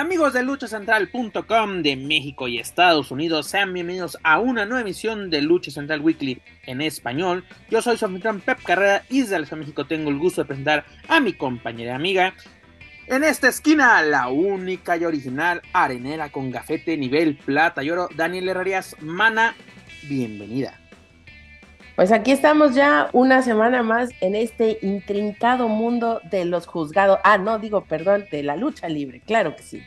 Amigos 0.00 0.32
de 0.32 0.42
luchacentral.com 0.42 1.82
de 1.82 1.94
México 1.94 2.48
y 2.48 2.58
Estados 2.58 3.10
Unidos, 3.10 3.48
sean 3.48 3.74
bienvenidos 3.74 4.16
a 4.22 4.38
una 4.38 4.64
nueva 4.64 4.80
emisión 4.80 5.28
de 5.28 5.42
Lucha 5.42 5.70
Central 5.70 6.00
Weekly 6.00 6.40
en 6.62 6.80
español. 6.80 7.44
Yo 7.68 7.82
soy 7.82 7.98
su 7.98 8.08
Pep 8.42 8.62
Carrera 8.62 9.04
y 9.10 9.20
desde 9.20 9.38
la 9.38 9.56
México 9.56 9.84
tengo 9.84 10.08
el 10.08 10.16
gusto 10.16 10.40
de 10.40 10.46
presentar 10.46 10.86
a 11.06 11.20
mi 11.20 11.34
compañera 11.34 11.92
y 11.92 11.94
amiga. 11.96 12.34
En 13.08 13.24
esta 13.24 13.48
esquina, 13.48 14.00
la 14.00 14.28
única 14.28 14.96
y 14.96 15.04
original 15.04 15.60
arenera 15.74 16.32
con 16.32 16.50
gafete 16.50 16.96
nivel 16.96 17.36
plata 17.36 17.84
y 17.84 17.90
oro, 17.90 18.08
Daniel 18.16 18.48
Herrerías 18.48 18.96
Mana, 19.00 19.54
bienvenida. 20.08 20.79
Pues 22.00 22.12
aquí 22.12 22.30
estamos 22.30 22.74
ya 22.74 23.10
una 23.12 23.42
semana 23.42 23.82
más 23.82 24.08
en 24.22 24.34
este 24.34 24.78
intrincado 24.80 25.68
mundo 25.68 26.22
de 26.30 26.46
los 26.46 26.66
juzgados. 26.66 27.18
Ah, 27.24 27.36
no, 27.36 27.58
digo, 27.58 27.84
perdón, 27.84 28.24
de 28.32 28.42
la 28.42 28.56
lucha 28.56 28.88
libre, 28.88 29.20
claro 29.20 29.54
que 29.54 29.62
sí. 29.62 29.82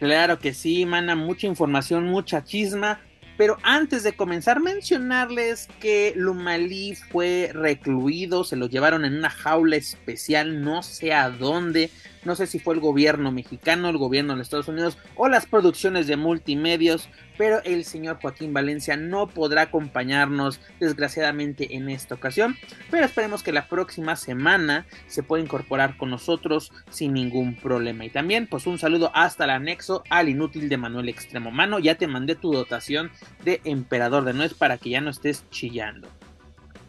Claro 0.00 0.38
que 0.38 0.52
sí, 0.52 0.84
mana, 0.84 1.16
mucha 1.16 1.46
información, 1.46 2.04
mucha 2.04 2.44
chisma. 2.44 3.00
Pero 3.38 3.56
antes 3.62 4.02
de 4.02 4.12
comenzar, 4.12 4.60
mencionarles 4.60 5.66
que 5.80 6.12
Lumalí 6.14 6.94
fue 6.94 7.52
recluido, 7.54 8.44
se 8.44 8.56
lo 8.56 8.66
llevaron 8.66 9.06
en 9.06 9.14
una 9.14 9.30
jaula 9.30 9.76
especial, 9.76 10.60
no 10.60 10.82
sé 10.82 11.14
a 11.14 11.30
dónde, 11.30 11.90
no 12.24 12.34
sé 12.34 12.46
si 12.46 12.58
fue 12.58 12.74
el 12.74 12.80
gobierno 12.80 13.32
mexicano, 13.32 13.88
el 13.88 13.98
gobierno 13.98 14.36
de 14.36 14.42
Estados 14.42 14.68
Unidos 14.68 14.98
o 15.16 15.28
las 15.28 15.46
producciones 15.46 16.06
de 16.06 16.16
multimedios, 16.16 17.08
pero 17.36 17.62
el 17.64 17.84
señor 17.84 18.18
Joaquín 18.20 18.52
Valencia 18.52 18.96
no 18.96 19.26
podrá 19.26 19.62
acompañarnos 19.62 20.60
desgraciadamente 20.80 21.76
en 21.76 21.88
esta 21.88 22.14
ocasión, 22.14 22.56
pero 22.90 23.04
esperemos 23.04 23.42
que 23.42 23.52
la 23.52 23.68
próxima 23.68 24.16
semana 24.16 24.86
se 25.06 25.22
pueda 25.22 25.42
incorporar 25.42 25.96
con 25.96 26.10
nosotros 26.10 26.72
sin 26.90 27.12
ningún 27.12 27.56
problema. 27.56 28.04
Y 28.04 28.10
también 28.10 28.46
pues 28.46 28.66
un 28.66 28.78
saludo 28.78 29.10
hasta 29.14 29.44
el 29.44 29.50
anexo 29.50 30.02
al 30.10 30.28
inútil 30.28 30.68
de 30.68 30.76
Manuel 30.76 31.08
Extremo 31.08 31.50
Mano, 31.50 31.78
ya 31.78 31.96
te 31.96 32.06
mandé 32.06 32.34
tu 32.34 32.52
dotación 32.52 33.10
de 33.44 33.60
Emperador 33.64 34.24
de 34.24 34.34
Nuez 34.34 34.54
para 34.54 34.78
que 34.78 34.90
ya 34.90 35.00
no 35.00 35.10
estés 35.10 35.44
chillando. 35.50 36.08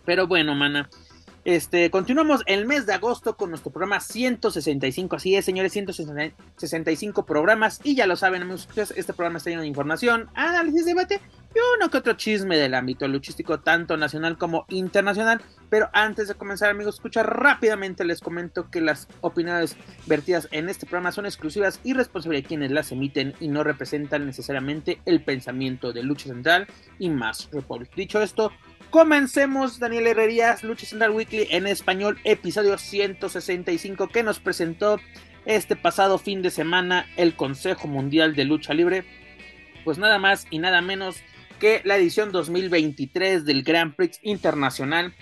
Pero 0.06 0.28
bueno, 0.28 0.54
mana, 0.54 0.90
este, 1.46 1.92
continuamos 1.92 2.42
el 2.48 2.66
mes 2.66 2.88
de 2.88 2.94
agosto 2.94 3.38
con 3.38 3.52
nuestro 3.52 3.72
programa 3.72 4.00
165. 4.00 5.16
Así 5.16 5.36
es, 5.36 5.46
señores, 5.46 5.74
165 5.74 7.26
programas. 7.26 7.80
Y 7.84 7.96
ya 7.96 8.08
lo 8.08 8.16
saben, 8.16 8.52
este 8.52 9.14
programa 9.14 9.38
está 9.38 9.52
lleno 9.52 9.62
de 9.62 9.68
información, 9.68 10.30
análisis, 10.34 10.86
debate 10.86 11.22
y 11.56 11.60
uno 11.78 11.90
que 11.90 11.98
otro 11.98 12.14
chisme 12.14 12.58
del 12.58 12.74
ámbito 12.74 13.08
luchístico, 13.08 13.62
tanto 13.62 13.96
nacional 13.96 14.38
como 14.38 14.66
internacional. 14.70 15.42
Pero 15.70 15.90
antes 15.94 16.28
de 16.28 16.36
comenzar, 16.36 16.70
amigos, 16.70 16.96
escucha 16.96 17.24
rápidamente, 17.24 18.04
les 18.04 18.20
comento 18.20 18.70
que 18.70 18.82
las 18.82 19.08
opiniones 19.22 19.78
vertidas 20.06 20.50
en 20.52 20.68
este 20.68 20.86
programa 20.86 21.14
son 21.14 21.26
exclusivas 21.26 21.80
y 21.84 21.94
responsables 21.94 22.44
de 22.44 22.48
quienes 22.48 22.72
las 22.72 22.92
emiten 22.92 23.34
y 23.40 23.48
no 23.48 23.64
representan 23.64 24.26
necesariamente 24.26 25.02
el 25.06 25.24
pensamiento 25.24 25.94
de 25.94 26.04
Lucha 26.04 26.28
Central 26.28 26.68
y 27.00 27.10
más 27.10 27.50
Republic. 27.52 27.90
Dicho 27.96 28.22
esto, 28.22 28.52
Comencemos, 28.90 29.80
Daniel 29.80 30.08
Herrerías, 30.08 30.64
Lucha 30.64 30.86
Central 30.86 31.12
Weekly 31.12 31.48
en 31.52 31.68
español, 31.68 32.18
episodio 32.24 32.78
165, 32.78 34.08
que 34.08 34.24
nos 34.24 34.40
presentó 34.40 35.02
este 35.46 35.76
pasado 35.76 36.18
fin 36.18 36.42
de 36.42 36.50
semana 36.50 37.06
el 37.18 37.36
Consejo 37.36 37.90
Mundial 37.90 38.36
de 38.36 38.46
Lucha 38.46 38.74
Libre. 38.74 39.04
Pues 39.84 39.98
nada 39.98 40.18
más 40.18 40.48
y 40.50 40.60
nada 40.60 40.82
menos 40.82 41.18
que 41.60 41.82
la 41.84 41.98
edición 41.98 42.32
2023 42.32 43.46
del 43.46 43.64
Grand 43.64 43.96
Prix 43.96 44.20
Internacional 44.24 45.14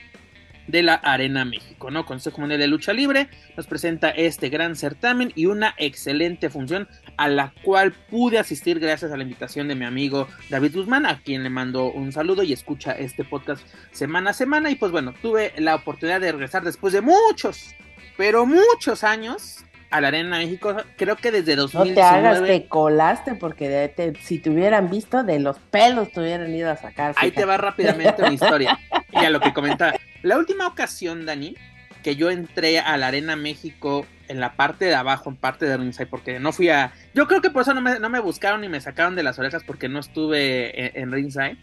de 0.67 0.81
la 0.81 0.95
Arena 0.95 1.45
México, 1.45 1.91
¿no? 1.91 2.05
Consejo 2.05 2.39
Mundial 2.39 2.59
de 2.59 2.67
Lucha 2.67 2.93
Libre 2.93 3.29
nos 3.57 3.67
presenta 3.67 4.09
este 4.09 4.49
gran 4.49 4.75
certamen 4.75 5.31
y 5.35 5.45
una 5.47 5.75
excelente 5.77 6.49
función 6.49 6.87
a 7.17 7.27
la 7.27 7.53
cual 7.63 7.91
pude 7.91 8.39
asistir 8.39 8.79
gracias 8.79 9.11
a 9.11 9.17
la 9.17 9.23
invitación 9.23 9.67
de 9.67 9.75
mi 9.75 9.85
amigo 9.85 10.27
David 10.49 10.75
Guzmán, 10.75 11.05
a 11.05 11.19
quien 11.21 11.43
le 11.43 11.49
mando 11.49 11.91
un 11.91 12.11
saludo 12.11 12.43
y 12.43 12.53
escucha 12.53 12.93
este 12.93 13.23
podcast 13.23 13.65
semana 13.91 14.31
a 14.31 14.33
semana. 14.33 14.71
Y 14.71 14.75
pues 14.75 14.91
bueno, 14.91 15.13
tuve 15.21 15.53
la 15.57 15.75
oportunidad 15.75 16.21
de 16.21 16.31
regresar 16.31 16.63
después 16.63 16.93
de 16.93 17.01
muchos, 17.01 17.75
pero 18.15 18.45
muchos 18.45 19.03
años 19.03 19.65
a 19.93 20.01
la 20.01 20.07
Arena 20.07 20.39
México, 20.39 20.75
creo 20.97 21.15
que 21.17 21.29
desde 21.29 21.55
2019. 21.55 21.89
No 21.91 21.95
te 21.95 22.01
hagas, 22.01 22.43
te 22.43 22.67
colaste, 22.67 23.35
porque 23.35 23.93
si 24.21 24.39
te 24.39 24.49
hubieran 24.49 24.89
visto, 24.89 25.23
de 25.23 25.39
los 25.39 25.59
pelos 25.59 26.11
te 26.11 26.19
hubieran 26.19 26.51
ido 26.53 26.71
a 26.71 26.75
sacar. 26.75 27.13
Ahí 27.15 27.29
te 27.29 27.45
va 27.45 27.57
rápidamente 27.57 28.27
mi 28.27 28.33
historia. 28.33 28.79
y 29.11 29.23
a 29.23 29.29
lo 29.29 29.39
que 29.39 29.53
comentaba. 29.53 29.93
La 30.23 30.39
última 30.39 30.65
ocasión, 30.65 31.27
Dani, 31.27 31.55
que 32.01 32.15
yo 32.15 32.31
entré 32.31 32.79
a 32.79 32.97
la 32.97 33.05
Arena 33.05 33.35
México 33.35 34.07
en 34.29 34.39
la 34.39 34.55
parte 34.55 34.85
de 34.85 34.95
abajo, 34.95 35.29
en 35.29 35.35
parte 35.35 35.67
de 35.67 35.77
ringside, 35.77 36.07
porque 36.07 36.39
no 36.39 36.53
fui 36.53 36.69
a... 36.69 36.91
Yo 37.13 37.27
creo 37.27 37.41
que 37.41 37.51
por 37.51 37.61
eso 37.61 37.75
no 37.75 37.81
me, 37.81 37.99
no 37.99 38.09
me 38.09 38.19
buscaron 38.19 38.61
ni 38.61 38.69
me 38.69 38.81
sacaron 38.81 39.15
de 39.15 39.21
las 39.21 39.37
orejas 39.37 39.63
porque 39.63 39.89
no 39.89 39.99
estuve 39.99 40.99
en, 40.99 41.11
ringside. 41.11 41.57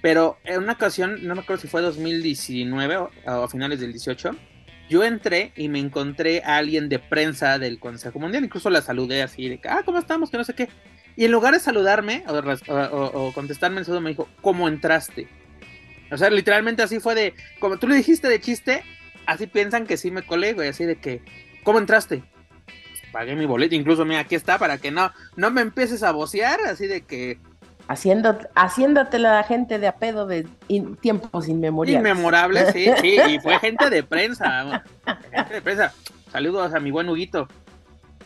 Pero 0.00 0.38
en 0.44 0.62
una 0.62 0.72
ocasión, 0.72 1.18
no 1.20 1.34
me 1.34 1.42
acuerdo 1.42 1.60
si 1.60 1.68
fue 1.68 1.82
2019 1.82 2.96
o, 2.96 3.10
o, 3.26 3.30
a 3.30 3.48
finales 3.48 3.78
del 3.78 3.92
18, 3.92 4.34
yo 4.88 5.04
entré 5.04 5.52
y 5.56 5.68
me 5.68 5.78
encontré 5.78 6.42
a 6.44 6.56
alguien 6.56 6.88
de 6.88 6.98
prensa 6.98 7.58
del 7.58 7.78
Consejo 7.78 8.18
Mundial, 8.18 8.44
incluso 8.44 8.70
la 8.70 8.82
saludé 8.82 9.22
así 9.22 9.48
de 9.48 9.60
ah, 9.68 9.82
¿cómo 9.84 9.98
estamos? 9.98 10.30
Que 10.30 10.36
no 10.36 10.44
sé 10.44 10.54
qué. 10.54 10.68
Y 11.16 11.24
en 11.24 11.32
lugar 11.32 11.54
de 11.54 11.60
saludarme 11.60 12.24
o, 12.26 12.32
o, 12.34 13.26
o 13.28 13.32
contestarme 13.32 13.80
el 13.80 13.84
saludo, 13.84 14.00
me 14.00 14.10
dijo, 14.10 14.28
¿cómo 14.40 14.68
entraste? 14.68 15.28
O 16.10 16.16
sea, 16.18 16.28
literalmente 16.30 16.82
así 16.82 17.00
fue 17.00 17.14
de, 17.14 17.34
como 17.58 17.78
tú 17.78 17.88
le 17.88 17.96
dijiste 17.96 18.28
de 18.28 18.40
chiste, 18.40 18.82
así 19.26 19.46
piensan 19.46 19.86
que 19.86 19.96
sí 19.96 20.10
me 20.10 20.22
colé, 20.22 20.52
güey, 20.52 20.68
así 20.68 20.84
de 20.84 20.96
que, 20.96 21.22
¿cómo 21.64 21.78
entraste? 21.78 22.22
Pagué 23.12 23.34
mi 23.34 23.46
boleto, 23.46 23.74
incluso 23.74 24.04
mira, 24.04 24.20
aquí 24.20 24.34
está, 24.34 24.58
para 24.58 24.78
que 24.78 24.90
no, 24.90 25.12
no 25.36 25.50
me 25.50 25.62
empieces 25.62 26.02
a 26.02 26.12
vocear, 26.12 26.60
así 26.66 26.86
de 26.86 27.02
que... 27.02 27.38
Haciendo, 27.92 28.38
haciéndote 28.54 29.18
la 29.18 29.42
gente 29.42 29.78
de 29.78 29.86
apedo 29.86 30.26
de 30.26 30.48
tiempos 31.02 31.46
inmemorables. 31.46 31.98
Inmemorables, 31.98 32.72
sí, 32.72 32.86
sí, 33.02 33.18
y 33.28 33.38
fue 33.42 33.58
gente 33.58 33.90
de 33.90 34.02
prensa, 34.02 34.82
gente 35.30 35.54
de 35.54 35.60
prensa. 35.60 35.92
Saludos 36.30 36.72
a 36.72 36.80
mi 36.80 36.90
buen 36.90 37.10
Huguito. 37.10 37.48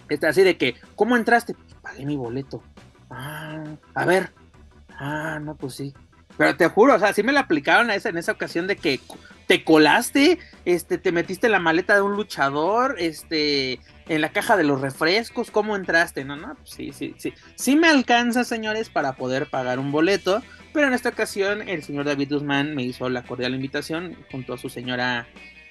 Está 0.09 0.28
así 0.28 0.43
de 0.43 0.56
que, 0.56 0.76
¿cómo 0.94 1.16
entraste? 1.16 1.56
Pagué 1.82 2.06
mi 2.06 2.16
boleto. 2.16 2.62
Ah, 3.10 3.65
a 3.93 4.05
ver. 4.05 4.31
Ah, 5.00 5.41
no, 5.43 5.56
pues 5.56 5.75
sí. 5.75 5.93
Pero 6.37 6.56
te 6.56 6.69
juro, 6.69 6.94
o 6.94 6.99
sea, 7.00 7.12
sí 7.12 7.25
me 7.25 7.32
la 7.32 7.41
aplicaron 7.41 7.91
a 7.91 7.97
esa, 7.97 8.10
en 8.10 8.19
esa 8.19 8.31
ocasión 8.31 8.69
de 8.69 8.76
que 8.76 9.00
te 9.49 9.65
colaste, 9.65 10.38
este, 10.65 10.97
te 10.97 11.10
metiste 11.10 11.47
en 11.47 11.53
la 11.53 11.59
maleta 11.59 11.97
de 11.97 12.03
un 12.03 12.15
luchador, 12.15 12.94
este, 13.00 13.81
en 14.09 14.21
la 14.21 14.31
caja 14.31 14.56
de 14.56 14.65
los 14.65 14.81
refrescos, 14.81 15.50
¿cómo 15.50 15.75
entraste? 15.77 16.25
No, 16.25 16.37
no, 16.37 16.55
pues 16.55 16.71
sí, 16.71 16.93
sí, 16.93 17.15
sí. 17.19 17.33
Sí 17.56 17.77
me 17.77 17.89
alcanza, 17.89 18.44
señores, 18.44 18.89
para 18.89 19.15
poder 19.15 19.47
pagar 19.47 19.78
un 19.78 19.91
boleto, 19.91 20.43
pero 20.72 20.87
en 20.87 20.93
esta 20.93 21.09
ocasión 21.09 21.69
el 21.69 21.83
señor 21.83 22.05
David 22.05 22.33
Guzmán 22.33 22.75
me 22.75 22.83
hizo 22.83 23.09
la 23.09 23.25
cordial 23.25 23.55
invitación 23.55 24.17
junto 24.31 24.55
a 24.55 24.59
su 24.59 24.69
señora, 24.69 25.27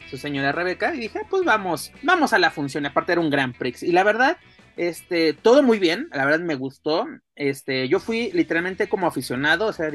su 0.09 0.17
señora 0.17 0.51
Rebeca, 0.51 0.93
y 0.93 0.99
dije, 0.99 1.21
pues 1.29 1.43
vamos, 1.43 1.91
vamos 2.03 2.33
a 2.33 2.39
la 2.39 2.51
función, 2.51 2.85
aparte 2.85 3.13
era 3.13 3.21
un 3.21 3.29
Gran 3.29 3.53
Prix. 3.53 3.83
Y 3.83 3.91
la 3.93 4.03
verdad, 4.03 4.37
este, 4.75 5.33
todo 5.33 5.63
muy 5.63 5.79
bien, 5.79 6.09
la 6.11 6.25
verdad 6.25 6.41
me 6.41 6.55
gustó. 6.55 7.07
Este, 7.35 7.87
yo 7.87 7.99
fui 7.99 8.31
literalmente 8.33 8.89
como 8.89 9.07
aficionado, 9.07 9.67
o 9.67 9.73
sea, 9.73 9.89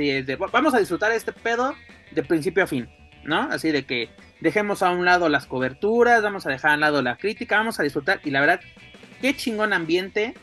vamos 0.52 0.74
a 0.74 0.78
disfrutar 0.78 1.12
este 1.12 1.32
pedo 1.32 1.74
de 2.12 2.22
principio 2.22 2.64
a 2.64 2.66
fin, 2.66 2.88
¿no? 3.24 3.42
Así 3.50 3.70
de 3.70 3.84
que 3.84 4.08
dejemos 4.40 4.82
a 4.82 4.90
un 4.90 5.04
lado 5.04 5.28
las 5.28 5.46
coberturas, 5.46 6.22
vamos 6.22 6.46
a 6.46 6.50
dejar 6.50 6.72
a 6.72 6.74
un 6.74 6.80
lado 6.80 7.02
la 7.02 7.16
crítica, 7.16 7.56
vamos 7.56 7.80
a 7.80 7.82
disfrutar. 7.82 8.20
Y 8.24 8.30
la 8.30 8.40
verdad, 8.40 8.60
qué 9.20 9.36
chingón 9.36 9.72
ambiente, 9.72 10.34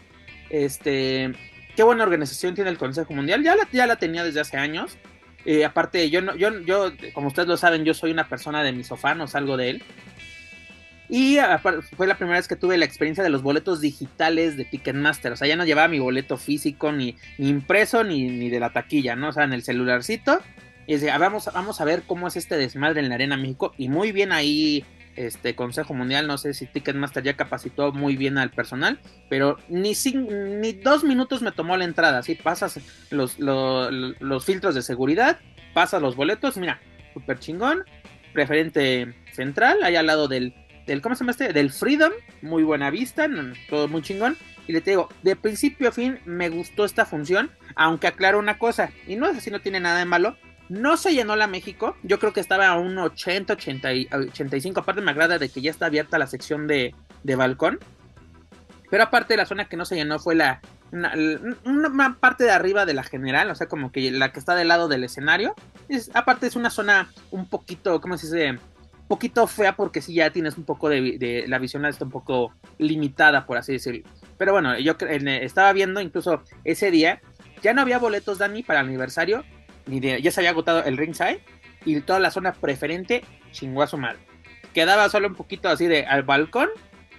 este, 0.50 1.34
qué 1.76 1.84
buena 1.84 2.04
organización 2.04 2.56
tiene 2.56 2.70
el 2.70 2.78
Consejo 2.78 3.14
Mundial. 3.14 3.44
Ya 3.44 3.56
la, 3.56 3.68
ya 3.72 3.88
la 3.88 3.98
tenía 3.98 4.24
desde 4.24 4.40
hace 4.40 4.58
años. 4.58 4.98
Eh, 5.46 5.64
aparte, 5.64 6.10
yo, 6.10 6.22
no, 6.22 6.36
yo, 6.36 6.60
yo, 6.62 6.92
como 7.14 7.28
ustedes 7.28 7.48
lo 7.48 7.58
saben, 7.58 7.86
yo 7.86 7.94
soy 7.94 8.12
una 8.12 8.28
persona 8.28 8.64
de 8.64 8.74
mi 8.74 8.84
sofá, 8.84 9.16
no 9.16 9.28
salgo 9.28 9.56
de 9.56 9.70
él. 9.70 9.84
Y 11.10 11.38
fue 11.96 12.06
la 12.06 12.18
primera 12.18 12.38
vez 12.38 12.50
que 12.50 12.58
tuve 12.58 12.78
la 12.78 12.84
experiencia 12.84 13.24
de 13.24 13.30
los 13.30 13.42
boletos 13.42 13.80
digitales 13.80 14.58
de 14.58 14.66
Ticketmaster. 14.66 15.32
O 15.32 15.38
sea, 15.38 15.48
ya 15.48 15.56
no 15.56 15.64
llevaba 15.64 15.88
mi 15.88 16.00
boleto 16.00 16.38
físico, 16.38 16.92
ni, 16.92 17.16
impreso, 17.38 18.04
ni, 18.04 18.50
de 18.50 18.60
la 18.60 18.74
taquilla, 18.74 19.16
¿no? 19.16 19.30
O 19.30 19.32
sea, 19.32 19.46
en 19.46 19.54
el 19.54 19.64
celularcito. 19.64 20.42
Y 20.88 20.94
decía, 20.94 21.16
ah, 21.16 21.18
vamos, 21.20 21.50
vamos 21.54 21.80
a 21.82 21.86
ver 21.86 22.04
cómo 22.08 22.28
es 22.28 22.36
este 22.36 22.58
desmadre 22.58 23.02
en 23.02 23.10
la 23.10 23.16
Arena 23.16 23.38
México. 23.38 23.74
Y 23.78 23.90
muy 23.90 24.12
bien 24.12 24.32
ahí, 24.32 24.86
este 25.16 25.56
Consejo 25.56 25.94
Mundial. 25.94 26.26
No 26.26 26.38
sé 26.38 26.54
si 26.54 26.66
Ticketmaster 26.66 27.24
ya 27.24 27.36
capacitó 27.36 27.92
muy 27.92 28.16
bien 28.16 28.38
al 28.38 28.50
personal. 28.50 29.00
Pero 29.30 29.58
ni, 29.68 29.94
ni 29.94 30.72
dos 30.72 31.04
minutos 31.04 31.42
me 31.44 31.52
tomó 31.52 31.78
la 31.78 31.86
entrada. 31.86 32.20
Así 32.20 32.34
pasas 32.34 32.80
los, 33.12 33.38
los, 33.38 33.92
los 33.92 34.46
filtros 34.46 34.74
de 34.74 34.82
seguridad, 34.82 35.40
pasas 35.74 36.02
los 36.02 36.16
boletos. 36.16 36.58
Mira, 36.58 36.80
súper 37.14 37.38
chingón 37.38 37.84
preferente 38.38 39.16
central, 39.34 39.80
ahí 39.82 39.96
al 39.96 40.06
lado 40.06 40.28
del, 40.28 40.54
del, 40.86 41.02
¿cómo 41.02 41.16
se 41.16 41.22
llama 41.22 41.32
este? 41.32 41.54
Del 41.54 41.72
Freedom, 41.72 42.12
muy 42.44 42.62
buena 42.62 42.92
vista, 42.92 43.28
todo 43.68 43.88
muy 43.88 44.04
chingón. 44.04 44.38
Y 44.68 44.74
le 44.74 44.82
digo, 44.82 45.10
de 45.24 45.36
principio 45.36 45.90
a 45.90 45.92
fin 45.92 46.20
me 46.26 46.50
gustó 46.50 46.86
esta 46.86 47.06
función, 47.06 47.50
aunque 47.76 48.06
aclaro 48.06 48.38
una 48.38 48.60
cosa, 48.60 48.92
y 49.08 49.16
no 49.16 49.28
es 49.28 49.38
así, 49.38 49.50
no 49.50 49.62
tiene 49.62 49.80
nada 49.80 49.98
de 49.98 50.06
malo, 50.06 50.38
no 50.70 50.98
se 50.98 51.14
llenó 51.14 51.36
la 51.36 51.48
México, 51.48 51.96
yo 52.04 52.20
creo 52.20 52.34
que 52.34 52.40
estaba 52.40 52.68
a 52.68 52.78
un 52.78 52.98
80, 52.98 53.54
80 53.54 53.90
85, 54.12 54.80
aparte 54.80 55.02
me 55.02 55.12
agrada 55.12 55.40
de 55.40 55.50
que 55.50 55.62
ya 55.62 55.72
está 55.72 55.88
abierta 55.88 56.18
la 56.18 56.28
sección 56.28 56.68
de, 56.68 56.94
de 57.24 57.36
balcón, 57.36 57.80
pero 58.90 59.04
aparte 59.04 59.38
la 59.38 59.46
zona 59.46 59.70
que 59.70 59.78
no 59.78 59.86
se 59.86 59.96
llenó 59.96 60.20
fue 60.20 60.36
la, 60.36 60.62
una, 60.92 62.18
parte 62.20 62.46
de 62.46 62.52
arriba 62.52 62.86
de 62.86 62.94
la 62.94 63.04
general, 63.04 63.50
o 63.52 63.56
sea, 63.56 63.68
como 63.68 63.92
que 63.92 64.12
la 64.12 64.32
que 64.32 64.40
está 64.40 64.56
del 64.56 64.70
lado 64.70 64.88
del 64.88 65.04
escenario. 65.04 65.54
Es, 65.90 66.10
aparte 66.14 66.48
es 66.48 66.56
una 66.56 66.70
zona 66.70 67.10
un 67.32 67.48
poquito, 67.48 68.00
¿cómo 68.02 68.18
se 68.18 68.28
dice? 68.28 68.52
Un 68.52 69.08
poquito 69.08 69.48
fea 69.48 69.76
porque 69.76 70.02
si 70.02 70.14
ya 70.14 70.32
tienes 70.32 70.58
un 70.58 70.66
poco 70.66 70.90
de, 70.90 71.46
la 71.48 71.60
visión 71.60 71.86
está 71.86 72.06
un 72.06 72.12
poco 72.12 72.54
limitada, 72.78 73.46
por 73.46 73.58
así 73.58 73.74
decirlo. 73.74 74.10
Pero 74.38 74.52
bueno, 74.52 74.78
yo 74.80 74.96
estaba 75.00 75.72
viendo 75.74 76.02
incluso 76.02 76.44
ese 76.64 76.92
día, 76.92 77.22
ya 77.62 77.74
no 77.74 77.82
había 77.82 78.00
boletos, 78.00 78.38
Dani, 78.38 78.64
para 78.64 78.82
el 78.82 78.88
aniversario, 78.88 79.44
ni 79.88 80.00
ya 80.00 80.32
se 80.32 80.40
había 80.40 80.52
agotado 80.52 80.84
el 80.84 80.98
ringside 80.98 81.42
y 81.86 82.00
toda 82.02 82.20
la 82.20 82.32
zona 82.32 82.54
preferente 82.54 83.24
chingó 83.52 83.82
a 83.82 83.88
su 83.88 83.98
madre. 83.98 84.20
Quedaba 84.74 85.10
solo 85.10 85.28
un 85.28 85.36
poquito 85.36 85.70
así 85.70 85.88
de 85.88 86.06
al 86.06 86.24
balcón 86.24 86.70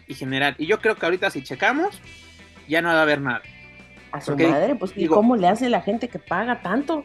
y 0.07 0.15
general. 0.15 0.55
Y 0.59 0.67
yo 0.67 0.81
creo 0.81 0.97
que 0.97 1.07
ahorita 1.07 1.31
si 1.31 1.43
checamos, 1.43 2.01
ya 2.69 2.83
no 2.83 2.89
va 2.89 2.99
a 2.99 3.03
haber 3.03 3.21
nada. 3.21 3.43
A 4.13 4.21
su 4.21 4.37
madre, 4.37 4.75
pues 4.75 4.93
¿y 4.97 5.07
cómo 5.07 5.37
le 5.37 5.49
hace 5.49 5.69
la 5.69 5.83
gente 5.83 6.09
que 6.09 6.19
paga 6.19 6.63
tanto? 6.63 7.05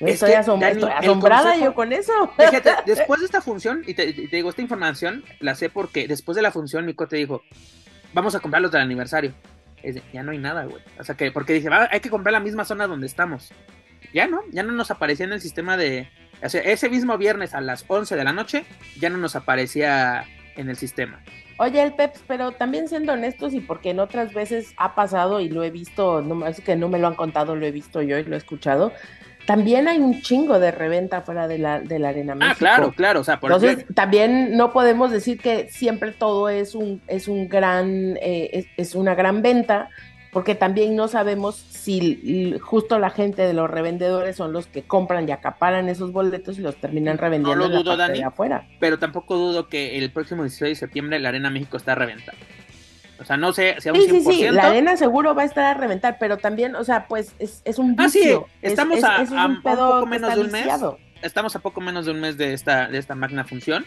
estoy, 0.00 0.32
asombrada 0.32 1.56
yo 1.56 1.74
con 1.74 1.92
eso. 1.92 2.12
Fíjate, 2.38 2.70
después 2.86 3.20
de 3.20 3.26
esta 3.26 3.40
función, 3.40 3.82
y 3.86 3.94
te, 3.94 4.12
digo, 4.12 4.50
esta 4.50 4.62
información 4.62 5.24
la 5.40 5.54
sé 5.54 5.68
porque 5.68 6.08
después 6.08 6.36
de 6.36 6.42
la 6.42 6.50
función 6.50 6.84
mi 6.86 6.94
cote 6.94 7.16
dijo, 7.16 7.42
vamos 8.12 8.34
a 8.34 8.40
comprarlos 8.40 8.72
del 8.72 8.82
aniversario. 8.82 9.32
ya 10.12 10.22
no 10.22 10.32
hay 10.32 10.38
nada, 10.38 10.64
güey. 10.64 10.82
O 10.98 11.04
sea 11.04 11.14
que, 11.14 11.30
porque 11.30 11.52
dije, 11.52 11.68
hay 11.90 12.00
que 12.00 12.10
comprar 12.10 12.32
la 12.32 12.40
misma 12.40 12.64
zona 12.64 12.86
donde 12.86 13.06
estamos. 13.06 13.52
Ya 14.12 14.26
no, 14.26 14.40
ya 14.50 14.62
no 14.62 14.72
nos 14.72 14.90
aparecía 14.90 15.26
en 15.26 15.32
el 15.32 15.40
sistema 15.40 15.76
de... 15.76 16.08
O 16.42 16.48
sea, 16.48 16.60
ese 16.62 16.88
mismo 16.88 17.16
viernes 17.18 17.54
a 17.54 17.60
las 17.60 17.84
11 17.86 18.16
de 18.16 18.24
la 18.24 18.32
noche, 18.32 18.64
ya 18.98 19.10
no 19.10 19.18
nos 19.18 19.36
aparecía 19.36 20.24
en 20.56 20.68
el 20.68 20.76
sistema. 20.76 21.20
Oye, 21.58 21.82
el 21.82 21.94
Peps, 21.94 22.20
pero 22.26 22.52
también 22.52 22.88
siendo 22.88 23.12
honestos 23.12 23.54
y 23.54 23.60
porque 23.60 23.90
en 23.90 24.00
otras 24.00 24.34
veces 24.34 24.74
ha 24.76 24.94
pasado 24.94 25.40
y 25.40 25.48
lo 25.48 25.62
he 25.62 25.70
visto, 25.70 26.20
no, 26.20 26.46
es 26.46 26.60
que 26.60 26.74
no 26.74 26.88
me 26.88 26.98
lo 26.98 27.06
han 27.06 27.14
contado, 27.14 27.54
lo 27.54 27.64
he 27.64 27.70
visto 27.70 28.02
yo 28.02 28.18
y 28.18 28.24
lo 28.24 28.34
he 28.34 28.38
escuchado, 28.38 28.92
también 29.46 29.88
hay 29.88 29.98
un 29.98 30.22
chingo 30.22 30.58
de 30.58 30.70
reventa 30.70 31.22
fuera 31.22 31.48
de 31.48 31.58
la, 31.58 31.80
de 31.80 31.98
la 31.98 32.10
Arena 32.10 32.34
México. 32.34 32.54
Ah, 32.54 32.58
claro, 32.58 32.92
claro. 32.92 33.20
O 33.20 33.24
sea, 33.24 33.40
por 33.40 33.52
Entonces, 33.52 33.86
también 33.94 34.56
no 34.56 34.72
podemos 34.72 35.10
decir 35.10 35.40
que 35.40 35.68
siempre 35.68 36.12
todo 36.12 36.48
es 36.48 36.74
un, 36.74 37.02
es 37.08 37.28
un 37.28 37.48
gran, 37.48 38.16
eh, 38.22 38.66
es, 38.76 38.94
una 38.94 39.14
gran 39.14 39.42
venta, 39.42 39.88
porque 40.32 40.54
también 40.54 40.96
no 40.96 41.08
sabemos 41.08 41.56
si 41.56 42.56
justo 42.62 42.98
la 42.98 43.10
gente 43.10 43.42
de 43.42 43.52
los 43.52 43.70
revendedores 43.70 44.34
son 44.34 44.54
los 44.54 44.66
que 44.66 44.82
compran 44.82 45.28
y 45.28 45.32
acaparan 45.32 45.90
esos 45.90 46.10
boletos 46.10 46.58
y 46.58 46.62
los 46.62 46.76
terminan 46.76 47.18
revendiendo 47.18 47.68
no 47.68 47.68
lo 47.68 47.82
dudo, 47.82 47.98
Dani, 47.98 48.22
afuera. 48.22 48.66
Pero 48.80 48.98
tampoco 48.98 49.36
dudo 49.36 49.68
que 49.68 49.98
el 49.98 50.10
próximo 50.10 50.42
16 50.42 50.70
de 50.70 50.74
septiembre 50.74 51.18
la 51.18 51.28
Arena 51.28 51.50
México 51.50 51.76
está 51.76 51.92
a 51.92 51.96
reventar. 51.96 52.34
O 53.20 53.26
sea, 53.26 53.36
no 53.36 53.52
sé 53.52 53.76
si 53.78 53.90
a 53.90 53.92
un 53.92 54.00
sí, 54.00 54.08
100%. 54.08 54.22
Sí, 54.24 54.32
sí, 54.32 54.50
la 54.50 54.68
arena 54.68 54.96
seguro 54.96 55.34
va 55.34 55.42
a 55.42 55.44
estar 55.44 55.64
a 55.64 55.74
reventar, 55.74 56.16
pero 56.18 56.38
también, 56.38 56.74
o 56.74 56.82
sea, 56.82 57.06
pues 57.06 57.34
es, 57.38 57.60
es 57.64 57.78
un 57.78 57.94
vicio. 57.94 58.46
Ah, 58.46 58.50
sí, 58.50 58.66
estamos 58.66 59.04
a, 59.04 59.46
un 59.46 59.62
poco 59.62 60.06
menos 60.06 60.34
de 60.34 60.40
un 60.40 60.50
mes. 60.50 60.66
Estamos 61.20 61.54
a 61.54 61.60
poco 61.60 61.80
menos 61.80 62.06
de 62.06 62.12
un 62.12 62.20
mes 62.20 62.36
de 62.36 62.54
esta, 62.54 62.88
de 62.88 62.98
esta 62.98 63.14
magna 63.14 63.44
función. 63.44 63.84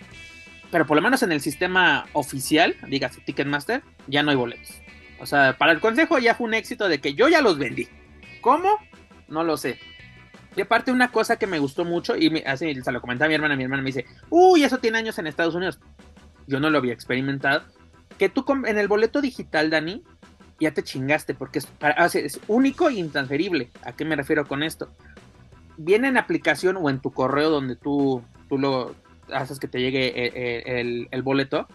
Pero 0.72 0.86
por 0.86 0.96
lo 0.96 1.02
menos 1.02 1.22
en 1.24 1.32
el 1.32 1.42
sistema 1.42 2.06
oficial, 2.14 2.76
dígase 2.88 3.20
Ticketmaster, 3.22 3.82
ya 4.08 4.24
no 4.24 4.30
hay 4.30 4.38
boletos. 4.38 4.85
O 5.20 5.26
sea, 5.26 5.58
para 5.58 5.72
el 5.72 5.80
consejo 5.80 6.20
ya 6.20 6.36
fue 6.36 6.48
un 6.48 6.54
éxito 6.54 6.88
de 6.88 7.00
que 7.00 7.14
yo 7.14 7.28
ya 7.28 7.42
los 7.42 7.58
vendí. 7.58 7.88
¿Cómo? 8.42 8.70
No 9.28 9.44
lo 9.44 9.58
sé. 9.58 9.80
Y 10.56 10.62
aparte 10.62 10.92
una 10.92 11.12
cosa 11.12 11.38
que 11.38 11.48
me 11.48 11.60
gustó 11.60 11.84
mucho, 11.84 12.16
y 12.16 12.42
así 12.46 12.82
se 12.82 12.92
lo 12.92 13.02
comentaba 13.02 13.26
a 13.26 13.30
mi 13.30 13.36
hermana, 13.36 13.56
mi 13.56 13.64
hermana 13.64 13.82
me 13.82 13.88
dice, 13.88 14.06
uy, 14.30 14.64
eso 14.64 14.78
tiene 14.78 14.98
años 14.98 15.18
en 15.20 15.28
Estados 15.28 15.56
Unidos. 15.56 15.80
Yo 16.48 16.60
no 16.60 16.70
lo 16.70 16.78
había 16.78 16.94
experimentado. 16.94 17.64
Que 18.18 18.30
tú 18.30 18.46
en 18.66 18.78
el 18.78 18.88
boleto 18.88 19.22
digital, 19.22 19.70
Dani, 19.70 20.04
ya 20.60 20.72
te 20.72 20.84
chingaste, 20.84 21.34
porque 21.34 21.60
es, 21.60 21.68
es 22.16 22.40
único 22.48 22.90
e 22.90 22.94
intransferible. 22.94 23.70
¿A 23.84 23.94
qué 23.94 24.06
me 24.06 24.16
refiero 24.16 24.48
con 24.48 24.64
esto? 24.64 24.90
Viene 25.78 26.08
en 26.08 26.18
aplicación 26.18 26.78
o 26.78 26.90
en 26.90 27.02
tu 27.02 27.12
correo 27.12 27.50
donde 27.50 27.76
tú, 27.76 28.24
tú 28.48 28.58
lo 28.58 28.96
haces 29.34 29.60
que 29.60 29.68
te 29.68 29.82
llegue 29.82 30.08
eh, 30.08 30.32
eh, 30.34 30.64
el, 30.80 31.08
el 31.12 31.22
boleto 31.24 31.68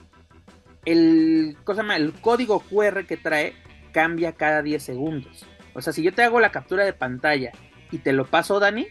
el, 0.85 1.57
cosa 1.65 1.85
el 1.97 2.13
código 2.13 2.61
QR 2.61 3.07
que 3.07 3.17
trae 3.17 3.55
cambia 3.93 4.33
cada 4.33 4.63
10 4.63 4.83
segundos. 4.83 5.47
O 5.75 5.83
sea, 5.83 5.93
si 5.93 6.03
yo 6.03 6.13
te 6.13 6.23
hago 6.23 6.41
la 6.41 6.51
captura 6.51 6.85
de 6.85 6.93
pantalla 6.93 7.53
y 7.91 7.99
te 7.99 8.13
lo 8.13 8.27
paso, 8.27 8.61
Dani, 8.61 8.87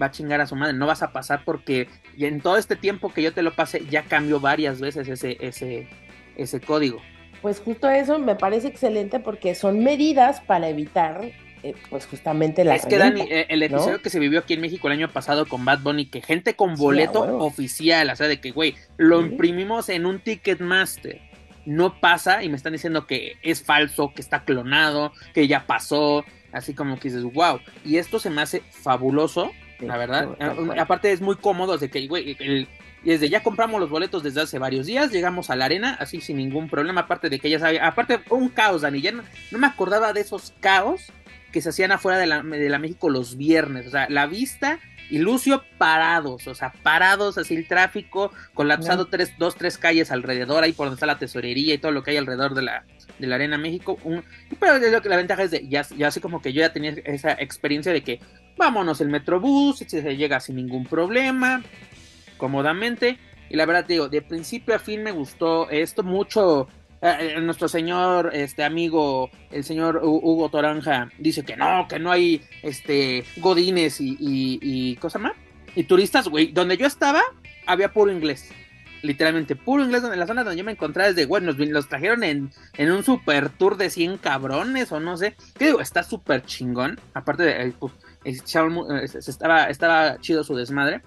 va 0.00 0.06
a 0.06 0.10
chingar 0.10 0.40
a 0.40 0.46
su 0.46 0.56
madre. 0.56 0.74
No 0.74 0.86
vas 0.86 1.02
a 1.02 1.12
pasar 1.12 1.42
porque 1.44 1.88
en 2.18 2.40
todo 2.40 2.56
este 2.56 2.76
tiempo 2.76 3.12
que 3.12 3.22
yo 3.22 3.32
te 3.32 3.42
lo 3.42 3.54
pase 3.54 3.84
ya 3.86 4.02
cambió 4.02 4.40
varias 4.40 4.80
veces 4.80 5.08
ese, 5.08 5.36
ese, 5.40 5.88
ese 6.36 6.60
código. 6.60 7.00
Pues 7.40 7.60
justo 7.60 7.88
eso 7.88 8.18
me 8.18 8.36
parece 8.36 8.68
excelente 8.68 9.18
porque 9.18 9.54
son 9.54 9.82
medidas 9.82 10.40
para 10.40 10.68
evitar 10.68 11.32
eh, 11.64 11.74
pues 11.90 12.06
justamente 12.06 12.64
la 12.64 12.76
Es 12.76 12.86
que 12.86 12.98
Dani, 12.98 13.22
eh, 13.22 13.46
el 13.48 13.62
episodio 13.62 14.00
que 14.00 14.10
se 14.10 14.18
vivió 14.18 14.40
aquí 14.40 14.54
en 14.54 14.60
México 14.60 14.86
el 14.88 14.94
año 14.94 15.08
pasado 15.08 15.46
con 15.46 15.64
Bad 15.64 15.80
Bunny, 15.80 16.06
que 16.06 16.20
gente 16.20 16.54
con 16.54 16.76
boleto 16.76 17.20
oficial, 17.38 18.10
o 18.10 18.16
sea, 18.16 18.28
de 18.28 18.40
que, 18.40 18.52
güey, 18.52 18.74
lo 18.96 19.20
imprimimos 19.20 19.88
en 19.88 20.06
un 20.06 20.20
Ticketmaster 20.20 21.31
no 21.64 22.00
pasa 22.00 22.42
y 22.42 22.48
me 22.48 22.56
están 22.56 22.72
diciendo 22.72 23.06
que 23.06 23.36
es 23.42 23.62
falso, 23.62 24.12
que 24.14 24.22
está 24.22 24.44
clonado, 24.44 25.12
que 25.34 25.46
ya 25.46 25.66
pasó, 25.66 26.24
así 26.52 26.74
como 26.74 26.98
que 26.98 27.08
dices, 27.08 27.24
wow, 27.24 27.60
y 27.84 27.96
esto 27.96 28.18
se 28.18 28.30
me 28.30 28.42
hace 28.42 28.60
fabuloso, 28.70 29.52
la 29.80 29.96
verdad. 29.96 30.36
Aparte 30.78 31.12
es 31.12 31.20
muy 31.20 31.36
cómodo, 31.36 31.78
de 31.78 31.90
que, 31.90 32.06
güey, 32.06 32.36
desde 33.02 33.28
ya 33.28 33.42
compramos 33.42 33.80
los 33.80 33.90
boletos 33.90 34.22
desde 34.22 34.42
hace 34.42 34.58
varios 34.58 34.86
días, 34.86 35.10
llegamos 35.10 35.50
a 35.50 35.56
la 35.56 35.64
arena 35.64 35.96
así 35.98 36.20
sin 36.20 36.36
ningún 36.36 36.68
problema, 36.68 37.02
aparte 37.02 37.28
de 37.28 37.40
que 37.40 37.50
ya 37.50 37.58
sabía, 37.58 37.86
aparte 37.86 38.20
un 38.30 38.48
caos, 38.48 38.82
Dani, 38.82 39.00
ya 39.00 39.12
no, 39.12 39.22
me 39.50 39.66
acordaba 39.66 40.12
de 40.12 40.20
esos 40.20 40.54
caos 40.60 41.12
que 41.52 41.60
se 41.60 41.68
hacían 41.68 41.92
afuera 41.92 42.18
de 42.18 42.26
la, 42.26 42.42
de 42.42 42.68
la 42.68 42.78
México 42.78 43.10
los 43.10 43.36
viernes, 43.36 43.86
o 43.86 43.90
sea, 43.90 44.08
la 44.08 44.26
vista 44.26 44.80
y 45.10 45.18
Lucio 45.18 45.62
parados, 45.76 46.46
o 46.46 46.54
sea, 46.54 46.72
parados 46.82 47.36
así 47.36 47.54
el 47.54 47.68
tráfico, 47.68 48.32
colapsado 48.54 49.08
tres, 49.08 49.34
dos, 49.38 49.56
tres 49.56 49.76
calles 49.76 50.10
alrededor, 50.10 50.64
ahí 50.64 50.72
por 50.72 50.86
donde 50.86 50.96
está 50.96 51.06
la 51.06 51.18
tesorería 51.18 51.74
y 51.74 51.78
todo 51.78 51.92
lo 51.92 52.02
que 52.02 52.12
hay 52.12 52.16
alrededor 52.16 52.54
de 52.54 52.62
la, 52.62 52.86
de 53.18 53.26
la 53.26 53.34
Arena 53.34 53.58
México. 53.58 53.98
Un, 54.04 54.24
pero 54.58 54.78
lo 54.78 55.02
que 55.02 55.08
la 55.10 55.16
ventaja 55.16 55.42
es 55.42 55.50
de, 55.50 55.68
ya, 55.68 55.86
ya 55.98 56.08
así 56.08 56.20
como 56.20 56.40
que 56.40 56.54
yo 56.54 56.60
ya 56.60 56.72
tenía 56.72 56.94
esa 57.04 57.32
experiencia 57.32 57.92
de 57.92 58.02
que 58.02 58.20
vámonos 58.56 59.02
el 59.02 59.08
metrobús, 59.08 59.80
se 59.80 60.16
llega 60.16 60.40
sin 60.40 60.56
ningún 60.56 60.86
problema, 60.86 61.62
cómodamente. 62.38 63.18
Y 63.50 63.56
la 63.56 63.66
verdad 63.66 63.84
digo, 63.84 64.08
de 64.08 64.22
principio 64.22 64.74
a 64.74 64.78
fin 64.78 65.02
me 65.02 65.12
gustó 65.12 65.68
esto 65.68 66.02
mucho 66.02 66.68
eh, 67.02 67.34
eh, 67.36 67.40
nuestro 67.40 67.66
señor 67.66 68.30
este 68.32 68.62
amigo 68.62 69.28
el 69.50 69.64
señor 69.64 70.00
Hugo 70.04 70.48
Toranja 70.50 71.10
dice 71.18 71.42
que 71.42 71.56
no 71.56 71.88
que 71.88 71.98
no 71.98 72.12
hay 72.12 72.40
este 72.62 73.24
godines 73.38 74.00
y, 74.00 74.16
y, 74.20 74.94
cosa 74.96 75.18
más 75.18 75.32
y 75.74 75.84
turistas 75.84 76.28
güey. 76.28 76.52
Donde 76.52 76.76
yo 76.76 76.86
estaba 76.86 77.22
había 77.66 77.92
puro 77.92 78.12
inglés. 78.12 78.50
Literalmente 79.02 79.56
puro 79.56 79.82
inglés 79.82 80.04
en 80.04 80.16
la 80.16 80.28
zona 80.28 80.44
donde 80.44 80.58
yo 80.58 80.64
me 80.64 80.72
encontraba 80.72 81.08
desde 81.08 81.24
güey 81.24 81.42
nos 81.42 81.58
los 81.58 81.88
trajeron 81.88 82.22
en, 82.22 82.50
en 82.74 82.92
un 82.92 83.02
super 83.02 83.48
tour 83.48 83.76
de 83.76 83.90
100 83.90 84.18
cabrones 84.18 84.92
o 84.92 85.00
no 85.00 85.16
sé. 85.16 85.34
Qué 85.58 85.66
digo 85.66 85.80
está 85.80 86.04
súper 86.04 86.44
chingón. 86.44 87.00
Aparte 87.14 87.42
de 87.42 87.66
eh, 87.66 87.74
pues, 87.80 89.28
estaba 89.28 89.64
estaba 89.64 90.18
chido 90.20 90.44
su 90.44 90.54
desmadre 90.54 91.02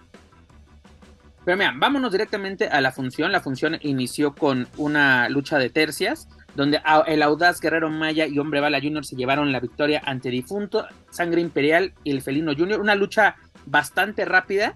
pero 1.46 1.58
mira, 1.58 1.74
vámonos 1.78 2.12
directamente 2.12 2.68
a 2.68 2.82
la 2.82 2.92
función. 2.92 3.32
La 3.32 3.40
función 3.40 3.78
inició 3.82 4.34
con 4.34 4.68
una 4.78 5.30
lucha 5.30 5.60
de 5.60 5.70
tercias, 5.70 6.28
donde 6.56 6.82
el 7.06 7.22
audaz 7.22 7.62
Guerrero 7.62 7.90
Maya 7.90 8.25
y 8.25 8.40
Hombre 8.40 8.62
Bala 8.62 8.82
Jr. 8.82 9.06
se 9.06 9.16
llevaron 9.16 9.52
la 9.52 9.60
victoria 9.60 10.02
ante 10.04 10.30
Difunto, 10.30 10.88
Sangre 11.12 11.42
Imperial 11.42 11.94
y 12.04 12.12
el 12.12 12.24
Felino 12.24 12.54
Jr. 12.58 12.82
Una 12.82 12.96
lucha 12.96 13.36
bastante 13.68 14.25
rápida, 14.25 14.75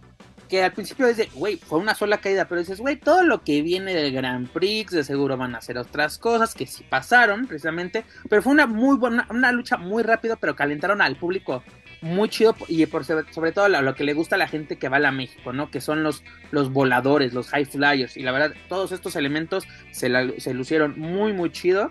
que 0.50 0.64
al 0.64 0.74
principio 0.74 1.08
es 1.08 1.18
de, 1.18 1.30
güey, 1.34 1.58
fue 1.58 1.80
una 1.80 1.96
sola 1.96 2.18
caída, 2.18 2.48
pero 2.48 2.60
dices, 2.60 2.80
güey, 2.80 2.98
todo 2.98 3.24
lo 3.24 3.44
que 3.44 3.62
viene 3.62 3.94
del 3.94 4.12
Grand 4.12 4.50
Prix, 4.50 4.92
de 4.92 5.04
seguro 5.04 5.38
van 5.38 5.56
a 5.56 5.60
hacer 5.60 5.78
otras 5.78 6.18
cosas 6.18 6.56
que 6.56 6.66
sí 6.66 6.84
pasaron, 6.90 7.48
precisamente, 7.48 8.04
pero 8.30 8.42
fue 8.42 8.52
una 8.52 8.66
muy 8.66 8.98
buena, 8.98 9.28
una 9.30 9.52
lucha 9.52 9.78
muy 9.78 10.04
rápida, 10.04 10.36
pero 10.36 10.56
calentaron 10.56 11.02
al 11.02 11.16
público 11.16 11.64
muy 12.02 12.30
chido 12.30 12.56
y 12.68 12.86
por 12.86 13.04
sobre, 13.06 13.52
todo 13.52 13.68
lo, 13.70 13.96
que 13.96 14.04
le 14.04 14.14
gusta 14.14 14.36
a 14.36 14.40
la 14.40 14.48
gente 14.48 14.78
que 14.78 14.90
va 14.90 14.98
a 14.98 15.12
México, 15.12 15.54
¿no? 15.54 15.70
Que 15.70 15.82
son 15.82 16.04
los, 16.04 16.24
los 16.52 16.72
voladores, 16.72 17.34
los 17.34 17.50
high 17.50 17.66
flyers. 17.66 18.18
Y 18.18 18.24
la 18.24 18.32
verdad, 18.32 18.54
todos 18.68 18.92
estos 18.92 19.16
elementos 19.16 19.66
se, 19.92 20.40
se 20.40 20.54
lucieron 20.54 20.98
muy, 20.98 21.34
muy 21.34 21.52
chido. 21.52 21.90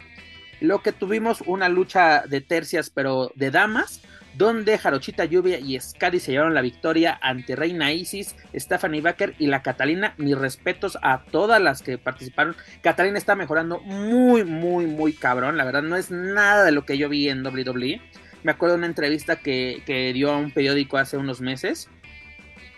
Lo 0.60 0.82
que 0.82 0.92
tuvimos 0.92 1.42
una 1.46 1.68
lucha 1.68 2.24
de 2.26 2.40
tercias, 2.40 2.90
pero 2.90 3.30
de 3.34 3.50
damas, 3.50 4.00
donde 4.38 4.78
Jarochita 4.78 5.25
Lluvia 5.25 5.59
y 5.59 5.78
Scadi 5.80 6.21
se 6.21 6.30
llevaron 6.30 6.54
la 6.54 6.62
victoria 6.62 7.18
ante 7.21 7.57
Reina 7.57 7.92
Isis, 7.92 8.37
Stephanie 8.54 9.00
Baker 9.00 9.35
y 9.40 9.49
la 9.49 9.62
Catalina. 9.62 10.14
Mis 10.16 10.38
respetos 10.38 10.97
a 11.02 11.25
todas 11.25 11.61
las 11.61 11.83
que 11.83 11.99
participaron. 11.99 12.54
Catalina 12.80 13.18
está 13.18 13.35
mejorando 13.35 13.80
muy, 13.80 14.45
muy, 14.45 14.87
muy 14.87 15.12
cabrón. 15.12 15.57
La 15.57 15.64
verdad, 15.64 15.83
no 15.83 15.97
es 15.97 16.12
nada 16.12 16.64
de 16.64 16.71
lo 16.71 16.87
que 16.87 16.97
yo 16.97 17.09
vi 17.09 17.28
en 17.28 17.45
WWE. 17.45 18.00
Me 18.45 18.52
acuerdo 18.52 18.76
de 18.76 18.78
una 18.78 18.87
entrevista 18.87 19.40
que, 19.40 19.83
que 19.85 20.12
dio 20.12 20.30
a 20.30 20.37
un 20.37 20.52
periódico 20.52 20.99
hace 20.99 21.16
unos 21.16 21.40
meses 21.40 21.90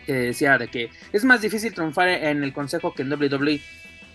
que 0.07 0.15
decía 0.15 0.57
de 0.57 0.69
que 0.69 0.89
es 1.13 1.25
más 1.25 1.43
difícil 1.43 1.75
triunfar 1.75 2.09
en 2.09 2.43
el 2.43 2.55
consejo 2.55 2.95
que 2.95 3.03
en 3.03 3.13
WWE. 3.13 3.61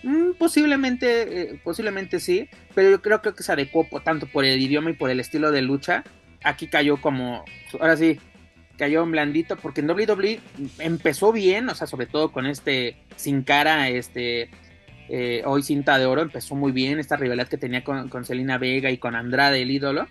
Mm, 0.02 0.32
posiblemente, 0.36 1.42
eh, 1.42 1.60
posiblemente 1.62 2.18
sí, 2.18 2.48
pero 2.74 2.90
yo 2.90 3.00
creo 3.00 3.22
que 3.22 3.40
se 3.40 3.52
adecuó 3.52 3.86
tanto 4.04 4.26
por 4.26 4.44
el 4.44 4.60
idioma 4.60 4.90
y 4.90 4.94
por 4.94 5.10
el 5.10 5.20
estilo 5.20 5.52
de 5.52 5.62
lucha 5.62 6.02
aquí 6.46 6.68
cayó 6.68 7.00
como, 7.00 7.44
ahora 7.78 7.96
sí, 7.96 8.18
cayó 8.78 9.02
en 9.02 9.10
blandito, 9.10 9.56
porque 9.56 9.80
en 9.80 9.90
WWE 9.90 10.40
empezó 10.78 11.32
bien, 11.32 11.68
o 11.68 11.74
sea, 11.74 11.86
sobre 11.86 12.06
todo 12.06 12.32
con 12.32 12.46
este 12.46 12.96
Sin 13.16 13.42
Cara, 13.42 13.88
este, 13.88 14.50
eh, 15.08 15.42
hoy 15.44 15.62
cinta 15.62 15.98
de 15.98 16.06
oro, 16.06 16.22
empezó 16.22 16.54
muy 16.54 16.72
bien 16.72 16.98
esta 16.98 17.16
rivalidad 17.16 17.48
que 17.48 17.58
tenía 17.58 17.82
con, 17.82 18.08
con 18.08 18.24
Selena 18.24 18.58
Vega 18.58 18.90
y 18.90 18.98
con 18.98 19.16
Andrade, 19.16 19.62
el 19.62 19.70
ídolo, 19.70 20.06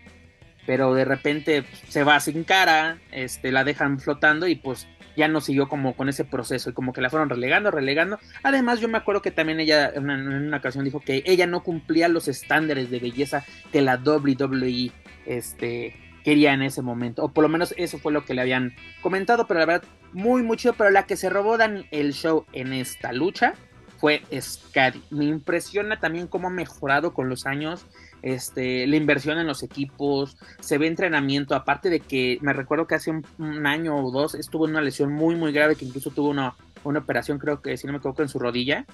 pero 0.66 0.94
de 0.94 1.06
repente 1.06 1.64
se 1.88 2.04
va 2.04 2.20
Sin 2.20 2.44
Cara, 2.44 2.98
este, 3.12 3.52
la 3.52 3.64
dejan 3.64 4.00
flotando 4.00 4.48
y 4.48 4.56
pues 4.56 4.88
ya 5.16 5.30
no 5.30 5.40
siguió 5.40 5.70
como 5.70 5.96
con 5.96 6.10
ese 6.10 6.26
proceso 6.26 6.70
y 6.70 6.74
como 6.74 6.92
que 6.92 7.00
la 7.00 7.10
fueron 7.10 7.30
relegando, 7.30 7.72
relegando. 7.72 8.20
Además, 8.44 8.82
yo 8.82 8.90
me 8.90 8.98
acuerdo 8.98 9.22
que 9.22 9.32
también 9.32 9.62
ella 9.62 9.90
en 9.96 10.04
una, 10.04 10.16
una 10.16 10.58
ocasión 10.58 10.84
dijo 10.84 11.00
que 11.00 11.24
ella 11.26 11.48
no 11.48 11.64
cumplía 11.64 12.10
los 12.10 12.28
estándares 12.28 12.90
de 12.90 13.00
belleza 13.00 13.46
que 13.72 13.82
la 13.82 13.96
WWE 13.96 14.92
este, 15.26 15.96
quería 16.26 16.54
en 16.54 16.64
ese 16.64 16.82
momento. 16.82 17.24
O 17.24 17.30
por 17.30 17.44
lo 17.44 17.50
menos 17.50 17.74
eso 17.78 18.00
fue 18.00 18.12
lo 18.12 18.26
que 18.26 18.34
le 18.34 18.42
habían 18.42 18.74
comentado, 19.02 19.48
pero 19.48 19.60
la 19.60 19.68
verdad, 19.68 19.88
muy, 20.12 20.42
muy 20.42 20.58
chido. 20.58 20.74
Pero 20.74 20.90
la 20.90 21.06
que 21.06 21.16
se 21.16 21.30
robó 21.30 21.58
Dan 21.58 21.86
el 21.92 22.14
show 22.14 22.46
en 22.52 22.74
esta 22.74 23.14
lucha 23.14 23.54
fue 24.00 24.24
Scadi. 24.34 25.02
Me 25.12 25.26
impresiona 25.26 26.00
también 26.00 26.28
cómo 26.28 26.48
ha 26.48 26.52
mejorado 26.52 27.14
con 27.14 27.30
los 27.30 27.46
años. 27.46 27.86
Este, 28.24 28.88
la 28.88 28.96
inversión 28.96 29.38
en 29.38 29.46
los 29.46 29.62
equipos, 29.62 30.36
se 30.60 30.80
ve 30.80 30.88
entrenamiento, 30.88 31.54
aparte 31.54 31.92
de 31.92 32.00
que 32.00 32.40
me 32.42 32.54
recuerdo 32.54 32.88
que 32.88 32.96
hace 32.96 33.12
un, 33.12 33.68
año 33.68 33.96
o 33.96 34.10
dos 34.10 34.34
estuvo 34.34 34.66
en 34.66 34.72
una 34.72 34.82
lesión 34.82 35.14
muy 35.14 35.36
muy 35.36 35.52
grave 35.52 35.76
que 35.76 35.86
incluso 35.86 36.10
tuvo 36.10 36.30
una, 36.30 36.56
una 36.84 37.00
operación 37.00 37.38
creo 37.38 37.62
que 37.62 37.78
si 37.78 37.86
no 37.86 37.94
me 37.94 38.00
equivoco 38.00 38.24
en 38.24 38.30
su 38.30 38.40
rodilla 38.40 38.88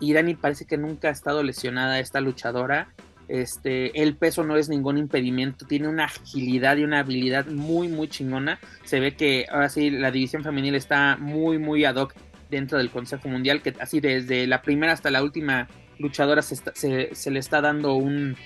y 0.00 0.14
Dani 0.14 0.34
parece 0.34 0.64
que 0.64 0.78
nunca 0.78 1.08
ha 1.08 1.12
estado 1.12 1.44
lesionada 1.44 2.00
esta 2.00 2.20
luchadora 2.20 2.88
este, 3.28 4.02
el 4.02 4.16
peso 4.16 4.44
no 4.44 4.56
es 4.56 4.68
ningún 4.68 4.98
impedimento, 4.98 5.66
tiene 5.66 5.88
una 5.88 6.04
agilidad 6.04 6.76
y 6.76 6.84
una 6.84 7.00
habilidad 7.00 7.46
muy, 7.46 7.88
muy 7.88 8.08
chingona. 8.08 8.58
Se 8.84 9.00
ve 9.00 9.14
que 9.14 9.46
ahora 9.50 9.68
sí 9.68 9.90
la 9.90 10.10
división 10.10 10.42
femenil 10.42 10.74
está 10.74 11.16
muy, 11.16 11.58
muy 11.58 11.84
ad 11.84 11.96
hoc 11.96 12.14
dentro 12.50 12.78
del 12.78 12.90
Consejo 12.90 13.28
Mundial, 13.28 13.62
que 13.62 13.74
así 13.80 14.00
desde 14.00 14.46
la 14.46 14.62
primera 14.62 14.92
hasta 14.92 15.10
la 15.10 15.22
última 15.22 15.68
luchadora 15.98 16.42
se, 16.42 17.14
se, 17.14 17.30
le 17.30 17.38
está 17.38 17.60
dando 17.60 17.94
un, 17.94 18.36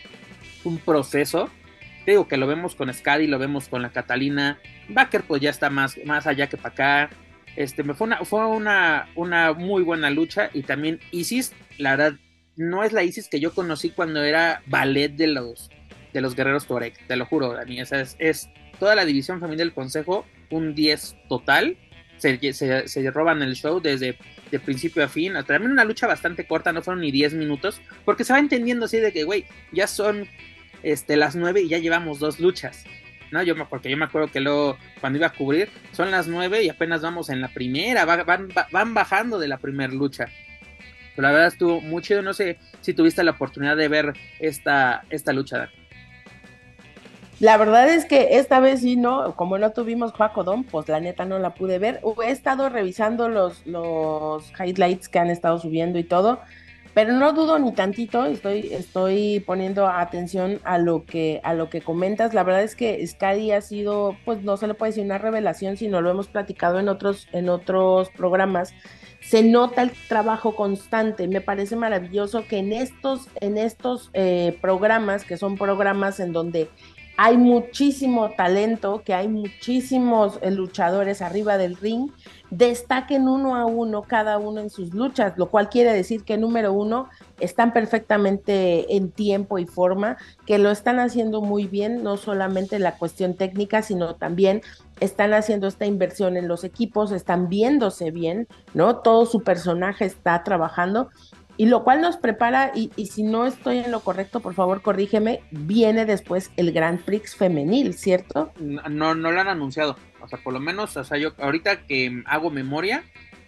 un 0.65 0.79
proceso. 0.79 1.51
Digo 2.07 2.29
que 2.29 2.37
lo 2.37 2.47
vemos 2.47 2.77
con 2.77 2.93
Scadi, 2.93 3.27
lo 3.27 3.39
vemos 3.39 3.69
con 3.69 3.83
la 3.83 3.91
Catalina. 3.91 4.59
Baker 4.89 5.25
pues 5.25 5.43
ya 5.43 5.51
está 5.51 5.71
más, 5.71 5.97
más 6.05 6.27
allá 6.27 6.49
que 6.49 6.57
para 6.57 6.69
acá. 6.73 7.11
Este, 7.57 7.83
fue 7.83 8.07
una, 8.07 8.25
fue 8.25 8.47
una, 8.47 9.09
una 9.17 9.53
muy 9.53 9.83
buena 9.83 10.11
lucha 10.11 10.51
y 10.53 10.63
también 10.63 11.01
Isis, 11.11 11.53
la 11.79 11.97
verdad, 11.97 12.19
no 12.57 12.83
es 12.83 12.93
la 12.93 13.05
Isis 13.05 13.29
que 13.29 13.41
yo 13.41 13.55
conocí 13.55 13.91
cuando 13.91 14.23
era 14.23 14.63
ballet 14.67 15.11
de 15.11 15.29
los, 15.29 15.71
de 16.13 16.21
los 16.21 16.35
guerreros 16.35 16.67
Torek, 16.67 17.07
te 17.07 17.17
lo 17.17 17.27
juro, 17.27 17.53
Dani. 17.53 17.81
Esa 17.81 18.01
es, 18.01 18.17
es 18.19 18.51
toda 18.79 18.95
la 18.95 19.05
división 19.05 19.41
familiar 19.41 19.67
del 19.67 19.75
consejo, 19.75 20.27
un 20.51 20.75
10 20.75 21.17
total. 21.29 21.77
Se, 22.19 22.39
se, 22.55 23.11
roban 23.11 23.43
el 23.43 23.55
show 23.57 23.81
desde 23.81 24.17
de 24.51 24.59
principio 24.59 25.05
a 25.05 25.09
fin. 25.09 25.35
También 25.47 25.71
una 25.71 25.85
lucha 25.85 26.07
bastante 26.07 26.47
corta, 26.47 26.73
no 26.73 26.81
fueron 26.81 27.03
ni 27.03 27.11
10 27.11 27.35
minutos, 27.35 27.81
porque 28.07 28.25
se 28.25 28.33
va 28.33 28.39
entendiendo 28.39 28.87
así 28.87 28.99
de 28.99 29.13
que, 29.13 29.25
güey, 29.25 29.45
ya 29.71 29.87
son 29.87 30.27
este, 30.83 31.17
las 31.17 31.37
9 31.37 31.63
y 31.63 31.69
ya 31.69 31.79
llevamos 31.79 32.19
dos 32.19 32.41
luchas. 32.41 32.85
¿no? 33.33 33.43
Yo 33.43 33.55
porque 33.69 33.91
yo 33.91 33.97
me 33.97 34.05
acuerdo 34.05 34.31
que 34.31 34.41
luego 34.41 34.79
cuando 35.01 35.19
iba 35.19 35.27
a 35.27 35.33
cubrir 35.33 35.69
son 35.93 36.11
las 36.11 36.27
9 36.29 36.63
y 36.63 36.69
apenas 36.71 37.03
vamos 37.03 37.29
en 37.29 37.41
la 37.41 37.49
primera, 37.49 38.05
van, 38.05 38.49
van 38.71 38.95
bajando 38.95 39.39
de 39.39 39.49
la 39.49 39.59
primera 39.59 39.93
lucha. 39.93 40.29
Pero 41.17 41.29
la 41.29 41.33
verdad 41.33 41.49
estuvo 41.49 41.81
muy 41.81 42.03
chido. 42.03 42.23
No 42.23 42.35
sé 42.35 42.59
si 42.83 42.95
tuviste 42.95 43.25
la 43.25 43.33
oportunidad 43.33 43.77
de 43.77 43.89
ver 43.89 44.13
esta, 44.39 45.03
esta 45.11 45.33
lucha. 45.33 45.71
La 47.39 47.59
verdad 47.59 47.89
es 47.91 48.07
que 48.07 48.39
esta 48.39 48.61
vez 48.61 48.81
sí, 48.81 48.97
no, 48.97 49.37
como 49.37 49.59
no 49.59 49.73
tuvimos 49.73 50.13
Don, 50.45 50.65
pues 50.65 50.89
la 50.89 51.01
neta 51.01 51.27
no 51.27 51.39
la 51.39 51.55
pude 51.55 51.79
ver. 51.79 52.01
He 52.25 52.31
estado 52.31 52.71
revisando 52.71 53.29
los, 53.29 53.67
los 53.67 54.51
highlights 54.59 55.09
que 55.09 55.19
han 55.19 55.29
estado 55.29 55.59
subiendo 55.59 55.99
y 55.99 56.05
todo, 56.05 56.41
pero 56.95 57.13
no 57.13 57.35
dudo 57.35 57.59
ni 57.59 57.73
tantito, 57.73 58.25
estoy, 58.25 58.73
estoy 58.73 59.41
poniendo 59.41 59.87
atención 59.87 60.61
a 60.65 60.79
lo 60.79 61.05
que, 61.05 61.43
a 61.45 61.53
lo 61.53 61.69
que 61.69 61.83
comentas. 61.83 62.33
La 62.33 62.43
verdad 62.43 62.63
es 62.63 62.75
que 62.75 63.07
Scadi 63.07 63.53
ha 63.53 63.61
sido, 63.61 64.17
pues 64.25 64.43
no 64.43 64.57
se 64.57 64.67
le 64.67 64.73
puede 64.73 64.93
decir 64.93 65.05
una 65.05 65.19
revelación, 65.19 65.77
sino 65.77 66.01
lo 66.01 66.11
hemos 66.11 66.29
platicado 66.29 66.81
en 66.81 66.89
otros, 66.89 67.29
en 67.33 67.51
otros 67.51 68.09
programas 68.17 68.73
se 69.27 69.43
nota 69.43 69.83
el 69.83 69.91
trabajo 70.09 70.55
constante. 70.55 71.27
Me 71.27 71.41
parece 71.41 71.75
maravilloso 71.75 72.47
que 72.47 72.59
en 72.59 72.73
estos, 72.73 73.29
en 73.41 73.59
estos 73.59 74.11
eh, 74.13 74.57
programas, 74.61 75.25
que 75.25 75.37
son 75.37 75.57
programas 75.57 76.21
en 76.21 76.33
donde 76.33 76.71
hay 77.17 77.39
muchísimo 77.39 78.31
talento, 78.31 79.03
que 79.05 79.15
hay 79.15 79.29
muchísimos 79.29 80.39
eh, 80.43 80.51
luchadores 80.51 81.23
arriba 81.23 81.57
del 81.57 81.77
ring, 81.77 82.11
destaquen 82.51 83.27
uno 83.27 83.57
a 83.57 83.65
uno 83.65 84.03
cada 84.03 84.39
uno 84.39 84.61
en 84.61 84.71
sus 84.71 84.93
luchas, 84.93 85.33
lo 85.37 85.47
cual 85.51 85.69
quiere 85.69 85.93
decir 85.93 86.25
que 86.25 86.37
número 86.37 86.73
uno 86.73 87.09
están 87.41 87.73
perfectamente 87.73 88.97
en 88.97 89.11
tiempo 89.11 89.59
y 89.59 89.67
forma, 89.67 90.17
que 90.47 90.59
lo 90.59 90.71
están 90.71 91.01
haciendo 91.01 91.41
muy 91.41 91.67
bien, 91.67 92.03
no 92.03 92.17
solamente 92.17 92.79
la 92.79 92.99
cuestión 92.99 93.35
técnica, 93.35 93.83
sino 93.83 94.15
también 94.15 94.61
están 95.01 95.35
haciendo 95.35 95.67
esta 95.67 95.87
inversión 95.87 96.37
en 96.37 96.49
los 96.49 96.65
equipos, 96.65 97.13
están 97.13 97.49
viéndose 97.49 98.11
bien, 98.11 98.47
¿no? 98.75 98.97
Todo 98.97 99.27
su 99.27 99.43
personaje 99.43 100.05
está 100.05 100.43
trabajando 100.45 101.09
y 101.57 101.67
lo 101.67 101.85
cual 101.85 102.01
nos 102.01 102.17
prepara, 102.17 102.73
y, 102.75 102.91
si 103.07 103.23
no 103.23 103.47
estoy 103.47 103.79
en 103.79 103.91
lo 103.91 104.01
correcto, 104.01 104.41
por 104.41 104.55
favor 104.55 104.83
corrígeme, 104.83 105.41
viene 105.51 106.05
después 106.05 106.51
el 106.57 106.73
Grand 106.73 107.03
Prix 107.03 107.35
femenil, 107.35 107.95
¿cierto? 107.95 108.53
No, 108.59 109.15
no 109.15 109.33
lo 109.33 109.41
han 109.41 109.49
anunciado, 109.49 109.97
o 110.21 110.29
sea, 110.29 110.39
por 110.43 110.53
lo 110.53 110.61
menos, 110.61 110.97
o 110.97 111.05
sea, 111.05 111.19
yo 111.19 111.33
ahorita 111.39 111.87
que 111.87 112.23
hago 112.27 112.51
memoria, 112.51 113.05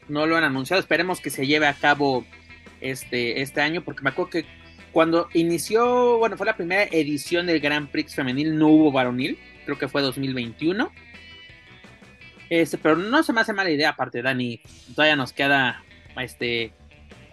no 0.09 0.27
lo 0.27 0.37
han 0.37 0.45
anunciado, 0.45 0.81
esperemos 0.81 1.21
que 1.21 1.31
se 1.31 1.47
lleve 1.47 1.67
a 1.67 1.75
cabo 1.75 2.25
este, 2.81 3.43
este 3.43 3.61
año, 3.61 3.83
porque 3.83 4.03
me 4.03 4.11
acuerdo 4.11 4.31
que 4.31 4.47
cuando 4.93 5.29
inició, 5.35 6.19
bueno, 6.19 6.37
fue 6.37 6.47
la 6.47 6.57
primera 6.57 6.85
edición 6.85 7.47
del 7.47 7.61
Grand 7.61 7.91
Prix 7.91 8.15
femenil, 8.15 8.57
no 8.57 8.69
hubo 8.69 8.91
varonil, 8.91 9.39
creo 9.65 9.79
que 9.79 9.89
fue 9.89 10.01
2021. 10.01 10.91
Este, 12.49 12.79
pero 12.79 12.97
no 12.97 13.23
se 13.23 13.35
me 13.35 13.43
hace 13.43 13.53
mala 13.53 13.71
idea, 13.71 13.91
aparte, 13.91 14.23
Dani, 14.23 14.63
todavía 14.95 15.17
nos 15.17 15.35
queda 15.35 15.85
este 16.17 16.73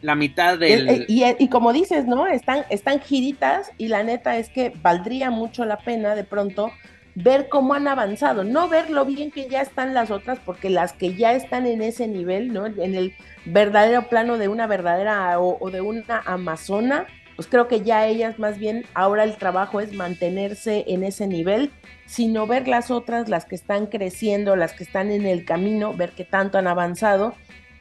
la 0.06 0.16
mitad 0.16 0.58
del... 0.58 1.06
Y, 1.08 1.48
como 1.50 1.74
dices, 1.74 2.06
¿no? 2.06 2.28
Están, 2.28 2.66
están 2.70 3.00
giritas 3.02 3.72
y 3.78 3.88
la 3.88 4.04
neta 4.04 4.38
es 4.38 4.50
que 4.50 4.74
valdría 4.82 5.32
mucho 5.32 5.66
la 5.66 5.78
pena 5.78 6.16
de 6.16 6.24
pronto 6.24 6.72
ver 7.16 7.48
cómo 7.48 7.74
han 7.74 7.88
avanzado, 7.88 8.44
no 8.44 8.68
ver 8.68 8.90
lo 8.90 9.06
bien 9.06 9.32
que 9.32 9.48
ya 9.48 9.62
están 9.62 9.94
las 9.94 10.12
otras, 10.12 10.38
porque 10.46 10.70
las 10.70 10.92
que 10.92 11.16
ya 11.16 11.34
están 11.34 11.66
en 11.66 11.82
ese 11.82 12.08
nivel, 12.08 12.52
¿no? 12.52 12.66
En 12.66 12.94
el 12.94 13.14
verdadero 13.46 14.08
plano 14.10 14.38
de 14.38 14.50
una 14.50 14.68
verdadera 14.68 15.40
o, 15.40 15.72
de 15.72 15.82
una 15.82 16.20
amazona, 16.26 17.08
pues 17.38 17.48
creo 17.48 17.68
que 17.68 17.82
ya 17.82 18.06
ellas 18.06 18.38
más 18.38 18.58
bien 18.58 18.86
ahora 18.94 19.24
el 19.24 19.38
trabajo 19.38 19.80
es 19.80 19.94
mantenerse 19.94 20.84
en 20.88 21.04
ese 21.04 21.28
nivel, 21.28 21.72
sino 22.06 22.48
ver 22.48 22.68
las 22.68 22.92
otras, 22.92 23.30
las 23.30 23.46
que 23.46 23.56
están 23.56 23.88
creciendo, 23.88 24.56
las 24.56 24.74
que 24.74 24.84
están 24.84 25.10
en 25.10 25.26
el 25.26 25.46
camino, 25.46 25.94
ver 25.94 26.12
qué 26.12 26.26
tanto 26.26 26.58
han 26.58 26.68
avanzado 26.68 27.34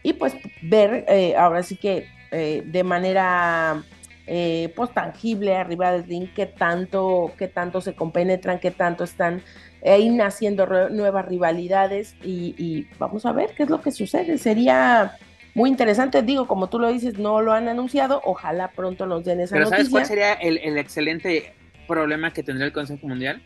y 0.04 0.12
pues 0.12 0.36
ver 0.62 1.04
eh, 1.08 1.34
ahora 1.36 1.64
sí 1.64 1.76
que 1.76 2.06
eh, 2.34 2.62
de 2.66 2.82
manera 2.84 3.82
eh, 4.26 4.72
pues 4.74 4.92
tangible 4.92 5.56
arriba 5.56 5.92
del 5.92 6.04
ring 6.04 6.28
qué 6.34 6.46
tanto, 6.46 7.32
qué 7.38 7.48
tanto 7.48 7.80
se 7.80 7.94
compenetran, 7.94 8.58
qué 8.58 8.70
tanto 8.70 9.04
están 9.04 9.42
ahí 9.84 10.08
naciendo 10.08 10.66
nuevas 10.90 11.26
rivalidades 11.26 12.16
y, 12.22 12.86
vamos 12.98 13.26
a 13.26 13.32
ver 13.32 13.50
qué 13.54 13.64
es 13.64 13.70
lo 13.70 13.80
que 13.80 13.92
sucede. 13.92 14.38
Sería 14.38 15.16
muy 15.54 15.70
interesante, 15.70 16.22
digo, 16.22 16.46
como 16.46 16.68
tú 16.68 16.78
lo 16.78 16.88
dices, 16.88 17.18
no 17.18 17.40
lo 17.40 17.52
han 17.52 17.68
anunciado, 17.68 18.20
ojalá 18.24 18.72
pronto 18.72 19.06
nos 19.06 19.24
den 19.24 19.40
esa 19.40 19.54
Pero 19.54 19.68
¿sabes 19.68 19.88
cuál 19.88 20.06
sería 20.06 20.32
el, 20.32 20.58
el 20.58 20.78
excelente 20.78 21.54
problema 21.86 22.32
que 22.32 22.42
tendría 22.42 22.66
el 22.66 22.72
Consejo 22.72 23.06
Mundial? 23.06 23.42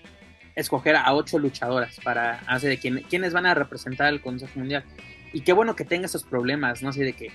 escoger 0.59 0.97
a 0.97 1.14
ocho 1.14 1.38
luchadoras 1.38 2.00
para 2.02 2.40
hacer 2.49 2.71
de 2.71 2.78
quién, 2.78 3.02
quiénes 3.09 3.33
van 3.33 3.47
a 3.47 3.54
representar 3.54 4.09
al 4.09 4.21
Consejo 4.21 4.59
Mundial. 4.59 4.85
Y 5.33 5.42
qué 5.42 5.52
bueno 5.52 5.76
que 5.76 5.85
tenga 5.85 6.07
esos 6.07 6.25
problemas, 6.25 6.83
¿no? 6.83 6.88
Así 6.88 7.00
de 7.00 7.12
que, 7.12 7.30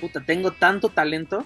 puta, 0.00 0.20
tengo 0.20 0.52
tanto 0.52 0.88
talento 0.88 1.44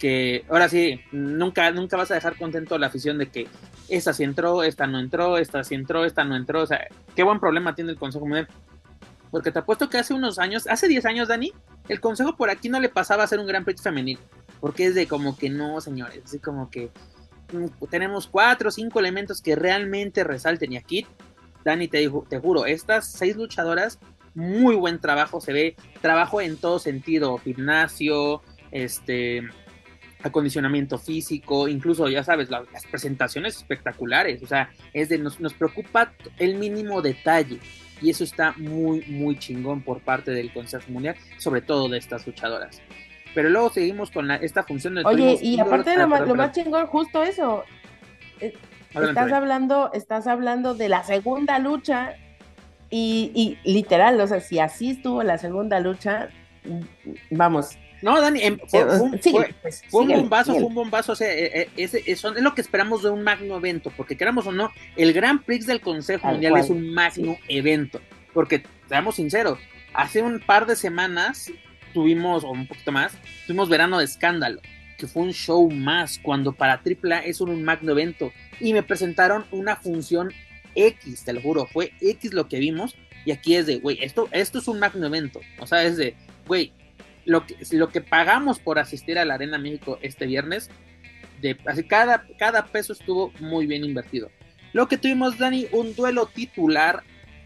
que 0.00 0.44
ahora 0.48 0.68
sí, 0.68 1.00
nunca, 1.12 1.70
nunca 1.72 1.96
vas 1.96 2.10
a 2.10 2.14
dejar 2.14 2.36
contento 2.36 2.78
la 2.78 2.86
afición 2.86 3.18
de 3.18 3.28
que 3.28 3.46
esta 3.90 4.14
sí 4.14 4.24
entró, 4.24 4.62
esta 4.62 4.86
no 4.86 4.98
entró, 4.98 5.36
esta 5.36 5.62
sí 5.62 5.74
entró, 5.74 6.04
esta 6.04 6.24
no 6.24 6.36
entró. 6.36 6.62
O 6.62 6.66
sea, 6.66 6.88
qué 7.14 7.22
buen 7.22 7.38
problema 7.38 7.74
tiene 7.74 7.90
el 7.90 7.98
Consejo 7.98 8.24
Mundial. 8.24 8.48
Porque 9.30 9.52
te 9.52 9.58
apuesto 9.58 9.90
que 9.90 9.98
hace 9.98 10.14
unos 10.14 10.38
años, 10.38 10.66
hace 10.68 10.88
10 10.88 11.04
años, 11.06 11.28
Dani, 11.28 11.52
el 11.88 12.00
Consejo 12.00 12.34
por 12.34 12.50
aquí 12.50 12.68
no 12.68 12.80
le 12.80 12.88
pasaba 12.88 13.24
a 13.24 13.26
ser 13.26 13.38
un 13.38 13.46
Gran 13.46 13.64
Prix 13.64 13.82
femenil. 13.82 14.18
Porque 14.60 14.86
es 14.86 14.94
de 14.94 15.06
como 15.06 15.36
que 15.36 15.50
no, 15.50 15.80
señores, 15.80 16.22
así 16.24 16.38
como 16.38 16.70
que 16.70 16.90
mm, 17.52 17.84
tenemos 17.90 18.26
cuatro 18.26 18.68
o 18.68 18.72
cinco 18.72 19.00
elementos 19.00 19.42
que 19.42 19.54
realmente 19.54 20.24
resalten. 20.24 20.72
Y 20.72 20.76
aquí, 20.78 21.06
Dani, 21.62 21.88
te, 21.88 22.10
te 22.28 22.38
juro, 22.38 22.64
estas 22.64 23.06
seis 23.06 23.36
luchadoras, 23.36 23.98
muy 24.34 24.74
buen 24.74 25.00
trabajo, 25.00 25.40
se 25.40 25.52
ve 25.52 25.76
trabajo 26.00 26.40
en 26.40 26.56
todo 26.56 26.78
sentido, 26.78 27.38
gimnasio, 27.38 28.42
este, 28.70 29.42
acondicionamiento 30.22 30.98
físico, 30.98 31.68
incluso, 31.68 32.08
ya 32.08 32.22
sabes, 32.22 32.50
las 32.50 32.64
presentaciones 32.90 33.56
espectaculares, 33.56 34.42
o 34.42 34.46
sea, 34.46 34.70
es 34.92 35.08
de, 35.08 35.18
nos, 35.18 35.40
nos 35.40 35.54
preocupa 35.54 36.12
el 36.38 36.56
mínimo 36.56 37.02
detalle 37.02 37.58
y 38.02 38.10
eso 38.10 38.24
está 38.24 38.54
muy, 38.56 39.02
muy 39.08 39.38
chingón 39.38 39.82
por 39.82 40.00
parte 40.00 40.30
del 40.30 40.52
Consejo 40.52 40.90
Mundial, 40.90 41.16
sobre 41.38 41.60
todo 41.60 41.88
de 41.88 41.98
estas 41.98 42.26
luchadoras. 42.26 42.80
Pero 43.34 43.48
luego 43.48 43.70
seguimos 43.70 44.10
con 44.10 44.30
esta 44.30 44.64
función 44.64 44.96
de... 44.96 45.02
Oye, 45.04 45.38
y 45.40 45.60
aparte 45.60 45.90
de 45.90 45.98
lo, 45.98 46.08
más, 46.08 46.26
lo 46.26 46.34
más 46.34 46.52
chingón, 46.52 46.86
justo 46.86 47.22
eso, 47.22 47.64
eh, 48.40 48.54
estás 48.94 49.32
hablando, 49.32 49.90
estás 49.92 50.26
hablando 50.26 50.74
de 50.74 50.88
la 50.88 51.04
segunda 51.04 51.58
lucha 51.58 52.16
y, 52.90 53.30
y, 53.64 53.70
literal, 53.70 54.20
o 54.20 54.26
sea, 54.26 54.40
si 54.40 54.58
así 54.58 54.90
estuvo 54.90 55.22
la 55.22 55.38
segunda 55.38 55.80
lucha, 55.80 56.28
vamos, 57.30 57.78
no, 58.02 58.20
Dani, 58.20 58.42
em, 58.42 58.58
fue, 58.66 58.86
pues, 59.60 59.82
un 59.92 60.08
bombazo, 60.08 60.54
fue 60.54 60.64
un 60.64 60.74
bombazo, 60.74 61.12
o 61.12 61.16
sea, 61.16 61.32
eh, 61.32 61.62
eh, 61.62 61.68
es, 61.76 61.94
es, 61.94 62.24
lo 62.24 62.54
que 62.54 62.62
esperamos 62.62 63.02
de 63.02 63.10
un 63.10 63.22
magno 63.22 63.56
evento, 63.56 63.92
porque 63.96 64.16
queramos 64.16 64.46
o 64.46 64.52
no, 64.52 64.72
el 64.96 65.12
Grand 65.12 65.42
Prix 65.42 65.66
del 65.66 65.80
Consejo 65.80 66.28
Mundial 66.28 66.56
es 66.56 66.70
un 66.70 66.92
magno 66.94 67.36
evento, 67.48 68.00
porque, 68.32 68.62
seamos 68.88 69.16
sinceros, 69.16 69.58
hace 69.92 70.22
un 70.22 70.40
par 70.40 70.66
de 70.66 70.76
semanas 70.76 71.52
tuvimos, 71.92 72.42
o 72.44 72.50
un 72.50 72.66
poquito 72.66 72.90
más, 72.90 73.12
tuvimos 73.46 73.68
Verano 73.68 73.98
de 73.98 74.04
Escándalo, 74.04 74.60
que 74.96 75.06
fue 75.06 75.22
un 75.22 75.32
show 75.32 75.70
más, 75.70 76.18
cuando 76.22 76.52
para 76.52 76.74
AAA 76.74 77.20
es 77.20 77.40
un, 77.40 77.62
magno 77.62 77.92
evento, 77.92 78.32
y 78.60 78.72
me 78.72 78.82
presentaron 78.82 79.44
una 79.50 79.76
función 79.76 80.32
X, 80.74 81.24
te 81.24 81.32
lo 81.32 81.40
juro, 81.40 81.66
fue 81.66 81.92
X 82.00 82.32
lo 82.32 82.48
que 82.48 82.58
vimos, 82.58 82.96
y 83.24 83.32
aquí 83.32 83.54
es 83.56 83.66
de, 83.66 83.78
güey, 83.78 83.98
esto, 84.02 84.28
esto 84.32 84.58
es 84.58 84.68
un 84.68 84.78
magno 84.78 85.06
evento, 85.06 85.40
o 85.58 85.66
sea, 85.66 85.84
es 85.84 85.96
de, 85.96 86.14
güey, 86.46 86.72
lo 87.24 87.46
que, 87.46 87.56
lo 87.72 87.88
que 87.90 88.00
pagamos 88.00 88.58
por 88.58 88.78
asistir 88.78 89.18
a 89.18 89.24
la 89.24 89.34
Arena 89.34 89.58
México 89.58 89.98
este 90.02 90.26
viernes, 90.26 90.70
de, 91.40 91.56
así 91.66 91.84
cada, 91.84 92.26
cada 92.38 92.66
peso 92.66 92.92
estuvo 92.92 93.32
muy 93.40 93.66
bien 93.66 93.84
invertido. 93.84 94.30
Lo 94.72 94.88
que 94.88 94.98
tuvimos, 94.98 95.38
Dani, 95.38 95.66
un 95.72 95.94
duelo 95.94 96.26
titular 96.26 97.02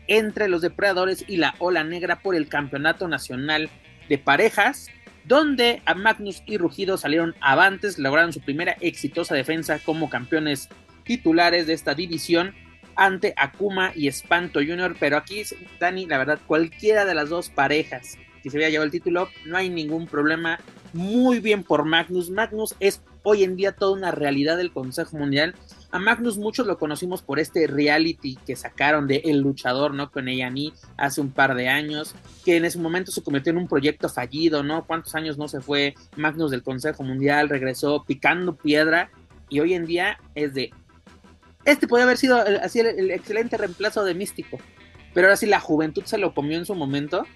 entre 0.07 0.49
los 0.49 0.63
depredadores 0.63 1.25
y 1.27 1.37
la 1.37 1.55
Ola 1.59 1.85
Negra 1.85 2.21
por 2.21 2.35
el 2.35 2.49
Campeonato 2.49 3.09
Nacional 3.09 3.71
de 4.09 4.19
Parejas, 4.19 4.89
donde 5.25 5.81
a 5.87 5.95
Magnus 5.95 6.43
y 6.45 6.59
Rugido 6.59 6.99
salieron 6.99 7.35
avantes, 7.41 7.99
lograron 7.99 8.33
su 8.33 8.41
primera 8.41 8.77
exitosa 8.81 9.35
defensa 9.35 9.79
como 9.79 10.11
campeones 10.11 10.69
titulares 11.05 11.67
de 11.67 11.73
esta 11.73 11.95
división 11.95 12.55
ante 12.97 13.35
Akuma 13.37 13.93
y 13.95 14.09
Espanto 14.09 14.61
Junior, 14.61 14.97
pero 14.99 15.17
aquí, 15.17 15.43
Dani, 15.79 16.07
la 16.07 16.19
verdad, 16.19 16.41
cualquiera 16.47 17.05
de 17.05 17.15
las 17.15 17.29
dos 17.29 17.51
parejas 17.51 18.19
que 18.45 18.51
se 18.51 18.59
había 18.59 18.69
llevado 18.69 18.85
el 18.85 18.91
título, 18.91 19.29
no 19.47 19.57
hay 19.57 19.71
ningún 19.71 20.07
problema. 20.07 20.61
Muy 20.93 21.41
bien 21.41 21.65
por 21.65 21.87
Magnus. 21.87 22.29
Magnus 22.31 22.75
es 22.79 23.01
hoy 23.23 23.43
en 23.43 23.57
día 23.57 23.73
toda 23.73 23.97
una 23.97 24.11
realidad 24.11 24.59
del 24.59 24.71
Consejo 24.71 25.17
Mundial. 25.17 25.55
A 25.91 25.99
Magnus 25.99 26.37
muchos 26.37 26.67
lo 26.67 26.79
conocimos 26.79 27.23
por 27.23 27.41
este 27.41 27.67
reality 27.67 28.37
que 28.47 28.55
sacaron 28.55 29.07
de 29.07 29.23
El 29.25 29.41
Luchador, 29.41 29.95
¿no? 29.95 30.11
Con 30.11 30.29
Eyani 30.29 30.75
hace 30.99 31.23
un 31.23 31.31
par 31.31 31.55
de 31.55 31.69
años, 31.69 32.15
que 32.45 32.57
en 32.57 32.67
ese 32.67 32.79
momento 32.79 33.13
se 33.13 33.23
convirtió 33.23 33.51
en 33.51 33.59
un 33.59 33.67
proyecto 33.67 34.11
fallido, 34.11 34.63
¿no? 34.63 34.87
¿Cuántos 34.87 35.15
años 35.15 35.39
no 35.39 35.49
se 35.49 35.63
fue 35.63 35.95
Magnus 36.17 36.51
del 36.51 36.63
Consejo 36.63 37.03
Mundial? 37.03 37.49
Regresó 37.49 38.05
picando 38.07 38.55
piedra 38.57 39.11
y 39.49 39.61
hoy 39.61 39.73
en 39.73 39.87
día 39.87 40.19
es 40.35 40.53
de... 40.53 40.71
Este 41.65 41.87
podría 41.89 42.05
haber 42.05 42.19
sido 42.19 42.39
así 42.63 42.81
el 42.81 43.11
excelente 43.11 43.57
reemplazo 43.57 44.05
de 44.05 44.15
Místico, 44.15 44.59
pero 45.15 45.29
ahora 45.29 45.37
sí 45.37 45.47
la 45.47 45.61
juventud 45.61 46.05
se 46.05 46.19
lo 46.19 46.35
comió 46.35 46.59
en 46.59 46.67
su 46.67 46.75
momento 46.75 47.27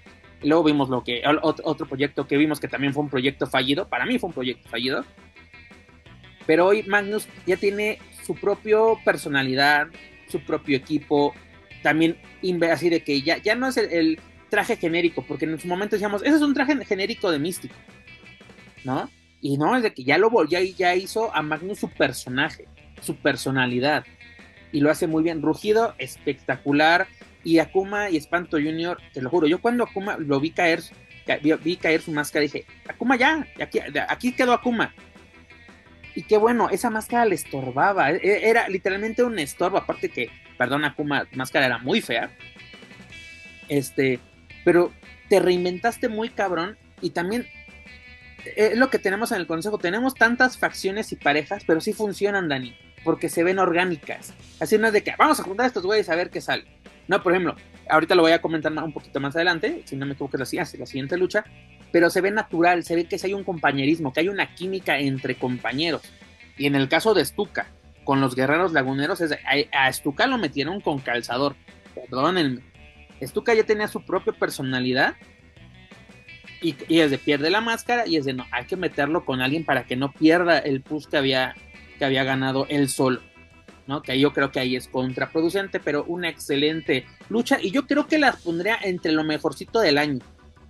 Luego 0.42 0.64
vimos 0.64 0.88
lo 0.88 1.02
que 1.02 1.22
otro 1.42 1.86
proyecto 1.86 2.26
que 2.26 2.36
vimos 2.36 2.60
que 2.60 2.68
también 2.68 2.94
fue 2.94 3.02
un 3.02 3.10
proyecto 3.10 3.46
fallido. 3.46 3.88
Para 3.88 4.06
mí 4.06 4.18
fue 4.18 4.28
un 4.28 4.34
proyecto 4.34 4.68
fallido. 4.68 5.04
Pero 6.46 6.66
hoy 6.66 6.84
Magnus 6.84 7.28
ya 7.46 7.56
tiene 7.56 7.98
su 8.24 8.34
propia 8.34 8.78
personalidad, 9.04 9.88
su 10.28 10.40
propio 10.40 10.76
equipo. 10.76 11.34
También 11.82 12.16
así 12.70 12.88
de 12.88 13.02
que 13.02 13.20
ya, 13.22 13.38
ya 13.38 13.54
no 13.56 13.68
es 13.68 13.76
el, 13.76 14.20
traje 14.48 14.76
genérico, 14.76 15.22
porque 15.28 15.44
en 15.44 15.58
su 15.60 15.68
momento 15.68 15.96
decíamos, 15.96 16.22
ese 16.22 16.36
es 16.36 16.42
un 16.42 16.54
traje 16.54 16.82
genérico 16.84 17.30
de 17.30 17.38
místico. 17.38 17.74
¿No? 18.84 19.10
Y 19.40 19.58
no, 19.58 19.76
es 19.76 19.82
de 19.82 19.92
que 19.92 20.04
ya 20.04 20.18
lo 20.18 20.30
ya, 20.44 20.60
ya 20.60 20.94
hizo 20.94 21.34
a 21.34 21.42
Magnus 21.42 21.80
su 21.80 21.90
personaje, 21.90 22.66
su 23.02 23.16
personalidad. 23.16 24.04
Y 24.72 24.80
lo 24.80 24.90
hace 24.90 25.06
muy 25.06 25.22
bien. 25.22 25.42
Rugido, 25.42 25.94
espectacular 25.98 27.08
y 27.44 27.58
Akuma 27.60 28.10
y 28.10 28.16
Espanto 28.16 28.56
Junior, 28.58 28.98
te 29.12 29.22
lo 29.22 29.30
juro, 29.30 29.46
yo 29.46 29.60
cuando 29.60 29.84
Akuma 29.84 30.16
lo 30.18 30.40
vi 30.40 30.50
caer, 30.50 30.82
vi, 31.62 31.76
caer 31.76 32.02
su 32.02 32.12
máscara, 32.12 32.42
dije, 32.42 32.66
Akuma 32.88 33.16
ya, 33.16 33.46
aquí, 33.60 33.80
aquí 34.08 34.32
quedó 34.32 34.52
Akuma. 34.52 34.94
Y 36.14 36.24
qué 36.24 36.36
bueno, 36.36 36.68
esa 36.68 36.90
máscara 36.90 37.24
le 37.24 37.36
estorbaba, 37.36 38.10
e, 38.10 38.16
e, 38.16 38.50
era 38.50 38.68
literalmente 38.68 39.22
un 39.22 39.38
estorbo, 39.38 39.78
aparte 39.78 40.08
que, 40.08 40.30
perdón, 40.56 40.84
Akuma, 40.84 41.26
máscara 41.32 41.66
era 41.66 41.78
muy 41.78 42.00
fea. 42.00 42.30
Este, 43.68 44.18
pero 44.64 44.92
te 45.28 45.40
reinventaste 45.40 46.08
muy 46.08 46.30
cabrón 46.30 46.76
y 47.00 47.10
también 47.10 47.46
e, 48.44 48.72
es 48.72 48.76
lo 48.76 48.90
que 48.90 48.98
tenemos 48.98 49.30
en 49.30 49.38
el 49.38 49.46
consejo, 49.46 49.78
tenemos 49.78 50.14
tantas 50.14 50.58
facciones 50.58 51.12
y 51.12 51.16
parejas, 51.16 51.62
pero 51.66 51.80
sí 51.80 51.92
funcionan, 51.92 52.48
Dani, 52.48 52.76
porque 53.04 53.28
se 53.28 53.44
ven 53.44 53.58
orgánicas. 53.58 54.34
Así 54.60 54.78
no 54.78 54.86
es 54.86 54.92
de 54.92 55.02
que 55.02 55.14
vamos 55.18 55.40
a 55.40 55.42
juntar 55.42 55.64
a 55.64 55.66
estos 55.68 55.84
güeyes 55.84 56.08
a 56.08 56.16
ver 56.16 56.30
qué 56.30 56.40
sale. 56.40 56.64
No, 57.06 57.22
por 57.22 57.32
ejemplo, 57.32 57.56
ahorita 57.88 58.14
lo 58.14 58.22
voy 58.22 58.32
a 58.32 58.40
comentar 58.40 58.72
un 58.72 58.92
poquito 58.92 59.20
más 59.20 59.34
adelante, 59.34 59.82
si 59.86 59.96
no 59.96 60.06
me 60.06 60.12
equivoco 60.12 60.36
es 60.36 60.52
la, 60.52 60.60
la 60.62 60.86
siguiente 60.86 61.16
lucha, 61.16 61.44
pero 61.90 62.10
se 62.10 62.20
ve 62.20 62.30
natural, 62.30 62.84
se 62.84 62.94
ve 62.94 63.04
que 63.06 63.18
hay 63.22 63.34
un 63.34 63.44
compañerismo, 63.44 64.12
que 64.12 64.20
hay 64.20 64.28
una 64.28 64.54
química 64.54 64.98
entre 64.98 65.36
compañeros. 65.36 66.02
Y 66.56 66.66
en 66.66 66.74
el 66.74 66.88
caso 66.88 67.14
de 67.14 67.24
Stuka, 67.24 67.66
con 68.04 68.20
los 68.20 68.34
guerreros 68.34 68.72
laguneros, 68.72 69.20
es, 69.20 69.36
a, 69.72 69.92
Stuka 69.92 70.26
lo 70.26 70.38
metieron 70.38 70.80
con 70.80 70.98
calzador, 70.98 71.56
perdónenme. 71.94 72.62
Stuka 73.22 73.54
ya 73.54 73.64
tenía 73.64 73.88
su 73.88 74.04
propia 74.04 74.32
personalidad 74.32 75.14
y, 76.60 76.74
es 76.88 77.10
de 77.10 77.18
pierde 77.18 77.50
la 77.50 77.60
máscara 77.60 78.06
y 78.06 78.16
es 78.16 78.24
de 78.24 78.32
no, 78.32 78.46
hay 78.50 78.64
que 78.66 78.76
meterlo 78.76 79.24
con 79.24 79.40
alguien 79.40 79.64
para 79.64 79.84
que 79.84 79.96
no 79.96 80.12
pierda 80.12 80.58
el 80.58 80.82
push 80.82 81.06
que 81.06 81.16
había, 81.16 81.54
que 81.98 82.04
había 82.04 82.24
ganado 82.24 82.66
él 82.68 82.88
solo. 82.88 83.20
¿no? 83.86 84.02
Que 84.02 84.20
yo 84.20 84.32
creo 84.32 84.52
que 84.52 84.60
ahí 84.60 84.76
es 84.76 84.86
contraproducente, 84.86 85.80
pero 85.80 86.04
una 86.04 86.28
excelente 86.28 87.06
lucha 87.30 87.58
y 87.60 87.70
yo 87.70 87.86
creo 87.86 88.06
que 88.06 88.18
las 88.18 88.36
pondría 88.36 88.78
entre 88.82 89.12
lo 89.12 89.24
mejorcito 89.24 89.80
del 89.80 89.98
año. 89.98 90.18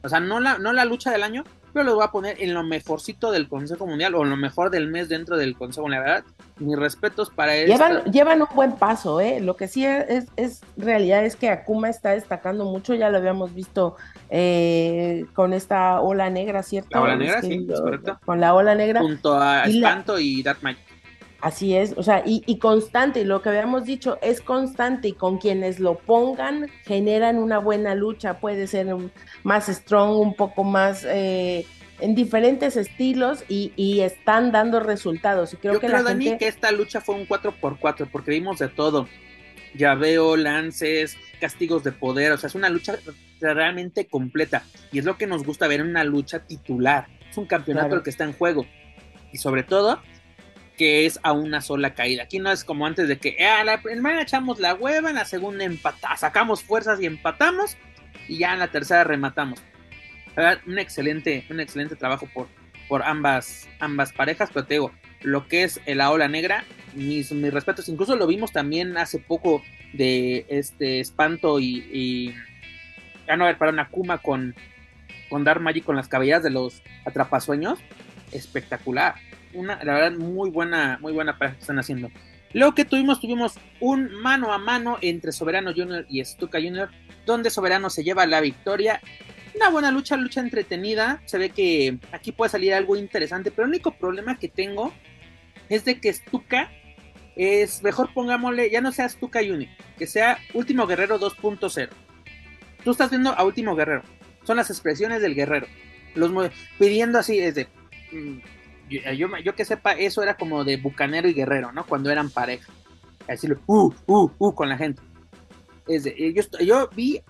O 0.03 0.09
sea, 0.09 0.21
no 0.21 0.39
la, 0.39 0.59
no 0.59 0.73
la 0.73 0.85
lucha 0.85 1.11
del 1.11 1.25
año, 1.25 1.43
pero 1.73 1.85
lo 1.85 1.97
voy 1.97 2.05
a 2.05 2.11
poner 2.11 2.41
en 2.41 2.55
lo 2.55 2.63
mejorcito 2.63 3.31
del 3.31 3.49
Consejo 3.49 3.87
Mundial 3.87 4.15
o 4.15 4.23
en 4.23 4.31
lo 4.31 4.37
mejor 4.37 4.71
del 4.71 4.89
mes 4.89 5.09
dentro 5.09 5.37
del 5.37 5.57
Consejo. 5.57 5.89
La 5.89 6.01
verdad, 6.01 6.25
mis 6.59 6.79
respetos 6.79 7.31
para 7.31 7.57
él. 7.57 7.69
Llevan, 7.69 8.05
llevan, 8.05 8.43
un 8.43 8.49
buen 8.55 8.73
paso, 8.77 9.21
¿eh? 9.21 9.41
Lo 9.41 9.57
que 9.57 9.69
sí 9.69 9.85
es, 9.85 10.27
es, 10.37 10.61
realidad 10.77 11.25
es 11.25 11.37
que 11.37 11.51
Akuma 11.51 11.89
está 11.89 12.11
destacando 12.11 12.65
mucho, 12.65 12.95
ya 12.95 13.11
lo 13.11 13.19
habíamos 13.19 13.55
visto 13.55 13.97
eh, 14.31 15.27
con 15.35 15.53
esta 15.53 16.01
ola 16.01 16.31
negra, 16.31 16.63
¿cierto? 16.63 16.91
La 16.93 17.03
ola 17.03 17.17
negra, 17.17 17.43
sí, 17.43 17.67
es 17.69 17.81
correcto. 17.81 18.19
Con 18.25 18.41
la 18.41 18.55
ola 18.55 18.75
negra. 18.75 19.01
Junto 19.01 19.39
a 19.39 19.65
Espanto 19.65 20.19
y 20.19 20.43
Dark 20.43 20.59
Magic. 20.63 20.88
Así 21.41 21.77
es, 21.77 21.95
o 21.97 22.03
sea, 22.03 22.25
y, 22.27 22.59
constante, 22.59 23.25
lo 23.25 23.43
que 23.43 23.51
habíamos 23.51 23.85
dicho, 23.85 24.19
es 24.23 24.41
constante 24.41 25.09
y 25.09 25.13
con 25.13 25.39
quienes 25.39 25.79
lo 25.79 25.97
pongan 25.97 26.69
generan 26.85 27.39
una 27.39 27.59
buena 27.59 27.95
lucha, 27.95 28.41
puede 28.41 28.67
ser 28.67 28.89
más 29.45 29.69
strong, 29.69 30.19
un 30.19 30.35
poco 30.35 30.65
más 30.65 31.07
eh, 31.09 31.65
en 32.01 32.17
diferentes 32.17 32.77
estilos 32.77 33.45
y, 33.49 34.01
están 34.01 34.51
dando 34.51 34.81
resultados. 34.81 35.55
Y 35.55 35.59
creo 35.59 35.75
Yo 35.75 35.81
que 35.81 35.87
creo, 35.87 35.99
la 35.99 36.09
Dani, 36.11 36.39
que 36.39 36.49
esta 36.49 36.73
lucha 36.73 37.01
fue 37.01 37.15
un 37.15 37.29
4x4 37.29 38.09
porque 38.11 38.33
vimos 38.33 38.59
de 38.59 38.69
todo. 38.69 39.09
Ya 39.75 39.95
veo 39.95 40.37
lances, 40.37 41.17
castigos 41.41 41.85
de 41.85 41.93
poder, 41.93 42.33
o 42.33 42.39
sea, 42.39 42.49
es 42.49 42.57
una 42.57 42.69
lucha 42.69 42.99
realmente 43.41 44.07
completa 44.07 44.65
y 44.91 44.99
es 44.99 45.05
lo 45.05 45.17
que 45.17 45.29
nos 45.29 45.45
gusta 45.45 45.69
ver 45.69 45.81
en 45.81 45.89
una 45.89 46.03
lucha 46.03 46.41
titular. 46.41 47.07
Es 47.31 47.37
un 47.37 47.47
campeonato 47.47 47.95
el 47.95 48.03
que 48.03 48.11
está 48.11 48.25
en 48.25 48.33
juego 48.33 48.67
y 49.31 49.39
sobre 49.39 49.63
todo 49.63 50.01
que 50.79 51.05
es 51.05 51.21
a 51.25 51.33
una 51.33 51.61
sola 51.61 51.93
caída. 51.93 52.23
Aquí 52.23 52.39
no 52.39 52.51
es 52.51 52.65
como 52.65 52.87
antes 52.87 53.09
de 53.09 53.19
que 53.19 53.37
ah, 53.45 53.65
la 53.65 53.83
primera 53.83 54.23
echamos 54.23 54.61
la 54.61 54.75
hueva, 54.75 55.11
en 55.11 55.17
la 55.17 55.27
segunda 55.27 55.65
empatamos, 55.65 56.21
sacamos 56.21 56.63
fuerzas 56.63 57.01
y 57.03 57.07
empatamos, 57.07 57.77
y 58.29 58.39
ya 58.39 58.55
en 58.55 58.61
la 58.61 58.69
tercera 58.69 59.05
rematamos. 59.05 59.61
Un 60.67 60.79
excelente, 60.79 61.45
un 61.51 61.59
excelente 61.59 61.97
trabajo 61.97 62.29
por, 62.33 62.47
por 62.89 63.03
ambas, 63.03 63.69
ambas 63.81 64.13
parejas, 64.13 64.51
pero 64.55 64.67
te 64.67 64.75
digo, 64.75 64.93
lo 65.23 65.49
que 65.49 65.65
es 65.65 65.81
la 65.85 66.13
ola 66.13 66.29
negra, 66.29 66.65
mis, 66.95 67.33
mis 67.33 67.53
respetos, 67.53 67.89
incluso 67.89 68.15
lo 68.15 68.29
vimos 68.29 68.53
también 68.53 68.97
hace 68.97 69.19
poco 69.19 69.63
de 69.93 70.47
este 70.49 71.01
espanto 71.01 71.59
y, 71.59 71.79
y 71.93 72.35
ah, 73.29 73.37
no, 73.37 73.45
para 73.59 73.73
una 73.73 73.89
Kuma 73.89 74.19
con, 74.19 74.55
con 75.29 75.43
Dark 75.43 75.61
Magic 75.61 75.85
con 75.85 75.97
las 75.97 76.07
cabellas 76.07 76.45
de 76.45 76.51
los 76.51 76.83
atrapasueños, 77.05 77.81
espectacular. 78.31 79.17
Una, 79.59 79.83
la 79.83 79.95
verdad, 79.95 80.13
muy 80.13 80.51
buena, 80.51 80.99
muy 81.01 81.13
buena 81.13 81.37
pareja 81.37 81.57
que 81.57 81.63
están 81.63 81.79
haciendo. 81.79 82.11
Lo 82.53 82.75
que 82.75 82.85
tuvimos, 82.85 83.21
tuvimos 83.21 83.55
un 83.81 84.13
mano 84.15 84.53
a 84.53 84.59
mano 84.59 84.99
entre 85.01 85.33
Soberano 85.33 85.73
Junior 85.75 86.07
y 86.09 86.25
Stuka 86.25 86.61
Junior, 86.61 86.91
donde 87.27 87.51
Soberano 87.51 87.91
se 87.91 88.05
lleva 88.05 88.25
la 88.27 88.41
victoria. 88.41 89.01
Una 89.55 89.69
buena 89.71 89.91
lucha, 89.91 90.17
lucha 90.17 90.41
entretenida. 90.41 91.21
Se 91.27 91.39
ve 91.39 91.51
que 91.51 91.99
aquí 92.13 92.33
puede 92.33 92.51
salir 92.51 92.73
algo 92.73 92.97
interesante, 92.97 93.51
pero 93.51 93.65
el 93.65 93.71
único 93.71 93.91
problema 93.91 94.39
que 94.39 94.49
tengo 94.49 94.95
es 95.69 95.85
de 95.85 96.01
que 96.01 96.13
Stuka 96.13 96.71
es, 97.37 97.83
mejor 97.83 98.15
pongámosle, 98.15 98.71
ya 98.71 98.81
no 98.81 98.93
sea 98.93 99.09
Stuka 99.09 99.41
Junior, 99.41 99.71
que 99.99 100.07
sea 100.07 100.39
Último 100.55 100.87
Guerrero 100.87 101.19
2.0. 101.19 101.89
Tú 102.85 102.91
estás 102.93 103.11
viendo 103.11 103.31
a 103.33 103.45
Último 103.45 103.75
Guerrero. 103.75 104.03
Son 104.45 104.57
las 104.57 104.71
expresiones 104.71 105.21
del 105.21 105.35
guerrero. 105.35 105.67
Los 106.15 106.33
pidiendo 106.79 107.19
así, 107.19 107.39
es 107.39 107.55
de. 107.55 107.69
Yo, 108.89 109.29
yo, 109.45 109.55
que 109.55 109.65
sepa, 109.65 109.93
eso 109.93 110.23
era 110.23 110.37
como 110.37 110.65
de 110.65 110.77
bucanero 110.77 111.29
y 111.29 111.35
guerrero, 111.35 111.73
¿no? 111.73 111.85
Cuando 111.87 112.11
eran 112.11 112.31
pareja. 112.31 112.73
Así 113.29 113.49
uh, 113.67 113.95
uh, 114.07 114.31
uh, 114.39 114.55
con 114.55 114.69
la 114.69 114.79
gente. 114.79 115.03
Es 115.87 116.05
de, 116.05 116.33
yo, 116.33 116.43
yo 116.61 116.89
vi 116.95 117.21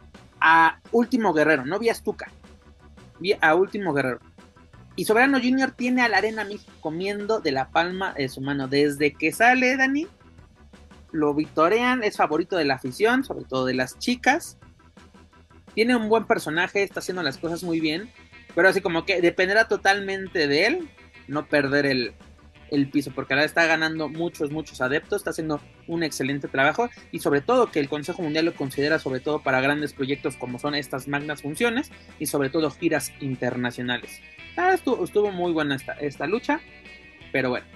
a 0.41 0.81
Último 0.93 1.33
Guerrero, 1.33 1.65
no 1.65 1.79
vi 1.79 1.89
a 1.89 1.95
Stuka. 1.95 2.31
Vi 3.19 3.35
a 3.41 3.55
Último 3.55 3.93
Guerrero. 3.93 4.21
Y 4.95 5.05
Soberano 5.05 5.39
Junior 5.39 5.73
tiene 5.73 6.03
a 6.03 6.09
la 6.09 6.19
Arena 6.19 6.45
México 6.45 6.73
comiendo 6.81 7.41
de 7.41 7.53
la 7.53 7.71
palma 7.71 8.15
de 8.15 8.29
su 8.29 8.41
mano. 8.41 8.67
Desde 8.67 9.13
que 9.13 9.33
sale 9.33 9.77
Dani, 9.77 10.09
lo 11.13 11.35
victorean, 11.35 12.03
es 12.03 12.17
favorito 12.17 12.57
de 12.57 12.65
la 12.65 12.75
afición, 12.75 13.25
sobre 13.25 13.45
todo 13.45 13.65
de 13.65 13.75
las 13.75 13.99
chicas. 13.99 14.59
Tiene 15.75 15.95
un 15.95 16.09
buen 16.09 16.27
personaje, 16.27 16.83
está 16.83 16.99
haciendo 17.01 17.23
las 17.23 17.39
cosas 17.39 17.63
muy 17.63 17.81
bien. 17.81 18.11
Pero 18.55 18.69
así 18.69 18.81
como 18.81 19.05
que 19.05 19.21
dependerá 19.21 19.69
totalmente 19.69 20.49
de 20.49 20.67
él 20.67 20.91
no 21.29 21.47
perder 21.47 21.87
el, 21.87 22.15
piso, 22.91 23.13
porque 23.15 23.33
ahora 23.33 23.47
está 23.47 23.65
ganando 23.67 24.09
muchos, 24.09 24.51
muchos 24.51 24.81
adeptos, 24.83 25.21
está 25.21 25.31
haciendo 25.31 25.61
un 25.87 26.03
excelente 26.03 26.49
trabajo 26.49 26.91
y 27.13 27.21
sobre 27.21 27.41
todo 27.41 27.71
que 27.71 27.81
el 27.81 27.89
Consejo 27.89 28.23
Mundial 28.23 28.45
lo 28.45 28.55
considera 28.55 28.99
sobre 28.99 29.21
todo 29.21 29.43
para 29.43 29.63
grandes 29.63 29.95
proyectos 29.95 30.37
como 30.37 30.59
son 30.59 30.75
estas 30.75 31.09
magnas 31.09 31.41
funciones 31.41 31.91
y 32.19 32.27
sobre 32.27 32.51
todo 32.51 32.71
giras 32.71 33.13
internacionales. 33.21 34.21
Ah, 34.57 34.75
estuvo, 34.75 35.31
muy 35.33 35.53
buena 35.53 35.77
esta, 35.77 35.93
esta 35.93 36.27
lucha, 36.27 36.61
pero 37.33 37.51
bueno. 37.51 37.67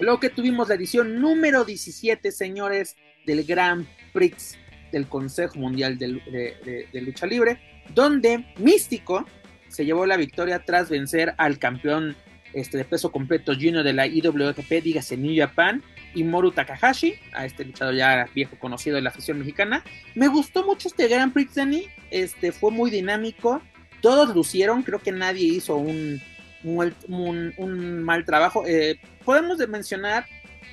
Luego 0.00 0.18
que 0.18 0.30
tuvimos 0.30 0.68
la 0.68 0.74
edición 0.74 1.20
número 1.20 1.64
17, 1.64 2.32
señores, 2.32 2.96
del 3.26 3.44
Grand 3.44 3.86
Prix 4.12 4.56
del 4.90 5.06
Consejo 5.06 5.58
Mundial 5.58 5.98
de, 5.98 6.86
de 6.92 7.02
Lucha 7.02 7.26
Libre, 7.26 7.60
donde 7.94 8.44
Místico 8.58 9.26
se 9.68 9.84
llevó 9.84 10.06
la 10.06 10.16
victoria 10.16 10.64
tras 10.64 10.88
vencer 10.88 11.34
al 11.38 11.58
campeón 11.58 12.16
este, 12.52 12.78
de 12.78 12.84
peso 12.84 13.10
completo 13.12 13.54
junior 13.54 13.82
de 13.84 13.92
la 13.92 14.06
IWGP, 14.06 14.82
dígase 14.82 15.16
New 15.16 15.34
Japan, 15.36 15.82
y 16.14 16.24
Moru 16.24 16.50
Takahashi, 16.50 17.14
a 17.32 17.44
este 17.44 17.64
luchador 17.64 17.94
ya 17.94 18.28
viejo 18.34 18.56
conocido 18.58 18.96
de 18.96 19.02
la 19.02 19.10
afición 19.10 19.38
mexicana. 19.38 19.84
Me 20.14 20.28
gustó 20.28 20.64
mucho 20.64 20.88
este 20.88 21.08
Grand 21.08 21.32
Prix, 21.32 21.54
Danny, 21.54 21.86
este, 22.10 22.52
fue 22.52 22.70
muy 22.70 22.90
dinámico, 22.90 23.62
todos 24.00 24.34
lucieron, 24.34 24.82
creo 24.82 25.00
que 25.00 25.12
nadie 25.12 25.46
hizo 25.46 25.76
un, 25.76 26.20
un, 26.62 28.02
mal 28.02 28.24
trabajo. 28.24 28.64
Eh, 28.66 28.98
podemos 29.24 29.58
mencionar 29.68 30.26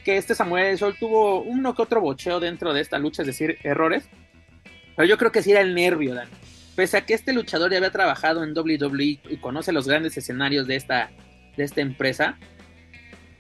que 0.04 0.18
este 0.18 0.36
Samuel 0.36 0.78
Sol 0.78 0.96
tuvo 1.00 1.42
uno 1.42 1.76
que 1.76 1.82
otro 1.82 2.02
bocheo 2.02 2.40
dentro 2.40 2.74
de 2.74 2.82
esta 2.82 3.00
lucha, 3.00 3.24
es 3.24 3.28
decir, 3.28 3.58
errores, 3.64 4.08
pero 4.96 5.08
yo 5.08 5.18
creo 5.18 5.32
que 5.32 5.44
sí 5.44 5.52
era 5.52 5.62
el 5.62 5.76
nervio, 5.76 6.14
Dani. 6.16 6.32
Pese 6.76 6.98
a 6.98 7.06
que 7.06 7.14
este 7.14 7.34
luchador 7.34 7.72
ya 7.72 7.78
había 7.78 7.92
trabajado 7.92 8.44
en 8.44 8.58
WWE 8.58 9.20
y 9.30 9.38
conoce 9.40 9.72
los 9.72 9.88
grandes 9.88 10.18
escenarios 10.18 10.68
de 10.68 10.76
esta, 10.76 11.10
de 11.58 11.64
esta 11.64 11.82
empresa. 11.82 12.38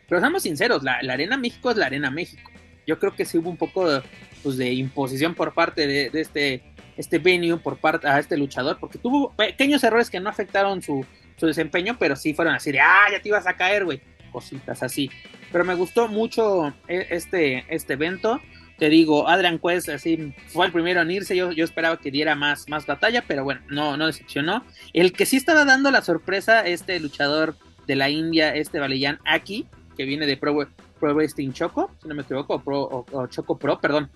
Pero 0.08 0.22
seamos 0.22 0.44
sinceros, 0.44 0.84
la, 0.84 0.98
Arena 0.98 1.38
México 1.38 1.72
es 1.72 1.78
la 1.78 1.88
Arena 1.88 2.12
México. 2.12 2.52
Yo 2.86 3.00
creo 3.00 3.16
que 3.16 3.26
sí 3.26 3.38
hubo 3.38 3.50
un 3.50 3.58
poco 3.58 3.90
de, 3.90 4.02
pues, 4.44 4.58
de 4.58 4.72
imposición 4.74 5.34
por 5.34 5.54
parte 5.54 5.88
de, 5.88 6.12
este, 6.14 6.64
este 6.98 7.18
venue, 7.18 7.58
por 7.58 7.78
parte 7.78 8.08
a 8.08 8.20
este 8.20 8.38
luchador, 8.38 8.78
porque 8.80 9.00
tuvo 9.00 9.32
pequeños 9.32 9.84
errores 9.84 10.10
que 10.10 10.20
no 10.20 10.30
afectaron 10.30 10.82
su, 10.82 11.06
su 11.38 11.48
desempeño, 11.48 11.98
pero 12.00 12.16
sí 12.16 12.34
fueron 12.34 12.54
así 12.54 12.72
de, 12.72 12.80
ah, 12.80 13.08
ya 13.12 13.22
te 13.22 13.30
ibas 13.30 13.48
a 13.48 13.56
caer, 13.56 13.86
güey. 13.86 14.02
Cositas 14.32 14.84
así. 14.84 15.10
Pero 15.52 15.64
me 15.64 15.76
gustó 15.76 16.08
mucho 16.08 16.74
e, 16.88 17.08
este, 17.10 17.66
este 17.70 17.94
evento. 17.94 18.42
Te 18.78 18.90
digo, 18.90 19.30
Adrian 19.30 19.58
Quest 19.58 19.88
así 19.88 20.34
fue 20.48 20.66
el 20.66 20.74
primero 20.74 21.02
en 21.02 21.10
irse. 21.10 21.36
Yo, 21.36 21.52
yo 21.54 21.64
esperaba 21.64 21.98
que 21.98 22.12
diera 22.12 22.36
más, 22.36 22.68
más 22.68 22.86
batalla, 22.86 23.24
pero 23.26 23.46
bueno, 23.46 23.62
no, 23.70 23.96
no 23.96 24.08
decepcionó. 24.08 24.66
El 24.92 25.14
que 25.14 25.26
sí 25.26 25.38
estaba 25.38 25.64
dando 25.64 25.92
la 25.92 26.02
sorpresa, 26.02 26.68
este 26.68 27.00
luchador 27.00 27.56
de 27.88 27.96
la 27.96 28.10
India, 28.10 28.56
este 28.56 28.80
Balayan 28.80 29.20
Aki, 29.26 29.68
que 29.96 30.06
viene 30.06 30.26
de 30.26 30.38
Pro, 30.38 30.68
Pro 31.00 31.14
Wrestling 31.14 31.52
Choco, 31.52 31.92
si 32.02 32.08
no 32.08 32.16
me 32.16 32.24
equivoco, 32.24 32.62
o, 32.66 33.28
Choco 33.28 33.58
Pro, 33.58 33.80
perdón, 33.80 34.10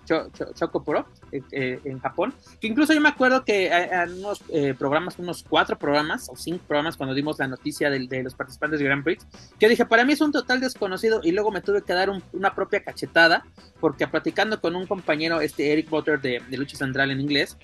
Choco 0.54 0.82
Pro 0.84 1.06
eh, 1.32 1.42
eh, 1.52 1.80
en 1.84 1.98
Japón. 1.98 2.34
Que 2.60 2.68
incluso 2.68 2.92
yo 2.92 3.00
me 3.00 3.08
acuerdo 3.08 3.44
que 3.44 3.68
en 3.68 4.18
unos 4.18 4.42
eh, 4.50 4.74
programas, 4.78 5.18
unos 5.18 5.44
cuatro 5.48 5.78
programas 5.78 6.28
o 6.28 6.36
cinco 6.36 6.64
programas, 6.66 6.96
cuando 6.96 7.14
dimos 7.14 7.38
la 7.38 7.48
noticia 7.48 7.90
de, 7.90 8.22
los 8.22 8.34
participantes 8.34 8.78
de 8.78 8.84
Grand 8.84 9.04
Prix, 9.04 9.26
que 9.58 9.68
dije, 9.68 9.84
para 9.86 10.04
mí 10.04 10.12
es 10.12 10.20
un 10.20 10.32
total 10.32 10.60
desconocido 10.60 11.20
y 11.22 11.32
luego 11.32 11.50
me 11.50 11.60
tuve 11.60 11.82
que 11.82 11.92
dar 11.92 12.10
una 12.32 12.54
propia 12.54 12.82
cachetada, 12.82 13.44
porque 13.80 14.06
platicando 14.06 14.60
con 14.60 14.76
un 14.76 14.86
compañero, 14.86 15.40
este 15.40 15.72
Eric 15.72 15.88
Butter 15.88 16.20
de 16.20 16.42
Lucha 16.56 16.76
Central 16.76 17.10
en 17.10 17.20
inglés, 17.20 17.56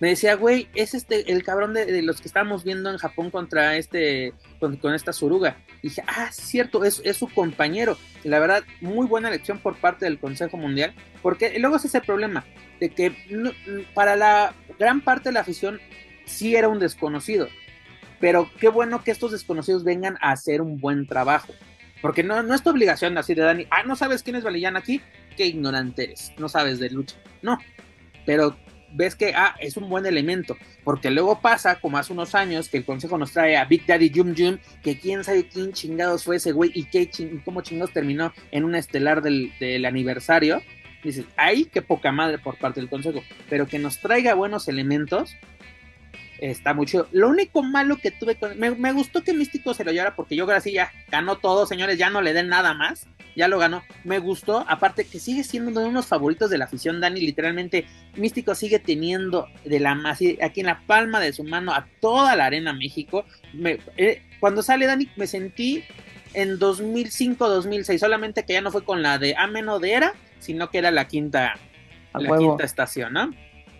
me 0.00 0.08
decía, 0.08 0.34
güey, 0.34 0.68
es 0.74 0.94
este 0.94 1.32
el 1.32 1.42
cabrón 1.42 1.72
de, 1.72 2.02
los 2.02 2.20
que 2.20 2.28
estábamos 2.28 2.64
viendo 2.64 2.90
en 2.90 2.98
Japón 2.98 3.30
contra 3.30 3.76
este, 3.76 4.34
con, 4.60 4.94
esta 4.94 5.12
Suruga. 5.12 5.56
Y 5.82 5.88
dije, 5.88 6.02
ah, 6.06 6.28
cierto, 6.32 6.84
es, 6.84 7.00
es 7.04 7.16
su 7.16 7.28
compañero. 7.28 7.96
La 8.24 8.38
verdad, 8.38 8.62
muy 8.80 9.06
buena 9.06 9.28
elección 9.28 9.58
por 9.58 9.76
parte 9.76 10.04
del 10.04 10.18
Consejo 10.18 10.56
Mundial, 10.56 10.94
porque 11.22 11.58
luego 11.58 11.76
es 11.76 11.84
ese 11.84 12.00
problema 12.00 12.44
de 12.80 12.90
que 12.90 13.14
para 13.94 14.16
la 14.16 14.54
gran 14.78 15.00
parte 15.00 15.30
de 15.30 15.34
la 15.34 15.40
afición 15.40 15.80
sí 16.26 16.56
era 16.56 16.68
un 16.68 16.78
desconocido. 16.78 17.48
Pero 18.20 18.50
qué 18.60 18.68
bueno 18.68 19.02
que 19.02 19.10
estos 19.10 19.32
desconocidos 19.32 19.84
vengan 19.84 20.16
a 20.20 20.32
hacer 20.32 20.60
un 20.60 20.78
buen 20.78 21.06
trabajo. 21.06 21.54
Porque 22.02 22.22
no, 22.22 22.42
no 22.42 22.54
es 22.54 22.62
tu 22.62 22.70
obligación 22.70 23.16
así 23.16 23.34
de 23.34 23.42
Dani, 23.42 23.66
ah, 23.70 23.82
no 23.84 23.96
sabes 23.96 24.22
quién 24.22 24.36
es 24.36 24.44
Valillán 24.44 24.76
aquí, 24.76 25.00
qué 25.36 25.46
ignorante 25.46 26.04
eres, 26.04 26.32
no 26.36 26.48
sabes 26.48 26.78
de 26.78 26.90
lucha. 26.90 27.16
No, 27.40 27.58
pero 28.26 28.56
ves 28.96 29.14
que 29.14 29.32
ah, 29.34 29.54
es 29.60 29.76
un 29.76 29.88
buen 29.88 30.06
elemento, 30.06 30.56
porque 30.84 31.10
luego 31.10 31.40
pasa, 31.40 31.80
como 31.80 31.98
hace 31.98 32.12
unos 32.12 32.34
años, 32.34 32.68
que 32.68 32.78
el 32.78 32.84
consejo 32.84 33.18
nos 33.18 33.32
trae 33.32 33.56
a 33.56 33.64
Big 33.64 33.86
Daddy 33.86 34.10
Jum 34.14 34.34
Jum, 34.36 34.58
que 34.82 34.98
quién 34.98 35.22
sabe 35.22 35.46
quién 35.46 35.72
chingados 35.72 36.24
fue 36.24 36.36
ese 36.36 36.52
güey 36.52 36.70
y 36.74 36.84
qué 36.84 37.10
cómo 37.44 37.60
chingados 37.60 37.92
terminó 37.92 38.32
en 38.50 38.64
una 38.64 38.78
estelar 38.78 39.22
del, 39.22 39.52
del 39.60 39.84
aniversario. 39.84 40.62
Dices, 41.04 41.26
ay, 41.36 41.66
qué 41.66 41.82
poca 41.82 42.10
madre 42.10 42.38
por 42.38 42.58
parte 42.58 42.80
del 42.80 42.88
consejo, 42.88 43.22
pero 43.48 43.66
que 43.66 43.78
nos 43.78 44.00
traiga 44.00 44.34
buenos 44.34 44.66
elementos, 44.66 45.36
está 46.38 46.74
mucho. 46.74 47.08
Lo 47.12 47.28
único 47.28 47.62
malo 47.62 47.96
que 47.96 48.10
tuve 48.10 48.36
con. 48.36 48.58
Me, 48.58 48.92
gustó 48.92 49.22
que 49.22 49.34
Místico 49.34 49.74
se 49.74 49.84
lo 49.84 49.92
llevara 49.92 50.16
porque 50.16 50.36
yo 50.36 50.46
creo 50.46 50.60
que 50.60 50.72
ya 50.72 50.92
ganó 51.10 51.36
todo, 51.36 51.66
señores. 51.66 51.98
Ya 51.98 52.10
no 52.10 52.22
le 52.22 52.32
den 52.32 52.48
nada 52.48 52.74
más. 52.74 53.06
Ya 53.34 53.48
lo 53.48 53.58
ganó. 53.58 53.82
Me 54.04 54.18
gustó. 54.18 54.64
Aparte 54.68 55.04
que 55.04 55.18
sigue 55.18 55.44
siendo 55.44 55.70
uno 55.70 55.80
de 55.80 55.86
unos 55.86 56.06
favoritos 56.06 56.50
de 56.50 56.58
la 56.58 56.64
afición. 56.64 57.00
Dani, 57.00 57.20
literalmente, 57.20 57.86
Místico 58.16 58.54
sigue 58.54 58.78
teniendo 58.78 59.48
de 59.64 59.80
la 59.80 59.96
aquí 60.42 60.60
en 60.60 60.66
la 60.66 60.80
palma 60.86 61.20
de 61.20 61.32
su 61.32 61.44
mano 61.44 61.72
a 61.72 61.86
toda 62.00 62.36
la 62.36 62.46
Arena 62.46 62.72
México. 62.72 63.24
Eh, 63.96 64.22
cuando 64.40 64.62
sale 64.62 64.86
Dani, 64.86 65.08
me 65.16 65.26
sentí 65.26 65.84
en 66.32 66.58
2005-2006. 66.58 67.98
Solamente 67.98 68.44
que 68.44 68.52
ya 68.52 68.60
no 68.60 68.70
fue 68.70 68.84
con 68.84 69.02
la 69.02 69.18
de 69.18 69.34
Ameno 69.36 69.78
de 69.78 69.92
Era, 69.92 70.14
sino 70.38 70.70
que 70.70 70.78
era 70.78 70.90
la 70.90 71.08
quinta, 71.08 71.54
la 72.14 72.38
quinta 72.38 72.64
estación, 72.64 73.12
¿no? 73.12 73.30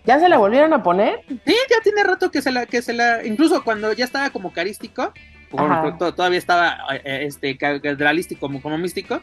¿Ya 0.06 0.20
se 0.20 0.28
la 0.28 0.38
volvieron 0.38 0.72
a 0.72 0.82
poner? 0.82 1.20
Sí, 1.28 1.56
ya 1.68 1.80
tiene 1.82 2.04
rato 2.04 2.30
que 2.30 2.40
se 2.40 2.52
la, 2.52 2.66
que 2.66 2.80
se 2.80 2.92
la, 2.92 3.24
incluso 3.26 3.64
cuando 3.64 3.92
ya 3.92 4.04
estaba 4.04 4.30
como 4.30 4.52
carístico, 4.52 5.12
todavía 5.50 6.38
estaba 6.38 6.78
eh, 7.04 7.26
este 7.26 7.58
como, 8.38 8.62
como 8.62 8.78
místico, 8.78 9.20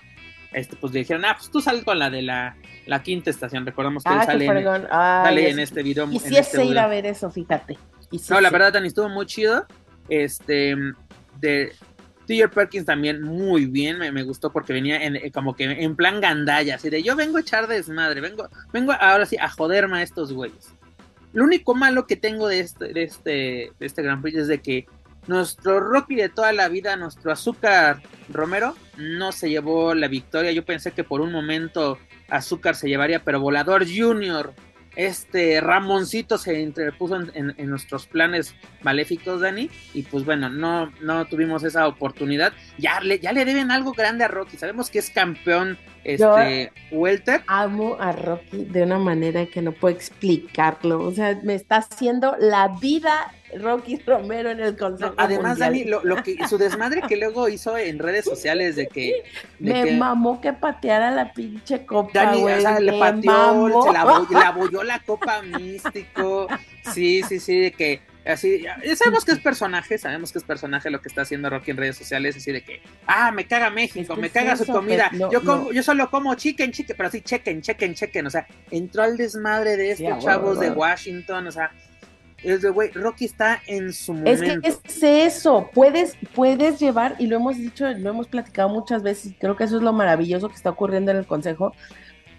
este, 0.52 0.76
pues 0.76 0.94
le 0.94 1.00
dijeron, 1.00 1.24
ah, 1.26 1.36
pues 1.38 1.50
tú 1.50 1.62
sales 1.62 1.84
con 1.84 1.98
la 2.00 2.10
de 2.10 2.22
la, 2.22 2.58
la 2.86 3.02
quinta 3.02 3.30
estación, 3.30 3.66
recordamos 3.66 4.04
que 4.04 4.10
ah, 4.10 4.26
sale, 4.26 4.46
en, 4.46 4.88
sale 4.88 5.50
en, 5.50 5.60
este 5.60 5.84
video. 5.84 6.08
Y 6.12 6.20
si 6.20 6.36
este 6.36 6.66
ir 6.66 6.78
a 6.78 6.88
ver 6.88 7.06
eso, 7.06 7.32
fíjate. 7.32 7.78
no, 8.30 8.42
la 8.42 8.50
verdad, 8.50 8.74
Dani, 8.74 8.88
estuvo 8.88 9.10
muy 9.10 9.26
chido. 9.26 9.66
Este, 10.10 10.76
de 11.40 11.72
T.J. 12.26 12.54
Perkins 12.54 12.86
también 12.86 13.22
muy 13.22 13.66
bien, 13.66 14.00
me, 14.00 14.24
gustó 14.24 14.52
porque 14.52 14.74
venía 14.74 15.04
en, 15.04 15.16
eh, 15.16 15.32
como 15.32 15.56
que 15.56 15.66
en 15.66 15.96
plan 15.96 16.22
gandalla, 16.22 16.76
así 16.76 16.90
de 16.90 17.04
yo 17.04 17.16
vengo 17.16 17.38
a 17.38 17.42
echar 17.42 17.68
desmadre, 17.68 18.22
vengo, 18.22 18.48
vengo 18.72 18.94
ahora 18.94 19.26
sí 19.26 19.38
a 19.40 19.50
joderme 19.50 19.98
a 19.98 20.04
estos 20.04 20.32
güeyes. 20.32 20.74
Lo 21.34 21.44
único 21.44 21.74
malo 21.74 22.06
que 22.06 22.16
tengo 22.16 22.48
de 22.48 22.60
este, 22.60 22.94
de 22.94 23.04
este, 23.04 23.32
de 23.80 23.86
este 23.86 24.04
Grand 24.04 24.22
Prix 24.22 24.38
es 24.38 24.48
de 24.48 24.62
que 24.62 24.86
nuestro 25.28 25.80
Rocky 25.80 26.16
de 26.16 26.30
toda 26.30 26.54
la 26.54 26.70
vida, 26.70 26.96
nuestro 26.96 27.32
Azúcar 27.32 28.02
Romero, 28.30 28.76
no 28.98 29.32
se 29.32 29.50
llevó 29.50 29.96
la 29.96 30.08
victoria. 30.08 30.52
Yo 30.52 30.64
pensé 30.64 30.92
que 30.92 31.04
por 31.04 31.22
un 31.22 31.32
momento 31.32 31.98
Azúcar 32.30 32.76
se 32.76 32.88
llevaría, 32.88 33.24
pero 33.24 33.40
Volador 33.40 33.86
Junior 33.88 34.54
este 34.96 35.60
Ramoncito 35.62 36.38
se 36.38 36.60
interpuso 36.62 37.20
en, 37.34 37.70
nuestros 37.70 38.08
planes 38.08 38.56
maléficos, 38.82 39.42
Dani, 39.42 39.70
y 39.94 40.04
pues 40.04 40.26
bueno, 40.26 40.50
no, 40.50 40.92
no 41.02 41.26
tuvimos 41.26 41.64
esa 41.64 41.88
oportunidad. 41.88 42.54
Ya 42.78 43.00
le, 43.02 43.20
ya 43.20 43.32
le 43.32 43.46
deben 43.46 43.72
algo 43.72 43.94
grande 43.94 44.24
a 44.24 44.28
Rocky, 44.28 44.58
sabemos 44.58 44.90
que 44.90 45.00
es 45.00 45.10
campeón 45.10 45.78
este 46.04 46.72
Welter. 46.92 47.44
Amo 47.48 47.98
a 48.00 48.12
Rocky 48.12 48.66
de 48.66 48.84
una 48.84 49.00
manera 49.00 49.46
que 49.46 49.62
no 49.62 49.72
puedo 49.72 49.96
explicarlo, 49.96 51.02
o 51.02 51.12
sea, 51.12 51.40
me 51.44 51.56
está 51.56 51.78
haciendo 51.78 52.36
la 52.40 52.68
vida 52.80 53.34
Rocky 53.60 53.98
Romero 54.06 54.50
en 54.50 54.60
el 54.60 54.78
Consejo 54.78 55.14
Además, 55.18 55.60
Dani, 55.60 55.84
lo, 55.84 56.02
que, 56.24 56.38
su 56.48 56.58
desmadre 56.58 57.02
que 57.08 57.18
luego 57.18 57.50
hizo 57.50 57.78
en 57.78 58.00
redes 58.00 58.26
sociales 58.26 58.76
de 58.76 58.88
que... 58.88 59.24
me 59.60 59.92
mamó 59.92 60.42
que 60.42 60.54
pateara 60.54 61.12
la 61.12 61.34
pinche 61.34 61.86
copa, 61.86 62.12
Dani, 62.14 62.44
le 62.80 63.00
pateó, 63.00 63.84
se 63.84 63.94
la, 63.94 64.06
la 64.32 64.48
abolló 64.48 64.84
la 64.84 65.00
copa 65.00 65.42
místico, 65.42 66.48
sí, 66.94 67.24
sí, 67.24 67.40
sí, 67.40 67.60
de 67.60 67.72
que 67.72 68.02
así, 68.26 68.66
sabemos 68.96 69.26
que 69.26 69.34
es 69.34 69.40
personaje, 69.40 69.98
sabemos 69.98 70.32
que 70.32 70.40
es 70.40 70.44
personaje 70.44 70.90
lo 70.90 71.02
que 71.02 71.10
está 71.10 71.22
haciendo 71.24 71.50
Rocky 71.50 71.72
en 71.72 71.78
redes 71.78 71.98
sociales, 71.98 72.36
así 72.38 72.52
de 72.52 72.64
que, 72.64 72.82
ah, 73.08 73.32
me 73.32 73.46
caga 73.46 73.70
México, 73.70 74.16
me 74.16 74.30
caga 74.30 74.56
su 74.56 74.66
comida, 74.66 75.12
yo 75.32 75.44
como, 75.44 75.72
yo 75.72 75.84
solo 75.84 76.10
como 76.10 76.34
chicken, 76.36 76.72
chicken, 76.72 76.96
pero 76.96 77.10
así 77.10 77.22
chequen, 77.22 77.62
chequen, 77.62 77.94
chequen, 77.96 78.28
o 78.28 78.30
sea, 78.30 78.48
entró 78.72 79.04
al 79.04 79.18
desmadre 79.18 79.78
de 79.78 79.92
estos 79.92 80.24
chavos 80.24 80.60
de 80.60 80.72
Washington, 80.72 81.48
o 81.48 81.52
sea, 81.52 81.72
es 82.44 82.62
de, 82.62 82.70
güey, 82.70 82.92
Rocky 82.92 83.26
está 83.26 83.62
en 83.68 83.94
su 83.94 84.14
momento. 84.14 84.44
Es 84.44 84.60
que 84.60 84.68
es 84.68 85.04
eso, 85.04 85.70
puedes, 85.74 86.18
puedes 86.36 86.80
llevar, 86.80 87.16
y 87.20 87.28
lo 87.28 87.38
hemos 87.38 87.58
dicho, 87.58 87.90
lo 87.90 88.10
hemos 88.10 88.28
platicado 88.28 88.70
muchas 88.70 89.04
veces, 89.04 89.34
creo 89.40 89.56
que 89.56 89.64
eso 89.64 89.78
es 89.78 89.84
lo 89.84 89.94
maravilloso 89.94 90.50
que 90.50 90.56
está 90.56 90.70
ocurriendo 90.70 91.12
en 91.12 91.18
el 91.18 91.26
Consejo, 91.26 91.74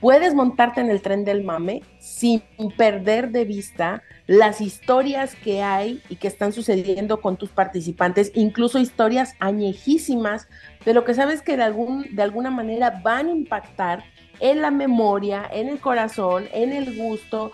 puedes 0.00 0.34
montarte 0.34 0.80
en 0.80 0.90
el 0.90 1.00
tren 1.00 1.24
del 1.24 1.44
mame 1.44 1.82
sin 1.98 2.42
perder 2.76 3.30
de 3.30 3.44
vista 3.44 4.02
las 4.26 4.60
historias 4.60 5.34
que 5.34 5.62
hay 5.62 6.02
y 6.08 6.16
que 6.16 6.28
están 6.28 6.52
sucediendo 6.52 7.20
con 7.20 7.36
tus 7.36 7.50
participantes, 7.50 8.30
incluso 8.34 8.78
historias 8.78 9.34
añejísimas, 9.38 10.48
pero 10.84 11.04
que 11.04 11.14
sabes 11.14 11.42
que 11.42 11.56
de, 11.56 11.62
algún, 11.62 12.14
de 12.14 12.22
alguna 12.22 12.50
manera 12.50 13.00
van 13.02 13.28
a 13.28 13.32
impactar 13.32 14.04
en 14.40 14.60
la 14.60 14.70
memoria, 14.70 15.48
en 15.50 15.68
el 15.68 15.80
corazón, 15.80 16.48
en 16.52 16.72
el 16.72 16.96
gusto, 16.96 17.52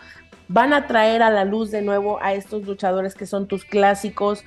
van 0.53 0.73
a 0.73 0.89
traer 0.89 1.23
a 1.23 1.31
la 1.31 1.45
luz 1.45 1.71
de 1.71 1.81
nuevo 1.81 2.19
a 2.21 2.35
estos 2.35 2.67
luchadores 2.67 3.15
que 3.15 3.25
son 3.25 3.47
tus 3.47 3.65
clásicos. 3.65 4.45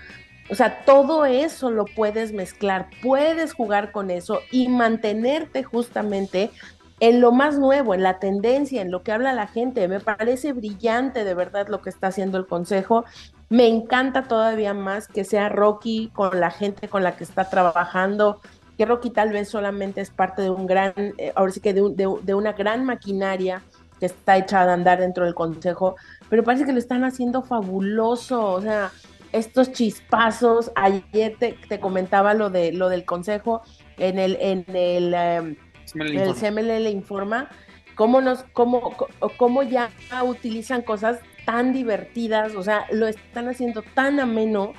O 0.49 0.55
sea, 0.55 0.83
todo 0.83 1.23
eso 1.23 1.71
lo 1.71 1.85
puedes 1.85 2.33
mezclar, 2.33 2.89
puedes 3.01 3.53
jugar 3.53 3.93
con 3.93 4.11
eso 4.11 4.41
y 4.51 4.67
mantenerte 4.67 5.63
justamente 5.63 6.51
en 6.99 7.21
lo 7.21 7.31
más 7.31 7.57
nuevo, 7.57 7.93
en 7.93 8.03
la 8.03 8.19
tendencia, 8.19 8.81
en 8.81 8.91
lo 8.91 9.01
que 9.01 9.13
habla 9.13 9.31
la 9.31 9.47
gente. 9.47 9.87
Me 9.87 10.01
parece 10.01 10.51
brillante 10.51 11.23
de 11.23 11.33
verdad 11.35 11.69
lo 11.69 11.81
que 11.81 11.89
está 11.89 12.07
haciendo 12.07 12.37
el 12.37 12.47
Consejo. 12.47 13.05
Me 13.47 13.67
encanta 13.67 14.23
todavía 14.23 14.73
más 14.73 15.07
que 15.07 15.23
sea 15.23 15.47
Rocky 15.47 16.11
con 16.13 16.37
la 16.37 16.51
gente 16.51 16.89
con 16.89 17.03
la 17.03 17.15
que 17.15 17.23
está 17.23 17.49
trabajando, 17.49 18.41
que 18.77 18.85
Rocky 18.85 19.09
tal 19.09 19.31
vez 19.31 19.47
solamente 19.47 20.01
es 20.01 20.09
parte 20.09 20.41
de 20.41 20.49
un 20.49 20.65
gran, 20.65 20.93
eh, 20.97 21.31
ahora 21.35 21.53
sí 21.53 21.61
que 21.61 21.73
de, 21.73 21.81
de 22.21 22.33
una 22.33 22.51
gran 22.51 22.83
maquinaria 22.83 23.61
que 24.03 24.07
está 24.07 24.35
echada 24.35 24.71
a 24.71 24.73
andar 24.73 24.99
dentro 24.99 25.23
del 25.23 25.33
consejo, 25.33 25.95
pero 26.29 26.43
parece 26.43 26.65
que 26.65 26.73
lo 26.73 26.77
están 26.77 27.05
haciendo 27.05 27.41
fabuloso, 27.41 28.51
o 28.51 28.61
sea, 28.61 28.91
estos 29.31 29.71
chispazos, 29.71 30.73
ayer 30.75 31.37
te, 31.39 31.79
comentaba 31.79 32.33
lo 32.33 32.49
de 32.49 32.73
lo 32.73 32.89
del 32.89 33.05
consejo 33.05 33.61
en 33.97 34.19
el 34.19 34.37
en 34.41 34.65
el, 34.75 35.13
em, 35.13 35.55
el 35.95 36.35
CML 36.35 36.89
informa 36.89 37.47
cómo 37.95 38.19
nos 38.19 38.43
cómo, 38.51 38.93
cómo 39.37 39.63
ya 39.63 39.89
utilizan 40.25 40.81
cosas 40.81 41.19
tan 41.45 41.71
divertidas, 41.71 42.55
o 42.55 42.63
sea, 42.63 42.85
lo 42.91 43.07
están 43.07 43.47
haciendo 43.47 43.83
tan 43.93 44.19
ameno, 44.19 44.73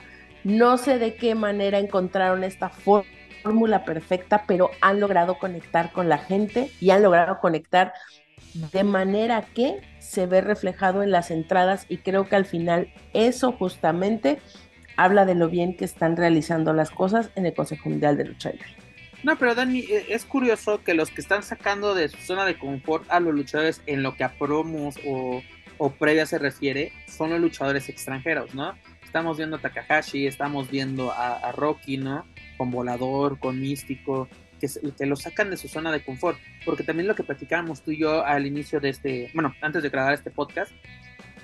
no 0.44 0.76
sé 0.76 0.98
de 0.98 1.14
qué 1.14 1.34
manera 1.34 1.78
encontraron 1.78 2.44
esta 2.44 2.68
fórmula 2.68 3.86
perfecta, 3.86 4.44
pero 4.46 4.68
han 4.82 5.00
logrado 5.00 5.38
conectar 5.38 5.92
con 5.92 6.10
la 6.10 6.18
gente 6.18 6.70
y 6.78 6.90
han 6.90 7.02
logrado 7.02 7.40
conectar 7.40 7.94
de 8.54 8.84
manera 8.84 9.42
que 9.54 9.80
se 9.98 10.26
ve 10.26 10.40
reflejado 10.40 11.02
en 11.02 11.10
las 11.10 11.30
entradas 11.30 11.86
y 11.88 11.98
creo 11.98 12.28
que 12.28 12.36
al 12.36 12.44
final 12.44 12.92
eso 13.12 13.52
justamente 13.52 14.38
habla 14.96 15.24
de 15.24 15.34
lo 15.34 15.48
bien 15.48 15.76
que 15.76 15.84
están 15.84 16.16
realizando 16.16 16.72
las 16.72 16.90
cosas 16.90 17.30
en 17.34 17.46
el 17.46 17.54
Consejo 17.54 17.88
Mundial 17.88 18.16
de 18.16 18.26
Lucha 18.26 18.50
Libre. 18.50 18.68
No, 19.24 19.36
pero 19.36 19.54
Dani, 19.54 19.80
eh, 19.80 20.06
es 20.10 20.24
curioso 20.24 20.84
que 20.84 20.94
los 20.94 21.10
que 21.10 21.20
están 21.20 21.42
sacando 21.42 21.94
de 21.94 22.08
su 22.08 22.18
zona 22.18 22.44
de 22.44 22.58
confort 22.58 23.10
a 23.10 23.20
los 23.20 23.34
luchadores 23.34 23.82
en 23.86 24.02
lo 24.02 24.14
que 24.14 24.22
a 24.22 24.34
promos 24.38 24.96
o, 25.06 25.42
o 25.78 25.90
previa 25.90 26.26
se 26.26 26.38
refiere 26.38 26.92
son 27.08 27.30
los 27.30 27.40
luchadores 27.40 27.88
extranjeros, 27.88 28.54
¿no? 28.54 28.74
Estamos 29.02 29.36
viendo 29.38 29.56
a 29.56 29.60
Takahashi, 29.60 30.26
estamos 30.26 30.70
viendo 30.70 31.12
a 31.12 31.52
Rocky, 31.52 31.96
¿no? 31.96 32.26
Con 32.58 32.70
Volador, 32.70 33.38
con 33.38 33.60
Místico, 33.60 34.28
que, 34.96 35.06
lo 35.06 35.16
sacan 35.16 35.50
de 35.50 35.56
su 35.56 35.68
zona 35.68 35.92
de 35.92 36.04
confort, 36.04 36.38
porque 36.64 36.82
también 36.82 37.06
lo 37.06 37.14
que 37.14 37.22
platicábamos 37.22 37.82
tú 37.82 37.90
y 37.90 37.98
yo 37.98 38.24
al 38.24 38.46
inicio 38.46 38.80
de 38.80 38.90
este, 38.90 39.30
bueno, 39.34 39.54
antes 39.60 39.82
de 39.82 39.90
grabar 39.90 40.14
este 40.14 40.30
podcast, 40.30 40.72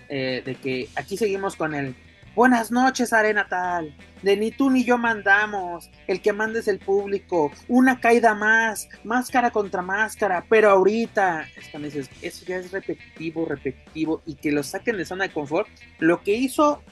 eh, 0.09 0.43
de 0.45 0.55
que 0.57 0.89
aquí 0.97 1.17
seguimos 1.17 1.57
con 1.57 1.75
el 1.75 1.95
Buenas 2.37 2.71
noches, 2.71 3.13
Arena 3.13 3.49
Tal. 3.49 3.93
De 4.23 4.37
ni 4.37 4.53
tú 4.53 4.71
ni 4.71 4.85
yo 4.85 4.97
mandamos. 4.97 5.91
El 6.07 6.23
que 6.23 6.33
manda 6.33 6.61
es 6.61 6.69
el 6.69 6.79
público. 6.79 7.51
Una 7.67 7.99
caída 7.99 8.35
más. 8.35 8.89
Máscara 9.03 9.51
contra 9.51 9.83
máscara. 9.83 10.45
Pero 10.49 10.71
ahorita. 10.71 11.49
Es 11.57 12.09
eso 12.23 12.45
ya 12.47 12.57
es 12.57 12.71
repetitivo, 12.71 13.47
repetitivo. 13.47 14.23
Y 14.27 14.37
que 14.37 14.53
lo 14.53 14.63
saquen 14.63 14.97
de 14.97 15.05
zona 15.05 15.25
de 15.25 15.33
confort. 15.33 15.69
Lo 15.99 16.23
que 16.23 16.37
hizo, 16.37 16.83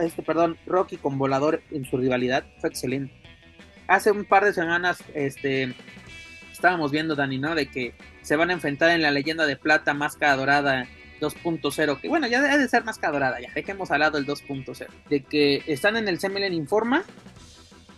este, 0.00 0.22
perdón, 0.22 0.56
Rocky 0.64 0.96
con 0.96 1.18
Volador 1.18 1.62
en 1.70 1.84
su 1.84 1.98
rivalidad 1.98 2.44
fue 2.60 2.70
excelente 2.70 3.25
hace 3.88 4.10
un 4.10 4.24
par 4.24 4.44
de 4.44 4.52
semanas, 4.52 5.02
este, 5.14 5.74
estábamos 6.52 6.90
viendo, 6.90 7.14
Dani, 7.14 7.38
¿no? 7.38 7.54
De 7.54 7.66
que 7.66 7.94
se 8.22 8.36
van 8.36 8.50
a 8.50 8.54
enfrentar 8.54 8.90
en 8.90 9.02
la 9.02 9.10
leyenda 9.10 9.46
de 9.46 9.56
plata, 9.56 9.94
máscara 9.94 10.36
dorada 10.36 10.86
2.0, 11.20 12.00
que 12.00 12.08
bueno, 12.08 12.26
ya 12.26 12.42
debe 12.42 12.58
de 12.58 12.68
ser 12.68 12.84
máscara 12.84 13.12
dorada, 13.12 13.40
ya 13.40 13.50
dejemos 13.54 13.90
al 13.90 14.00
lado 14.00 14.18
el 14.18 14.26
2.0, 14.26 14.86
de 15.08 15.22
que 15.22 15.62
están 15.66 15.96
en 15.96 16.08
el 16.08 16.18
Semelen 16.18 16.52
Informa, 16.52 17.04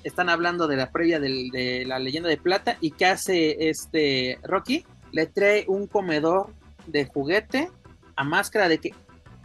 están 0.04 0.28
hablando 0.28 0.68
de 0.68 0.76
la 0.76 0.90
previa 0.90 1.18
de 1.18 1.84
la 1.86 1.98
leyenda 1.98 2.28
de 2.28 2.36
plata 2.36 2.76
y 2.80 2.92
que 2.92 3.06
hace 3.06 3.68
este 3.68 4.38
Rocky, 4.42 4.84
le 5.12 5.26
trae 5.26 5.64
un 5.66 5.86
comedor 5.86 6.52
de 6.86 7.06
juguete 7.06 7.70
a 8.16 8.24
máscara 8.24 8.68
de 8.68 8.78
que, 8.78 8.94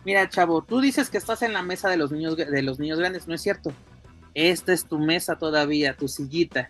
mira 0.06 0.30
chavo, 0.30 0.64
tú 0.64 0.80
dices 0.80 1.10
que 1.10 1.18
estás 1.18 1.42
en 1.42 1.54
la 1.54 1.64
mesa 1.64 1.90
de 1.90 1.98
los 1.98 2.12
niños, 2.12 2.38
de 2.38 2.62
los 2.62 2.80
niños 2.80 3.00
grandes, 3.00 3.28
no 3.28 3.34
es 3.34 3.42
cierto, 3.42 3.74
esta 4.34 4.74
es 4.74 4.86
tu 4.86 5.00
mesa 5.00 5.38
todavía, 5.38 5.96
tu 5.96 6.08
sillita. 6.08 6.70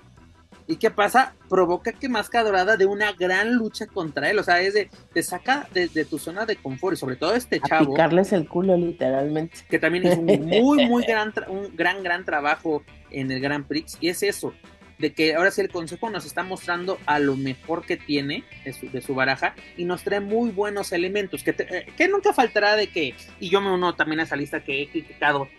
¿Y 0.67 0.77
qué 0.77 0.91
pasa? 0.91 1.35
Provoca 1.49 1.91
que 1.91 2.07
Máscara 2.07 2.45
Dorada 2.45 2.77
de 2.77 2.85
una 2.85 3.11
gran 3.11 3.55
lucha 3.55 3.85
contra 3.85 4.29
él. 4.29 4.39
O 4.39 4.43
sea, 4.43 4.61
es 4.61 4.73
de, 4.73 4.89
te 5.13 5.21
saca 5.21 5.67
de, 5.73 5.87
tu 6.05 6.17
zona 6.17 6.45
de 6.45 6.55
confort 6.55 6.95
y 6.95 6.99
sobre 6.99 7.15
todo 7.17 7.35
este 7.35 7.59
chavo. 7.59 7.93
picarles 7.93 8.31
el 8.31 8.47
culo, 8.47 8.77
literalmente. 8.77 9.57
Que 9.69 9.79
también 9.79 10.07
hizo 10.07 10.19
un 10.19 10.45
muy, 10.45 10.85
muy 10.85 11.03
gran, 11.07 11.33
un 11.49 11.75
gran, 11.75 12.01
gran 12.01 12.23
trabajo 12.23 12.83
en 13.11 13.31
el 13.31 13.41
Grand 13.41 13.67
Prix. 13.67 13.97
Y 13.99 14.07
es 14.07 14.23
eso, 14.23 14.53
de 14.99 15.13
que 15.13 15.35
ahora 15.35 15.51
sí 15.51 15.59
el 15.59 15.69
consejo 15.69 16.09
nos 16.09 16.25
está 16.25 16.43
mostrando 16.43 16.97
a 17.05 17.19
lo 17.19 17.35
mejor 17.35 17.85
que 17.85 17.97
tiene 17.97 18.45
de 18.63 19.01
su, 19.01 19.13
baraja 19.13 19.55
y 19.75 19.83
nos 19.83 20.03
trae 20.03 20.21
muy 20.21 20.51
buenos 20.51 20.93
elementos. 20.93 21.43
Que, 21.43 21.51
eh, 21.57 21.87
que 21.97 22.07
nunca 22.07 22.31
faltará 22.31 22.77
de 22.77 22.87
que, 22.87 23.15
y 23.39 23.49
yo 23.49 23.59
me 23.59 23.71
uno 23.71 23.95
también 23.95 24.21
a 24.21 24.23
esa 24.23 24.37
lista 24.37 24.63
que 24.63 24.81
he 24.81 24.87
criticado, 24.87 25.49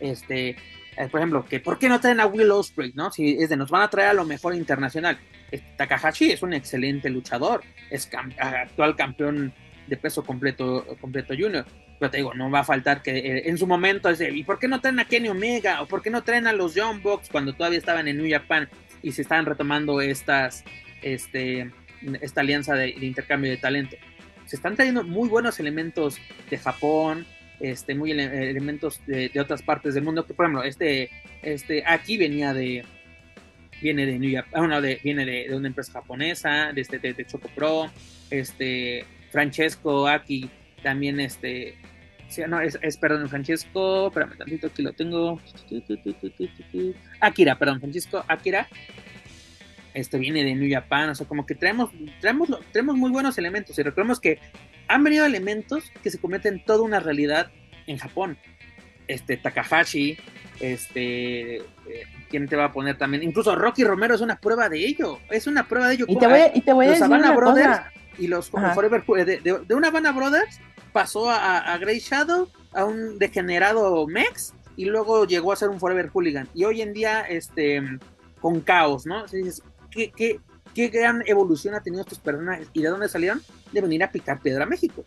este 0.00 0.56
eh, 0.96 1.08
por 1.10 1.20
ejemplo, 1.20 1.44
que 1.44 1.60
¿por 1.60 1.78
qué 1.78 1.88
no 1.88 2.00
traen 2.00 2.20
a 2.20 2.26
Will 2.26 2.50
Ospreay, 2.50 2.92
no? 2.94 3.10
Si 3.10 3.36
es 3.38 3.50
de 3.50 3.56
nos 3.56 3.70
van 3.70 3.82
a 3.82 3.90
traer 3.90 4.10
a 4.10 4.14
lo 4.14 4.24
mejor 4.24 4.54
internacional. 4.54 5.18
Takahashi 5.76 6.32
es 6.32 6.42
un 6.42 6.54
excelente 6.54 7.10
luchador, 7.10 7.62
es 7.90 8.10
actual 8.38 8.96
campeón 8.96 9.52
de 9.86 9.96
peso 9.96 10.24
completo, 10.24 10.84
completo 11.00 11.34
junior. 11.38 11.66
Pero 11.98 12.10
te 12.10 12.16
digo, 12.18 12.34
no 12.34 12.50
va 12.50 12.60
a 12.60 12.64
faltar 12.64 13.02
que 13.02 13.16
eh, 13.16 13.48
en 13.48 13.58
su 13.58 13.66
momento 13.66 14.08
es 14.08 14.18
de, 14.18 14.30
¿y 14.30 14.42
por 14.42 14.58
qué 14.58 14.68
no 14.68 14.80
traen 14.80 14.98
a 14.98 15.04
Kenny 15.04 15.28
Omega? 15.28 15.82
¿O 15.82 15.86
por 15.86 16.02
qué 16.02 16.10
no 16.10 16.22
traen 16.22 16.46
a 16.46 16.52
los 16.52 16.74
Young 16.74 17.02
Bucks 17.02 17.28
cuando 17.30 17.52
todavía 17.52 17.78
estaban 17.78 18.08
en 18.08 18.18
New 18.18 18.30
Japan 18.30 18.68
y 19.02 19.12
se 19.12 19.22
estaban 19.22 19.46
retomando 19.46 20.00
estas, 20.00 20.64
este, 21.02 21.70
esta 22.20 22.40
alianza 22.40 22.74
de 22.74 22.90
intercambio 22.90 23.50
de 23.50 23.56
talento? 23.58 23.96
Se 24.46 24.56
están 24.56 24.76
trayendo 24.76 25.04
muy 25.04 25.28
buenos 25.28 25.58
elementos 25.58 26.18
de 26.50 26.58
Japón, 26.58 27.26
este, 27.60 27.94
muy 27.94 28.12
elementos 28.12 29.00
de, 29.06 29.30
otras 29.40 29.62
partes 29.62 29.94
del 29.94 30.04
mundo, 30.04 30.26
por 30.26 30.46
ejemplo, 30.46 30.62
este, 30.62 31.10
este, 31.42 31.84
aquí 31.86 32.16
venía 32.16 32.52
de, 32.52 32.84
viene 33.80 34.06
de 34.06 34.18
New 34.18 34.30
York, 34.30 34.48
de, 34.82 35.00
viene 35.02 35.24
de, 35.24 35.54
una 35.54 35.68
empresa 35.68 35.92
japonesa, 35.92 36.72
de, 36.72 36.80
este, 36.80 36.98
de, 36.98 37.26
Choco 37.26 37.48
Pro, 37.54 37.90
este, 38.30 39.04
Francesco 39.30 40.06
aquí 40.06 40.48
también, 40.82 41.20
este, 41.20 41.76
Sí, 42.28 42.42
no, 42.48 42.60
es, 42.60 42.76
es, 42.82 42.96
perdón, 42.96 43.28
Francesco, 43.28 44.08
espérame 44.08 44.36
tantito, 44.36 44.66
aquí 44.66 44.82
lo 44.82 44.92
tengo. 44.92 45.40
Akira, 47.20 47.56
perdón, 47.56 47.78
Francisco 47.78 48.24
Akira. 48.26 48.66
Este 49.96 50.18
viene 50.18 50.44
de 50.44 50.54
New 50.54 50.70
Japan, 50.70 51.08
o 51.08 51.14
sea, 51.14 51.26
como 51.26 51.46
que 51.46 51.54
traemos, 51.54 51.90
traemos, 52.20 52.50
traemos 52.70 52.96
muy 52.96 53.10
buenos 53.10 53.38
elementos. 53.38 53.78
Y 53.78 53.82
recordemos 53.82 54.20
que 54.20 54.38
han 54.88 55.02
venido 55.02 55.24
elementos 55.24 55.90
que 56.02 56.10
se 56.10 56.18
convierten 56.18 56.54
en 56.54 56.64
toda 56.66 56.82
una 56.82 57.00
realidad 57.00 57.50
en 57.86 57.96
Japón. 57.96 58.36
Este, 59.08 59.38
Takahashi, 59.38 60.18
este, 60.60 61.56
eh, 61.56 61.62
¿quién 62.28 62.46
te 62.46 62.56
va 62.56 62.66
a 62.66 62.72
poner 62.74 62.98
también? 62.98 63.22
Incluso 63.22 63.56
Rocky 63.56 63.84
Romero 63.84 64.14
es 64.14 64.20
una 64.20 64.38
prueba 64.38 64.68
de 64.68 64.84
ello, 64.84 65.18
es 65.30 65.46
una 65.46 65.66
prueba 65.66 65.88
de 65.88 65.94
ello. 65.94 66.04
Y 66.08 66.18
te 66.18 66.26
voy, 66.26 66.40
y 66.52 66.60
te 66.60 66.74
voy 66.74 66.86
a 66.86 66.90
decir 66.90 67.06
una 67.06 67.32
Brothers 67.34 67.78
cosa. 67.78 67.92
y 68.18 68.26
los 68.26 68.50
Forever, 68.50 69.02
de, 69.06 69.40
de, 69.40 69.58
de, 69.66 69.74
una 69.74 69.88
Havana 69.88 70.12
Brothers 70.12 70.60
pasó 70.92 71.30
a, 71.30 71.72
a 71.72 71.78
Grey 71.78 72.00
Shadow, 72.00 72.50
a 72.74 72.84
un 72.84 73.18
degenerado 73.18 74.06
Mex, 74.06 74.52
y 74.76 74.84
luego 74.84 75.26
llegó 75.26 75.52
a 75.52 75.56
ser 75.56 75.70
un 75.70 75.80
Forever 75.80 76.10
Hooligan. 76.10 76.50
Y 76.52 76.64
hoy 76.64 76.82
en 76.82 76.92
día, 76.92 77.22
este, 77.22 77.82
con 78.42 78.60
caos, 78.60 79.06
¿no? 79.06 79.24
Entonces, 79.24 79.62
¿qué, 79.96 80.12
qué, 80.14 80.40
qué 80.74 80.88
gran 80.88 81.22
evolución 81.26 81.74
ha 81.74 81.80
tenido 81.80 82.02
estos 82.02 82.18
personajes 82.18 82.68
y 82.74 82.82
de 82.82 82.90
dónde 82.90 83.08
salieron, 83.08 83.40
de 83.72 83.80
venir 83.80 84.04
a 84.04 84.10
picar 84.10 84.40
piedra 84.40 84.64
a 84.64 84.66
México. 84.66 85.02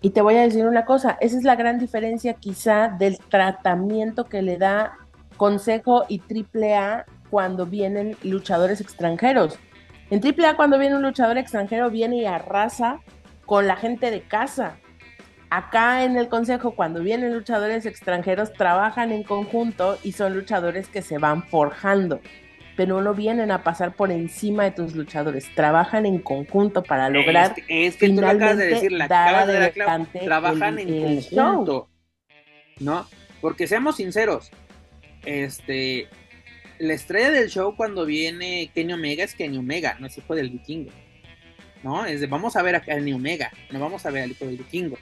Y 0.00 0.10
te 0.10 0.20
voy 0.20 0.34
a 0.34 0.42
decir 0.42 0.66
una 0.66 0.84
cosa, 0.84 1.16
esa 1.20 1.38
es 1.38 1.44
la 1.44 1.54
gran 1.54 1.78
diferencia 1.78 2.34
quizá 2.34 2.88
del 2.88 3.18
tratamiento 3.18 4.24
que 4.24 4.42
le 4.42 4.58
da 4.58 4.98
Consejo 5.36 6.04
y 6.08 6.20
AAA 6.20 7.06
cuando 7.30 7.66
vienen 7.66 8.16
luchadores 8.24 8.80
extranjeros. 8.80 9.58
En 10.10 10.20
AAA 10.20 10.56
cuando 10.56 10.78
viene 10.78 10.96
un 10.96 11.02
luchador 11.02 11.38
extranjero 11.38 11.88
viene 11.88 12.16
y 12.16 12.26
arrasa 12.26 13.00
con 13.46 13.68
la 13.68 13.76
gente 13.76 14.10
de 14.10 14.22
casa. 14.22 14.76
Acá 15.48 16.04
en 16.04 16.16
el 16.16 16.28
Consejo 16.28 16.72
cuando 16.72 17.00
vienen 17.00 17.32
luchadores 17.32 17.86
extranjeros 17.86 18.52
trabajan 18.52 19.12
en 19.12 19.22
conjunto 19.22 19.96
y 20.02 20.12
son 20.12 20.34
luchadores 20.34 20.88
que 20.88 21.02
se 21.02 21.18
van 21.18 21.44
forjando 21.44 22.20
pero 22.76 23.02
no 23.02 23.14
vienen 23.14 23.50
a 23.50 23.62
pasar 23.62 23.94
por 23.94 24.10
encima 24.10 24.64
de 24.64 24.70
tus 24.70 24.94
luchadores, 24.94 25.46
trabajan 25.54 26.06
en 26.06 26.18
conjunto 26.18 26.82
para 26.82 27.08
lograr 27.08 27.54
es 27.56 27.64
que, 27.64 27.86
es 27.86 27.96
que 27.96 28.08
tú 28.10 28.24
acabas 28.24 28.56
de 28.56 28.66
decir, 28.66 28.92
la 28.92 29.04
acabas 29.04 29.46
de 29.46 29.52
dar 29.54 29.72
claro, 29.72 30.06
trabajan 30.24 30.78
el, 30.78 30.88
en 30.88 30.94
el 30.94 31.28
conjunto, 31.28 31.72
show. 31.72 31.88
¿no? 32.80 33.06
Porque 33.40 33.66
seamos 33.66 33.96
sinceros, 33.96 34.50
este, 35.24 36.08
la 36.78 36.94
estrella 36.94 37.30
del 37.30 37.48
show 37.48 37.76
cuando 37.76 38.04
viene 38.04 38.70
Kenny 38.74 38.92
Omega 38.92 39.24
es 39.24 39.34
Kenny 39.34 39.58
Omega, 39.58 39.96
no 40.00 40.06
es 40.06 40.16
hijo 40.16 40.34
del 40.34 40.50
vikingo, 40.50 40.90
¿no? 41.82 42.06
Es 42.06 42.20
de, 42.20 42.26
vamos 42.26 42.56
a 42.56 42.62
ver 42.62 42.76
a 42.76 42.82
Kenny 42.82 43.12
Omega, 43.12 43.52
no 43.70 43.80
vamos 43.80 44.06
a 44.06 44.10
ver 44.10 44.24
al 44.24 44.30
hijo 44.30 44.46
del 44.46 44.56
vikingo, 44.56 44.96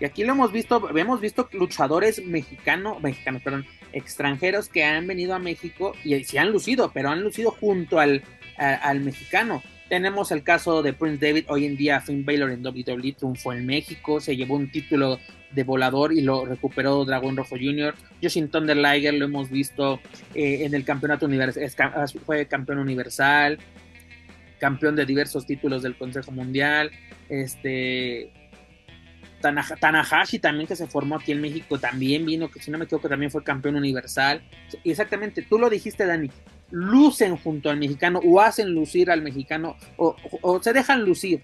Y 0.00 0.04
aquí 0.04 0.24
lo 0.24 0.32
hemos 0.32 0.52
visto, 0.52 0.96
hemos 0.96 1.20
visto 1.20 1.48
luchadores 1.52 2.24
mexicanos, 2.24 3.00
mexicanos, 3.02 3.42
perdón, 3.42 3.66
extranjeros 3.92 4.68
que 4.68 4.84
han 4.84 5.06
venido 5.06 5.34
a 5.34 5.38
México 5.38 5.94
y 6.04 6.22
se 6.24 6.38
han 6.38 6.50
lucido, 6.50 6.90
pero 6.92 7.10
han 7.10 7.22
lucido 7.22 7.50
junto 7.50 7.98
al, 7.98 8.22
al 8.56 9.00
mexicano. 9.00 9.62
Tenemos 9.88 10.30
el 10.32 10.42
caso 10.42 10.82
de 10.82 10.92
Prince 10.92 11.26
David, 11.26 11.46
hoy 11.48 11.64
en 11.64 11.76
día 11.76 12.00
Finn 12.00 12.24
Balor 12.24 12.50
en 12.50 12.64
WWE 12.64 13.14
triunfó 13.14 13.54
en 13.54 13.64
México, 13.64 14.20
se 14.20 14.36
llevó 14.36 14.56
un 14.56 14.70
título 14.70 15.18
de 15.50 15.64
volador 15.64 16.12
y 16.12 16.20
lo 16.20 16.44
recuperó 16.44 17.04
Dragón 17.06 17.36
Rojo 17.36 17.56
Jr. 17.56 17.94
Justin 18.22 18.48
Thunder 18.48 18.76
Liger 18.76 19.14
lo 19.14 19.24
hemos 19.24 19.48
visto 19.48 19.98
eh, 20.34 20.64
en 20.64 20.74
el 20.74 20.84
campeonato 20.84 21.24
universal, 21.24 21.70
fue 22.26 22.46
campeón 22.46 22.80
universal, 22.80 23.58
campeón 24.58 24.94
de 24.94 25.06
diversos 25.06 25.46
títulos 25.46 25.82
del 25.82 25.96
Consejo 25.96 26.32
Mundial, 26.32 26.90
este 27.30 28.30
Tanahashi 29.40 30.38
también 30.38 30.66
que 30.66 30.76
se 30.76 30.86
formó 30.86 31.16
aquí 31.16 31.32
en 31.32 31.40
México 31.40 31.78
también 31.78 32.26
vino, 32.26 32.50
que 32.50 32.60
si 32.60 32.70
no 32.70 32.78
me 32.78 32.84
equivoco 32.84 33.08
también 33.08 33.30
fue 33.30 33.42
campeón 33.44 33.76
universal. 33.76 34.42
Exactamente, 34.84 35.42
tú 35.42 35.58
lo 35.58 35.70
dijiste 35.70 36.06
Dani, 36.06 36.30
lucen 36.70 37.36
junto 37.36 37.70
al 37.70 37.78
mexicano 37.78 38.20
o 38.24 38.40
hacen 38.40 38.74
lucir 38.74 39.10
al 39.10 39.22
mexicano 39.22 39.76
o, 39.96 40.16
se 40.62 40.72
dejan 40.72 41.04
lucir. 41.04 41.42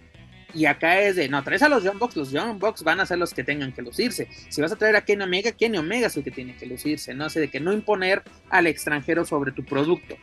Y 0.53 0.67
acá 0.67 1.01
es 1.01 1.17
de, 1.17 1.29
no, 1.29 1.43
traes 1.43 1.63
a 1.63 1.69
los 1.69 1.83
Young 1.83 1.99
Bucks, 1.99 2.17
los 2.17 2.31
Young 2.31 2.61
Bucks 2.61 2.85
van 2.85 3.01
a 3.01 3.07
ser 3.07 3.19
los 3.19 3.35
que 3.35 3.43
tengan 3.43 3.73
que 3.73 3.83
lucirse. 3.83 4.29
Si 4.49 4.61
vas 4.61 4.71
a 4.71 4.77
traer 4.77 4.95
a 4.95 5.05
Kenny 5.05 5.25
Omega, 5.25 5.51
Kenny 5.51 5.79
Omega 5.79 6.07
es 6.07 6.17
el 6.17 6.23
que 6.23 6.31
tiene 6.31 6.57
que 6.57 6.67
lucirse, 6.67 7.13
¿no? 7.13 7.29
Sea, 7.29 7.41
de 7.41 7.49
que 7.49 7.59
no 7.59 7.73
imponer 7.73 8.23
al 8.51 8.69
extranjero 8.69 9.25
sobre 9.25 9.51
tu 9.51 9.65
producto. 9.65 10.15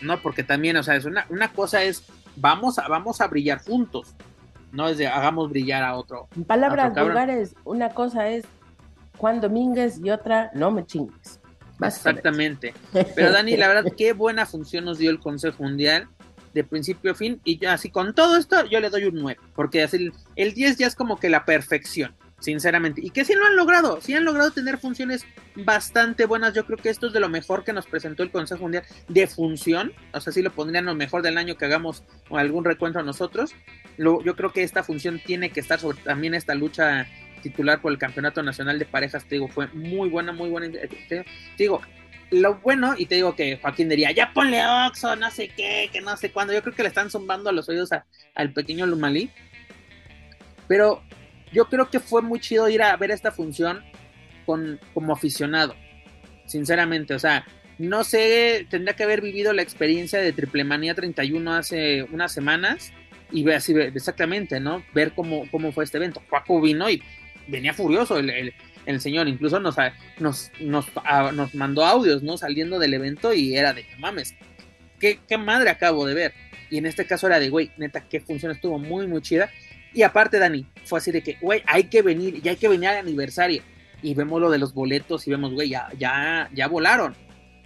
No, 0.00 0.22
porque 0.22 0.44
también, 0.44 0.76
o 0.76 0.84
sea, 0.84 0.94
es 0.94 1.06
una, 1.06 1.26
una 1.28 1.52
cosa 1.52 1.82
es, 1.82 2.04
vamos 2.36 2.78
a, 2.78 2.86
vamos 2.86 3.20
a 3.20 3.26
brillar 3.26 3.60
juntos 3.60 4.14
no 4.72 4.88
es 4.88 4.98
de 4.98 5.06
hagamos 5.06 5.50
brillar 5.50 5.82
a 5.84 5.94
otro. 5.96 6.28
En 6.34 6.44
palabras 6.44 6.94
vulgares, 6.94 7.54
una 7.64 7.90
cosa 7.90 8.28
es 8.28 8.44
Juan 9.18 9.40
Domínguez 9.40 10.00
y 10.02 10.10
otra 10.10 10.50
no 10.54 10.70
me 10.70 10.84
chingues. 10.84 11.40
Exactamente. 11.80 12.74
Pero 13.14 13.32
Dani, 13.32 13.56
la 13.56 13.68
verdad, 13.68 13.92
qué 13.96 14.12
buena 14.12 14.46
función 14.46 14.84
nos 14.84 14.98
dio 14.98 15.10
el 15.10 15.20
Consejo 15.20 15.62
Mundial 15.62 16.08
de 16.54 16.64
principio 16.64 17.12
a 17.12 17.14
fin. 17.14 17.40
Y 17.44 17.64
así 17.66 17.90
con 17.90 18.14
todo 18.14 18.36
esto, 18.36 18.64
yo 18.66 18.80
le 18.80 18.90
doy 18.90 19.04
un 19.04 19.14
9. 19.16 19.40
Porque 19.54 19.82
así, 19.82 20.10
el 20.36 20.54
10 20.54 20.78
ya 20.78 20.86
es 20.86 20.94
como 20.94 21.18
que 21.18 21.28
la 21.28 21.44
perfección, 21.44 22.14
sinceramente. 22.42 23.00
Y 23.02 23.10
que 23.10 23.24
sí 23.24 23.34
lo 23.34 23.46
han 23.46 23.56
logrado, 23.56 24.00
sí 24.00 24.14
han 24.14 24.24
logrado 24.24 24.50
tener 24.50 24.78
funciones 24.78 25.24
bastante 25.54 26.26
buenas. 26.26 26.54
Yo 26.54 26.66
creo 26.66 26.78
que 26.78 26.90
esto 26.90 27.06
es 27.06 27.12
de 27.12 27.20
lo 27.20 27.28
mejor 27.28 27.64
que 27.64 27.72
nos 27.72 27.86
presentó 27.86 28.22
el 28.22 28.30
Consejo 28.30 28.62
Mundial 28.62 28.84
de 29.08 29.26
función. 29.26 29.92
O 30.12 30.20
sea, 30.20 30.32
sí 30.32 30.42
lo 30.42 30.52
pondrían 30.52 30.84
lo 30.84 30.94
mejor 30.94 31.22
del 31.22 31.38
año 31.38 31.56
que 31.56 31.64
hagamos 31.64 32.04
algún 32.30 32.64
recuento 32.64 32.98
a 32.98 33.02
nosotros. 33.02 33.54
Yo 33.96 34.36
creo 34.36 34.52
que 34.52 34.62
esta 34.62 34.82
función 34.82 35.20
tiene 35.24 35.50
que 35.50 35.60
estar 35.60 35.78
sobre 35.78 35.98
también 35.98 36.34
esta 36.34 36.54
lucha 36.54 37.06
titular 37.42 37.80
por 37.80 37.92
el 37.92 37.98
Campeonato 37.98 38.42
Nacional 38.42 38.78
de 38.78 38.86
Parejas, 38.86 39.24
te 39.24 39.34
digo, 39.34 39.48
fue 39.48 39.66
muy 39.68 40.08
buena, 40.08 40.32
muy 40.32 40.48
buena. 40.48 40.70
Te 41.08 41.24
digo, 41.58 41.80
lo 42.30 42.54
bueno, 42.60 42.94
y 42.96 43.06
te 43.06 43.16
digo 43.16 43.36
que 43.36 43.58
Joaquín 43.58 43.88
diría, 43.88 44.10
ya 44.12 44.32
ponle 44.32 44.62
Oxo, 44.86 45.16
no 45.16 45.30
sé 45.30 45.48
qué, 45.48 45.90
que 45.92 46.00
no 46.00 46.16
sé 46.16 46.32
cuándo. 46.32 46.52
Yo 46.52 46.62
creo 46.62 46.74
que 46.74 46.82
le 46.82 46.88
están 46.88 47.10
zumbando 47.10 47.50
a 47.50 47.52
los 47.52 47.68
oídos 47.68 47.90
al 48.34 48.52
pequeño 48.52 48.86
Lumalí. 48.86 49.30
Pero 50.68 51.02
yo 51.52 51.68
creo 51.68 51.90
que 51.90 52.00
fue 52.00 52.22
muy 52.22 52.40
chido 52.40 52.68
ir 52.68 52.82
a 52.82 52.96
ver 52.96 53.10
esta 53.10 53.30
función 53.30 53.82
con, 54.46 54.80
como 54.94 55.12
aficionado, 55.12 55.74
sinceramente. 56.46 57.14
O 57.14 57.18
sea, 57.18 57.44
no 57.78 58.04
sé, 58.04 58.66
tendría 58.70 58.94
que 58.94 59.04
haber 59.04 59.20
vivido 59.20 59.52
la 59.52 59.62
experiencia 59.62 60.20
de 60.20 60.32
Triple 60.32 60.64
Manía 60.64 60.94
31 60.94 61.54
hace 61.54 62.04
unas 62.04 62.32
semanas 62.32 62.92
y 63.30 63.42
ver 63.44 63.56
así 63.56 63.72
exactamente, 63.72 64.60
¿no? 64.60 64.84
Ver 64.94 65.12
cómo, 65.12 65.44
cómo 65.50 65.72
fue 65.72 65.84
este 65.84 65.96
evento. 65.96 66.22
Juaco 66.28 66.60
vino 66.60 66.88
y 66.88 67.02
venía 67.48 67.74
furioso 67.74 68.18
el, 68.18 68.52
el, 68.86 69.00
señor, 69.00 69.26
incluso 69.28 69.58
nos, 69.58 69.76
nos, 70.18 70.52
nos, 70.60 70.86
a, 71.04 71.32
mandó 71.54 71.84
audios, 71.84 72.22
¿no? 72.22 72.36
Saliendo 72.36 72.78
del 72.78 72.94
evento 72.94 73.32
y 73.32 73.56
era 73.56 73.72
de, 73.72 73.86
mames, 73.98 74.34
¿qué, 75.00 75.18
qué 75.26 75.38
madre 75.38 75.70
acabo 75.70 76.06
de 76.06 76.14
ver. 76.14 76.34
Y 76.70 76.78
en 76.78 76.86
este 76.86 77.06
caso 77.06 77.26
era 77.26 77.38
de, 77.38 77.50
güey, 77.50 77.70
neta, 77.76 78.06
qué 78.08 78.20
función 78.20 78.52
estuvo 78.52 78.78
muy, 78.78 79.06
muy 79.06 79.20
chida. 79.20 79.50
Y 79.94 80.02
aparte, 80.02 80.38
Dani, 80.38 80.66
fue 80.84 80.98
así 80.98 81.10
de 81.10 81.22
que, 81.22 81.36
güey, 81.40 81.62
hay 81.66 81.84
que 81.84 82.02
venir, 82.02 82.40
ya 82.42 82.52
hay 82.52 82.56
que 82.56 82.68
venir 82.68 82.88
al 82.88 82.98
aniversario. 82.98 83.62
Y 84.02 84.14
vemos 84.14 84.40
lo 84.40 84.50
de 84.50 84.58
los 84.58 84.74
boletos 84.74 85.26
y 85.28 85.30
vemos, 85.30 85.52
güey, 85.52 85.68
ya, 85.68 85.88
ya, 85.98 86.48
ya 86.52 86.66
volaron, 86.66 87.14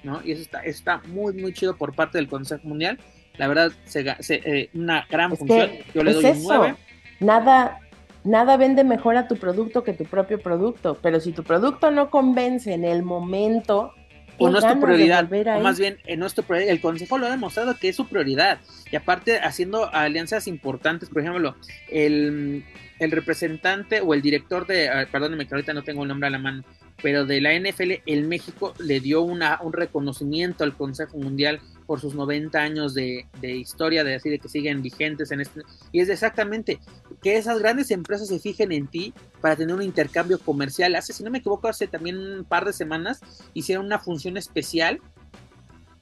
¿no? 0.03 0.21
Y 0.25 0.33
eso 0.33 0.43
está, 0.43 0.61
está 0.61 0.99
muy, 1.07 1.33
muy 1.35 1.53
chido 1.53 1.77
por 1.77 1.95
parte 1.95 2.19
del 2.19 2.29
Consejo 2.29 2.67
Mundial. 2.69 2.99
La 3.39 3.49
verdad, 3.49 3.73
se, 3.85 4.05
se, 4.23 4.35
eh, 4.45 4.71
una 4.75 5.07
gran 5.09 5.33
es 5.33 5.39
función. 5.39 5.71
Yo 5.95 6.03
le 6.03 6.11
es 6.11 6.17
doy 6.17 6.25
un 6.27 6.31
eso. 6.33 6.59
9. 6.59 6.77
Nada, 7.21 7.81
nada 8.25 8.57
vende 8.57 8.85
mejor 8.85 9.17
a 9.17 9.29
tu 9.29 9.37
producto 9.37 9.83
que 9.83 9.93
tu 9.93 10.05
propio 10.05 10.39
producto. 10.41 10.99
Pero 11.01 11.21
si 11.21 11.33
tu 11.33 11.43
producto 11.43 11.91
no 11.91 12.11
convence 12.11 12.73
en 12.73 12.85
el 12.85 13.03
momento, 13.03 13.95
o 14.39 14.51
no 14.51 14.59
es 14.59 14.67
tu 14.67 14.81
prioridad, 14.81 15.29
o 15.57 15.61
más 15.61 15.79
bien 15.79 15.99
en 16.07 16.21
nuestro 16.21 16.45
el 16.55 16.81
consejo 16.81 17.19
lo 17.19 17.27
ha 17.27 17.31
demostrado 17.31 17.77
que 17.79 17.89
es 17.89 17.97
su 17.97 18.07
prioridad 18.07 18.59
y 18.91 18.97
aparte 18.97 19.39
haciendo 19.39 19.93
alianzas 19.95 20.47
importantes, 20.47 21.09
por 21.09 21.23
ejemplo, 21.23 21.57
el, 21.91 22.65
el 22.99 23.11
representante 23.11 24.01
o 24.01 24.15
el 24.15 24.23
director 24.23 24.67
de, 24.67 25.07
perdónenme 25.11 25.47
que 25.47 25.55
ahorita 25.55 25.75
no 25.75 25.83
tengo 25.83 26.03
el 26.03 26.09
nombre 26.09 26.29
a 26.29 26.31
la 26.31 26.39
mano, 26.39 26.65
pero 27.03 27.27
de 27.27 27.41
la 27.41 27.59
NFL, 27.59 28.03
el 28.07 28.25
México 28.25 28.75
le 28.79 29.01
dio 29.01 29.23
una, 29.23 29.59
un 29.63 29.73
reconocimiento 29.73 30.65
al 30.65 30.75
Consejo 30.77 31.19
Mundial 31.19 31.61
por 31.87 32.01
sus 32.01 32.15
90 32.15 32.59
años 32.59 32.95
de, 32.95 33.27
de, 33.41 33.57
historia, 33.57 34.05
de 34.05 34.17
así 34.17 34.29
de 34.29 34.39
que 34.39 34.49
siguen 34.49 34.83
vigentes 34.83 35.31
en 35.31 35.41
este, 35.41 35.63
y 35.93 36.01
es 36.01 36.09
exactamente 36.09 36.81
que 37.23 37.37
esas 37.37 37.59
grandes 37.59 37.91
empresas 37.91 38.29
se 38.29 38.39
fijen 38.39 38.73
en 38.73 38.87
ti 38.89 39.15
para 39.41 39.57
tener 39.57 39.75
un 39.75 39.83
intercambio 39.83 40.39
comercial. 40.39 40.95
Hace, 40.97 41.13
si 41.13 41.23
no 41.23 41.31
me 41.31 41.39
equivoco, 41.39 41.69
hace 41.69 41.87
también 41.87 42.19
un 42.19 42.45
par 42.45 42.65
de 42.65 42.73
semanas 42.73 43.21
hicieron 43.55 43.87
una 43.87 43.99
función 43.99 44.37
especial 44.37 45.01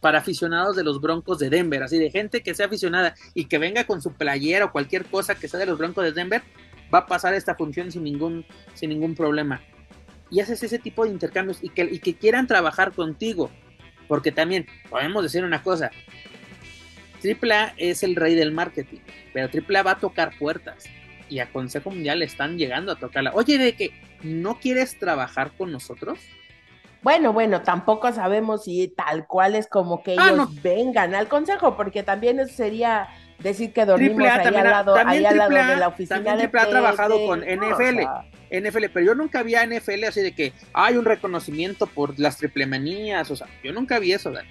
para 0.01 0.19
aficionados 0.19 0.77
de 0.77 0.85
los 0.85 1.01
Broncos 1.01 1.39
de 1.39 1.49
Denver, 1.49 1.83
así 1.83 1.99
de 1.99 2.11
gente 2.11 2.43
que 2.43 2.55
sea 2.55 2.67
aficionada 2.67 3.15
y 3.33 3.47
que 3.47 3.57
venga 3.57 3.85
con 3.85 4.03
su 4.03 4.13
playera 4.13 4.67
o 4.67 4.73
cualquier 4.73 5.07
cosa 5.07 5.35
que 5.35 5.49
sea 5.49 5.59
de 5.59 5.65
los 5.65 5.79
Broncos 5.79 6.05
de 6.05 6.13
Denver, 6.13 6.43
va 6.93 6.99
a 6.99 7.07
pasar 7.07 7.33
esta 7.33 7.55
función 7.55 7.91
sin 7.91 8.05
ningún, 8.05 8.45
sin 8.75 8.91
ningún 8.91 9.15
problema. 9.15 9.63
Y 10.31 10.41
haces 10.41 10.63
ese 10.63 10.79
tipo 10.79 11.05
de 11.05 11.11
intercambios 11.11 11.59
y 11.63 11.71
que, 11.71 11.85
y 11.85 12.01
que 12.01 12.15
quieran 12.15 12.47
trabajar 12.47 12.93
contigo. 12.93 13.51
Porque 14.09 14.33
también 14.33 14.67
podemos 14.91 15.23
decir 15.23 15.45
una 15.45 15.63
cosa, 15.63 15.91
AAA 17.23 17.75
es 17.79 18.03
el 18.03 18.17
rey 18.17 18.35
del 18.35 18.53
marketing, 18.53 18.99
pero 19.33 19.49
AAA 19.49 19.83
va 19.83 19.91
a 19.93 19.99
tocar 19.99 20.33
puertas. 20.39 20.85
y 21.31 21.39
a 21.39 21.51
Consejo 21.51 21.91
Mundial 21.91 22.23
están 22.23 22.59
llegando 22.59 22.93
a 22.93 22.97
tocarla. 22.97 23.33
Oye, 23.35 23.57
de 23.57 23.75
que 23.75 23.91
no 24.23 24.61
quieres 24.61 24.99
trabajar 24.99 25.53
con 25.57 25.73
nosotros. 25.73 26.19
Bueno, 27.03 27.33
bueno, 27.33 27.63
tampoco 27.63 28.13
sabemos 28.13 28.65
si 28.65 28.89
tal 28.89 29.27
cual 29.27 29.55
es 29.55 29.67
como 29.67 30.03
que 30.03 30.17
Ah, 30.19 30.29
ellos 30.33 30.37
no. 30.55 30.61
vengan 30.63 31.15
al 31.15 31.27
consejo, 31.27 31.77
porque 31.77 32.03
también 32.03 32.41
eso 32.41 32.55
sería 32.55 33.09
decir 33.39 33.73
que 33.73 33.85
dormimos 33.85 34.15
Triple 34.17 34.29
A 34.31 34.35
ahí 34.37 34.43
también 34.45 34.67
al 34.67 34.71
lado, 34.73 34.95
también 34.95 35.27
ahí 35.27 35.27
al 35.27 35.37
lado 35.39 35.71
de 35.71 35.77
la 35.77 35.89
oficina 35.89 36.17
también 36.17 36.51
de 36.51 36.59
ha 36.59 36.67
trabajado 36.69 37.27
con 37.27 37.41
no, 37.41 37.47
o 37.47 37.51
NFL. 37.57 37.97
sea, 37.99 38.25
NFL, 38.51 38.85
pero 38.93 39.07
yo 39.07 39.15
nunca 39.15 39.43
vi 39.43 39.55
a 39.57 39.67
NFL 39.67 40.05
así 40.05 40.21
de 40.21 40.33
que 40.33 40.53
hay 40.73 40.97
un 40.97 41.05
reconocimiento 41.05 41.87
por 41.87 42.19
las 42.21 42.37
triple 42.39 42.67
manías, 42.67 43.31
o 43.31 43.37
sea, 43.37 43.49
yo 43.63 43.73
nunca 43.73 43.99
vi 43.99 44.13
eso, 44.13 44.31
Dani. 44.31 44.49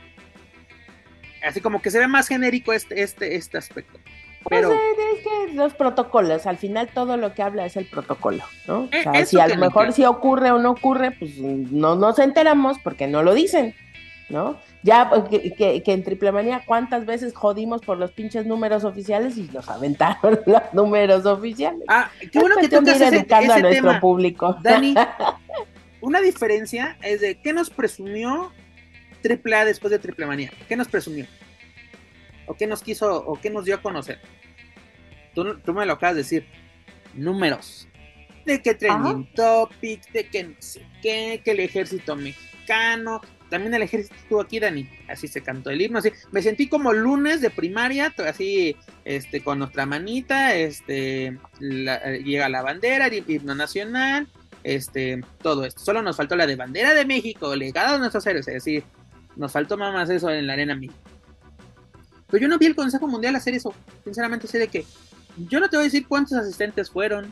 Así 1.46 1.60
como 1.62 1.82
que 1.82 1.92
se 1.92 2.00
ve 2.00 2.08
más 2.08 2.28
genérico 2.28 2.74
este, 2.74 3.02
este, 3.02 3.36
este 3.36 3.58
aspecto. 3.58 4.00
Pero 4.50 4.70
Pues 4.70 4.80
eh, 4.80 5.18
es 5.18 5.24
que 5.48 5.54
los 5.56 5.74
protocolos, 5.74 6.46
al 6.48 6.58
final 6.58 6.90
todo 6.94 7.16
lo 7.18 7.34
que 7.34 7.42
habla 7.44 7.66
es 7.66 7.78
el 7.78 7.86
protocolo, 7.86 8.44
¿no? 8.68 8.82
O 8.82 8.90
Eh, 8.92 9.04
sea, 9.04 9.26
si 9.26 9.40
a 9.40 9.48
lo 9.48 9.56
mejor 9.58 9.94
si 9.94 10.04
ocurre 10.06 10.52
o 10.52 10.60
no 10.60 10.72
ocurre, 10.72 11.12
pues 11.12 11.38
no 11.38 11.96
nos 11.96 12.20
enteramos 12.20 12.78
porque 12.80 13.08
no 13.08 13.24
lo 13.24 13.34
dicen, 13.34 13.74
¿no? 14.34 14.60
Ya 14.82 15.10
pues, 15.10 15.24
que, 15.30 15.54
que, 15.54 15.84
que 15.84 15.94
en 15.94 16.04
Triple 16.04 16.32
Manía, 16.32 16.64
¿cuántas 16.66 17.06
veces 17.06 17.34
jodimos 17.34 17.82
por 17.82 17.98
los 17.98 18.12
pinches 18.12 18.46
números 18.46 18.84
oficiales 18.84 19.38
y 19.38 19.44
nos 19.54 19.70
aventaron 19.70 20.40
los 20.46 20.62
números 20.74 21.26
oficiales? 21.26 21.82
Ah, 21.88 22.10
qué 22.32 22.40
bueno 22.40 22.56
que 22.58 22.66
ir 22.66 22.74
ese, 22.74 23.08
educando 23.08 23.54
a 23.54 23.60
nuestro 23.60 23.70
tema. 23.70 24.00
público. 24.02 24.58
Dani, 24.62 24.96
una 26.02 26.20
diferencia 26.20 26.98
es 27.02 27.22
de 27.22 27.40
qué 27.40 27.54
nos 27.54 27.70
presumió 27.70 28.52
AAA 29.24 29.66
después 29.66 29.92
de 29.92 30.00
Triple 30.00 30.26
Manía. 30.26 30.52
¿Qué 30.68 30.76
nos 30.76 30.88
presumió? 30.88 31.26
¿O 32.48 32.56
qué 32.56 32.68
nos 32.68 32.82
quiso, 32.82 33.24
o 33.26 33.40
qué 33.40 33.50
nos 33.50 33.66
dio 33.66 33.76
a 33.76 33.82
conocer? 33.82 34.20
Tú, 35.34 35.60
tú 35.60 35.74
me 35.74 35.86
lo 35.86 35.94
acabas 35.94 36.16
de 36.16 36.22
decir. 36.24 36.48
Números. 37.14 37.88
De 38.46 38.62
que 38.62 38.74
trending 38.74 39.32
topics, 39.36 40.12
de 40.12 40.28
que 40.28 40.44
no 40.44 40.56
sé 40.58 40.86
qué, 41.02 41.42
que 41.46 41.52
el 41.52 41.60
ejército 41.60 42.16
mexicano. 42.16 43.22
También 43.54 43.76
el 43.76 43.84
ejército 43.84 44.16
estuvo 44.16 44.42
aquí, 44.42 44.60
Dani. 44.60 44.90
Así 45.08 45.28
se 45.28 45.44
cantó 45.44 45.70
el 45.70 45.80
himno. 45.80 46.00
Así. 46.00 46.12
Me 46.32 46.42
sentí 46.42 46.68
como 46.68 46.92
lunes 46.92 47.40
de 47.40 47.52
primaria, 47.52 48.12
así, 48.28 48.76
este, 49.06 49.44
con 49.44 49.60
nuestra 49.60 49.86
manita, 49.86 50.56
este, 50.56 51.38
eh, 51.62 52.24
llega 52.26 52.50
la 52.50 52.64
bandera, 52.64 53.06
el 53.06 53.24
himno 53.28 53.54
nacional, 53.54 54.28
este, 54.64 55.22
todo 55.44 55.66
esto. 55.66 55.82
Solo 55.82 56.02
nos 56.02 56.18
faltó 56.18 56.36
la 56.36 56.48
de 56.48 56.56
bandera 56.56 56.96
de 56.96 57.06
México, 57.06 57.56
legado 57.56 57.94
de 57.94 58.00
nuestros 58.00 58.26
héroes, 58.26 58.48
es 58.48 58.56
decir, 58.56 58.84
nos 59.36 59.52
faltó 59.52 59.78
más 59.78 60.10
eso 60.10 60.32
en 60.32 60.48
la 60.48 60.54
arena 60.54 60.74
México. 60.74 60.96
Pero 62.32 62.42
yo 62.42 62.48
no 62.48 62.58
vi 62.58 62.66
el 62.66 62.76
Consejo 62.76 63.08
Mundial 63.08 63.36
hacer 63.36 63.54
eso. 63.54 63.72
Sinceramente 64.04 64.48
sé 64.48 64.58
de 64.58 64.68
que 64.68 64.84
yo 65.48 65.60
no 65.60 65.70
te 65.70 65.78
voy 65.78 65.84
a 65.84 65.90
decir 65.90 66.08
cuántos 66.08 66.40
asistentes 66.40 66.90
fueron. 66.90 67.32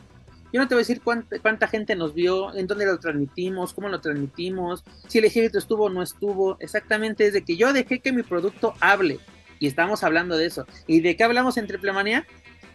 Yo 0.52 0.60
no 0.60 0.68
te 0.68 0.74
voy 0.74 0.80
a 0.80 0.84
decir 0.86 1.00
cuánta, 1.02 1.38
cuánta 1.38 1.66
gente 1.66 1.96
nos 1.96 2.14
vio, 2.14 2.54
en 2.54 2.66
dónde 2.66 2.84
lo 2.86 2.98
transmitimos, 2.98 3.72
cómo 3.72 3.88
lo 3.88 4.00
transmitimos, 4.00 4.84
si 5.08 5.18
el 5.18 5.24
ejército 5.24 5.58
estuvo 5.58 5.84
o 5.84 5.90
no 5.90 6.02
estuvo. 6.02 6.56
Exactamente 6.60 7.26
es 7.26 7.32
de 7.32 7.42
que 7.42 7.56
yo 7.56 7.72
dejé 7.72 8.00
que 8.00 8.12
mi 8.12 8.22
producto 8.22 8.74
hable. 8.80 9.18
Y 9.58 9.66
estamos 9.66 10.02
hablando 10.04 10.36
de 10.36 10.46
eso. 10.46 10.66
¿Y 10.86 11.00
de 11.00 11.16
qué 11.16 11.24
hablamos 11.24 11.56
en 11.56 11.66
Triple 11.66 11.92
Manía? 11.92 12.26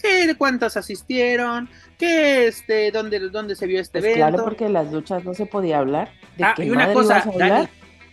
¿Qué, 0.01 0.25
de 0.27 0.35
cuántos 0.35 0.77
asistieron? 0.77 1.69
¿Qué, 1.97 2.47
este, 2.47 2.91
dónde, 2.91 3.19
dónde 3.29 3.55
se 3.55 3.67
vio 3.67 3.79
este 3.81 3.99
Pues 3.99 4.15
evento? 4.15 4.27
claro, 4.29 4.43
porque 4.43 4.65
en 4.65 4.73
las 4.73 4.91
luchas 4.91 5.23
no 5.23 5.33
se 5.33 5.45
podía 5.45 5.79
hablar. 5.79 6.11
¿De 6.37 6.43
Ah, 6.45 6.55
y 6.57 6.69
una 6.69 6.93
cosa? 6.93 7.23
Dani, 7.37 7.67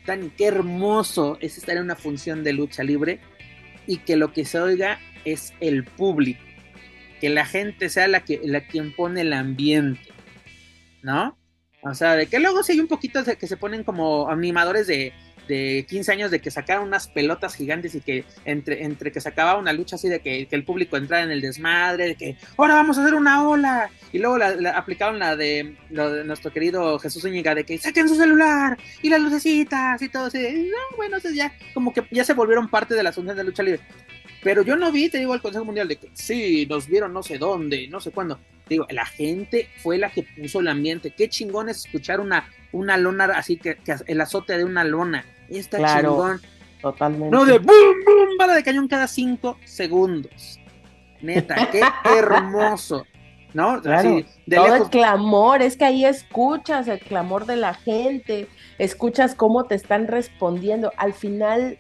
Dani, 0.07 0.31
qué 0.31 0.47
hermoso 0.47 1.39
es 1.41 1.57
estar 1.59 1.77
en 1.77 1.85
una 1.85 1.95
función 1.97 2.43
de 2.43 2.53
lucha 2.53 2.83
libre 2.83 3.21
y 3.87 3.99
que 3.99 4.17
lo 4.17 4.33
que 4.33 4.45
se 4.45 4.59
oiga 4.59 4.99
es 5.25 5.53
el 5.61 5.85
público, 5.85 6.41
que 7.21 7.29
la 7.31 7.47
gente 7.47 7.89
sea 7.89 8.09
la 8.09 8.21
que 8.21 8.41
la 8.45 8.67
quien 8.67 8.95
pone 8.95 9.23
el 9.23 9.33
ambiente, 9.33 10.01
¿no? 11.03 11.37
O 11.83 11.95
sea, 11.95 12.17
de 12.17 12.27
que 12.27 12.39
luego 12.39 12.63
sí 12.63 12.73
hay 12.73 12.81
un 12.81 12.89
poquito 12.89 13.23
de 13.23 13.37
que 13.37 13.47
se 13.47 13.57
ponen 13.59 13.85
como 13.85 14.31
animadores 14.31 14.87
de, 14.87 15.13
de 15.49 15.85
15 15.87 16.13
años 16.13 16.31
de 16.31 16.41
que 16.41 16.51
sacaron 16.51 16.87
unas 16.89 17.09
pelotas 17.09 17.55
gigantes 17.55 17.95
y 17.95 18.01
que 18.01 18.25
entre, 18.47 18.85
entre 18.85 19.13
que 19.13 19.21
se 19.21 19.29
acababa 19.29 19.59
una 19.61 19.75
lucha 19.75 19.97
así 19.97 20.09
de 20.09 20.21
que, 20.21 20.49
el 20.51 20.65
público 20.65 20.97
entrara 20.97 21.25
en 21.25 21.31
el 21.31 21.43
desmadre, 21.43 22.07
de 22.07 22.15
que 22.15 22.37
ahora 22.57 22.77
vamos 22.77 22.97
a 22.97 23.03
hacer 23.03 23.15
una 23.15 23.47
ola. 23.47 23.91
Y 24.13 24.19
luego 24.19 24.39
la, 24.39 24.57
la- 24.57 24.71
aplicaron 24.79 25.19
la 25.19 25.37
de, 25.37 25.77
lo 25.91 26.11
de 26.11 26.25
nuestro 26.25 26.51
querido 26.55 26.99
Jesús 26.99 27.21
Zúñiga 27.23 27.55
de 27.55 27.65
que 27.65 27.77
saquen 27.77 28.09
su 28.09 28.15
celular 28.15 28.79
y 29.03 29.11
las 29.11 29.21
lucecitas 29.21 30.01
y 30.01 30.09
todo 30.09 30.27
así. 30.27 30.39
No, 30.71 30.97
bueno, 30.97 31.19
eso 31.19 31.29
ya 31.31 31.53
como 31.75 31.93
que 31.93 32.03
ya 32.13 32.25
se 32.25 32.33
volvieron 32.33 32.69
parte 32.71 32.95
de 32.95 33.03
la 33.03 33.13
función 33.13 33.37
de 33.37 33.45
lucha 33.45 33.63
libre. 33.63 33.81
Pero 34.45 34.63
yo 34.63 34.77
no 34.77 34.93
vi, 34.93 35.09
te 35.09 35.19
digo, 35.19 35.35
el 35.35 35.41
Consejo 35.41 35.65
Mundial 35.65 35.89
de 35.89 35.97
que 35.97 36.11
sí, 36.13 36.67
nos 36.71 36.87
vieron 36.87 37.13
no 37.13 37.23
sé 37.25 37.39
dónde, 37.39 37.89
no 37.89 38.01
sé 38.01 38.13
cuándo. 38.13 38.39
Digo, 38.69 38.87
la 38.91 39.05
gente 39.07 39.69
fue 39.83 39.99
la 39.99 40.11
que 40.11 40.23
puso 40.23 40.61
el 40.61 40.69
ambiente. 40.69 41.11
Qué 41.11 41.29
chingón 41.29 41.69
es 41.69 41.85
escuchar 41.87 42.21
una, 42.21 42.49
una 42.73 42.97
lona 42.97 43.25
así 43.37 43.57
que, 43.57 43.77
que 43.77 43.97
el 44.07 44.21
azote 44.21 44.57
de 44.57 44.65
una 44.65 44.85
lona. 44.85 45.25
Está 45.49 45.79
Claro. 45.79 46.11
chingón. 46.11 46.41
Totalmente. 46.81 47.31
No 47.31 47.45
de 47.47 47.59
boom, 47.59 48.05
boom, 48.05 48.37
bala 48.39 48.55
de 48.55 48.63
cañón 48.63 48.87
cada 48.89 49.09
cinco 49.09 49.59
segundos. 49.65 50.61
Neta, 51.23 51.71
qué 51.73 51.81
hermoso. 52.19 53.07
¿No? 53.55 53.81
Claro, 53.81 54.09
Así, 54.17 54.27
de 54.47 54.57
Todo 54.57 54.67
el 54.67 54.73
lejos. 54.73 54.89
clamor, 54.91 55.63
es 55.63 55.77
que 55.77 55.85
ahí 55.85 56.05
escuchas 56.05 56.89
el 56.89 56.99
clamor 56.99 57.47
de 57.47 57.55
la 57.57 57.73
gente, 57.73 58.49
escuchas 58.79 59.35
cómo 59.37 59.65
te 59.65 59.77
están 59.77 60.09
respondiendo. 60.09 60.93
Al 60.97 61.15
final, 61.15 61.79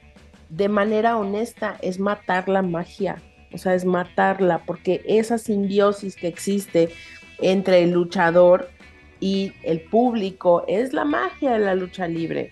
de 0.48 0.68
manera 0.68 1.16
honesta, 1.16 1.76
es 1.82 1.98
matar 1.98 2.48
la 2.48 2.62
magia, 2.62 3.20
o 3.52 3.58
sea, 3.58 3.74
es 3.74 3.84
matarla, 3.84 4.58
porque 4.64 5.02
esa 5.06 5.38
simbiosis 5.38 6.16
que 6.16 6.28
existe 6.28 6.90
entre 7.38 7.82
el 7.82 7.90
luchador 7.92 8.70
y 9.20 9.52
el 9.62 9.80
público 9.82 10.64
es 10.68 10.92
la 10.92 11.04
magia 11.04 11.52
de 11.52 11.58
la 11.60 11.74
lucha 11.74 12.06
libre. 12.06 12.50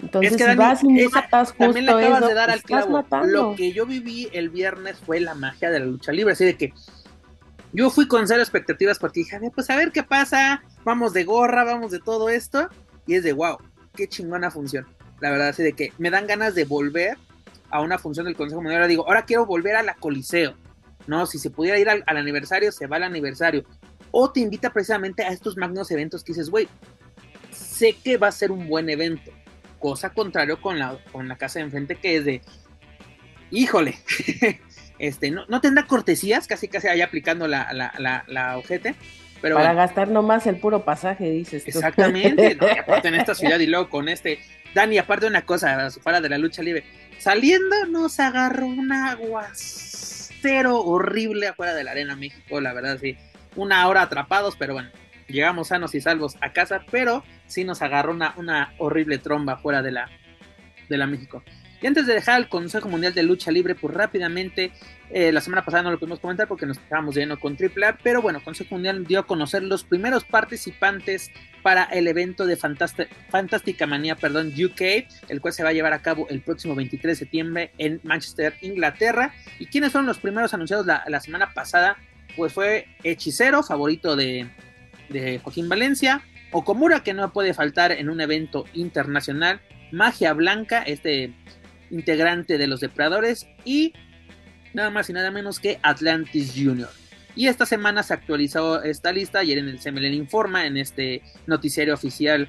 Entonces, 0.00 0.32
Es 0.32 0.38
que, 0.38 0.44
si 0.44 0.48
Dani, 0.48 0.58
vas 0.58 0.82
y 0.84 1.00
esa- 1.00 1.20
matas 1.22 1.48
justo 1.50 1.64
También 1.64 1.84
le 1.86 1.92
acabas 1.92 2.18
eso, 2.20 2.28
de 2.28 2.34
dar 2.34 2.50
al 2.50 2.62
clavo. 2.62 2.90
matando. 2.92 3.26
Lo 3.50 3.54
que 3.56 3.72
yo 3.72 3.84
viví 3.86 4.28
el 4.32 4.48
viernes 4.48 4.96
fue 4.98 5.20
la 5.20 5.34
magia 5.34 5.70
de 5.70 5.78
la 5.80 5.86
lucha 5.86 6.10
libre. 6.12 6.32
Así 6.32 6.44
de 6.44 6.56
que 6.56 6.72
yo 7.72 7.90
fui 7.90 8.08
con 8.08 8.26
cero 8.26 8.40
expectativas 8.40 8.98
porque 8.98 9.20
dije, 9.20 9.36
"A 9.36 9.40
ver, 9.40 9.52
pues 9.54 9.68
a 9.70 9.76
ver 9.76 9.92
qué 9.92 10.02
pasa. 10.02 10.62
Vamos 10.84 11.12
de 11.12 11.24
gorra, 11.24 11.64
vamos 11.64 11.90
de 11.90 12.00
todo 12.00 12.28
esto. 12.30 12.68
Y 13.06 13.14
es 13.16 13.24
de 13.24 13.32
wow, 13.34 13.58
qué 13.94 14.08
chingona 14.08 14.50
función. 14.50 14.86
La 15.20 15.30
verdad, 15.30 15.48
así 15.48 15.62
de 15.62 15.74
que 15.74 15.92
me 15.98 16.08
dan 16.10 16.26
ganas 16.26 16.54
de 16.54 16.64
volver 16.64 17.18
a 17.70 17.80
una 17.80 17.98
función 17.98 18.26
del 18.26 18.36
Consejo 18.36 18.62
Mundial. 18.62 18.88
Digo, 18.88 19.06
ahora 19.06 19.24
quiero 19.24 19.46
volver 19.46 19.76
a 19.76 19.82
la 19.82 19.94
Coliseo. 19.94 20.54
No, 21.06 21.26
si 21.26 21.38
se 21.38 21.50
pudiera 21.50 21.78
ir 21.78 21.88
al, 21.88 22.04
al 22.06 22.16
aniversario, 22.16 22.70
se 22.72 22.86
va 22.86 22.96
al 22.96 23.04
aniversario. 23.04 23.64
O 24.10 24.30
te 24.30 24.40
invita 24.40 24.72
precisamente 24.72 25.24
a 25.24 25.28
estos 25.28 25.56
magnos 25.56 25.90
eventos 25.90 26.22
que 26.24 26.32
dices, 26.32 26.50
güey, 26.50 26.68
sé 27.50 27.94
que 28.02 28.16
va 28.16 28.28
a 28.28 28.32
ser 28.32 28.52
un 28.52 28.68
buen 28.68 28.88
evento. 28.90 29.30
Cosa 29.78 30.10
contrario 30.10 30.60
con 30.60 30.78
la, 30.78 30.98
con 31.12 31.28
la 31.28 31.36
casa 31.36 31.58
de 31.58 31.66
enfrente 31.66 31.96
que 31.96 32.16
es 32.16 32.24
de, 32.24 32.42
híjole, 33.50 33.98
este, 34.98 35.30
no, 35.30 35.46
no 35.46 35.60
tendrá 35.60 35.86
cortesías, 35.86 36.46
casi 36.46 36.68
casi 36.68 36.88
ahí 36.88 37.00
aplicando 37.00 37.48
la, 37.48 37.72
la, 37.72 37.92
la, 37.98 38.24
la 38.26 38.58
ojete. 38.58 38.94
Pero 39.40 39.56
Para 39.56 39.68
bueno, 39.68 39.80
gastar 39.80 40.08
nomás 40.08 40.46
el 40.46 40.60
puro 40.60 40.84
pasaje, 40.84 41.30
dices. 41.30 41.64
tú. 41.64 41.70
exactamente, 41.70 42.56
¿no? 42.56 42.66
y 42.68 42.78
aparte 42.78 43.08
en 43.08 43.14
esta 43.14 43.34
ciudad 43.34 43.58
y 43.58 43.66
luego 43.66 43.88
con 43.88 44.08
este, 44.08 44.38
Dani, 44.74 44.98
aparte 44.98 45.24
de 45.26 45.30
una 45.30 45.46
cosa, 45.46 45.90
fuera 45.90 46.20
de 46.20 46.28
la 46.28 46.36
lucha 46.36 46.62
libre, 46.62 46.84
saliendo 47.20 47.86
nos 47.86 48.18
agarró 48.18 48.66
un 48.66 48.90
aguacero 48.90 50.80
horrible 50.80 51.48
afuera 51.48 51.74
de 51.74 51.84
la 51.84 51.92
Arena 51.92 52.16
México, 52.16 52.60
la 52.60 52.72
verdad, 52.72 52.98
sí, 53.00 53.16
una 53.56 53.86
hora 53.86 54.02
atrapados, 54.02 54.56
pero 54.56 54.72
bueno, 54.72 54.90
llegamos 55.28 55.68
sanos 55.68 55.94
y 55.94 56.00
salvos 56.00 56.36
a 56.40 56.52
casa, 56.52 56.84
pero 56.90 57.22
sí 57.46 57.64
nos 57.64 57.82
agarró 57.82 58.12
una, 58.12 58.34
una 58.36 58.74
horrible 58.78 59.18
tromba 59.18 59.58
fuera 59.58 59.82
de 59.82 59.92
la, 59.92 60.08
de 60.88 60.96
la 60.96 61.06
México. 61.06 61.42
Y 61.82 61.86
antes 61.86 62.06
de 62.06 62.14
dejar 62.14 62.38
el 62.40 62.48
Consejo 62.48 62.88
Mundial 62.88 63.14
de 63.14 63.22
Lucha 63.22 63.50
Libre, 63.50 63.74
pues 63.74 63.94
rápidamente, 63.94 64.70
eh, 65.10 65.32
la 65.32 65.40
semana 65.40 65.64
pasada 65.64 65.82
no 65.84 65.90
lo 65.90 65.98
pudimos 65.98 66.20
comentar 66.20 66.46
porque 66.46 66.66
nos 66.66 66.78
quedamos 66.78 67.16
lleno 67.16 67.40
con 67.40 67.56
AAA, 67.56 67.98
pero 68.02 68.20
bueno, 68.20 68.42
Consejo 68.44 68.74
Mundial 68.74 69.06
dio 69.06 69.20
a 69.20 69.26
conocer 69.26 69.62
los 69.62 69.84
primeros 69.84 70.24
participantes 70.24 71.30
para 71.62 71.84
el 71.84 72.06
evento 72.06 72.46
de 72.46 72.56
Fantástica 72.56 73.86
Manía, 73.86 74.14
perdón, 74.14 74.52
UK, 74.52 74.80
el 75.28 75.40
cual 75.40 75.54
se 75.54 75.62
va 75.62 75.70
a 75.70 75.72
llevar 75.72 75.92
a 75.92 76.02
cabo 76.02 76.26
el 76.28 76.42
próximo 76.42 76.74
23 76.74 77.18
de 77.18 77.24
septiembre 77.24 77.72
en 77.78 78.00
Manchester, 78.02 78.54
Inglaterra. 78.60 79.32
¿Y 79.58 79.66
quiénes 79.66 79.92
fueron 79.92 80.06
los 80.06 80.18
primeros 80.18 80.52
anunciados 80.52 80.86
la, 80.86 81.04
la 81.08 81.20
semana 81.20 81.52
pasada? 81.54 81.96
Pues 82.36 82.52
fue 82.52 82.86
Hechicero, 83.02 83.62
favorito 83.62 84.16
de, 84.16 84.48
de 85.08 85.38
Joaquín 85.38 85.68
Valencia, 85.68 86.22
Okomura, 86.52 87.02
que 87.02 87.14
no 87.14 87.32
puede 87.32 87.54
faltar 87.54 87.92
en 87.92 88.10
un 88.10 88.20
evento 88.20 88.64
internacional, 88.74 89.60
Magia 89.92 90.32
Blanca, 90.32 90.82
este 90.82 91.32
integrante 91.90 92.58
de 92.58 92.66
los 92.66 92.80
Depredadores, 92.80 93.46
y 93.64 93.92
nada 94.74 94.90
más 94.90 95.10
y 95.10 95.12
nada 95.12 95.30
menos 95.30 95.58
que 95.58 95.78
Atlantis 95.82 96.52
Junior. 96.54 96.90
Y 97.36 97.46
esta 97.46 97.66
semana 97.66 98.02
se 98.02 98.14
actualizó 98.14 98.82
esta 98.82 99.12
lista, 99.12 99.40
ayer 99.40 99.58
en 99.58 99.68
el 99.68 99.78
CMLN 99.78 100.14
Informa, 100.14 100.66
en 100.66 100.76
este 100.76 101.22
noticiario 101.46 101.94
oficial, 101.94 102.48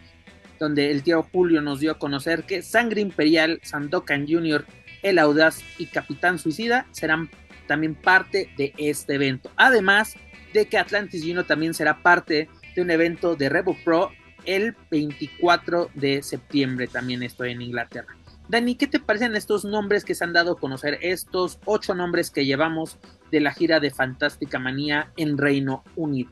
donde 0.59 0.91
el 0.91 1.03
tío 1.03 1.27
Julio 1.31 1.61
nos 1.61 1.79
dio 1.79 1.91
a 1.91 1.99
conocer 1.99 2.43
que 2.43 2.61
Sangre 2.61 3.01
Imperial, 3.01 3.59
Sandokan 3.63 4.27
Jr., 4.27 4.65
El 5.01 5.19
Audaz 5.19 5.61
y 5.77 5.87
Capitán 5.87 6.39
Suicida 6.39 6.85
serán 6.91 7.29
también 7.67 7.95
parte 7.95 8.49
de 8.57 8.73
este 8.77 9.15
evento. 9.15 9.51
Además 9.55 10.15
de 10.53 10.65
que 10.65 10.77
Atlantis 10.77 11.21
Junior 11.21 11.45
también 11.45 11.73
será 11.73 12.01
parte 12.03 12.49
de 12.75 12.81
un 12.81 12.91
evento 12.91 13.35
de 13.35 13.49
Revo 13.49 13.75
Pro 13.83 14.11
el 14.45 14.75
24 14.89 15.91
de 15.93 16.23
septiembre, 16.23 16.87
también 16.87 17.23
estoy 17.23 17.51
en 17.51 17.61
Inglaterra. 17.61 18.15
Dani, 18.51 18.75
¿qué 18.75 18.85
te 18.85 18.99
parecen 18.99 19.33
estos 19.37 19.63
nombres 19.63 20.03
que 20.03 20.13
se 20.13 20.25
han 20.25 20.33
dado 20.33 20.51
a 20.51 20.59
conocer, 20.59 20.99
estos 21.01 21.57
ocho 21.63 21.95
nombres 21.95 22.29
que 22.29 22.45
llevamos 22.45 22.97
de 23.31 23.39
la 23.39 23.53
gira 23.53 23.79
de 23.79 23.91
Fantástica 23.91 24.59
Manía 24.59 25.09
en 25.15 25.37
Reino 25.37 25.85
Unido? 25.95 26.31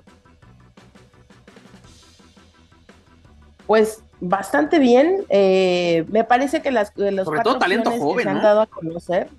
Pues 3.65 4.03
bastante 4.19 4.79
bien. 4.79 5.23
Eh, 5.29 6.05
me 6.09 6.25
parece 6.25 6.61
que 6.61 6.71
las 6.71 6.91
los 6.97 7.23
Sobre 7.23 7.39
todo 7.39 7.57
talento 7.57 7.89
joven, 7.89 8.17
que 8.17 8.23
se 8.23 8.29
han 8.29 8.41
dado 8.41 8.61
a 8.61 8.67
conocer 8.67 9.29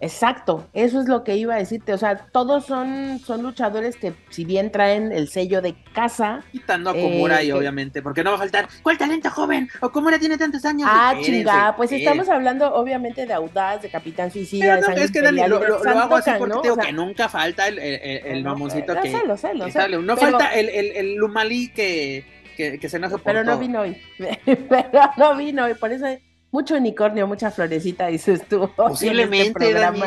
Exacto, 0.00 0.66
eso 0.72 0.98
es 1.00 1.08
lo 1.08 1.24
que 1.24 1.36
iba 1.36 1.54
a 1.54 1.58
decirte. 1.58 1.92
O 1.92 1.98
sea, 1.98 2.16
todos 2.16 2.64
son, 2.64 3.18
son 3.18 3.42
luchadores 3.42 3.96
que, 3.96 4.14
si 4.30 4.46
bien 4.46 4.72
traen 4.72 5.12
el 5.12 5.28
sello 5.28 5.60
de 5.60 5.74
casa. 5.92 6.42
Quitando 6.50 6.90
a 6.90 6.94
Komura 6.94 7.42
y 7.42 7.50
eh, 7.50 7.52
obviamente, 7.52 8.00
porque 8.00 8.24
no 8.24 8.30
va 8.30 8.36
a 8.36 8.38
faltar. 8.38 8.66
¿Cuál 8.82 8.96
talento 8.96 9.30
joven? 9.30 9.68
¿O 9.80 9.90
Komura 9.90 10.18
tiene 10.18 10.38
tantos 10.38 10.64
años? 10.64 10.88
Ah, 10.90 11.14
chingada, 11.20 11.76
pues 11.76 11.92
estamos 11.92 12.30
hablando, 12.30 12.74
obviamente, 12.74 13.26
de 13.26 13.34
Audaz, 13.34 13.82
de 13.82 13.90
Capitán 13.90 14.30
Suicida. 14.30 14.76
Pero 14.80 14.88
no, 14.88 14.94
es 14.94 15.10
que 15.10 15.20
Dani, 15.20 15.46
lo, 15.46 15.58
lo, 15.58 16.00
hago 16.00 16.16
así 16.16 16.30
porque 16.38 16.58
tengo 16.62 16.76
que 16.78 16.92
nunca 16.92 17.28
falta 17.28 17.68
el, 17.68 17.78
el, 17.78 18.26
el, 18.26 18.42
mamoncito 18.44 18.98
que. 19.00 19.10
Lo 19.10 19.36
sé, 19.36 19.54
lo 19.54 19.68
sé, 19.70 19.88
No 19.88 20.16
falta 20.16 20.54
el, 20.54 20.70
el, 20.70 20.92
el 20.96 21.14
Lumali 21.16 21.68
que, 21.68 22.24
que, 22.56 22.78
que 22.78 22.88
se 22.88 22.98
por 22.98 23.20
Pero 23.20 23.44
no 23.44 23.58
vino 23.58 23.80
hoy. 23.82 24.00
pero 24.68 25.10
no 25.18 25.36
vino 25.36 25.64
hoy, 25.64 25.74
por 25.74 25.92
eso 25.92 26.06
mucho 26.50 26.76
unicornio, 26.76 27.26
mucha 27.26 27.50
florecita, 27.50 28.08
dices 28.08 28.46
tú. 28.48 28.70
Posiblemente, 28.76 29.72
Dani, 29.72 30.02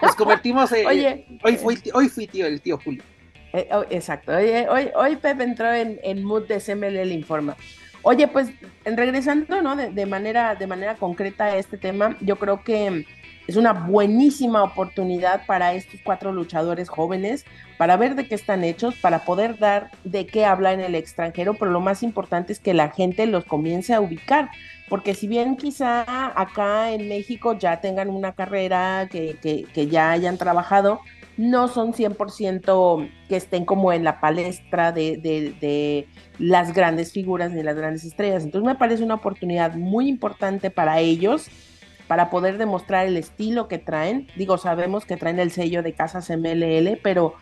nos 0.00 0.16
convertimos 0.16 0.70
en... 0.72 0.86
Oye, 0.86 1.26
hoy, 1.42 1.56
fui, 1.56 1.78
hoy 1.92 2.08
fui 2.08 2.26
tío, 2.26 2.46
el 2.46 2.60
tío 2.60 2.78
Julio. 2.82 3.02
Eh, 3.52 3.68
oh, 3.72 3.84
exacto, 3.90 4.32
Oye, 4.32 4.66
hoy, 4.68 4.90
hoy 4.94 5.16
Pep 5.16 5.40
entró 5.40 5.72
en, 5.72 6.00
en 6.02 6.24
mood 6.24 6.46
de 6.46 6.58
CML 6.58 7.12
informa. 7.12 7.56
Oye, 8.02 8.26
pues 8.26 8.48
regresando, 8.84 9.60
¿no? 9.62 9.76
De, 9.76 9.90
de, 9.90 10.06
manera, 10.06 10.54
de 10.54 10.66
manera 10.66 10.96
concreta 10.96 11.44
a 11.44 11.56
este 11.56 11.76
tema, 11.76 12.16
yo 12.20 12.36
creo 12.36 12.64
que 12.64 13.06
es 13.46 13.56
una 13.56 13.72
buenísima 13.72 14.62
oportunidad 14.62 15.44
para 15.46 15.74
estos 15.74 16.00
cuatro 16.04 16.32
luchadores 16.32 16.88
jóvenes 16.88 17.44
para 17.76 17.96
ver 17.96 18.14
de 18.14 18.28
qué 18.28 18.36
están 18.36 18.62
hechos, 18.62 18.94
para 18.94 19.24
poder 19.24 19.58
dar 19.58 19.90
de 20.04 20.26
qué 20.26 20.44
habla 20.44 20.72
en 20.72 20.80
el 20.80 20.94
extranjero, 20.94 21.54
pero 21.54 21.70
lo 21.70 21.80
más 21.80 22.04
importante 22.04 22.52
es 22.52 22.60
que 22.60 22.74
la 22.74 22.90
gente 22.90 23.26
los 23.26 23.44
comience 23.44 23.92
a 23.92 24.00
ubicar, 24.00 24.50
porque 24.88 25.14
si 25.14 25.26
bien 25.26 25.56
quizá 25.56 26.04
acá 26.40 26.92
en 26.92 27.08
México 27.08 27.58
ya 27.58 27.80
tengan 27.80 28.08
una 28.08 28.32
carrera, 28.32 29.08
que, 29.10 29.36
que, 29.40 29.86
ya 29.88 30.12
hayan 30.12 30.38
trabajado, 30.38 31.00
no 31.36 31.66
son 31.66 31.92
100% 31.92 33.10
que 33.28 33.36
estén 33.36 33.64
como 33.64 33.92
en 33.92 34.04
la 34.04 34.20
palestra 34.20 34.92
de, 34.92 35.16
de, 35.16 36.06
las 36.38 36.72
grandes 36.74 37.10
figuras 37.10 37.50
ni 37.50 37.62
las 37.62 37.74
grandes 37.74 38.04
estrellas. 38.04 38.44
Entonces 38.44 38.66
me 38.66 38.76
parece 38.76 39.02
una 39.02 39.14
oportunidad 39.14 39.74
muy 39.74 40.08
importante 40.08 40.70
para 40.70 41.00
ellos 41.00 41.48
para 42.12 42.28
poder 42.28 42.58
demostrar 42.58 43.06
el 43.06 43.16
estilo 43.16 43.68
que 43.68 43.78
traen. 43.78 44.28
Digo, 44.36 44.58
sabemos 44.58 45.06
que 45.06 45.16
traen 45.16 45.38
el 45.38 45.50
sello 45.50 45.82
de 45.82 45.94
Casas 45.94 46.28
MLL, 46.28 46.98
pero 47.02 47.36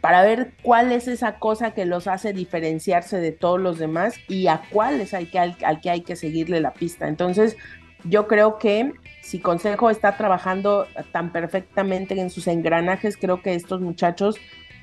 para 0.00 0.22
ver 0.22 0.54
cuál 0.64 0.90
es 0.90 1.06
esa 1.06 1.38
cosa 1.38 1.70
que 1.70 1.84
los 1.84 2.08
hace 2.08 2.32
diferenciarse 2.32 3.18
de 3.20 3.30
todos 3.30 3.60
los 3.60 3.78
demás 3.78 4.16
y 4.26 4.48
a 4.48 4.62
cuáles 4.72 5.14
hay 5.14 5.26
que, 5.26 5.38
al, 5.38 5.80
que 5.80 5.88
hay 5.88 6.00
que 6.00 6.16
seguirle 6.16 6.60
la 6.60 6.72
pista. 6.72 7.06
Entonces, 7.06 7.56
yo 8.02 8.26
creo 8.26 8.58
que 8.58 8.92
si 9.22 9.38
Consejo 9.38 9.88
está 9.88 10.16
trabajando 10.16 10.88
tan 11.12 11.30
perfectamente 11.30 12.20
en 12.20 12.30
sus 12.30 12.48
engranajes, 12.48 13.16
creo 13.16 13.40
que 13.40 13.54
estos 13.54 13.80
muchachos 13.80 14.34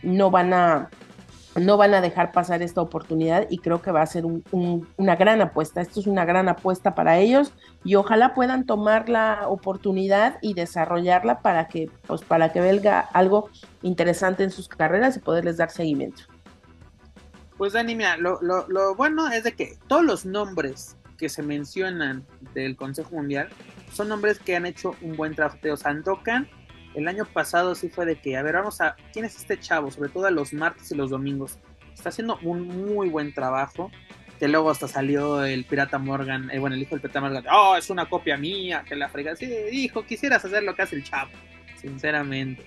no 0.01 0.31
van 0.31 0.53
a 0.53 0.89
no 1.55 1.77
van 1.77 1.93
a 1.93 2.01
dejar 2.01 2.31
pasar 2.31 2.61
esta 2.61 2.81
oportunidad 2.81 3.47
y 3.49 3.59
creo 3.59 3.81
que 3.81 3.91
va 3.91 4.01
a 4.01 4.05
ser 4.05 4.25
una 4.25 5.15
gran 5.15 5.41
apuesta. 5.41 5.81
Esto 5.81 5.99
es 5.99 6.07
una 6.07 6.25
gran 6.25 6.49
apuesta 6.49 6.95
para 6.95 7.17
ellos 7.17 7.53
y 7.83 7.95
ojalá 7.95 8.33
puedan 8.33 8.65
tomar 8.65 9.09
la 9.09 9.47
oportunidad 9.47 10.37
y 10.41 10.53
desarrollarla 10.53 11.39
para 11.39 11.67
que, 11.67 11.89
pues, 12.07 12.21
para 12.21 12.51
que 12.51 12.61
venga 12.61 12.99
algo 12.99 13.49
interesante 13.81 14.43
en 14.43 14.51
sus 14.51 14.67
carreras 14.67 15.15
y 15.17 15.19
poderles 15.19 15.57
dar 15.57 15.71
seguimiento. 15.71 16.23
Pues 17.57 17.71
Dani, 17.71 17.95
mira, 17.95 18.17
lo, 18.17 18.39
lo 18.41 18.95
bueno 18.95 19.29
es 19.31 19.45
de 19.45 19.53
que 19.53 19.77
todos 19.87 20.03
los 20.03 20.25
nombres 20.25 20.97
que 21.17 21.29
se 21.29 21.41
mencionan 21.41 22.25
del 22.53 22.75
Consejo 22.75 23.15
Mundial 23.15 23.47
son 23.93 24.09
nombres 24.09 24.39
que 24.39 24.57
han 24.57 24.65
hecho 24.65 24.93
un 25.01 25.15
buen 25.15 25.35
trabajo. 25.35 25.77
Sandokan 25.77 26.49
el 26.95 27.07
año 27.07 27.25
pasado 27.25 27.75
sí 27.75 27.89
fue 27.89 28.05
de 28.05 28.15
que, 28.15 28.37
a 28.37 28.41
ver, 28.41 28.55
vamos 28.55 28.81
a, 28.81 28.95
¿quién 29.11 29.25
es 29.25 29.35
este 29.35 29.59
chavo? 29.59 29.91
Sobre 29.91 30.09
todo 30.09 30.25
a 30.25 30.31
los 30.31 30.53
martes 30.53 30.91
y 30.91 30.95
los 30.95 31.09
domingos. 31.09 31.59
Está 31.93 32.09
haciendo 32.09 32.39
un 32.43 32.67
muy 32.67 33.09
buen 33.09 33.33
trabajo. 33.33 33.91
Que 34.39 34.49
luego 34.49 34.69
hasta 34.69 34.89
salió 34.89 35.45
el 35.45 35.63
Pirata 35.63 35.97
Morgan, 35.97 36.51
eh, 36.51 36.59
bueno, 36.59 36.75
el 36.75 36.81
hijo 36.81 36.91
del 36.95 36.99
Pirata 36.99 37.21
Morgan, 37.21 37.45
oh, 37.53 37.77
es 37.77 37.89
una 37.89 38.09
copia 38.09 38.35
mía, 38.35 38.83
que 38.85 38.93
la 38.93 39.07
frega. 39.07 39.33
Sí, 39.33 39.49
hijo, 39.71 40.05
quisieras 40.05 40.43
hacer 40.43 40.61
lo 40.63 40.75
que 40.75 40.81
hace 40.81 40.97
el 40.97 41.05
chavo, 41.05 41.31
sinceramente. 41.77 42.61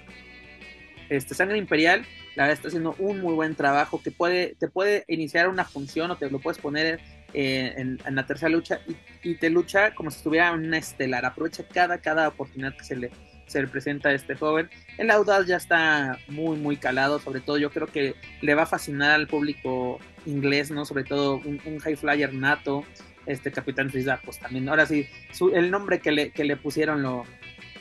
Este, 1.11 1.35
Sangre 1.35 1.59
Imperial, 1.59 2.07
la 2.37 2.45
verdad 2.45 2.55
está 2.55 2.69
haciendo 2.69 2.95
un 2.99 3.21
muy 3.21 3.35
buen 3.35 3.55
trabajo 3.55 4.01
que 4.03 4.11
puede, 4.11 4.57
te 4.59 4.69
puede 4.69 5.05
iniciar 5.09 5.49
una 5.49 5.65
función 5.65 6.11
o 6.11 6.17
te 6.17 6.31
lo 6.31 6.39
puedes 6.39 6.59
poner 6.59 7.01
eh, 7.35 7.75
en, 7.77 7.99
la 8.15 8.25
tercera 8.25 8.49
lucha 8.49 8.81
y, 9.23 9.35
te 9.35 9.51
lucha 9.51 9.95
como 9.95 10.11
si 10.11 10.17
estuviera 10.19 10.49
en 10.49 10.67
una 10.67 10.79
estelar. 10.79 11.27
Aprovecha 11.27 11.65
cada, 11.65 11.99
cada 11.99 12.29
oportunidad 12.29 12.75
que 12.75 12.85
se 12.85 12.97
le, 12.97 13.11
se 13.49 13.61
representa 13.61 14.11
a 14.11 14.13
este 14.13 14.35
joven. 14.37 14.71
El 14.97 15.11
Audaz 15.11 15.47
ya 15.47 15.57
está 15.57 16.19
muy, 16.29 16.57
muy 16.57 16.77
calado, 16.77 17.19
sobre 17.19 17.41
todo 17.41 17.59
yo 17.59 17.71
creo 17.71 17.87
que 17.87 18.15
le 18.41 18.55
va 18.55 18.63
a 18.63 18.67
fascinar 18.67 19.11
al 19.13 19.27
público 19.27 19.99
inglés, 20.27 20.71
¿no? 20.71 20.85
Sobre 20.85 21.05
todo 21.05 21.41
un, 21.45 21.79
high 21.81 21.97
flyer 21.97 22.33
nato, 22.33 22.85
este 23.27 23.51
Capitán 23.51 23.91
Suiza, 23.91 24.21
pues 24.25 24.39
también, 24.39 24.69
ahora 24.69 24.87
sí, 24.87 25.07
el 25.53 25.71
nombre 25.71 26.01
que 26.01 26.13
le, 26.13 26.31
que 26.31 26.45
le 26.45 26.57
pusieron 26.57 27.03
lo, 27.03 27.25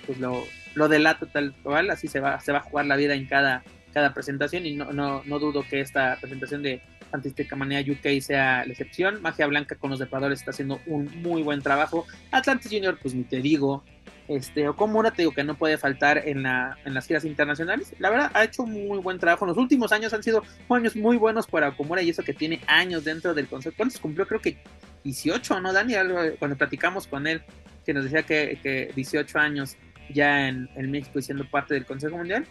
pues 0.06 0.20
lo, 0.20 0.44
lo 0.76 0.88
delata 0.88 1.26
tal 1.26 1.54
cual, 1.64 1.90
así 1.90 2.08
se 2.08 2.20
va, 2.20 2.40
se 2.40 2.52
va 2.52 2.60
a 2.60 2.64
jugar 2.64 2.86
la 2.86 2.96
vida 2.96 3.14
en 3.14 3.28
cada, 3.28 3.64
cada 3.94 4.14
presentación 4.14 4.66
y 4.66 4.76
no, 4.76 4.92
no, 4.92 5.24
no 5.26 5.40
dudo 5.40 5.64
que 5.68 5.80
esta 5.80 6.18
presentación 6.20 6.64
de 6.64 6.82
Fantástica 7.10 7.56
Manía 7.56 7.82
UK 7.82 8.22
sea 8.22 8.66
la 8.66 8.72
excepción. 8.72 9.22
Magia 9.22 9.48
Blanca 9.48 9.76
con 9.76 9.90
los 9.90 10.00
depredadores 10.00 10.40
está 10.40 10.52
haciendo 10.52 10.80
un 10.86 11.10
muy 11.22 11.42
buen 11.42 11.62
trabajo. 11.62 12.06
Atlantis 12.32 12.72
Junior, 12.72 12.98
pues 13.02 13.14
ni 13.14 13.24
te 13.24 13.38
digo, 13.38 13.84
este, 14.28 14.68
Okomura 14.68 15.12
te 15.12 15.22
digo 15.22 15.32
que 15.32 15.44
no 15.44 15.56
puede 15.56 15.78
faltar 15.78 16.24
en, 16.26 16.44
la, 16.44 16.78
en 16.86 16.94
las 16.94 17.08
giras 17.08 17.26
internacionales. 17.26 17.94
La 18.00 18.10
verdad, 18.10 18.32
ha 18.34 18.44
hecho 18.44 18.66
muy 18.66 19.00
buen 19.00 19.20
trabajo. 19.20 19.46
En 19.46 19.50
los 19.50 19.58
últimos 19.58 19.92
años 19.92 20.14
han 20.14 20.24
sido 20.24 20.44
años 20.70 20.96
muy 20.96 21.18
buenos 21.18 21.48
para 21.48 21.70
Okomura 21.70 22.02
y 22.02 22.10
eso 22.10 22.24
que 22.24 22.34
tiene 22.34 22.62
años 22.68 23.04
dentro 23.04 23.34
del 23.34 23.48
concepto. 23.48 23.78
¿Cuántos 23.78 24.00
cumplió? 24.00 24.28
Creo 24.28 24.42
que 24.42 24.58
18, 25.04 25.62
¿no, 25.62 25.72
Dani? 25.72 25.94
Cuando 26.40 26.58
platicamos 26.58 27.08
con 27.08 27.28
él, 27.28 27.42
que 27.86 27.94
nos 27.94 28.04
decía 28.04 28.24
que, 28.24 28.60
que 28.62 28.92
18 28.96 29.40
años 29.40 29.78
ya 30.14 30.48
en, 30.48 30.70
en, 30.76 30.92
México 30.92 31.20
y 31.20 31.22
siendo 31.22 31.50
parte 31.50 31.74
del 31.74 31.86
Consejo 31.86 32.18
Mundial. 32.18 32.46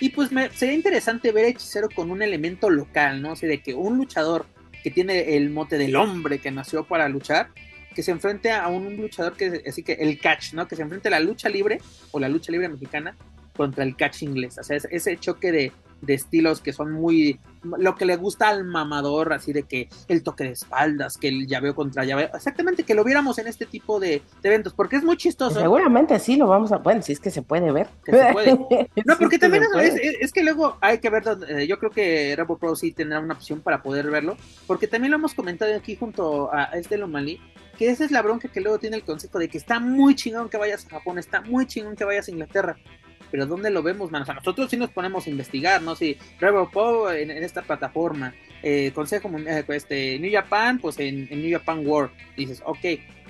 Y 0.00 0.10
pues 0.10 0.32
me, 0.32 0.50
sería 0.50 0.74
interesante 0.74 1.32
ver 1.32 1.44
a 1.44 1.48
Hechicero 1.48 1.88
con 1.88 2.10
un 2.10 2.22
elemento 2.22 2.70
local, 2.70 3.22
¿no? 3.22 3.32
O 3.32 3.36
sea, 3.36 3.48
de 3.48 3.60
que 3.60 3.74
un 3.74 3.96
luchador 3.96 4.46
que 4.82 4.90
tiene 4.90 5.36
el 5.36 5.50
mote 5.50 5.78
del 5.78 5.96
hombre 5.96 6.38
que 6.38 6.50
nació 6.50 6.84
para 6.84 7.08
luchar, 7.08 7.50
que 7.98 8.04
se 8.04 8.12
enfrente 8.12 8.52
a 8.52 8.68
un, 8.68 8.96
luchador 8.96 9.32
que 9.32 9.60
así 9.66 9.82
que 9.82 9.94
el 9.94 10.20
catch, 10.20 10.52
¿no? 10.52 10.68
Que 10.68 10.76
se 10.76 10.82
enfrente 10.82 11.08
a 11.08 11.10
la 11.10 11.18
lucha 11.18 11.48
libre 11.48 11.80
o 12.12 12.20
la 12.20 12.28
lucha 12.28 12.52
libre 12.52 12.68
mexicana 12.68 13.16
contra 13.56 13.82
el 13.82 13.96
catch 13.96 14.22
inglés. 14.22 14.56
O 14.56 14.62
sea, 14.62 14.76
ese, 14.76 15.16
choque 15.16 15.50
de, 15.50 15.72
estilos 16.06 16.60
que 16.60 16.72
son 16.72 16.92
muy 16.92 17.40
lo 17.62 17.96
que 17.96 18.06
le 18.06 18.16
gusta 18.16 18.48
al 18.48 18.64
mamador, 18.64 19.32
así 19.32 19.52
de 19.52 19.64
que 19.64 19.88
el 20.06 20.22
toque 20.22 20.44
de 20.44 20.50
espaldas, 20.50 21.16
que 21.16 21.28
el 21.28 21.46
llaveo 21.46 21.74
contra 21.74 22.04
llaveo, 22.04 22.30
exactamente 22.34 22.84
que 22.84 22.94
lo 22.94 23.04
viéramos 23.04 23.38
en 23.38 23.46
este 23.46 23.66
tipo 23.66 23.98
de, 24.00 24.22
eventos, 24.42 24.72
porque 24.74 24.96
es 24.96 25.04
muy 25.04 25.16
chistoso. 25.16 25.58
Seguramente 25.60 26.18
sí 26.18 26.36
lo 26.36 26.46
vamos 26.46 26.72
a, 26.72 26.78
bueno, 26.78 27.02
si 27.02 27.12
es 27.12 27.20
que 27.20 27.30
se 27.30 27.42
puede 27.42 27.72
ver. 27.72 27.88
No, 29.04 29.18
porque 29.18 29.38
también 29.38 29.64
es, 30.20 30.32
que 30.32 30.42
luego 30.42 30.76
hay 30.80 30.98
que 30.98 31.10
ver, 31.10 31.24
eh, 31.48 31.66
yo 31.66 31.78
creo 31.78 31.90
que 31.90 32.34
Rabo 32.36 32.58
Pro 32.58 32.76
sí 32.76 32.92
tendrá 32.92 33.20
una 33.20 33.34
opción 33.34 33.60
para 33.60 33.82
poder 33.82 34.10
verlo, 34.10 34.36
porque 34.66 34.86
también 34.86 35.10
lo 35.10 35.16
hemos 35.16 35.34
comentado 35.34 35.74
aquí 35.74 35.96
junto 35.96 36.52
a 36.52 36.64
este 36.74 36.96
Lomalí, 36.96 37.40
que 37.76 37.90
esa 37.90 38.04
es 38.04 38.10
la 38.10 38.22
bronca 38.22 38.48
que 38.48 38.60
luego 38.60 38.78
tiene 38.78 38.96
el 38.96 39.04
consejo 39.04 39.38
de 39.38 39.48
que 39.48 39.58
está 39.58 39.80
muy 39.80 40.14
chingón 40.14 40.48
que 40.48 40.56
vayas 40.56 40.86
a 40.86 40.90
Japón, 40.90 41.18
está 41.18 41.40
muy 41.40 41.66
chingón 41.66 41.96
que 41.96 42.04
vayas 42.04 42.28
a 42.28 42.30
Inglaterra. 42.30 42.76
Pero 43.30 43.46
¿dónde 43.46 43.70
lo 43.70 43.82
vemos, 43.82 44.10
man? 44.10 44.22
O 44.22 44.24
sea, 44.24 44.34
nosotros 44.34 44.70
sí 44.70 44.76
nos 44.76 44.90
ponemos 44.90 45.26
a 45.26 45.30
investigar, 45.30 45.82
¿no? 45.82 45.94
Si 45.94 46.16
Rebel 46.40 46.66
en, 47.16 47.30
en, 47.30 47.42
esta 47.42 47.62
plataforma, 47.62 48.34
eh, 48.62 48.92
Consejo 48.94 49.30
eh, 49.38 49.64
este, 49.68 50.18
New 50.18 50.32
Japan, 50.32 50.78
pues 50.78 50.98
en, 50.98 51.28
New 51.30 51.58
Japan 51.58 51.86
World, 51.86 52.10
dices, 52.36 52.62
ok, 52.64 52.80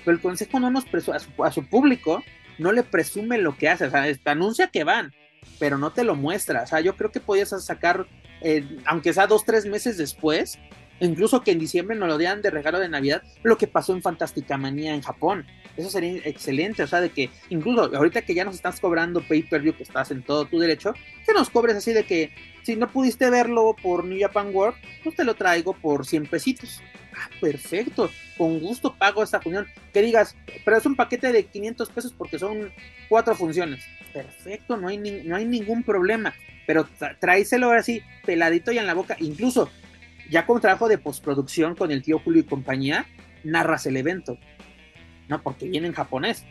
pero 0.05 0.11
el 0.11 0.21
Consejo 0.21 0.59
no 0.59 0.71
nos 0.71 0.85
presume, 0.85 1.17
a 1.17 1.19
su, 1.19 1.43
a 1.43 1.51
su 1.51 1.65
público, 1.65 2.23
no 2.57 2.71
le 2.71 2.83
presume 2.83 3.37
lo 3.37 3.57
que 3.57 3.69
hace, 3.69 3.85
o 3.85 3.91
sea, 3.91 4.03
te 4.13 4.29
anuncia 4.29 4.67
que 4.67 4.83
van, 4.83 5.13
pero 5.59 5.77
no 5.77 5.91
te 5.91 6.03
lo 6.03 6.15
muestra. 6.15 6.63
O 6.63 6.67
sea, 6.67 6.81
yo 6.81 6.95
creo 6.95 7.11
que 7.11 7.19
podías 7.19 7.49
sacar, 7.63 8.05
eh, 8.41 8.65
aunque 8.85 9.13
sea 9.13 9.27
dos, 9.27 9.45
tres 9.45 9.65
meses 9.65 9.97
después, 9.97 10.59
incluso 10.99 11.41
que 11.41 11.51
en 11.51 11.59
diciembre 11.59 11.95
nos 11.95 12.07
lo 12.07 12.17
dieran 12.17 12.41
de 12.41 12.49
regalo 12.49 12.79
de 12.79 12.89
Navidad, 12.89 13.23
lo 13.43 13.57
que 13.57 13.67
pasó 13.67 13.93
en 13.93 14.01
Fantástica 14.01 14.57
Manía 14.57 14.93
en 14.93 15.01
Japón. 15.01 15.45
Eso 15.77 15.89
sería 15.89 16.21
excelente, 16.25 16.83
o 16.83 16.87
sea, 16.87 17.01
de 17.01 17.09
que 17.09 17.29
incluso 17.49 17.95
ahorita 17.95 18.23
que 18.23 18.33
ya 18.33 18.43
nos 18.43 18.55
estás 18.55 18.79
cobrando 18.79 19.21
pay-per-view, 19.21 19.75
que 19.75 19.83
estás 19.83 20.11
en 20.11 20.23
todo 20.23 20.45
tu 20.45 20.59
derecho, 20.59 20.93
que 21.25 21.33
nos 21.33 21.49
cobres 21.49 21.75
así 21.75 21.93
de 21.93 22.03
que 22.03 22.31
si 22.63 22.75
no 22.75 22.89
pudiste 22.89 23.29
verlo 23.29 23.75
por 23.81 24.03
New 24.03 24.19
Japan 24.19 24.53
World, 24.53 24.77
pues 25.03 25.15
te 25.15 25.23
lo 25.23 25.35
traigo 25.35 25.73
por 25.73 26.05
100 26.05 26.27
pesitos. 26.27 26.81
Ah, 27.15 27.29
perfecto, 27.41 28.09
con 28.37 28.59
gusto 28.59 28.95
pago 28.95 29.23
esta 29.23 29.41
función. 29.41 29.67
Que 29.93 30.01
digas, 30.01 30.35
pero 30.65 30.77
es 30.77 30.85
un 30.85 30.95
paquete 30.95 31.31
de 31.31 31.45
500 31.45 31.89
pesos 31.89 32.13
porque 32.17 32.37
son 32.37 32.71
cuatro 33.07 33.35
funciones. 33.35 33.83
Perfecto, 34.13 34.77
no 34.77 34.87
hay, 34.87 34.97
no 34.97 35.35
hay 35.35 35.45
ningún 35.45 35.83
problema. 35.83 36.33
Pero 36.67 36.87
tráiselo 37.19 37.67
ahora 37.67 37.81
sí, 37.81 38.03
peladito 38.25 38.71
y 38.71 38.77
en 38.77 38.85
la 38.85 38.93
boca. 38.93 39.17
Incluso, 39.19 39.71
ya 40.29 40.45
con 40.45 40.61
trabajo 40.61 40.87
de 40.87 40.97
postproducción 40.97 41.75
con 41.75 41.91
el 41.91 42.01
tío 42.01 42.19
Julio 42.19 42.41
y 42.41 42.45
compañía, 42.45 43.05
narras 43.43 43.85
el 43.85 43.97
evento. 43.97 44.37
No, 45.27 45.41
porque 45.41 45.67
viene 45.67 45.87
en 45.87 45.93
japonés. 45.93 46.45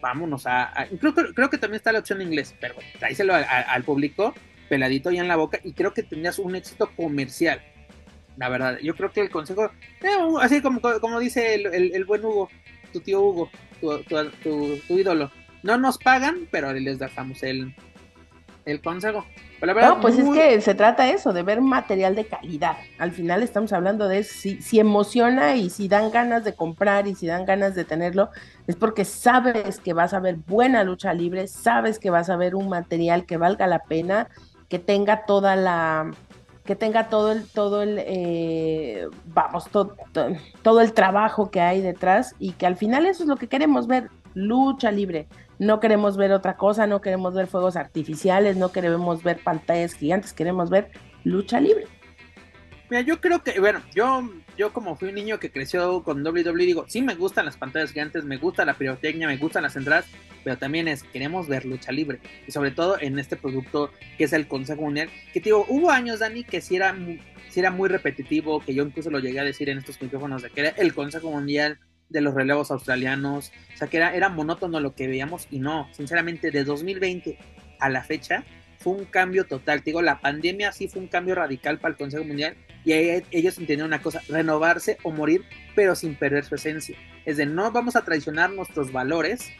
Vámonos 0.00 0.46
a. 0.46 0.72
creo, 0.98 1.14
creo, 1.14 1.50
que 1.50 1.58
también 1.58 1.76
está 1.76 1.92
la 1.92 1.98
opción 1.98 2.20
en 2.20 2.28
inglés, 2.28 2.54
pero 2.60 2.74
tráiselo 2.98 3.34
al 3.34 3.84
público 3.84 4.34
peladito 4.70 5.10
y 5.10 5.18
en 5.18 5.28
la 5.28 5.36
boca 5.36 5.58
y 5.64 5.72
creo 5.72 5.92
que 5.92 6.04
tendrías 6.04 6.38
un 6.38 6.54
éxito 6.54 6.90
comercial 6.96 7.60
la 8.40 8.48
verdad. 8.48 8.78
Yo 8.82 8.94
creo 8.96 9.12
que 9.12 9.20
el 9.20 9.30
consejo, 9.30 9.70
eh, 10.00 10.08
así 10.40 10.62
como, 10.62 10.80
como 10.80 11.20
dice 11.20 11.54
el, 11.54 12.04
buen 12.06 12.24
Hugo, 12.24 12.48
tu 12.92 13.00
tío 13.00 13.20
Hugo, 13.20 13.50
tu, 14.42 14.80
ídolo, 14.88 15.30
no 15.62 15.76
nos 15.76 15.98
pagan, 15.98 16.48
pero 16.50 16.72
les 16.72 16.98
dejamos 16.98 17.42
el, 17.42 17.74
el 18.70 18.80
consejo. 18.80 19.24
no, 19.60 20.00
pues 20.00 20.18
es 20.18 20.28
que 20.30 20.60
se 20.60 20.74
trata 20.74 21.10
eso, 21.10 21.32
de 21.32 21.42
ver 21.42 21.60
material 21.60 22.14
de 22.14 22.26
calidad. 22.26 22.76
Al 22.98 23.12
final 23.12 23.42
estamos 23.42 23.72
hablando 23.72 24.08
de 24.08 24.24
si, 24.24 24.60
si 24.62 24.80
emociona 24.80 25.56
y 25.56 25.70
si 25.70 25.88
dan 25.88 26.10
ganas 26.10 26.44
de 26.44 26.54
comprar 26.54 27.06
y 27.06 27.14
si 27.14 27.26
dan 27.26 27.44
ganas 27.44 27.74
de 27.74 27.84
tenerlo, 27.84 28.30
es 28.66 28.76
porque 28.76 29.04
sabes 29.04 29.80
que 29.80 29.92
vas 29.92 30.14
a 30.14 30.20
ver 30.20 30.36
buena 30.36 30.84
lucha 30.84 31.12
libre, 31.12 31.46
sabes 31.46 31.98
que 31.98 32.10
vas 32.10 32.30
a 32.30 32.36
ver 32.36 32.54
un 32.54 32.68
material 32.68 33.26
que 33.26 33.36
valga 33.36 33.66
la 33.66 33.80
pena, 33.80 34.28
que 34.68 34.78
tenga 34.78 35.26
toda 35.26 35.56
la 35.56 36.10
que 36.70 36.76
tenga 36.76 37.08
todo 37.08 37.32
el, 37.32 37.48
todo 37.48 37.82
el, 37.82 37.96
eh, 37.98 39.08
vamos, 39.24 39.68
todo 39.72 40.80
el 40.80 40.92
trabajo 40.92 41.50
que 41.50 41.60
hay 41.60 41.80
detrás 41.80 42.36
y 42.38 42.52
que 42.52 42.64
al 42.64 42.76
final 42.76 43.06
eso 43.06 43.24
es 43.24 43.28
lo 43.28 43.34
que 43.34 43.48
queremos 43.48 43.88
ver, 43.88 44.08
lucha 44.34 44.92
libre. 44.92 45.26
No 45.58 45.80
queremos 45.80 46.16
ver 46.16 46.30
otra 46.30 46.56
cosa, 46.56 46.86
no 46.86 47.00
queremos 47.00 47.34
ver 47.34 47.48
fuegos 47.48 47.74
artificiales, 47.74 48.56
no 48.56 48.70
queremos 48.70 49.24
ver 49.24 49.40
pantallas 49.42 49.94
gigantes, 49.94 50.32
queremos 50.32 50.70
ver 50.70 50.92
lucha 51.24 51.58
libre. 51.58 51.88
Mira, 52.88 53.02
yo 53.02 53.20
creo 53.20 53.42
que, 53.42 53.58
bueno, 53.58 53.80
yo, 53.92 54.22
yo 54.60 54.74
como 54.74 54.94
fui 54.94 55.08
un 55.08 55.14
niño 55.14 55.40
que 55.40 55.50
creció 55.50 56.02
con 56.02 56.22
WWE, 56.22 56.66
digo, 56.66 56.84
sí 56.86 57.00
me 57.00 57.14
gustan 57.14 57.46
las 57.46 57.56
pantallas 57.56 57.92
gigantes, 57.92 58.24
me 58.24 58.36
gusta 58.36 58.66
la 58.66 58.74
pirotecnia, 58.74 59.26
me 59.26 59.38
gustan 59.38 59.62
las 59.62 59.74
entradas, 59.74 60.04
pero 60.44 60.58
también 60.58 60.86
es, 60.86 61.02
queremos 61.02 61.48
ver 61.48 61.64
lucha 61.64 61.92
libre. 61.92 62.20
Y 62.46 62.52
sobre 62.52 62.70
todo 62.70 63.00
en 63.00 63.18
este 63.18 63.36
producto 63.36 63.90
que 64.18 64.24
es 64.24 64.34
el 64.34 64.48
Consejo 64.48 64.82
Mundial, 64.82 65.08
que 65.32 65.40
digo, 65.40 65.64
hubo 65.66 65.90
años, 65.90 66.18
Dani, 66.18 66.44
que 66.44 66.60
sí 66.60 66.76
era, 66.76 66.94
era 67.56 67.70
muy 67.70 67.88
repetitivo, 67.88 68.60
que 68.60 68.74
yo 68.74 68.84
incluso 68.84 69.08
lo 69.08 69.18
llegué 69.18 69.40
a 69.40 69.44
decir 69.44 69.70
en 69.70 69.78
estos 69.78 70.00
micrófonos, 70.02 70.42
de 70.42 70.50
que 70.50 70.60
era 70.60 70.68
el 70.76 70.92
Consejo 70.92 71.30
Mundial 71.30 71.78
de 72.10 72.20
los 72.20 72.34
relevos 72.34 72.70
australianos, 72.70 73.52
o 73.72 73.78
sea, 73.78 73.88
que 73.88 73.96
era, 73.96 74.14
era 74.14 74.28
monótono 74.28 74.78
lo 74.78 74.94
que 74.94 75.06
veíamos 75.06 75.48
y 75.50 75.58
no, 75.60 75.88
sinceramente, 75.92 76.50
de 76.50 76.64
2020 76.64 77.38
a 77.78 77.88
la 77.88 78.04
fecha, 78.04 78.44
fue 78.80 78.94
un 78.94 79.04
cambio 79.04 79.44
total. 79.44 79.82
Te 79.82 79.90
digo, 79.90 80.02
la 80.02 80.20
pandemia 80.20 80.72
sí 80.72 80.88
fue 80.88 81.02
un 81.02 81.08
cambio 81.08 81.34
radical 81.34 81.78
para 81.78 81.92
el 81.92 81.98
Consejo 81.98 82.24
Mundial 82.24 82.56
y 82.84 82.92
ellos 82.92 83.58
entendieron 83.58 83.88
una 83.88 84.00
cosa, 84.00 84.22
renovarse 84.28 84.96
o 85.02 85.12
morir, 85.12 85.44
pero 85.74 85.94
sin 85.94 86.14
perder 86.14 86.44
su 86.44 86.54
esencia. 86.54 86.96
Es 87.26 87.36
de 87.36 87.44
no 87.44 87.70
vamos 87.72 87.94
a 87.94 88.04
traicionar 88.04 88.50
nuestros 88.50 88.90
valores, 88.90 89.50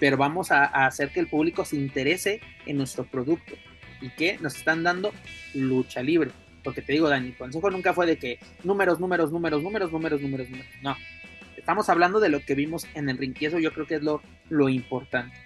pero 0.00 0.16
vamos 0.16 0.50
a, 0.50 0.64
hacer 0.64 1.10
que 1.10 1.20
el 1.20 1.28
público 1.28 1.64
se 1.66 1.76
interese 1.76 2.40
en 2.64 2.78
nuestro 2.78 3.04
producto 3.04 3.54
y 4.00 4.08
que 4.10 4.38
nos 4.38 4.56
están 4.56 4.82
dando 4.82 5.12
lucha 5.52 6.02
libre. 6.02 6.30
Porque 6.62 6.80
te 6.80 6.94
digo, 6.94 7.10
Dani, 7.10 7.28
el 7.28 7.36
consejo 7.36 7.70
nunca 7.70 7.92
fue 7.92 8.06
de 8.06 8.16
que 8.16 8.38
números, 8.64 8.98
números, 8.98 9.30
números, 9.30 9.62
números, 9.62 9.92
números, 9.92 10.22
números, 10.22 10.48
números. 10.48 10.72
No. 10.82 10.96
Estamos 11.58 11.90
hablando 11.90 12.18
de 12.18 12.30
lo 12.30 12.40
que 12.40 12.54
vimos 12.54 12.86
en 12.94 13.10
el 13.10 13.18
ring 13.18 13.34
yo 13.38 13.72
creo 13.72 13.86
que 13.86 13.96
es 13.96 14.02
lo, 14.02 14.22
lo 14.48 14.70
importante. 14.70 15.36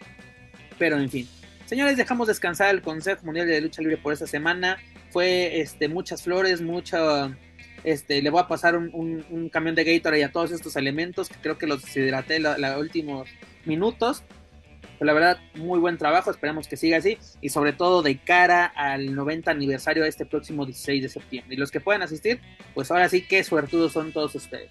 Pero 0.79 0.97
en 0.97 1.11
fin, 1.11 1.29
Señores, 1.69 1.99
dejamos 1.99 2.29
descansar 2.29 2.75
el 2.75 2.81
Consejo 2.81 3.27
Mundial 3.27 3.47
de 3.47 3.61
Lucha 3.61 3.83
Libre 3.83 3.99
por 3.99 4.15
esta 4.15 4.27
semana. 4.27 4.79
Fue 5.11 5.61
este, 5.61 5.87
muchas 5.87 6.23
flores, 6.23 6.63
mucha. 6.63 7.37
Este, 7.85 8.23
le 8.23 8.31
voy 8.31 8.41
a 8.41 8.49
pasar 8.49 8.75
un, 8.75 9.51
camión 9.53 9.75
de 9.75 9.85
Gatorade 9.85 10.25
a 10.25 10.33
todos 10.33 10.51
estos 10.51 10.77
elementos 10.77 11.29
que 11.29 11.37
creo 11.37 11.59
que 11.59 11.67
los 11.67 11.83
deshidraté 11.83 12.41
los 12.41 12.59
últimos 12.79 13.29
minutos. 13.67 14.25
Pero 14.99 15.05
la 15.05 15.13
verdad, 15.13 15.41
muy 15.57 15.79
buen 15.79 15.99
trabajo, 15.99 16.31
esperamos 16.31 16.67
que 16.69 16.79
siga 16.79 16.97
así. 16.97 17.19
Y 17.43 17.51
sobre 17.51 17.75
todo 17.75 18.01
de 18.01 18.17
cara 18.17 18.65
al 18.65 19.15
90 19.15 19.51
aniversario 19.51 20.05
de 20.05 20.09
este 20.09 20.25
próximo 20.25 20.65
16 20.65 21.03
de 21.03 21.09
septiembre. 21.11 21.55
Y 21.55 21.59
los 21.59 21.71
que 21.71 21.81
puedan 21.81 22.01
asistir, 22.01 22.41
pues 22.73 22.91
ahora 22.91 23.11
sí 23.11 23.21
que 23.21 23.45
suertudos 23.45 23.93
son 23.93 24.11
todos 24.13 24.35
ustedes. 24.35 24.71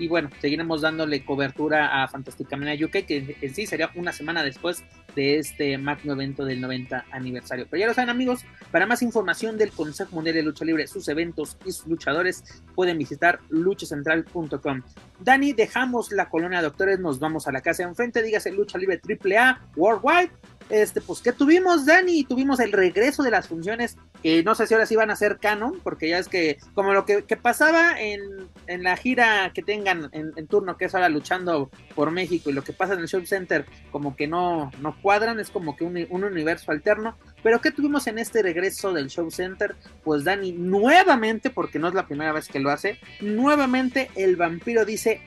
Y 0.00 0.08
bueno, 0.08 0.30
seguiremos 0.40 0.80
dándole 0.80 1.24
cobertura 1.26 2.02
a 2.02 2.08
Fantástica 2.08 2.56
Manía 2.56 2.86
UK, 2.86 3.04
que 3.06 3.36
en 3.38 3.54
sí 3.54 3.66
sería 3.66 3.90
una 3.94 4.12
semana 4.12 4.42
después 4.42 4.82
de 5.14 5.36
este 5.36 5.76
magno 5.76 6.14
evento 6.14 6.46
del 6.46 6.58
90 6.62 7.04
aniversario. 7.10 7.66
Pero 7.68 7.80
ya 7.80 7.86
lo 7.86 7.92
saben 7.92 8.08
amigos, 8.08 8.46
para 8.70 8.86
más 8.86 9.02
información 9.02 9.58
del 9.58 9.72
Consejo 9.72 10.14
Mundial 10.14 10.36
de 10.36 10.42
Lucha 10.42 10.64
Libre, 10.64 10.86
sus 10.86 11.06
eventos 11.08 11.58
y 11.66 11.72
sus 11.72 11.86
luchadores, 11.86 12.42
pueden 12.74 12.96
visitar 12.96 13.40
luchacentral.com. 13.50 14.82
Dani, 15.20 15.52
dejamos 15.52 16.12
la 16.12 16.30
colonia 16.30 16.60
de 16.60 16.64
doctores, 16.64 16.98
nos 16.98 17.18
vamos 17.18 17.46
a 17.46 17.52
la 17.52 17.60
casa 17.60 17.82
de 17.82 17.90
enfrente, 17.90 18.22
dígase 18.22 18.52
Lucha 18.52 18.78
Libre 18.78 19.00
AAA 19.06 19.68
Worldwide 19.76 20.30
este, 20.70 21.00
pues, 21.00 21.20
¿qué 21.20 21.32
tuvimos, 21.32 21.84
Dani? 21.84 22.24
Tuvimos 22.24 22.60
el 22.60 22.72
regreso 22.72 23.22
de 23.22 23.30
las 23.30 23.48
funciones, 23.48 23.96
que 24.22 24.42
no 24.44 24.54
sé 24.54 24.66
si 24.66 24.74
ahora 24.74 24.86
sí 24.86 24.94
van 24.96 25.10
a 25.10 25.16
ser 25.16 25.38
canon, 25.38 25.80
porque 25.82 26.08
ya 26.08 26.18
es 26.18 26.28
que, 26.28 26.58
como 26.74 26.94
lo 26.94 27.04
que, 27.04 27.22
pasaba 27.36 28.00
en, 28.00 28.48
la 28.82 28.96
gira 28.96 29.50
que 29.52 29.62
tengan 29.62 30.08
en, 30.12 30.46
turno, 30.46 30.76
que 30.76 30.84
es 30.84 30.94
ahora 30.94 31.08
luchando 31.08 31.70
por 31.94 32.12
México, 32.12 32.50
y 32.50 32.52
lo 32.52 32.62
que 32.62 32.72
pasa 32.72 32.94
en 32.94 33.00
el 33.00 33.08
Show 33.08 33.26
Center, 33.26 33.66
como 33.90 34.14
que 34.14 34.28
no, 34.28 34.70
no 34.80 34.96
cuadran, 35.02 35.40
es 35.40 35.50
como 35.50 35.76
que 35.76 35.84
un, 35.84 36.06
un 36.08 36.24
universo 36.24 36.70
alterno. 36.70 37.16
Pero 37.42 37.60
¿qué 37.60 37.70
tuvimos 37.70 38.06
en 38.06 38.18
este 38.18 38.42
regreso 38.42 38.92
del 38.92 39.08
Show 39.08 39.30
Center? 39.30 39.74
Pues 40.04 40.24
Dani, 40.24 40.52
nuevamente, 40.52 41.50
porque 41.50 41.78
no 41.78 41.88
es 41.88 41.94
la 41.94 42.06
primera 42.06 42.32
vez 42.32 42.48
que 42.48 42.60
lo 42.60 42.70
hace, 42.70 42.98
nuevamente 43.20 44.10
el 44.14 44.36
vampiro 44.36 44.84
dice 44.84 45.20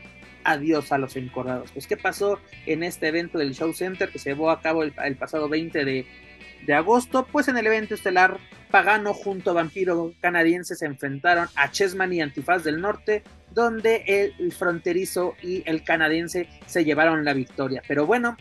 adiós 0.43 0.91
a 0.91 0.97
los 0.97 1.15
encordados. 1.15 1.71
Pues, 1.71 1.87
¿qué 1.87 1.97
pasó 1.97 2.39
en 2.65 2.83
este 2.83 3.07
evento 3.07 3.37
del 3.37 3.53
Show 3.53 3.73
Center 3.73 4.09
que 4.09 4.19
se 4.19 4.31
llevó 4.31 4.51
a 4.51 4.61
cabo 4.61 4.83
el, 4.83 5.15
pasado 5.15 5.49
20 5.49 5.85
de, 5.85 6.73
agosto? 6.73 7.27
Pues 7.31 7.47
en 7.47 7.57
el 7.57 7.67
evento 7.67 7.95
estelar, 7.95 8.37
Pagano 8.71 9.13
junto 9.13 9.51
a 9.51 9.53
Vampiro 9.53 10.13
Canadiense 10.19 10.75
se 10.75 10.85
enfrentaron 10.85 11.47
a 11.55 11.71
Chessman 11.71 12.13
y 12.13 12.21
Antifaz 12.21 12.63
del 12.63 12.81
Norte, 12.81 13.23
donde 13.51 14.03
el 14.07 14.51
fronterizo 14.51 15.35
y 15.41 15.63
el 15.69 15.83
canadiense 15.83 16.47
se 16.65 16.83
llevaron 16.83 17.23
la 17.23 17.33
victoria. 17.33 17.83
Pero 17.87 18.07
bueno, 18.07 18.35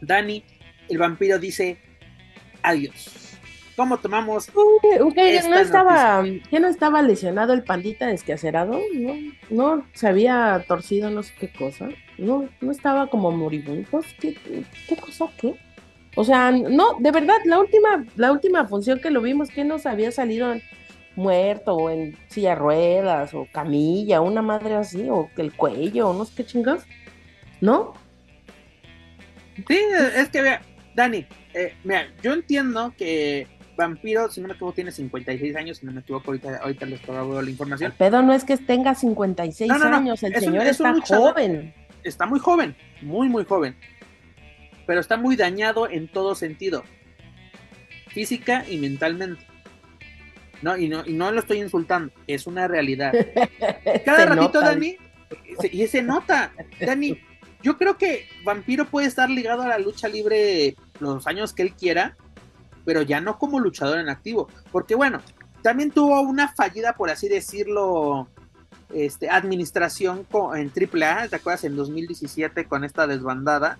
Dani, 0.00 0.44
el 0.88 0.98
vampiro 0.98 1.38
dice 1.38 1.78
adiós. 2.62 3.23
¿Cómo 3.76 3.98
tomamos? 3.98 4.50
no 5.48 5.58
estaba, 5.58 6.22
¿qué 6.50 6.60
no 6.60 6.68
estaba 6.68 7.02
lesionado 7.02 7.52
el 7.52 7.64
pandita 7.64 8.06
desquacerado? 8.06 8.78
No, 8.94 9.14
no 9.50 9.86
se 9.94 10.06
había 10.06 10.64
torcido 10.68 11.10
no 11.10 11.22
sé 11.22 11.32
qué 11.38 11.52
cosa. 11.52 11.88
No, 12.16 12.48
no 12.60 12.70
estaba 12.70 13.08
como 13.08 13.32
moribundo. 13.32 14.00
¿Qué, 14.20 14.36
qué 14.88 14.96
cosa 14.96 15.26
qué? 15.40 15.56
O 16.16 16.24
sea, 16.24 16.52
no, 16.52 16.98
de 17.00 17.10
verdad, 17.10 17.36
la 17.44 17.58
última, 17.58 18.04
la 18.16 18.30
última 18.30 18.66
función 18.66 19.00
que 19.00 19.10
lo 19.10 19.20
vimos, 19.20 19.48
que 19.48 19.64
nos 19.64 19.86
había 19.86 20.12
salido 20.12 20.54
muerto 21.16 21.74
o 21.74 21.90
en 21.90 22.16
silla 22.28 22.50
de 22.50 22.54
ruedas 22.56 23.34
o 23.34 23.48
camilla, 23.52 24.20
una 24.20 24.42
madre 24.42 24.74
así, 24.74 25.08
o 25.10 25.28
el 25.36 25.52
cuello, 25.52 26.10
o 26.10 26.14
no 26.14 26.24
sé 26.24 26.34
qué 26.36 26.44
chingados, 26.44 26.84
¿no? 27.60 27.94
Sí, 29.68 29.78
es 30.16 30.28
que 30.28 30.42
vea, 30.42 30.62
Dani, 30.94 31.26
eh, 31.54 31.74
mira, 31.84 32.08
yo 32.22 32.32
entiendo 32.32 32.92
que 32.96 33.46
Vampiro, 33.76 34.30
si 34.30 34.40
no 34.40 34.48
me 34.48 34.54
equivoco, 34.54 34.74
tiene 34.74 34.92
56 34.92 35.56
años, 35.56 35.78
si 35.78 35.86
no 35.86 35.92
me 35.92 36.00
equivoco, 36.00 36.30
ahorita, 36.30 36.58
ahorita 36.58 36.86
les 36.86 37.00
probaré 37.00 37.44
la 37.44 37.50
información. 37.50 37.90
El 37.90 37.96
pedo 37.96 38.22
no 38.22 38.32
es 38.32 38.44
que 38.44 38.56
tenga 38.56 38.94
56 38.94 39.70
años, 39.70 40.22
el 40.22 40.34
señor 40.34 40.66
está 40.66 40.94
joven. 41.00 41.74
Está 42.02 42.26
muy 42.26 42.38
joven, 42.38 42.76
muy, 43.02 43.28
muy 43.28 43.44
joven. 43.44 43.76
Pero 44.86 45.00
está 45.00 45.16
muy 45.16 45.36
dañado 45.36 45.88
en 45.88 46.08
todo 46.08 46.34
sentido, 46.34 46.84
física 48.08 48.64
y 48.68 48.76
mentalmente. 48.76 49.44
No, 50.62 50.76
y 50.76 50.88
no, 50.88 51.04
y 51.04 51.12
no 51.12 51.30
lo 51.30 51.40
estoy 51.40 51.60
insultando, 51.60 52.12
es 52.26 52.46
una 52.46 52.68
realidad. 52.68 53.12
Cada 54.04 54.26
ratito, 54.26 54.60
Dani, 54.60 54.96
y 55.70 55.86
se 55.86 56.02
nota, 56.02 56.52
Dani, 56.80 57.18
yo 57.62 57.78
creo 57.78 57.96
que 57.96 58.26
Vampiro 58.44 58.84
puede 58.84 59.06
estar 59.06 59.30
ligado 59.30 59.62
a 59.62 59.68
la 59.68 59.78
lucha 59.78 60.06
libre 60.06 60.76
los 61.00 61.26
años 61.26 61.54
que 61.54 61.62
él 61.62 61.72
quiera, 61.72 62.16
pero 62.84 63.02
ya 63.02 63.20
no 63.20 63.38
como 63.38 63.60
luchador 63.60 63.98
en 63.98 64.08
activo. 64.08 64.48
Porque 64.70 64.94
bueno, 64.94 65.20
también 65.62 65.90
tuvo 65.90 66.20
una 66.20 66.48
fallida, 66.48 66.92
por 66.92 67.10
así 67.10 67.28
decirlo, 67.28 68.28
este, 68.92 69.30
administración 69.30 70.26
en 70.54 70.70
AAA, 70.70 71.28
¿te 71.28 71.36
acuerdas? 71.36 71.64
En 71.64 71.76
2017 71.76 72.66
con 72.66 72.84
esta 72.84 73.06
desbandada, 73.06 73.78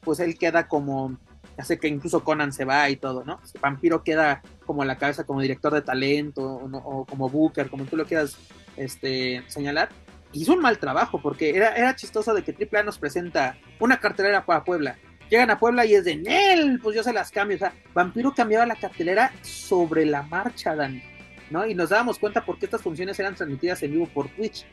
pues 0.00 0.20
él 0.20 0.36
queda 0.38 0.68
como, 0.68 1.16
hace 1.56 1.78
que 1.78 1.88
incluso 1.88 2.24
Conan 2.24 2.52
se 2.52 2.64
va 2.64 2.88
y 2.90 2.96
todo, 2.96 3.24
¿no? 3.24 3.40
Vampiro 3.60 4.02
queda 4.02 4.42
como 4.66 4.84
la 4.84 4.98
cabeza 4.98 5.24
como 5.24 5.40
director 5.40 5.72
de 5.72 5.82
talento 5.82 6.42
o, 6.42 7.06
como 7.06 7.28
Booker, 7.28 7.70
como 7.70 7.84
tú 7.84 7.96
lo 7.96 8.06
quieras 8.06 8.36
este, 8.76 9.44
señalar. 9.46 9.88
Hizo 10.32 10.52
un 10.52 10.60
mal 10.60 10.78
trabajo 10.78 11.20
porque 11.20 11.50
era, 11.50 11.74
era 11.74 11.96
chistoso 11.96 12.34
de 12.34 12.42
que 12.42 12.52
AAA 12.52 12.84
nos 12.84 12.98
presenta 12.98 13.56
una 13.78 13.98
cartelera 13.98 14.44
para 14.44 14.64
Puebla. 14.64 14.96
Llegan 15.30 15.50
a 15.50 15.58
Puebla 15.58 15.86
y 15.86 15.94
es 15.94 16.04
de 16.04 16.16
Nel, 16.16 16.80
pues 16.82 16.96
yo 16.96 17.02
se 17.02 17.12
las 17.12 17.30
cambio. 17.30 17.56
O 17.56 17.60
sea, 17.60 17.72
Vampiro 17.94 18.34
cambiaba 18.34 18.66
la 18.66 18.74
cartelera 18.74 19.32
sobre 19.42 20.04
la 20.04 20.22
marcha, 20.22 20.74
Dani. 20.74 21.02
¿no? 21.50 21.66
Y 21.66 21.74
nos 21.74 21.90
dábamos 21.90 22.18
cuenta 22.18 22.44
porque 22.44 22.64
estas 22.64 22.82
funciones 22.82 23.18
eran 23.18 23.34
transmitidas 23.34 23.82
en 23.82 23.92
vivo 23.92 24.06
por 24.06 24.28
Twitch. 24.28 24.64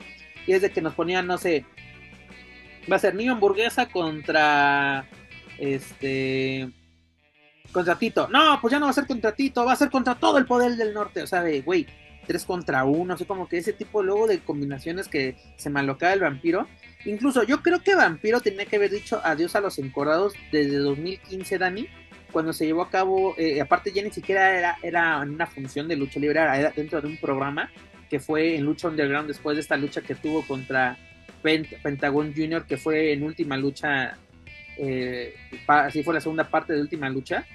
Y 0.46 0.54
es 0.54 0.62
de 0.62 0.72
que 0.72 0.82
nos 0.82 0.94
ponían, 0.94 1.28
no 1.28 1.38
sé, 1.38 1.66
va 2.90 2.96
a 2.96 3.00
ser 3.00 3.16
niño 3.16 3.34
hamburguesa 3.34 3.88
contra 3.88 5.06
este 5.58 6.70
contra 7.72 7.98
Tito. 7.98 8.28
No, 8.30 8.60
pues 8.62 8.72
ya 8.72 8.80
no 8.80 8.86
va 8.86 8.92
a 8.92 8.94
ser 8.94 9.08
contra 9.08 9.36
Tito, 9.36 9.66
va 9.66 9.74
a 9.74 9.78
ser 9.78 9.90
contra 9.90 10.16
todo 10.16 10.38
el 10.38 10.46
poder 10.46 10.76
del 10.78 10.94
norte. 10.94 11.22
O 11.22 11.28
sea, 11.28 11.44
de, 11.44 11.62
güey, 11.62 11.86
tres 12.26 12.46
contra 12.46 12.86
uno, 12.86 13.16
así 13.16 13.26
como 13.26 13.48
que 13.50 13.58
ese 13.58 13.74
tipo 13.74 14.02
luego 14.02 14.28
de 14.28 14.40
combinaciones 14.40 15.08
que 15.08 15.36
se 15.58 15.70
malocaba 15.70 16.14
el 16.14 16.22
vampiro. 16.22 16.68
Incluso 17.08 17.44
yo 17.44 17.64
creo 17.64 17.82
que 17.82 17.96
Vampiro 17.96 18.42
tenía 18.42 18.66
que 18.66 18.76
haber 18.76 18.92
dicho 18.92 19.22
adiós 19.24 19.56
a 19.56 19.62
los 19.62 19.80
encordados 19.80 20.34
desde 20.52 20.76
2015, 20.76 21.58
Dani, 21.58 21.88
cuando 22.34 22.52
se 22.52 22.66
llevó 22.66 22.82
a 22.82 22.90
cabo, 22.90 23.34
eh, 23.38 23.62
aparte 23.62 23.94
ya 23.94 24.04
ni 24.04 24.12
siquiera 24.12 24.58
era, 24.58 24.78
era 24.84 25.20
una 25.20 25.48
función 25.48 25.88
de 25.88 25.96
lucha 25.96 26.20
libre, 26.20 26.42
era 26.42 26.70
dentro 26.76 27.02
de 27.02 27.08
un 27.08 27.16
programa 27.16 27.72
que 28.10 28.20
fue 28.20 28.56
en 28.56 28.66
Lucha 28.66 28.90
Underground 28.90 29.30
después 29.30 29.56
de 29.56 29.62
esta 29.62 29.78
lucha 29.78 30.02
que 30.02 30.16
tuvo 30.16 30.46
contra 30.46 30.98
Pentagon 31.42 32.34
Junior, 32.36 32.66
que 32.66 32.76
fue 32.76 33.14
en 33.14 33.24
última 33.24 33.56
lucha, 33.56 34.18
eh, 34.78 35.34
así 35.66 36.04
fue 36.04 36.14
la 36.14 36.22
segunda 36.22 36.50
parte 36.50 36.74
de 36.74 36.82
última 36.82 37.10
lucha, 37.10 37.46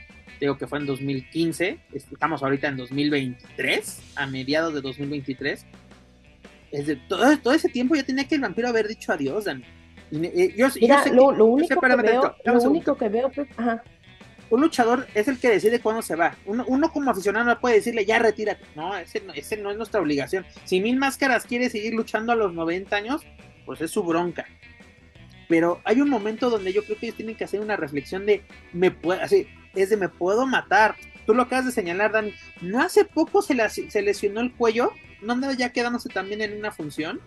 digo 0.41 0.57
que 0.57 0.67
fue 0.67 0.79
en 0.79 0.87
2015, 0.87 1.79
estamos 1.93 2.43
ahorita 2.43 2.69
en 2.69 2.79
2023, 2.79 4.03
a 4.17 4.27
mediados 4.27 4.73
de 4.73 4.81
2023. 4.81 5.67
Es 6.73 6.87
de, 6.87 6.97
todo, 6.97 7.39
todo 7.39 7.55
ese 7.55 7.69
tiempo 7.69 7.95
ya 7.95 8.03
tenía 8.03 8.27
que 8.27 8.35
el 8.35 8.41
vampiro 8.41 8.69
haber 8.69 8.89
dicho 8.89 9.13
adiós, 9.13 9.45
Dani. 9.45 9.63
yo, 10.11 10.69
lo, 11.13 11.45
único 11.45 11.81
que 11.81 11.97
veo, 11.97 12.37
lo 12.45 12.63
único 12.63 12.97
que 12.97 13.09
veo, 13.09 13.31
ajá 13.57 13.83
un 14.53 14.61
luchador 14.61 15.07
es 15.15 15.29
el 15.29 15.39
que 15.39 15.49
decide 15.49 15.81
cuándo 15.81 16.03
se 16.03 16.15
va. 16.15 16.37
Uno, 16.45 16.93
como 16.93 17.11
aficionado 17.11 17.47
no 17.47 17.59
puede 17.59 17.77
decirle 17.77 18.05
ya 18.05 18.19
retírate. 18.19 18.63
No 18.77 18.95
ese, 18.95 19.23
no, 19.23 19.33
ese 19.33 19.57
no 19.57 19.71
es 19.71 19.79
nuestra 19.79 19.99
obligación. 19.99 20.45
Si 20.65 20.79
Mil 20.79 20.99
Máscaras 20.99 21.47
quiere 21.47 21.71
seguir 21.71 21.95
luchando 21.95 22.33
a 22.33 22.37
los 22.37 22.53
90 22.53 22.95
años, 22.95 23.23
pues 23.65 23.81
es 23.81 23.91
su 23.91 24.03
bronca. 24.03 24.45
Pero 25.49 25.81
hay 25.85 26.03
un 26.03 26.11
momento 26.11 26.51
donde 26.51 26.71
yo 26.71 26.85
creo 26.85 26.99
que 26.99 27.07
ellos 27.07 27.17
tienen 27.17 27.35
que 27.35 27.45
hacer 27.45 27.61
una 27.61 27.77
reflexión 27.77 28.27
de 28.27 28.43
me 28.75 28.91
puedo, 28.91 29.23
así, 29.23 29.47
es 29.75 29.89
de 29.89 29.97
me 29.97 30.11
puedo 30.11 30.47
matar. 30.47 30.97
Tú 31.25 31.33
lo 31.33 31.45
acabas 31.45 31.65
de 31.65 31.73
señalar, 31.73 32.13
Dani. 32.13 32.35
¿No 32.61 32.83
hace 32.83 33.07
poco 33.07 33.41
se, 33.41 33.57
se 33.71 34.03
lesionó 34.03 34.41
el 34.41 34.53
cuello? 34.53 34.93
¿No 35.23 35.33
andaba 35.33 35.55
ya 35.55 35.73
quedándose 35.73 36.09
también 36.09 36.41
en 36.43 36.59
una 36.59 36.73
función? 36.73 37.21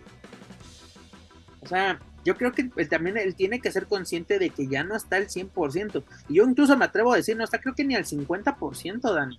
O 1.62 1.66
sea, 1.68 1.98
yo 2.24 2.36
creo 2.36 2.52
que 2.52 2.64
pues, 2.64 2.88
también 2.88 3.16
él 3.16 3.34
tiene 3.34 3.60
que 3.60 3.72
ser 3.72 3.86
consciente 3.86 4.38
de 4.38 4.50
que 4.50 4.66
ya 4.66 4.84
no 4.84 4.96
está 4.96 5.16
al 5.16 5.28
100%. 5.28 6.02
Y 6.28 6.34
yo 6.34 6.44
incluso 6.44 6.76
me 6.76 6.84
atrevo 6.84 7.12
a 7.12 7.16
decir, 7.16 7.36
no 7.36 7.44
está 7.44 7.60
creo 7.60 7.74
que 7.74 7.84
ni 7.84 7.94
al 7.94 8.04
50%, 8.04 9.14
Dani. 9.14 9.38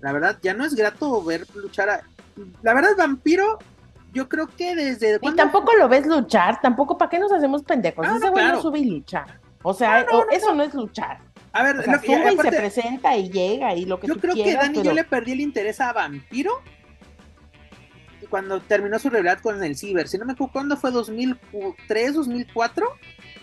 La 0.00 0.12
verdad, 0.12 0.38
ya 0.42 0.54
no 0.54 0.64
es 0.64 0.74
grato 0.74 1.22
ver 1.22 1.46
luchar 1.54 1.90
a... 1.90 2.00
La 2.62 2.72
verdad, 2.72 2.90
Vampiro, 2.96 3.58
yo 4.12 4.28
creo 4.28 4.46
que 4.46 4.74
desde... 4.74 5.18
Y 5.20 5.34
tampoco 5.34 5.72
lo 5.76 5.88
ves 5.88 6.06
luchar, 6.06 6.60
tampoco, 6.60 6.96
¿para 6.96 7.10
qué 7.10 7.18
nos 7.18 7.32
hacemos 7.32 7.62
pendejos? 7.62 8.06
Ah, 8.08 8.16
Ese 8.16 8.30
güey 8.30 8.46
no 8.46 8.62
sube 8.62 8.78
y 8.78 8.84
lucha. 8.86 9.26
O 9.62 9.74
sea, 9.74 10.06
eso 10.30 10.54
no 10.54 10.62
es 10.62 10.72
luchar. 10.72 11.18
A 11.52 11.64
ver, 11.64 11.76
lo 11.76 12.00
que, 12.00 12.32
y 12.32 12.36
se 12.36 12.52
presenta 12.52 13.16
y 13.16 13.28
llega 13.28 13.74
y 13.74 13.84
lo 13.84 13.98
que 13.98 14.06
Yo 14.06 14.16
creo 14.16 14.34
que 14.34 14.54
Dani, 14.54 14.82
yo 14.82 14.92
le 14.92 15.02
perdí 15.02 15.32
el 15.32 15.40
interés 15.40 15.80
a 15.80 15.92
Vampiro 15.92 16.62
cuando 18.30 18.60
terminó 18.60 18.98
su 18.98 19.10
realidad 19.10 19.40
con 19.40 19.62
el 19.62 19.76
Ciber. 19.76 20.08
Si 20.08 20.16
no 20.16 20.24
me 20.24 20.32
acuerdo, 20.32 20.52
¿cuándo 20.52 20.76
fue? 20.76 20.90
¿2003, 20.90 22.12
2004? 22.12 22.86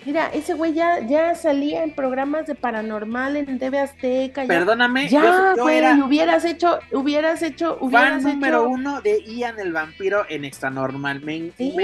Mira, 0.06 0.28
ese 0.34 0.54
güey 0.54 0.74
ya, 0.74 1.00
ya 1.06 1.36
salía 1.36 1.84
en 1.84 1.94
programas 1.94 2.48
de 2.48 2.56
paranormal 2.56 3.36
en 3.36 3.60
TV 3.60 3.80
Azteca. 3.80 4.46
Perdóname, 4.46 5.10
ya, 5.10 5.54
güey, 5.56 6.02
hubieras 6.02 6.46
hecho, 6.46 6.80
hubieras 6.94 7.42
hecho, 7.42 7.78
hubieras 7.82 8.24
fan 8.24 8.36
número 8.36 8.70
uno 8.70 9.02
de 9.02 9.22
Ian 9.24 9.60
el 9.60 9.74
vampiro 9.74 10.26
en 10.30 10.46
Extra 10.46 10.70
Normal. 10.70 11.22
Me, 11.24 11.52
sí, 11.58 11.76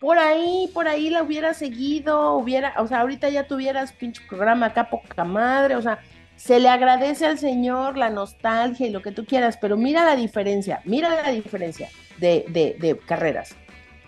por 0.00 0.18
ahí, 0.18 0.70
por 0.72 0.88
ahí 0.88 1.10
la 1.10 1.22
hubiera 1.22 1.52
seguido, 1.52 2.32
hubiera, 2.36 2.72
o 2.78 2.86
sea, 2.86 3.00
ahorita 3.00 3.28
ya 3.28 3.46
tuvieras 3.46 3.92
pinche 3.92 4.22
programa 4.26 4.66
acá 4.66 4.88
poca 4.88 5.24
madre, 5.24 5.76
o 5.76 5.82
sea, 5.82 5.98
se 6.40 6.58
le 6.58 6.70
agradece 6.70 7.26
al 7.26 7.38
Señor 7.38 7.98
la 7.98 8.08
nostalgia 8.08 8.86
y 8.86 8.90
lo 8.90 9.02
que 9.02 9.12
tú 9.12 9.26
quieras, 9.26 9.58
pero 9.60 9.76
mira 9.76 10.06
la 10.06 10.16
diferencia, 10.16 10.80
mira 10.86 11.22
la 11.22 11.30
diferencia 11.30 11.90
de, 12.16 12.98
carreras. 13.06 13.54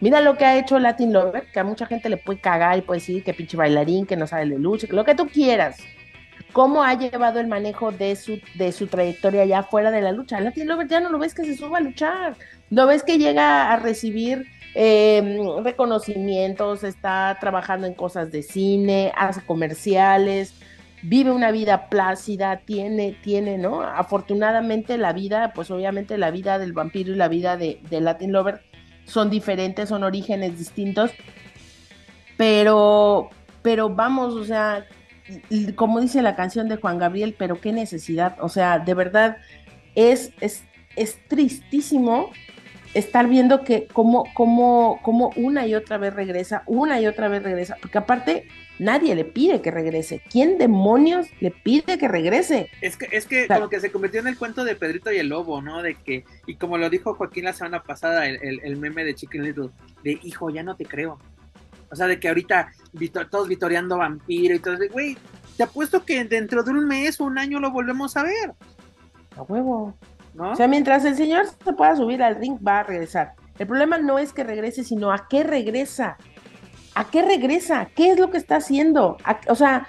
Mira 0.01 0.23
lo 0.23 0.39
que 0.39 0.47
ha 0.47 0.59
hecho 0.59 0.79
Latin 0.79 1.13
Lover, 1.13 1.45
que 1.53 1.61
a 1.61 1.65
mucha 1.65 1.85
gente 1.85 2.09
le 2.09 2.17
puede 2.17 2.41
cagar 2.41 2.79
y 2.79 2.81
puede 2.81 3.01
decir 3.01 3.23
que 3.23 3.35
pinche 3.35 3.59
bailarín, 3.59 4.07
que 4.07 4.17
no 4.17 4.27
sabe 4.27 4.47
de 4.47 4.59
lucha, 4.59 4.87
lo 4.91 5.05
que 5.05 5.15
tú 5.15 5.29
quieras. 5.29 5.77
¿Cómo 6.53 6.83
ha 6.83 6.95
llevado 6.95 7.39
el 7.39 7.49
manejo 7.49 7.93
de 7.93 8.17
su, 8.17 8.41
de 8.55 8.73
su 8.73 8.87
trayectoria 8.87 9.45
ya 9.45 9.63
fuera 9.65 9.91
de 9.91 10.01
la 10.01 10.13
lucha? 10.13 10.41
Latin 10.41 10.69
Lover 10.69 10.89
ya 10.89 11.01
no 11.01 11.11
lo 11.11 11.19
ves 11.19 11.35
que 11.35 11.45
se 11.45 11.55
suba 11.55 11.79
a 11.79 11.83
luchar, 11.83 12.37
no 12.71 12.87
ves 12.87 13.03
que 13.03 13.19
llega 13.19 13.71
a 13.71 13.77
recibir 13.77 14.47
em, 14.75 15.63
reconocimientos, 15.63 16.83
está 16.83 17.37
trabajando 17.39 17.87
en 17.87 17.93
cosas 17.93 18.33
de 18.33 18.43
cine, 18.43 19.13
hace 19.17 19.43
comerciales, 19.43 20.55
vive 21.03 21.33
una 21.33 21.51
vida 21.51 21.89
plácida, 21.89 22.59
tiene, 22.65 23.17
tiene, 23.23 23.59
¿no? 23.59 23.83
Afortunadamente 23.83 24.97
la 24.97 25.13
vida, 25.13 25.53
pues 25.55 25.71
obviamente 25.71 26.17
la 26.17 26.31
vida 26.31 26.59
del 26.59 26.73
vampiro 26.73 27.13
y 27.13 27.17
la 27.17 27.29
vida 27.29 27.57
de, 27.57 27.81
Latin 27.91 28.33
Lover 28.33 28.63
son 29.05 29.29
diferentes, 29.29 29.89
son 29.89 30.05
orígenes 30.05 30.59
distintos, 30.59 31.11
pero, 32.37 33.31
pero 33.63 33.91
vamos, 33.91 34.35
o 34.35 34.45
sea, 34.45 34.87
como 35.75 36.01
dice 36.01 36.23
la 36.23 36.37
canción 36.37 36.69
de 36.69 36.77
Juan 36.77 36.99
Gabriel, 36.99 37.35
pero 37.37 37.61
qué 37.61 37.73
necesidad, 37.73 38.37
o 38.41 38.49
sea, 38.49 38.79
de 38.79 38.95
verdad 38.95 39.39
es, 39.97 40.33
es, 40.41 40.65
es 40.95 41.19
tristísimo 41.29 42.31
estar 42.95 43.29
viendo 43.29 43.65
que 43.65 43.87
como, 43.93 44.25
como, 44.35 45.01
como 45.03 45.31
una 45.37 45.67
y 45.67 45.75
otra 45.75 45.99
vez 45.99 46.15
regresa, 46.15 46.63
una 46.67 47.01
y 47.01 47.07
otra 47.07 47.29
vez 47.29 47.43
regresa, 47.43 47.77
porque 47.81 47.99
aparte 47.99 48.49
nadie 48.79 49.15
le 49.15 49.25
pide 49.25 49.63
que 49.63 49.71
regrese. 49.71 50.23
¿Quién 50.31 50.59
demonios 50.59 51.29
le 51.41 51.51
pide 51.51 51.99
que 51.99 52.09
regrese? 52.09 52.69
Es 52.81 52.97
que, 52.97 53.09
es 53.13 53.27
que 53.27 53.47
como 53.47 53.69
que 53.69 53.81
se 53.81 53.91
convirtió 53.91 54.21
en 54.21 54.27
el 54.27 54.37
cuento 54.37 54.65
de 54.65 54.77
Pedrito 54.77 55.13
y 55.13 55.19
el 55.19 55.29
Lobo, 55.29 55.63
¿no? 55.63 55.83
De 55.83 55.95
que, 55.95 56.25
y 56.47 56.57
como 56.57 56.79
lo 56.79 56.91
dijo 56.91 57.15
Joaquín 57.15 57.45
la 57.45 57.53
semana 57.53 57.83
pasada, 57.83 58.27
el, 58.27 58.77
meme 58.77 59.05
de 59.05 59.15
Chicken 59.15 59.45
Little, 59.45 59.71
de 60.03 60.19
hijo, 60.23 60.51
ya 60.51 60.63
no 60.63 60.77
te 60.77 60.85
creo. 60.85 61.19
O 61.91 61.97
sea, 61.97 62.07
de 62.07 62.19
que 62.19 62.29
ahorita 62.29 62.73
todos 63.31 63.49
vitoreando 63.49 63.99
vampiro 63.99 64.55
y 64.55 64.59
todo, 64.59 64.77
güey, 64.91 65.17
te 65.57 65.63
apuesto 65.63 66.05
que 66.05 66.25
dentro 66.25 66.63
de 66.63 66.71
un 66.71 66.87
mes 66.87 67.21
o 67.21 67.25
un 67.25 67.39
año 67.39 67.61
lo 67.61 67.71
volvemos 67.71 68.17
a 68.17 68.23
ver. 68.23 68.55
A 69.37 69.43
huevo. 69.43 69.95
O 70.39 70.57
sea, 70.57 70.67
mientras 70.67 71.05
el 71.05 71.17
señor 71.17 71.47
se 71.47 71.73
pueda 71.73 71.95
subir 71.97 72.23
al 72.23 72.37
ring, 72.37 72.59
va 72.67 72.81
a 72.81 72.83
regresar. 72.83 73.35
El 73.59 73.67
problema 73.67 73.99
no 73.99 74.19
es 74.19 74.33
que 74.33 74.45
regrese, 74.45 74.83
sino 74.83 75.13
a 75.13 75.29
qué 75.29 75.43
regresa. 75.43 76.17
¿A 76.95 77.05
qué 77.11 77.23
regresa? 77.23 77.89
¿Qué 77.95 78.11
es 78.11 78.19
lo 78.19 78.31
que 78.31 78.39
está 78.39 78.57
haciendo? 78.57 79.17
o 79.49 79.55
sea, 79.55 79.87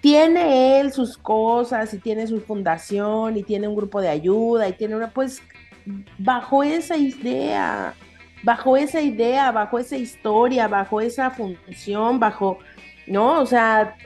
tiene 0.00 0.80
él 0.80 0.92
sus 0.92 1.16
cosas 1.16 1.92
y 1.94 1.98
tiene 1.98 2.26
su 2.26 2.40
fundación 2.40 3.36
y 3.36 3.42
tiene 3.42 3.68
un 3.68 3.76
grupo 3.76 4.00
de 4.00 4.08
ayuda 4.08 4.68
y 4.68 4.72
tiene 4.72 4.96
una, 4.96 5.10
pues, 5.10 5.42
bajo 6.18 6.62
esa 6.62 6.96
idea, 6.96 7.94
bajo 8.42 8.76
esa 8.76 9.00
idea, 9.00 9.50
bajo 9.50 9.78
esa 9.78 9.96
historia, 9.96 10.68
bajo 10.68 11.00
esa 11.00 11.30
función, 11.30 12.20
bajo, 12.20 12.58
¿no? 13.06 13.40
O 13.40 13.46
sea, 13.46 13.96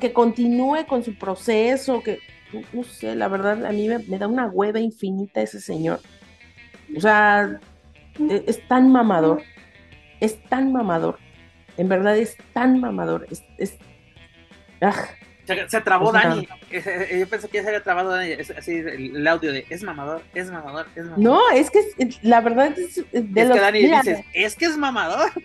que 0.00 0.12
continúe 0.12 0.86
con 0.88 1.04
su 1.04 1.16
proceso, 1.16 2.02
que, 2.02 2.18
no 2.72 2.84
sé, 2.84 3.14
la 3.14 3.28
verdad, 3.28 3.64
a 3.64 3.72
mí 3.72 3.88
me, 3.88 3.98
me 4.00 4.18
da 4.18 4.26
una 4.26 4.46
hueva 4.46 4.80
infinita 4.80 5.40
ese 5.40 5.60
señor. 5.60 6.00
O 6.96 7.00
sea, 7.00 7.60
e, 8.18 8.44
es 8.46 8.66
tan 8.68 8.90
mamador 8.90 9.42
es 10.20 10.40
tan 10.44 10.72
mamador. 10.72 11.18
En 11.76 11.88
verdad 11.88 12.16
es 12.16 12.36
tan 12.52 12.80
mamador. 12.80 13.26
Es, 13.30 13.42
es... 13.58 13.76
Ah. 14.80 14.94
Se, 15.66 15.80
trabó 15.80 16.12
Dani. 16.12 16.46
Yo 16.70 17.26
pensé 17.28 17.48
que 17.48 17.56
ya 17.56 17.62
se 17.62 17.68
había 17.70 17.82
trabado 17.82 18.10
Dani. 18.10 18.34
así 18.56 18.76
el, 18.76 19.26
audio 19.26 19.52
de 19.52 19.66
es 19.68 19.82
mamador, 19.82 20.22
es 20.32 20.48
mamador, 20.48 20.86
es 20.94 21.02
mamador. 21.02 21.24
No, 21.24 21.50
es 21.50 21.72
que 21.72 21.80
la 22.22 22.40
verdad 22.40 22.72
es 22.78 22.94
de 23.10 23.40
es 23.40 23.50
que 23.50 23.58
Dani 23.58 23.80
dices, 23.80 24.20
es 24.32 24.54
que 24.54 24.66
es 24.66 24.76
mamador. 24.76 25.30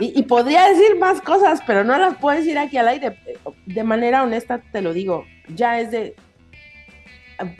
Y, 0.00 0.18
y, 0.18 0.22
podría 0.22 0.66
decir 0.68 0.98
más 0.98 1.20
cosas, 1.20 1.60
pero 1.66 1.84
no 1.84 1.96
las 1.96 2.16
puedo 2.16 2.36
decir 2.36 2.58
aquí 2.58 2.78
al 2.78 2.88
aire. 2.88 3.16
De 3.66 3.84
manera 3.84 4.22
honesta 4.22 4.60
te 4.72 4.80
lo 4.80 4.94
digo. 4.94 5.26
Ya 5.48 5.78
es 5.80 5.90
de. 5.90 6.16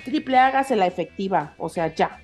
Triple 0.04 0.38
hágase 0.38 0.76
la 0.76 0.86
efectiva, 0.86 1.54
o 1.58 1.68
sea, 1.68 1.94
ya. 1.94 2.20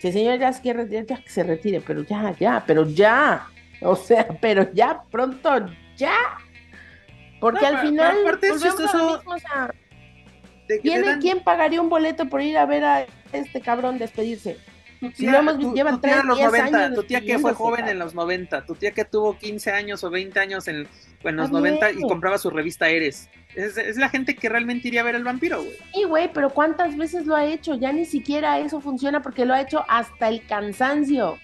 Si 0.00 0.08
el 0.08 0.12
señor 0.12 0.38
ya 0.38 0.52
se 0.52 0.62
quiere 0.62 0.84
retirar, 0.84 1.06
ya 1.06 1.22
que 1.22 1.30
se 1.30 1.42
retire, 1.42 1.80
pero 1.80 2.02
ya, 2.02 2.34
ya, 2.38 2.64
pero 2.66 2.88
ya. 2.88 3.46
O 3.80 3.96
sea, 3.96 4.26
pero 4.40 4.72
ya, 4.72 5.02
pronto, 5.10 5.50
ya. 5.96 6.14
Porque 7.40 7.66
al 7.66 7.78
final, 7.78 8.16
¿quién 11.20 11.42
pagaría 11.44 11.80
un 11.80 11.88
boleto 11.88 12.28
por 12.28 12.42
ir 12.42 12.58
a 12.58 12.66
ver 12.66 12.84
a 12.84 13.06
este 13.32 13.60
cabrón 13.60 13.98
despedirse? 13.98 14.58
si 15.14 15.26
no 15.26 15.38
hemos, 15.38 15.74
llevan 15.74 16.00
tres, 16.00 16.24
los 16.24 16.38
90, 16.38 16.94
tu 16.94 17.02
tía 17.04 17.20
que 17.20 17.38
fue 17.38 17.54
joven 17.54 17.86
en 17.88 18.00
los 18.00 18.14
90, 18.14 18.66
tu 18.66 18.74
tía 18.74 18.90
que 18.90 19.04
tuvo 19.04 19.38
15 19.38 19.70
años 19.70 20.02
o 20.02 20.10
20 20.10 20.40
años 20.40 20.66
en, 20.66 20.88
en 21.24 21.36
los 21.36 21.50
90 21.50 21.92
y 21.92 22.00
compraba 22.02 22.38
su 22.38 22.50
revista 22.50 22.88
Eres. 22.88 23.28
Es, 23.54 23.96
la 23.96 24.08
gente 24.08 24.36
que 24.36 24.48
realmente 24.48 24.88
iría 24.88 25.00
a 25.00 25.04
ver 25.04 25.16
el 25.16 25.24
vampiro, 25.24 25.62
güey. 25.62 25.76
Sí, 25.92 26.04
güey, 26.04 26.32
pero 26.32 26.50
¿cuántas 26.50 26.96
veces 26.96 27.26
lo 27.26 27.34
ha 27.34 27.44
hecho? 27.44 27.74
Ya 27.74 27.92
ni 27.92 28.04
siquiera 28.04 28.58
eso 28.60 28.80
funciona 28.80 29.20
porque 29.22 29.44
lo 29.44 29.54
ha 29.54 29.60
hecho 29.60 29.84
hasta 29.88 30.28
el 30.28 30.46
cansancio. 30.46 31.38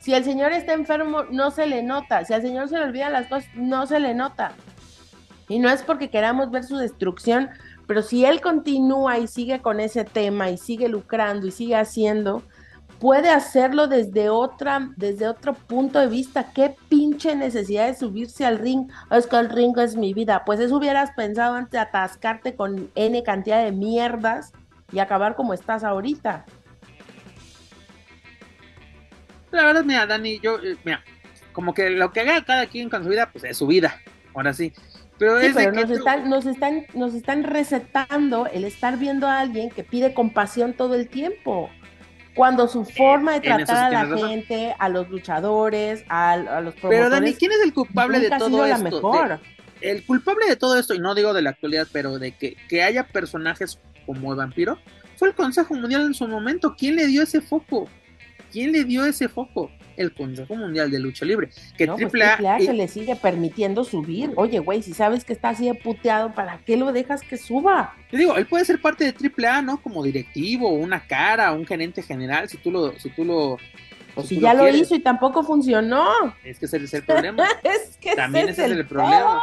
Si 0.00 0.12
el 0.14 0.24
señor 0.24 0.52
está 0.52 0.72
enfermo, 0.72 1.24
no 1.30 1.52
se 1.52 1.66
le 1.66 1.82
nota. 1.82 2.24
Si 2.24 2.34
al 2.34 2.42
señor 2.42 2.68
se 2.68 2.78
le 2.78 2.84
olvidan 2.84 3.12
las 3.12 3.28
cosas, 3.28 3.48
no 3.54 3.86
se 3.86 4.00
le 4.00 4.14
nota. 4.14 4.52
Y 5.48 5.60
no 5.60 5.70
es 5.70 5.82
porque 5.82 6.10
queramos 6.10 6.50
ver 6.50 6.64
su 6.64 6.76
destrucción, 6.76 7.50
pero 7.86 8.02
si 8.02 8.24
él 8.24 8.40
continúa 8.40 9.18
y 9.18 9.28
sigue 9.28 9.60
con 9.60 9.78
ese 9.78 10.04
tema 10.04 10.50
y 10.50 10.58
sigue 10.58 10.88
lucrando 10.88 11.46
y 11.46 11.52
sigue 11.52 11.76
haciendo, 11.76 12.42
puede 13.02 13.30
hacerlo 13.30 13.88
desde 13.88 14.30
otra, 14.30 14.92
desde 14.96 15.26
otro 15.26 15.54
punto 15.54 15.98
de 15.98 16.06
vista. 16.06 16.52
Qué 16.52 16.76
pinche 16.88 17.34
necesidad 17.34 17.88
de 17.88 17.96
subirse 17.96 18.46
al 18.46 18.60
ring. 18.60 18.88
Es 19.10 19.26
que 19.26 19.34
el 19.34 19.50
ring 19.50 19.76
es 19.78 19.96
mi 19.96 20.14
vida. 20.14 20.44
Pues 20.46 20.60
eso 20.60 20.76
hubieras 20.76 21.10
pensado 21.16 21.56
antes 21.56 21.72
de 21.72 21.78
atascarte 21.80 22.54
con 22.54 22.92
N 22.94 23.20
cantidad 23.24 23.64
de 23.64 23.72
mierdas 23.72 24.52
y 24.92 25.00
acabar 25.00 25.34
como 25.34 25.52
estás 25.52 25.82
ahorita. 25.82 26.44
La 29.50 29.64
verdad, 29.64 29.82
mira, 29.82 30.06
Dani, 30.06 30.38
yo, 30.38 30.60
eh, 30.62 30.76
mira, 30.84 31.02
como 31.52 31.74
que 31.74 31.90
lo 31.90 32.12
que 32.12 32.20
haga 32.20 32.44
cada 32.44 32.66
quien 32.66 32.88
con 32.88 33.02
su 33.02 33.10
vida, 33.10 33.30
pues 33.32 33.42
es 33.42 33.56
su 33.56 33.66
vida. 33.66 34.00
Ahora 34.32 34.54
sí. 34.54 34.72
Pero, 35.18 35.38
es 35.38 35.56
nos, 35.56 35.90
están, 35.90 36.30
nos, 36.30 36.46
están, 36.46 36.86
nos 36.94 37.14
están 37.14 37.42
recetando 37.42 38.46
el 38.46 38.62
estar 38.62 38.96
viendo 38.96 39.26
a 39.26 39.40
alguien 39.40 39.70
que 39.70 39.82
pide 39.82 40.14
compasión 40.14 40.72
todo 40.74 40.94
el 40.94 41.08
tiempo. 41.08 41.68
Cuando 42.34 42.66
su 42.66 42.84
forma 42.84 43.34
de 43.34 43.40
tratar 43.40 43.94
a 43.94 44.06
la 44.06 44.16
gente, 44.16 44.74
a 44.78 44.88
los 44.88 45.08
luchadores, 45.10 46.04
a, 46.08 46.36
los 46.36 46.74
promotores... 46.74 46.80
Pero 46.88 47.10
Dani, 47.10 47.34
¿quién 47.34 47.52
es 47.52 47.60
el 47.62 47.74
culpable 47.74 48.20
de 48.20 48.30
todo 48.30 48.64
esto? 48.64 48.82
mejor. 48.82 49.40
el 49.80 50.06
culpable 50.06 50.46
de 50.46 50.56
todo 50.56 50.78
esto, 50.78 50.94
y 50.94 50.98
no 50.98 51.14
digo 51.14 51.34
de 51.34 51.42
la 51.42 51.50
actualidad, 51.50 51.86
pero 51.92 52.18
de 52.18 52.32
que, 52.32 52.56
que 52.68 52.82
haya 52.82 53.06
personajes 53.06 53.78
como 54.06 54.32
el 54.32 54.38
vampiro, 54.38 54.78
fue 55.16 55.28
el 55.28 55.34
Consejo 55.34 55.74
Mundial 55.74 56.02
en 56.02 56.14
su 56.14 56.26
momento. 56.26 56.74
¿Quién 56.76 56.96
le 56.96 57.06
dio 57.06 57.22
ese 57.22 57.40
foco? 57.40 57.88
¿Quién 58.50 58.72
le 58.72 58.84
dio 58.84 59.04
ese 59.04 59.28
foco? 59.28 59.70
El 60.02 60.12
Consejo 60.12 60.54
Mundial 60.54 60.90
de 60.90 60.98
Lucha 60.98 61.24
Libre. 61.24 61.50
Que 61.76 61.86
no, 61.86 61.96
pues 61.96 62.12
AAA, 62.14 62.60
se 62.60 62.72
le 62.72 62.88
sigue 62.88 63.16
permitiendo 63.16 63.84
subir. 63.84 64.32
Oye, 64.36 64.58
güey, 64.58 64.82
si 64.82 64.92
sabes 64.92 65.24
que 65.24 65.32
está 65.32 65.50
así 65.50 65.66
de 65.66 65.74
puteado, 65.74 66.34
¿para 66.34 66.58
qué 66.58 66.76
lo 66.76 66.92
dejas 66.92 67.22
que 67.22 67.36
suba? 67.36 67.94
Te 68.10 68.16
digo, 68.16 68.36
él 68.36 68.46
puede 68.46 68.64
ser 68.64 68.80
parte 68.80 69.04
de 69.04 69.14
AAA, 69.14 69.62
¿no? 69.62 69.80
Como 69.80 70.02
directivo, 70.02 70.68
una 70.68 71.06
cara, 71.06 71.52
un 71.52 71.66
gerente 71.66 72.02
general, 72.02 72.48
si 72.48 72.58
tú 72.58 72.70
lo, 72.70 72.98
si 72.98 73.10
tú 73.10 73.24
lo 73.24 73.58
pues 74.14 74.28
si, 74.28 74.40
ya 74.40 74.54
lo, 74.54 74.68
hizo 74.68 74.94
y 74.94 75.00
tampoco 75.00 75.42
funcionó. 75.42 76.06
Es 76.44 76.58
que 76.58 76.66
ese 76.66 76.76
es 76.78 76.94
el 76.94 77.02
problema. 77.02 77.46
es 77.62 77.96
que 77.98 78.14
También 78.14 78.48
ese 78.48 78.66
es 78.66 78.72
el, 78.72 78.86
problema. 78.86 79.40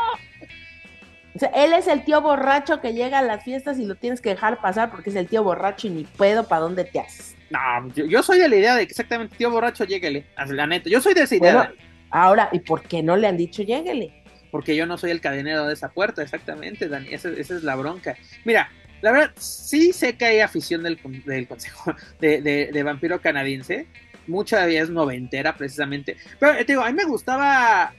O 1.39 1.47
sea, 1.47 1.51
él 1.55 1.71
es 1.71 1.87
el 1.87 2.03
tío 2.03 2.19
borracho 2.19 2.81
que 2.81 2.91
llega 2.93 3.19
a 3.19 3.21
las 3.21 3.45
fiestas 3.45 3.79
y 3.79 3.85
lo 3.85 3.95
tienes 3.95 4.19
que 4.19 4.27
dejar 4.27 4.59
pasar 4.59 4.91
porque 4.91 5.09
es 5.09 5.15
el 5.15 5.25
tío 5.25 5.41
borracho 5.41 5.87
y 5.87 5.91
ni 5.91 6.03
puedo 6.03 6.49
para 6.49 6.63
dónde 6.63 6.83
te 6.83 6.99
haces. 6.99 7.33
No, 7.49 7.87
yo, 7.93 8.21
soy 8.21 8.39
de 8.39 8.49
la 8.49 8.57
idea 8.57 8.75
de 8.75 8.85
que 8.85 8.91
exactamente 8.91 9.37
tío 9.37 9.49
borracho, 9.49 9.85
lléguele. 9.85 10.25
La 10.49 10.67
neta, 10.67 10.89
yo 10.89 10.99
soy 10.99 11.13
de 11.13 11.21
esa 11.21 11.37
idea. 11.37 11.71
ahora, 12.09 12.49
¿y 12.51 12.59
por 12.59 12.81
qué 12.81 13.01
no 13.01 13.15
le 13.15 13.25
han 13.25 13.37
dicho 13.37 13.63
lléguele? 13.63 14.21
Porque 14.51 14.75
yo 14.75 14.85
no 14.85 14.97
soy 14.97 15.11
el 15.11 15.21
cadenero 15.21 15.65
de 15.65 15.75
esa 15.75 15.87
puerta, 15.87 16.21
exactamente, 16.21 16.89
Dani. 16.89 17.13
Esa, 17.13 17.29
es 17.29 17.49
la 17.63 17.77
bronca. 17.77 18.17
Mira, 18.43 18.69
la 19.01 19.13
verdad, 19.13 19.31
sí 19.37 19.93
sé 19.93 20.17
que 20.17 20.25
hay 20.25 20.39
afición 20.41 20.83
del, 20.83 20.99
del 21.25 21.47
consejo 21.47 21.95
de, 22.19 22.41
de, 22.41 22.83
vampiro 22.83 23.21
canadiense. 23.21 23.87
Mucha 24.27 24.67
es 24.67 24.89
noventera, 24.89 25.55
precisamente. 25.55 26.17
Pero 26.37 26.57
te 26.57 26.65
digo, 26.65 26.81
a 26.81 26.87
mí 26.87 26.93
me 26.93 27.05
gustaba 27.05 27.93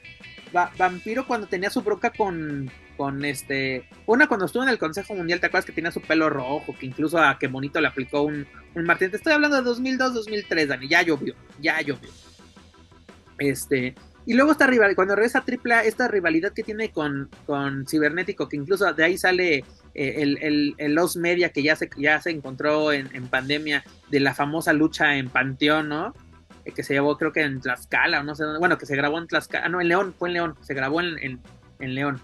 Vampiro 0.53 1.27
cuando 1.27 1.47
tenía 1.47 1.71
su 1.71 1.83
bronca 1.83 2.11
con, 2.11 2.71
con 3.01 3.25
este. 3.25 3.89
Una 4.05 4.27
cuando 4.27 4.45
estuvo 4.45 4.63
en 4.63 4.69
el 4.69 4.77
Consejo 4.77 5.15
Mundial, 5.15 5.41
¿te 5.41 5.47
acuerdas 5.47 5.65
que 5.65 5.73
tenía 5.73 5.91
su 5.91 6.03
pelo 6.03 6.29
rojo? 6.29 6.77
Que 6.79 6.85
incluso 6.85 7.17
a 7.17 7.39
que 7.39 7.47
bonito 7.47 7.81
le 7.81 7.89
aplicó 7.89 8.21
un, 8.21 8.47
un 8.75 8.85
Martín. 8.85 9.11
Te 9.11 9.17
estoy 9.17 9.33
hablando 9.33 9.57
de 9.57 9.63
2002, 9.63 10.13
2003, 10.13 10.69
Dani. 10.69 10.87
Ya 10.87 11.01
llovió, 11.01 11.35
ya 11.63 11.81
llovió. 11.81 12.11
Este. 13.39 13.95
Y 14.27 14.35
luego 14.35 14.53
esta 14.53 14.67
rivalidad, 14.67 14.97
cuando 14.97 15.17
regresa 15.17 15.43
AAA, 15.43 15.85
esta 15.85 16.09
rivalidad 16.09 16.53
que 16.53 16.63
tiene 16.63 16.91
con, 16.91 17.31
con 17.47 17.87
Cibernético, 17.87 18.51
que 18.51 18.59
incluso 18.59 18.93
de 18.93 19.03
ahí 19.03 19.17
sale 19.17 19.65
eh, 19.95 20.15
el, 20.19 20.75
el, 20.77 20.95
Los 20.95 21.17
Media, 21.17 21.49
que 21.49 21.63
ya 21.63 21.77
se, 21.77 21.89
ya 21.97 22.21
se 22.21 22.29
encontró 22.29 22.93
en, 22.93 23.09
en, 23.15 23.29
pandemia, 23.29 23.83
de 24.11 24.21
la 24.21 24.35
famosa 24.35 24.75
lucha 24.75 25.17
en 25.17 25.31
Panteón, 25.31 25.89
¿no? 25.89 26.15
Eh, 26.67 26.73
que 26.73 26.83
se 26.83 26.93
llevó 26.93 27.17
creo 27.17 27.33
que 27.33 27.41
en 27.41 27.63
Tlaxcala, 27.63 28.21
o 28.21 28.25
no 28.25 28.35
sé 28.35 28.45
dónde, 28.45 28.59
bueno, 28.59 28.77
que 28.77 28.85
se 28.85 28.95
grabó 28.95 29.19
en 29.19 29.27
Tlaxcala, 29.27 29.65
ah, 29.65 29.69
no, 29.71 29.81
en 29.81 29.89
León, 29.89 30.15
fue 30.19 30.29
en 30.29 30.35
León, 30.35 30.55
se 30.61 30.75
grabó 30.75 31.01
en, 31.01 31.41
en 31.79 31.95
León. 31.95 32.21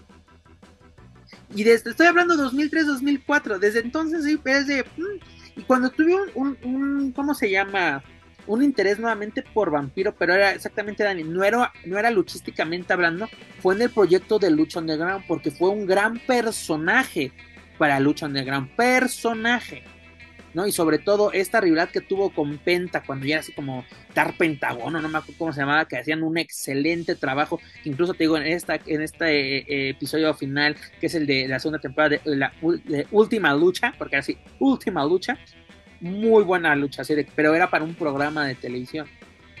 Y 1.55 1.63
desde, 1.63 1.91
estoy 1.91 2.07
hablando 2.07 2.35
2003-2004, 2.35 3.59
desde 3.59 3.79
entonces 3.79 4.23
sí, 4.25 4.39
es 4.45 4.67
de... 4.67 4.83
Mm, 4.83 5.59
y 5.59 5.63
cuando 5.63 5.89
tuve 5.89 6.15
un, 6.35 6.57
un, 6.63 7.11
¿cómo 7.13 7.33
se 7.33 7.49
llama? 7.49 8.03
Un 8.45 8.63
interés 8.63 8.99
nuevamente 8.99 9.41
por 9.41 9.71
Vampiro, 9.71 10.15
pero 10.15 10.33
era 10.33 10.53
exactamente 10.53 11.03
Dani, 11.03 11.23
no 11.23 11.43
era, 11.43 11.73
no 11.85 11.97
era 11.97 12.11
luchísticamente 12.11 12.93
hablando, 12.93 13.27
fue 13.59 13.75
en 13.75 13.81
el 13.81 13.89
proyecto 13.89 14.39
de 14.39 14.51
Lucha 14.51 14.79
Underground, 14.79 15.25
porque 15.27 15.51
fue 15.51 15.69
un 15.69 15.85
gran 15.85 16.19
personaje 16.19 17.31
para 17.77 17.99
Lucha 17.99 18.25
Underground, 18.25 18.69
personaje. 18.75 19.83
¿No? 20.53 20.67
Y 20.67 20.71
sobre 20.71 20.99
todo 20.99 21.31
esta 21.31 21.61
rivalidad 21.61 21.89
que 21.89 22.01
tuvo 22.01 22.29
con 22.29 22.57
Penta 22.57 23.03
cuando 23.03 23.25
ya 23.25 23.39
así 23.39 23.51
como 23.51 23.85
Dar 24.13 24.35
Pentagono, 24.37 25.01
no 25.01 25.09
me 25.09 25.17
acuerdo 25.17 25.37
cómo 25.37 25.53
se 25.53 25.61
llamaba, 25.61 25.87
que 25.87 25.97
hacían 25.97 26.23
un 26.23 26.37
excelente 26.37 27.15
trabajo. 27.15 27.59
Incluso 27.83 28.13
te 28.13 28.23
digo, 28.23 28.37
en, 28.37 28.47
esta, 28.47 28.79
en 28.85 29.01
este 29.01 29.57
eh, 29.57 29.89
episodio 29.89 30.33
final, 30.33 30.75
que 30.99 31.07
es 31.07 31.15
el 31.15 31.27
de 31.27 31.47
la 31.47 31.59
segunda 31.59 31.79
temporada 31.79 32.17
de 32.23 32.35
la 32.35 32.53
última 33.11 33.53
lucha, 33.53 33.93
porque 33.97 34.17
así, 34.17 34.37
última 34.59 35.05
lucha, 35.05 35.37
muy 35.99 36.43
buena 36.43 36.75
lucha, 36.75 37.01
así 37.01 37.15
pero 37.35 37.55
era 37.55 37.69
para 37.69 37.83
un 37.83 37.95
programa 37.95 38.45
de 38.45 38.55
televisión. 38.55 39.07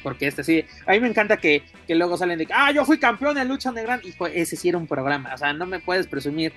Porque 0.03 0.27
este 0.27 0.43
sí, 0.43 0.63
a 0.85 0.91
mí 0.91 0.99
me 0.99 1.07
encanta 1.07 1.37
que, 1.37 1.63
que 1.87 1.95
luego 1.95 2.17
salen 2.17 2.37
de, 2.37 2.47
ah, 2.53 2.71
yo 2.71 2.85
fui 2.85 2.97
campeón 2.99 3.37
en 3.37 3.47
lucha 3.47 3.69
underground, 3.69 4.05
y 4.05 4.11
pues 4.13 4.31
ese 4.35 4.55
sí 4.55 4.69
era 4.69 4.77
un 4.77 4.87
programa, 4.87 5.33
o 5.33 5.37
sea, 5.37 5.53
no 5.53 5.65
me 5.65 5.79
puedes 5.79 6.07
presumir 6.07 6.53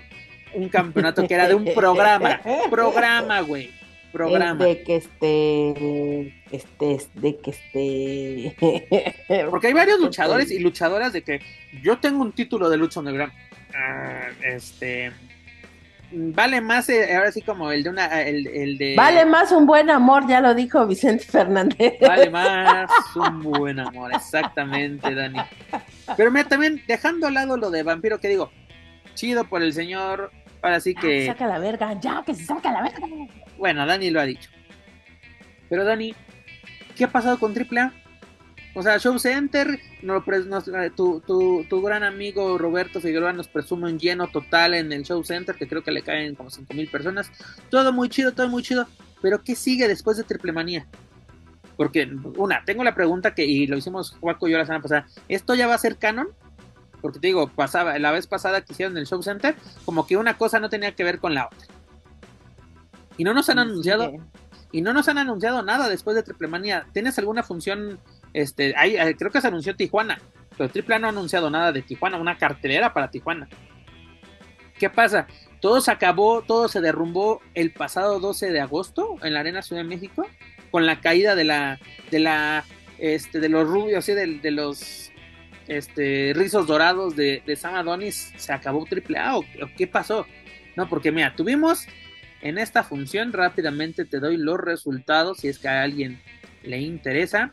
un 0.52 0.68
campeonato 0.68 1.26
que 1.26 1.34
era 1.34 1.48
de 1.48 1.54
un 1.54 1.64
programa, 1.74 2.40
programa, 2.70 3.40
güey 3.40 3.79
programa. 4.12 4.64
de 4.64 4.82
que 4.82 4.96
esté, 4.96 6.34
este, 6.50 6.98
de 7.14 7.36
que 7.38 7.50
esté. 7.50 9.46
Porque 9.50 9.68
hay 9.68 9.72
varios 9.72 10.00
luchadores 10.00 10.50
y 10.50 10.58
luchadoras 10.58 11.12
de 11.12 11.22
que 11.22 11.40
yo 11.82 11.98
tengo 11.98 12.22
un 12.22 12.32
título 12.32 12.68
de 12.68 12.76
lucha 12.76 13.00
underground. 13.00 13.32
Ah, 13.74 14.28
este. 14.42 15.12
Vale 16.12 16.60
más, 16.60 16.88
eh, 16.88 17.14
ahora 17.14 17.30
sí 17.30 17.40
como 17.40 17.70
el 17.70 17.84
de 17.84 17.90
una, 17.90 18.22
el, 18.22 18.46
el, 18.48 18.78
de... 18.78 18.96
Vale 18.96 19.24
más 19.26 19.52
un 19.52 19.64
buen 19.64 19.90
amor, 19.90 20.26
ya 20.26 20.40
lo 20.40 20.54
dijo 20.54 20.84
Vicente 20.84 21.24
Fernández. 21.24 21.94
Vale 22.00 22.28
más 22.30 22.90
un 23.14 23.42
buen 23.42 23.78
amor, 23.78 24.12
exactamente, 24.12 25.14
Dani. 25.14 25.38
Pero 26.16 26.32
mira, 26.32 26.48
también 26.48 26.82
dejando 26.88 27.28
al 27.28 27.34
lado 27.34 27.56
lo 27.56 27.70
de 27.70 27.84
vampiro, 27.84 28.18
que 28.18 28.28
digo, 28.28 28.50
chido 29.14 29.44
por 29.44 29.62
el 29.62 29.72
señor, 29.72 30.32
ahora 30.62 30.80
sí 30.80 30.94
que... 30.94 31.26
saca 31.26 31.46
la 31.46 31.58
verga, 31.58 31.98
ya, 32.00 32.22
que 32.24 32.34
se 32.34 32.44
saca 32.44 32.72
la 32.72 32.82
verga. 32.82 33.06
Bueno, 33.58 33.86
Dani 33.86 34.10
lo 34.10 34.20
ha 34.20 34.24
dicho. 34.24 34.50
Pero 35.68 35.84
Dani, 35.84 36.14
¿qué 36.96 37.04
ha 37.04 37.12
pasado 37.12 37.38
con 37.38 37.54
AAA? 37.56 37.92
O 38.74 38.82
sea, 38.82 38.98
Show 38.98 39.18
Center, 39.18 39.68
eh, 39.68 40.90
tu, 40.96 41.82
gran 41.82 42.04
amigo 42.04 42.56
Roberto 42.56 43.00
Figueroa 43.00 43.32
nos 43.32 43.48
presume 43.48 43.90
un 43.90 43.98
lleno 43.98 44.28
total 44.28 44.74
en 44.74 44.92
el 44.92 45.02
Show 45.02 45.24
Center, 45.24 45.56
que 45.56 45.66
creo 45.66 45.82
que 45.82 45.90
le 45.90 46.02
caen 46.02 46.36
como 46.36 46.50
5 46.50 46.72
mil 46.74 46.88
personas. 46.88 47.32
Todo 47.68 47.92
muy 47.92 48.08
chido, 48.08 48.32
todo 48.32 48.48
muy 48.48 48.62
chido. 48.62 48.86
Pero 49.20 49.42
¿qué 49.42 49.56
sigue 49.56 49.88
después 49.88 50.16
de 50.16 50.24
Triple 50.24 50.52
Manía? 50.52 50.86
Porque, 51.76 52.08
una, 52.36 52.64
tengo 52.64 52.84
la 52.84 52.94
pregunta 52.94 53.34
que, 53.34 53.44
y 53.44 53.66
lo 53.66 53.76
hicimos 53.76 54.16
Juaco 54.20 54.46
y 54.46 54.52
yo 54.52 54.58
la 54.58 54.66
semana 54.66 54.82
pasada, 54.82 55.06
¿esto 55.28 55.54
ya 55.54 55.66
va 55.66 55.74
a 55.74 55.78
ser 55.78 55.96
canon? 55.96 56.28
Porque 57.00 57.18
te 57.18 57.28
digo, 57.28 57.48
pasaba, 57.48 57.98
la 57.98 58.10
vez 58.10 58.26
pasada 58.26 58.62
que 58.62 58.72
hicieron 58.72 58.96
el 58.96 59.06
Show 59.06 59.22
Center, 59.22 59.54
como 59.84 60.06
que 60.06 60.16
una 60.16 60.36
cosa 60.36 60.60
no 60.60 60.68
tenía 60.68 60.94
que 60.94 61.04
ver 61.04 61.18
con 61.18 61.34
la 61.34 61.46
otra. 61.46 61.66
Y 63.16 63.24
no 63.24 63.34
nos 63.34 63.48
han 63.48 63.58
anunciado, 63.58 64.12
y 64.72 64.82
no 64.82 64.92
nos 64.92 65.08
han 65.08 65.18
anunciado 65.18 65.62
nada 65.62 65.88
después 65.88 66.16
de 66.16 66.22
Triple 66.22 66.48
Manía. 66.48 66.86
¿Tienes 66.92 67.18
alguna 67.18 67.42
función? 67.42 67.98
Este, 68.32 68.74
hay, 68.76 68.96
eh, 68.96 69.16
creo 69.18 69.30
que 69.30 69.40
se 69.40 69.48
anunció 69.48 69.74
Tijuana, 69.74 70.20
pero 70.56 70.70
Triple 70.70 70.98
no 70.98 71.06
ha 71.06 71.10
anunciado 71.10 71.50
nada 71.50 71.72
de 71.72 71.82
Tijuana, 71.82 72.18
una 72.18 72.38
cartelera 72.38 72.92
para 72.92 73.10
Tijuana. 73.10 73.48
¿Qué 74.78 74.88
pasa? 74.88 75.26
Todo 75.60 75.80
se 75.80 75.90
acabó, 75.90 76.42
todo 76.42 76.68
se 76.68 76.80
derrumbó 76.80 77.40
el 77.54 77.72
pasado 77.72 78.18
12 78.18 78.50
de 78.50 78.60
agosto 78.60 79.16
en 79.22 79.34
la 79.34 79.40
Arena 79.40 79.60
Ciudad 79.60 79.82
de 79.82 79.88
México 79.88 80.26
con 80.70 80.86
la 80.86 81.00
caída 81.00 81.34
de 81.34 81.44
la 81.44 81.78
de 82.10 82.20
la 82.20 82.64
este 82.98 83.40
de 83.40 83.48
los 83.48 83.68
rubios, 83.68 84.04
¿sí? 84.04 84.12
de, 84.12 84.38
de 84.38 84.50
los 84.50 85.09
este 85.70 86.32
rizos 86.34 86.66
dorados 86.66 87.16
de, 87.16 87.42
de 87.46 87.58
Adonis, 87.62 88.32
se 88.36 88.52
acabó 88.52 88.84
triple 88.84 89.18
A 89.18 89.34
qué 89.76 89.86
pasó? 89.86 90.26
No, 90.76 90.88
porque 90.88 91.12
mira, 91.12 91.34
tuvimos 91.36 91.86
en 92.42 92.58
esta 92.58 92.82
función 92.82 93.32
rápidamente 93.32 94.04
te 94.04 94.18
doy 94.18 94.36
los 94.36 94.58
resultados 94.58 95.38
si 95.38 95.48
es 95.48 95.58
que 95.58 95.68
a 95.68 95.82
alguien 95.82 96.20
le 96.62 96.78
interesa. 96.78 97.52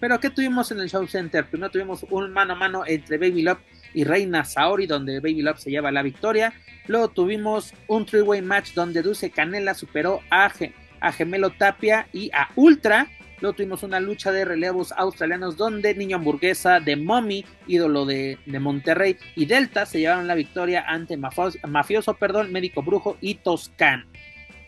Pero 0.00 0.20
¿qué 0.20 0.28
tuvimos 0.28 0.70
en 0.72 0.80
el 0.80 0.90
Show 0.90 1.06
Center? 1.06 1.46
Primero 1.46 1.70
tuvimos 1.70 2.04
un 2.10 2.32
mano 2.32 2.52
a 2.52 2.56
mano 2.56 2.82
entre 2.86 3.16
Baby 3.16 3.42
Love 3.42 3.60
y 3.94 4.04
Reina 4.04 4.44
Saori, 4.44 4.86
donde 4.86 5.20
Baby 5.20 5.42
Love 5.42 5.58
se 5.58 5.70
lleva 5.70 5.92
la 5.92 6.02
victoria. 6.02 6.52
Luego 6.88 7.08
tuvimos 7.08 7.72
un 7.86 8.04
three-way 8.04 8.42
match 8.42 8.74
donde 8.74 9.02
Dulce 9.02 9.30
Canela 9.30 9.72
superó 9.72 10.20
a, 10.30 10.52
a 11.00 11.12
Gemelo 11.12 11.50
Tapia 11.50 12.08
y 12.12 12.30
a 12.34 12.50
Ultra. 12.56 13.06
Luego 13.40 13.56
tuvimos 13.56 13.82
una 13.82 14.00
lucha 14.00 14.32
de 14.32 14.44
relevos 14.44 14.92
australianos 14.92 15.56
donde 15.56 15.94
Niño 15.94 16.16
Hamburguesa 16.16 16.80
de 16.80 16.96
Mommy, 16.96 17.44
ídolo 17.66 18.06
de, 18.06 18.38
de, 18.46 18.60
Monterrey, 18.60 19.16
y 19.36 19.46
Delta 19.46 19.86
se 19.86 20.00
llevaron 20.00 20.26
la 20.26 20.34
victoria 20.34 20.84
ante 20.86 21.16
Mafioso, 21.16 21.58
mafioso 21.66 22.14
perdón, 22.14 22.52
Médico 22.52 22.82
Brujo 22.82 23.16
y 23.20 23.34
Toscan. 23.36 24.06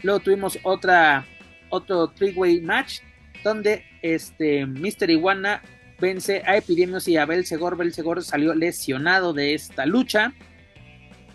Luego 0.03 0.21
tuvimos 0.21 0.59
otra, 0.63 1.25
otro 1.71 2.09
three-way 2.09 2.61
match 2.61 3.01
donde 3.43 3.85
este 4.03 4.67
Mr. 4.67 5.11
Iguana 5.11 5.63
vence 6.01 6.43
a 6.45 6.57
Epidemios 6.57 7.09
y 7.09 7.17
a 7.17 7.25
Belcegor. 7.25 7.77
Belcegor 7.77 8.23
salió 8.23 8.55
lesionado 8.55 9.33
de 9.33 9.55
esta 9.55 9.87
lucha. 9.87 10.33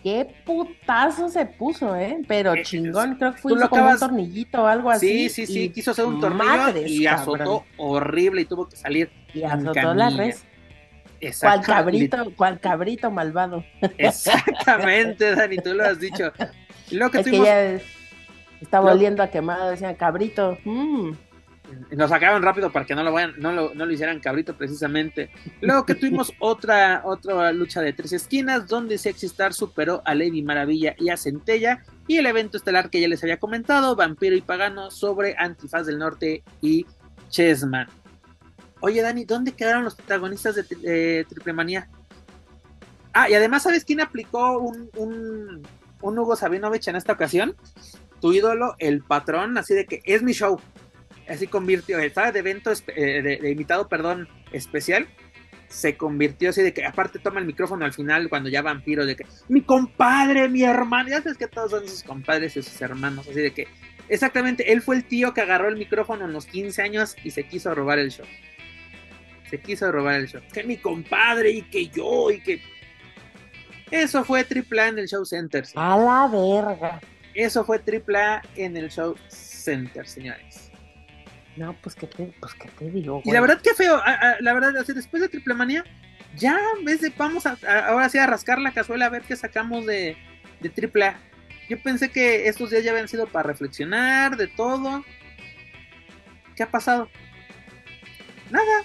Qué 0.03 0.27
putazo 0.45 1.29
se 1.29 1.45
puso, 1.45 1.95
¿eh? 1.95 2.19
Pero 2.27 2.55
chingón, 2.63 3.15
creo 3.15 3.33
que 3.33 3.41
fue 3.41 3.51
como 3.53 3.65
acabas... 3.65 3.93
un 4.01 4.07
tornillito 4.07 4.63
o 4.63 4.65
algo 4.65 4.89
así. 4.89 5.29
Sí, 5.29 5.45
sí, 5.45 5.53
sí, 5.53 5.69
quiso 5.69 5.91
hacer 5.91 6.05
un 6.05 6.19
tornillo 6.19 6.85
y 6.87 7.05
azotó 7.05 7.37
cabrón. 7.37 7.63
horrible 7.77 8.41
y 8.41 8.45
tuvo 8.45 8.67
que 8.67 8.75
salir. 8.75 9.11
Y 9.33 9.43
azotó 9.43 9.93
la 9.93 10.09
res. 10.09 10.43
Cual 11.39 11.61
cabrito, 11.61 12.33
cual 12.35 12.59
cabrito 12.59 13.11
malvado. 13.11 13.63
Exactamente, 13.99 15.35
Dani, 15.35 15.57
tú 15.57 15.75
lo 15.75 15.85
has 15.85 15.99
dicho. 15.99 16.31
Lo 16.89 17.11
que 17.11 17.19
es 17.19 17.25
tuvimos... 17.25 17.47
que 17.47 17.53
ya 17.79 17.81
estaba 18.59 18.89
lo... 18.89 18.97
oliendo 18.97 19.21
a 19.21 19.27
quemado, 19.27 19.69
decían 19.69 19.93
cabrito. 19.93 20.57
Mmm 20.65 21.11
nos 21.91 22.09
sacaron 22.09 22.41
rápido 22.41 22.71
para 22.71 22.85
que 22.85 22.95
no 22.95 23.03
lo 23.03 23.11
vayan, 23.11 23.33
no 23.37 23.51
lo, 23.51 23.73
no 23.73 23.85
lo 23.85 23.91
hicieran 23.91 24.19
cabrito 24.19 24.55
precisamente. 24.57 25.29
Luego 25.61 25.85
que 25.85 25.95
tuvimos 25.95 26.33
otra, 26.39 27.01
otra 27.05 27.51
lucha 27.51 27.81
de 27.81 27.93
tres 27.93 28.13
esquinas, 28.13 28.67
donde 28.67 28.97
Sexy 28.97 29.25
Star 29.27 29.53
superó 29.53 30.01
a 30.05 30.15
Lady 30.15 30.41
Maravilla 30.41 30.95
y 30.97 31.09
a 31.09 31.17
Centella, 31.17 31.83
y 32.07 32.17
el 32.17 32.25
evento 32.25 32.57
estelar 32.57 32.89
que 32.89 33.01
ya 33.01 33.07
les 33.07 33.23
había 33.23 33.39
comentado, 33.39 33.95
Vampiro 33.95 34.35
y 34.35 34.41
Pagano 34.41 34.91
sobre 34.91 35.35
Antifaz 35.37 35.85
del 35.85 35.99
Norte 35.99 36.43
y 36.61 36.85
Chessman. 37.29 37.87
Oye, 38.81 39.01
Dani, 39.01 39.25
¿dónde 39.25 39.53
quedaron 39.53 39.83
los 39.83 39.95
protagonistas 39.95 40.55
de 40.55 40.65
eh, 40.83 41.25
Triple 41.29 41.53
Manía? 41.53 41.87
Ah, 43.13 43.29
y 43.29 43.33
además, 43.33 43.63
¿sabes 43.63 43.85
quién 43.85 44.01
aplicó 44.01 44.57
un, 44.59 44.89
un, 44.95 45.61
un 46.01 46.19
Hugo 46.19 46.35
Sabinovich 46.35 46.87
en 46.87 46.95
esta 46.95 47.13
ocasión? 47.13 47.55
Tu 48.19 48.33
ídolo, 48.33 48.75
el 48.79 49.03
patrón, 49.03 49.57
así 49.57 49.73
de 49.73 49.85
que 49.85 50.01
es 50.05 50.23
mi 50.23 50.33
show 50.33 50.59
así 51.31 51.47
convirtió, 51.47 51.99
estaba 51.99 52.31
de 52.31 52.39
evento, 52.39 52.71
eh, 52.71 53.21
de, 53.21 53.37
de, 53.37 53.51
invitado, 53.51 53.87
perdón, 53.87 54.27
especial, 54.51 55.07
se 55.67 55.95
convirtió 55.95 56.49
así 56.49 56.61
de 56.61 56.73
que 56.73 56.85
aparte 56.85 57.19
toma 57.19 57.39
el 57.39 57.45
micrófono 57.45 57.85
al 57.85 57.93
final 57.93 58.29
cuando 58.29 58.49
ya 58.49 58.61
vampiro, 58.61 59.05
de 59.05 59.15
que 59.15 59.25
mi 59.47 59.61
compadre, 59.61 60.49
mi 60.49 60.63
hermano, 60.63 61.09
ya 61.09 61.21
sabes 61.21 61.37
que 61.37 61.47
todos 61.47 61.71
son 61.71 61.87
sus 61.87 62.03
compadres 62.03 62.57
y 62.57 62.61
sus 62.61 62.81
hermanos, 62.81 63.27
así 63.27 63.39
de 63.39 63.51
que 63.51 63.67
exactamente, 64.09 64.71
él 64.71 64.81
fue 64.81 64.97
el 64.97 65.05
tío 65.05 65.33
que 65.33 65.41
agarró 65.41 65.69
el 65.69 65.77
micrófono 65.77 66.25
en 66.25 66.33
los 66.33 66.45
15 66.45 66.81
años 66.81 67.15
y 67.23 67.31
se 67.31 67.47
quiso 67.47 67.73
robar 67.73 67.97
el 67.97 68.11
show. 68.11 68.25
Se 69.49 69.59
quiso 69.59 69.91
robar 69.91 70.15
el 70.15 70.27
show. 70.27 70.41
Que 70.53 70.63
mi 70.63 70.77
compadre 70.77 71.51
y 71.51 71.61
que 71.63 71.87
yo 71.87 72.29
y 72.31 72.41
que... 72.41 72.61
Eso 73.89 74.23
fue 74.23 74.43
triple 74.43 74.81
A 74.81 74.87
en 74.87 74.99
el 74.99 75.07
Show 75.07 75.25
Center. 75.25 75.65
¿sí? 75.65 75.73
A 75.75 75.97
la 75.97 76.27
verga. 76.27 77.01
Eso 77.33 77.65
fue 77.65 77.79
triple 77.79 78.17
A 78.19 78.41
en 78.55 78.77
el 78.77 78.89
Show 78.89 79.15
Center, 79.27 80.07
señores. 80.07 80.71
No, 81.57 81.75
pues 81.81 81.95
que 81.95 82.07
te, 82.07 82.33
pues 82.39 82.53
que 82.53 82.69
te 82.69 82.89
digo. 82.89 83.15
Güey. 83.15 83.23
Y 83.25 83.31
la 83.31 83.41
verdad 83.41 83.61
que 83.61 83.73
feo, 83.73 83.95
a, 83.95 84.11
a, 84.11 84.41
la 84.41 84.53
verdad, 84.53 84.75
así, 84.77 84.93
después 84.93 85.21
de 85.21 85.29
Triple 85.29 85.53
Manía, 85.53 85.83
ya 86.35 86.57
en 86.77 86.85
vez 86.85 87.01
de 87.01 87.11
vamos 87.17 87.45
a, 87.45 87.57
a, 87.67 87.87
ahora 87.87 88.09
sí 88.09 88.17
a 88.17 88.27
rascar 88.27 88.59
la 88.59 88.71
cazuela 88.71 89.07
a 89.07 89.09
ver 89.09 89.23
qué 89.23 89.35
sacamos 89.35 89.85
de, 89.85 90.15
de 90.61 90.69
Triple 90.69 91.05
A. 91.05 91.19
Yo 91.69 91.81
pensé 91.81 92.09
que 92.09 92.47
estos 92.47 92.69
días 92.69 92.83
ya 92.83 92.91
habían 92.91 93.07
sido 93.07 93.27
para 93.27 93.47
reflexionar 93.47 94.37
de 94.37 94.47
todo. 94.47 95.03
¿Qué 96.55 96.63
ha 96.63 96.69
pasado? 96.69 97.09
Nada. 98.49 98.83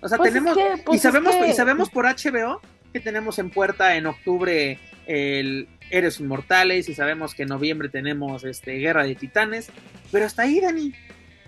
O 0.00 0.08
sea, 0.08 0.18
pues 0.18 0.32
tenemos 0.32 0.56
es 0.56 0.64
que, 0.64 0.82
pues 0.82 0.98
y 0.98 1.02
sabemos 1.02 1.34
es 1.34 1.42
que... 1.42 1.50
y 1.50 1.52
sabemos 1.52 1.90
por 1.90 2.06
HBO 2.06 2.60
que 2.92 3.00
tenemos 3.00 3.38
en 3.38 3.50
puerta 3.50 3.96
en 3.96 4.06
octubre 4.06 4.78
el 5.06 5.68
Héroes 5.90 6.20
Inmortales 6.20 6.88
y 6.88 6.94
sabemos 6.94 7.34
que 7.34 7.42
en 7.42 7.48
noviembre 7.48 7.88
tenemos 7.88 8.44
este 8.44 8.74
Guerra 8.74 9.04
de 9.04 9.14
Titanes, 9.14 9.70
pero 10.12 10.26
hasta 10.26 10.42
ahí, 10.42 10.60
Dani. 10.60 10.94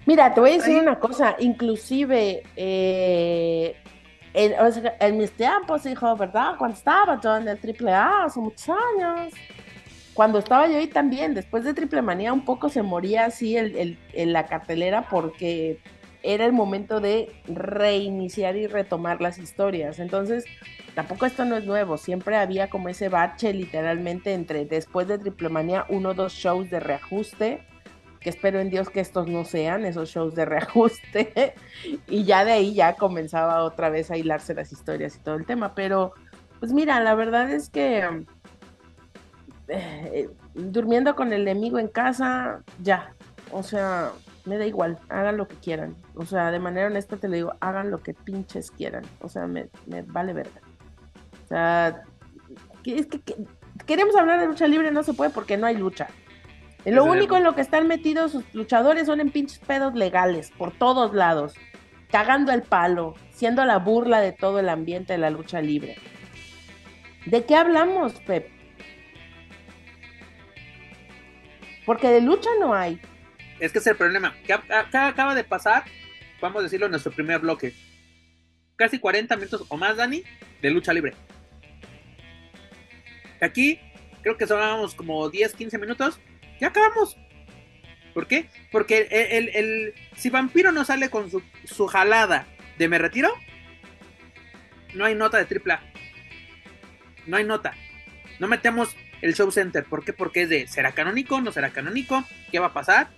Mira, 0.05 0.35
te 0.35 0.41
voy 0.41 0.51
a 0.51 0.55
decir 0.55 0.81
una 0.81 0.99
cosa, 0.99 1.37
inclusive 1.39 2.43
eh, 2.57 3.77
en, 4.35 4.59
o 4.59 4.71
sea, 4.73 4.97
en, 4.99 5.17
mis 5.17 5.31
tiempos, 5.33 5.87
hijo, 5.87 6.17
¿verdad? 6.17 6.55
Cuando 6.59 6.77
estaba 6.77 7.21
yo 7.21 7.37
en 7.37 7.47
el 7.47 7.59
Triple 7.59 7.93
A, 7.93 8.25
hace 8.25 8.41
muchos 8.41 8.69
años, 8.69 9.33
cuando 10.13 10.41
estaba 10.41 10.67
yo 10.67 10.79
ahí 10.79 10.89
también, 10.89 11.35
después 11.35 11.63
de 11.65 11.73
Triple 11.73 12.03
Manía, 12.03 12.33
un 12.33 12.45
poco 12.45 12.69
se 12.69 12.83
moría 12.83 13.27
así 13.27 13.57
el, 13.57 13.77
el, 13.77 13.99
el, 14.13 14.33
la 14.33 14.47
cartelera 14.47 15.09
porque 15.09 15.79
era 16.25 16.47
el 16.47 16.53
momento 16.53 17.01
de 17.01 17.31
reiniciar 17.47 18.57
y 18.57 18.67
retomar 18.67 19.21
las 19.21 19.39
historias. 19.39 20.01
Entonces, 20.01 20.45
tampoco 20.97 21.27
esto 21.27 21.45
no 21.45 21.57
es 21.57 21.65
nuevo, 21.65 21.97
siempre 21.97 22.37
había 22.37 22.69
como 22.71 22.89
ese 22.89 23.09
bache 23.09 23.53
literalmente 23.55 24.35
entre 24.35 24.65
después 24.65 25.07
de 25.07 25.19
Triple 25.19 25.49
Manía, 25.49 25.87
uno 25.89 26.11
o 26.11 26.15
dos 26.15 26.33
shows 26.33 26.71
de 26.71 26.81
reajuste 26.81 27.61
que 28.23 28.31
espero 28.31 28.61
en 28.61 28.71
Dios 28.71 28.89
que 28.89 29.01
estos 29.01 29.27
no 29.29 29.45
sean 29.45 29.85
esos 29.85 30.11
shows 30.11 30.35
de 30.35 30.45
reajuste. 30.45 31.55
Y 32.09 32.25
ya 32.25 32.45
de 32.45 32.53
ahí 32.53 32.75
ya 32.75 32.95
comenzaba 32.95 33.65
otra 33.65 33.91
vez 33.91 34.11
a 34.11 34.17
hilarse 34.17 34.55
las 34.55 34.73
historias 34.73 35.17
y 35.17 35.19
todo 35.19 35.35
el 35.35 35.47
tema, 35.47 35.75
pero 35.75 36.13
pues 36.61 36.73
mira, 36.73 37.01
la 37.01 37.17
verdad 37.17 37.51
es 37.51 37.69
que 37.71 38.25
eh, 39.67 40.29
durmiendo 40.55 41.17
con 41.17 41.33
el 41.33 41.43
enemigo 41.43 41.79
en 41.79 41.89
casa, 41.89 42.63
ya, 42.81 43.15
o 43.51 43.63
sea, 43.63 44.13
me 44.45 44.59
da 44.59 44.67
igual, 44.67 44.99
hagan 45.09 45.39
lo 45.39 45.49
que 45.49 45.57
quieran, 45.57 45.97
o 46.15 46.25
sea, 46.25 46.51
de 46.51 46.61
manera 46.61 46.87
honesta 46.87 47.17
te 47.17 47.29
lo 47.29 47.35
digo, 47.35 47.55
hagan 47.61 47.91
lo 47.91 48.03
que 48.03 48.15
pinches 48.15 48.71
quieran, 48.71 49.05
o 49.21 49.29
sea, 49.29 49.47
me, 49.47 49.69
vale 50.07 50.35
verga, 50.35 50.61
o 51.45 51.49
sea, 51.49 52.03
es 52.85 53.07
que 53.07 53.21
queremos 53.87 54.15
hablar 54.15 54.41
de 54.41 54.47
lucha 54.47 54.67
libre, 54.67 54.91
no 54.91 55.03
se 55.03 55.15
puede 55.15 55.31
porque 55.31 55.57
no 55.57 55.67
hay 55.67 55.77
lucha. 55.77 56.09
Lo 56.85 57.05
único 57.05 57.37
en 57.37 57.45
lo 57.45 57.55
que 57.55 57.61
están 57.61 57.87
metidos 57.87 58.33
sus 58.33 58.45
luchadores 58.55 59.07
son 59.07 59.21
en 59.21 59.31
pinches 59.31 59.61
pedos 59.61 59.95
legales, 59.95 60.51
por 60.51 60.73
todos 60.73 61.15
lados, 61.15 61.55
cagando 62.11 62.53
el 62.53 62.63
palo, 62.63 63.15
siendo 63.31 63.65
la 63.65 63.79
burla 63.79 64.21
de 64.21 64.33
todo 64.33 64.59
el 64.59 64.69
ambiente 64.69 65.13
de 65.13 65.19
la 65.19 65.31
lucha 65.31 65.61
libre. 65.61 65.97
¿De 67.27 67.45
qué 67.45 67.55
hablamos, 67.55 68.15
Pep? 68.27 68.51
Porque 71.87 72.09
de 72.09 72.21
lucha 72.21 72.51
no 72.59 72.75
hay. 72.75 73.01
Es 73.61 73.71
que 73.73 73.79
es 73.79 73.87
el 73.87 73.97
problema. 73.97 74.35
¿Qué 74.45 74.53
acaba 74.53 75.35
de 75.37 75.45
pasar? 75.45 75.85
Vamos 76.41 76.61
a 76.61 76.63
decirlo 76.65 76.87
en 76.87 76.93
nuestro 76.93 77.13
primer 77.13 77.39
bloque. 77.39 77.73
Casi 78.75 78.99
40 78.99 79.37
minutos 79.37 79.65
o 79.69 79.77
más, 79.77 79.97
Dani, 79.97 80.25
de 80.61 80.71
lucha 80.71 80.93
libre. 80.93 81.15
Aquí 83.41 83.79
creo 84.23 84.37
que 84.37 84.49
son 84.49 84.91
como 84.97 85.29
10, 85.31 85.55
15 85.55 85.79
minutos 85.79 86.19
ya 86.63 86.69
acabamos. 86.69 87.17
¿Por 88.15 88.29
qué? 88.29 88.49
Porque 88.71 89.09
el, 89.11 89.49
el, 89.49 89.57
el, 89.57 89.95
si 90.17 90.31
Vampiro 90.31 90.71
no 90.71 90.85
sale 90.85 91.11
con 91.11 91.29
su, 91.29 91.43
su, 91.65 91.89
jalada 91.89 92.47
de 92.79 92.89
me 92.89 92.99
retiro, 92.99 93.33
no 94.95 95.05
hay 95.05 95.17
nota 95.17 95.39
de 95.39 95.45
tripla. 95.45 95.83
No 97.27 97.37
hay 97.37 97.45
nota. 97.45 97.75
No 98.39 98.47
metemos 98.47 98.95
el 99.23 99.35
show 99.35 99.51
center. 99.51 99.85
¿Por 99.85 100.05
qué? 100.05 100.13
Porque 100.13 100.43
es 100.43 100.51
de 100.51 100.69
¿será 100.69 100.93
canónico? 100.93 101.41
¿No 101.41 101.51
será 101.51 101.71
canónico? 101.71 102.23
¿Qué 102.53 102.61
va 102.61 102.69
a 102.69 102.73
pasar? 102.73 103.09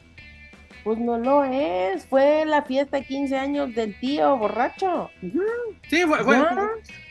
Pues 0.82 0.98
no 0.98 1.18
lo 1.18 1.44
es. 1.44 2.06
Fue 2.06 2.46
la 2.46 2.62
fiesta 2.62 2.96
de 2.96 3.04
15 3.04 3.36
años 3.36 3.74
del 3.74 3.98
tío 4.00 4.38
borracho. 4.38 5.10
Uh 5.20 5.26
-huh. 5.26 5.76
Sí, 5.90 6.02
fue, 6.04 6.24
fue, 6.24 6.42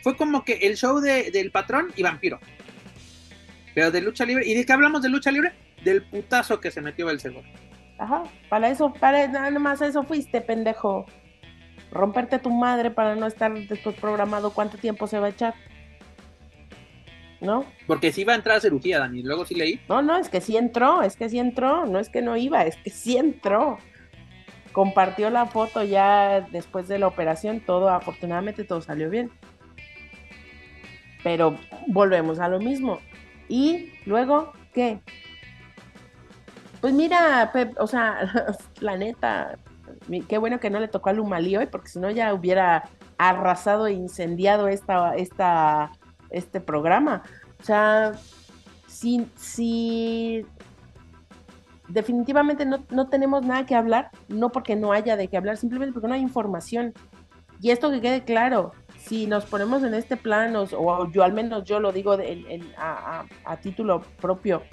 fue, 0.01 0.17
como 0.17 0.43
que 0.43 0.53
el 0.53 0.77
show 0.77 0.99
de, 0.99 1.29
del 1.29 1.51
patrón 1.51 1.91
y 1.95 2.01
vampiro. 2.01 2.39
Pero 3.75 3.91
de 3.91 4.01
lucha 4.01 4.25
libre. 4.25 4.47
¿Y 4.47 4.55
de 4.55 4.65
qué 4.65 4.73
hablamos 4.73 5.03
de 5.03 5.09
lucha 5.09 5.31
libre? 5.31 5.53
Del 5.83 6.03
putazo 6.03 6.59
que 6.59 6.71
se 6.71 6.81
metió 6.81 7.05
Belcebor. 7.05 7.43
Ajá, 7.97 8.23
para 8.49 8.69
eso, 8.69 8.91
para 8.93 9.27
nada 9.27 9.51
más 9.59 9.81
eso 9.81 10.03
fuiste, 10.03 10.41
pendejo. 10.41 11.05
Romperte 11.91 12.39
tu 12.39 12.49
madre 12.49 12.89
para 12.89 13.15
no 13.15 13.27
estar 13.27 13.53
después 13.53 13.95
programado 13.95 14.51
cuánto 14.51 14.77
tiempo 14.77 15.07
se 15.07 15.19
va 15.19 15.27
a 15.27 15.29
echar. 15.29 15.53
¿no? 17.43 17.65
Porque 17.87 18.11
sí 18.11 18.21
iba 18.21 18.33
a 18.33 18.37
entrar 18.37 18.57
a 18.57 18.61
cirugía, 18.61 18.99
Dani, 18.99 19.21
luego 19.21 19.45
sí 19.45 19.53
leí. 19.53 19.79
No, 19.89 20.01
no, 20.01 20.17
es 20.17 20.29
que 20.29 20.41
sí 20.41 20.55
entró, 20.55 21.03
es 21.03 21.17
que 21.17 21.29
sí 21.29 21.39
entró, 21.39 21.85
no 21.85 21.99
es 21.99 22.09
que 22.09 22.21
no 22.21 22.37
iba, 22.37 22.63
es 22.63 22.77
que 22.77 22.89
sí 22.89 23.17
entró. 23.17 23.77
Compartió 24.71 25.29
la 25.29 25.45
foto 25.45 25.83
ya 25.83 26.41
después 26.51 26.87
de 26.87 26.99
la 26.99 27.07
operación, 27.07 27.59
todo, 27.59 27.89
afortunadamente 27.89 28.63
todo 28.63 28.81
salió 28.81 29.09
bien. 29.09 29.29
Pero 31.21 31.57
volvemos 31.87 32.39
a 32.39 32.47
lo 32.47 32.59
mismo. 32.59 32.99
Y 33.49 33.91
luego, 34.05 34.53
¿qué? 34.73 34.99
Pues 36.83 36.93
mira, 36.93 37.49
Pep, 37.53 37.79
o 37.79 37.87
sea, 37.87 38.29
la 38.81 38.97
neta, 38.97 39.57
qué 40.27 40.37
bueno 40.37 40.59
que 40.59 40.69
no 40.69 40.81
le 40.81 40.89
tocó 40.89 41.11
a 41.11 41.13
Lumalí 41.13 41.55
hoy, 41.55 41.65
porque 41.67 41.87
si 41.87 41.97
no 41.97 42.11
ya 42.11 42.33
hubiera 42.33 42.89
arrasado 43.17 43.87
e 43.87 43.93
incendiado 43.93 44.67
esta, 44.67 45.15
esta, 45.15 45.93
este 46.29 46.59
programa. 46.59 47.23
O 47.61 47.63
sea, 47.63 48.11
si, 48.85 49.25
si 49.37 50.45
definitivamente 51.87 52.65
no, 52.65 52.83
no, 52.89 53.07
tenemos 53.07 53.45
nada 53.45 53.65
que 53.65 53.75
hablar, 53.75 54.11
no 54.27 54.51
porque 54.51 54.75
no 54.75 54.91
haya 54.91 55.15
de 55.15 55.29
qué 55.29 55.37
hablar, 55.37 55.55
simplemente 55.55 55.93
porque 55.93 56.09
no 56.09 56.15
hay 56.15 56.21
información. 56.21 56.93
Y 57.61 57.71
esto 57.71 57.91
que 57.91 58.01
quede 58.01 58.25
claro, 58.25 58.73
si 58.97 59.25
nos 59.25 59.45
ponemos 59.45 59.83
en 59.83 59.93
este 59.93 60.17
plan, 60.17 60.53
o, 60.57 61.09
yo 61.13 61.23
al 61.23 61.31
menos 61.31 61.63
yo 61.63 61.79
lo 61.79 61.93
digo 61.93 62.17
a 62.75 63.57
título 63.61 64.01
propio, 64.19 64.63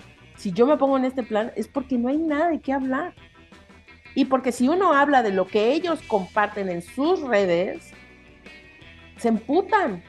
si 0.40 0.52
yo 0.52 0.66
me 0.66 0.78
pongo 0.78 0.96
en 0.96 1.04
este 1.04 1.22
plan 1.22 1.52
es 1.54 1.68
porque 1.68 1.98
no 1.98 2.08
hay 2.08 2.16
nada 2.16 2.48
de 2.48 2.60
qué 2.60 2.72
hablar. 2.72 3.12
Y 4.14 4.24
porque 4.24 4.52
si 4.52 4.70
uno 4.70 4.94
habla 4.94 5.22
de 5.22 5.32
lo 5.32 5.46
que 5.46 5.74
ellos 5.74 6.00
comparten 6.08 6.70
en 6.70 6.80
sus 6.80 7.20
redes, 7.20 7.92
se 9.18 9.28
emputan. 9.28 10.02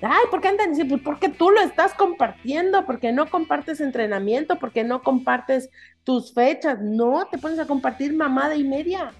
Ay, 0.00 0.26
¿por 0.30 0.40
qué 0.40 0.46
andan 0.46 0.70
diciendo? 0.70 0.94
Pues 0.94 1.04
porque 1.04 1.28
tú 1.28 1.50
lo 1.50 1.60
estás 1.60 1.92
compartiendo, 1.94 2.86
porque 2.86 3.10
no 3.10 3.28
compartes 3.28 3.80
entrenamiento, 3.80 4.60
porque 4.60 4.84
no 4.84 5.02
compartes 5.02 5.70
tus 6.04 6.32
fechas. 6.32 6.78
No, 6.80 7.26
te 7.26 7.38
pones 7.38 7.58
a 7.58 7.66
compartir 7.66 8.14
mamada 8.14 8.54
y 8.54 8.62
media. 8.62 9.10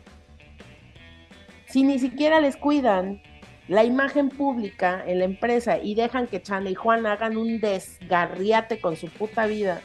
Si 1.67 1.83
ni 1.83 1.99
siquiera 1.99 2.41
les 2.41 2.57
cuidan 2.57 3.21
la 3.69 3.85
imagen 3.85 4.29
pública 4.29 5.03
en 5.07 5.21
la 5.21 5.25
empresa 5.25 5.79
y 5.79 5.95
dejan 5.95 6.27
que 6.27 6.43
Chana 6.43 6.71
y 6.71 6.75
Juan 6.75 7.07
hagan 7.07 7.37
un 7.37 7.61
desgarriate 7.61 8.81
con 8.81 8.97
su 8.97 9.09
puta 9.09 9.47
vida, 9.47 9.81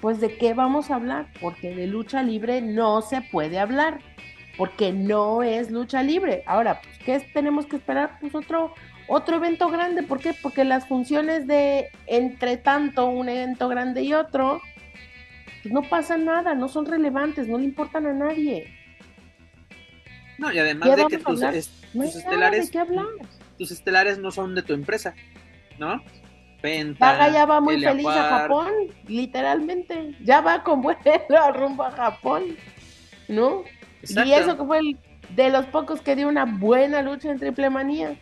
pues 0.00 0.20
de 0.20 0.36
qué 0.36 0.54
vamos 0.54 0.90
a 0.90 0.96
hablar? 0.96 1.28
Porque 1.40 1.74
de 1.74 1.86
lucha 1.86 2.22
libre 2.22 2.60
no 2.62 3.02
se 3.02 3.20
puede 3.20 3.58
hablar 3.58 4.00
porque 4.60 4.92
no 4.92 5.42
es 5.42 5.70
lucha 5.70 6.02
libre. 6.02 6.42
Ahora, 6.44 6.82
pues, 6.82 6.98
¿qué 6.98 7.26
tenemos 7.32 7.64
que 7.64 7.76
esperar? 7.76 8.18
Pues 8.20 8.34
otro, 8.34 8.74
otro 9.08 9.36
evento 9.36 9.70
grande. 9.70 10.02
¿Por 10.02 10.20
qué? 10.20 10.34
Porque 10.34 10.64
las 10.64 10.86
funciones 10.86 11.46
de 11.46 11.88
entre 12.06 12.58
tanto 12.58 13.06
un 13.08 13.30
evento 13.30 13.68
grande 13.68 14.02
y 14.02 14.12
otro, 14.12 14.60
pues 15.62 15.72
no 15.72 15.80
pasa 15.80 16.18
nada, 16.18 16.54
no 16.54 16.68
son 16.68 16.84
relevantes, 16.84 17.48
no 17.48 17.56
le 17.56 17.64
importan 17.64 18.04
a 18.04 18.12
nadie. 18.12 18.66
No, 20.40 20.50
y 20.50 20.58
además 20.58 20.96
de 20.96 21.06
que 21.06 21.18
tus, 21.18 21.42
estelares, 22.16 22.72
tus 23.58 23.70
estelares 23.70 24.18
no 24.18 24.30
son 24.30 24.54
de 24.54 24.62
tu 24.62 24.72
empresa, 24.72 25.14
¿no? 25.78 26.02
Penta, 26.62 27.28
ya 27.28 27.44
va 27.44 27.60
muy 27.60 27.78
feliz 27.78 28.06
a 28.06 28.38
Japón, 28.38 28.70
literalmente. 29.06 30.16
Ya 30.22 30.40
va 30.40 30.62
con 30.62 30.80
vuelo 30.80 31.02
rumbo 31.52 31.84
a 31.84 31.90
Japón, 31.90 32.56
¿no? 33.28 33.64
Y 34.02 34.32
eso 34.32 34.56
que 34.56 34.64
fue 34.64 34.78
el, 34.78 34.98
de 35.36 35.50
los 35.50 35.66
pocos 35.66 36.00
que 36.00 36.16
dio 36.16 36.26
una 36.26 36.46
buena 36.46 37.02
lucha 37.02 37.30
en 37.30 37.38
Triple 37.38 37.68
Manía. 37.68 38.18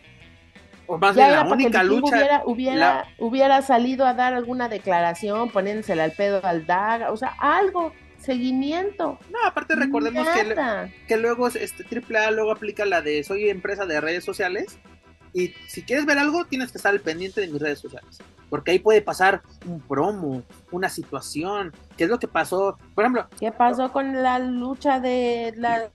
O 0.87 0.97
más 0.97 1.15
bien 1.15 1.31
la 1.31 1.43
única 1.43 1.83
lucha. 1.83 2.15
Hubiera, 2.17 2.41
hubiera, 2.45 3.07
hubiera, 3.17 3.61
salido 3.61 4.05
a 4.05 4.13
dar 4.13 4.33
alguna 4.33 4.67
declaración, 4.67 5.51
poniéndosela 5.51 6.03
al 6.03 6.11
pedo 6.11 6.41
al 6.43 6.65
Daga, 6.65 7.13
o 7.13 7.17
sea, 7.17 7.33
algo, 7.39 7.93
seguimiento. 8.19 9.19
No, 9.31 9.39
aparte 9.45 9.75
recordemos 9.75 10.27
que, 10.29 10.91
que, 11.07 11.17
luego 11.17 11.47
este 11.47 11.83
AAA 11.83 12.31
luego 12.31 12.51
aplica 12.51 12.85
la 12.85 13.01
de 13.01 13.23
soy 13.23 13.49
empresa 13.49 13.85
de 13.85 14.01
redes 14.01 14.23
sociales 14.23 14.77
y 15.33 15.49
si 15.67 15.83
quieres 15.83 16.05
ver 16.05 16.17
algo 16.17 16.45
tienes 16.45 16.71
que 16.71 16.77
estar 16.77 16.91
al 16.91 17.01
pendiente 17.01 17.41
de 17.41 17.47
mis 17.47 17.61
redes 17.61 17.79
sociales 17.79 18.19
porque 18.49 18.71
ahí 18.71 18.79
puede 18.79 19.01
pasar 19.01 19.41
un 19.65 19.79
promo, 19.79 20.43
una 20.71 20.89
situación, 20.89 21.71
¿qué 21.97 22.05
es 22.05 22.09
lo 22.09 22.19
que 22.19 22.27
pasó? 22.27 22.77
Por 22.95 23.03
ejemplo, 23.03 23.27
¿qué 23.39 23.51
pasó 23.51 23.91
con 23.91 24.21
la 24.21 24.39
lucha 24.39 24.99
de 24.99 25.53
las 25.55 25.91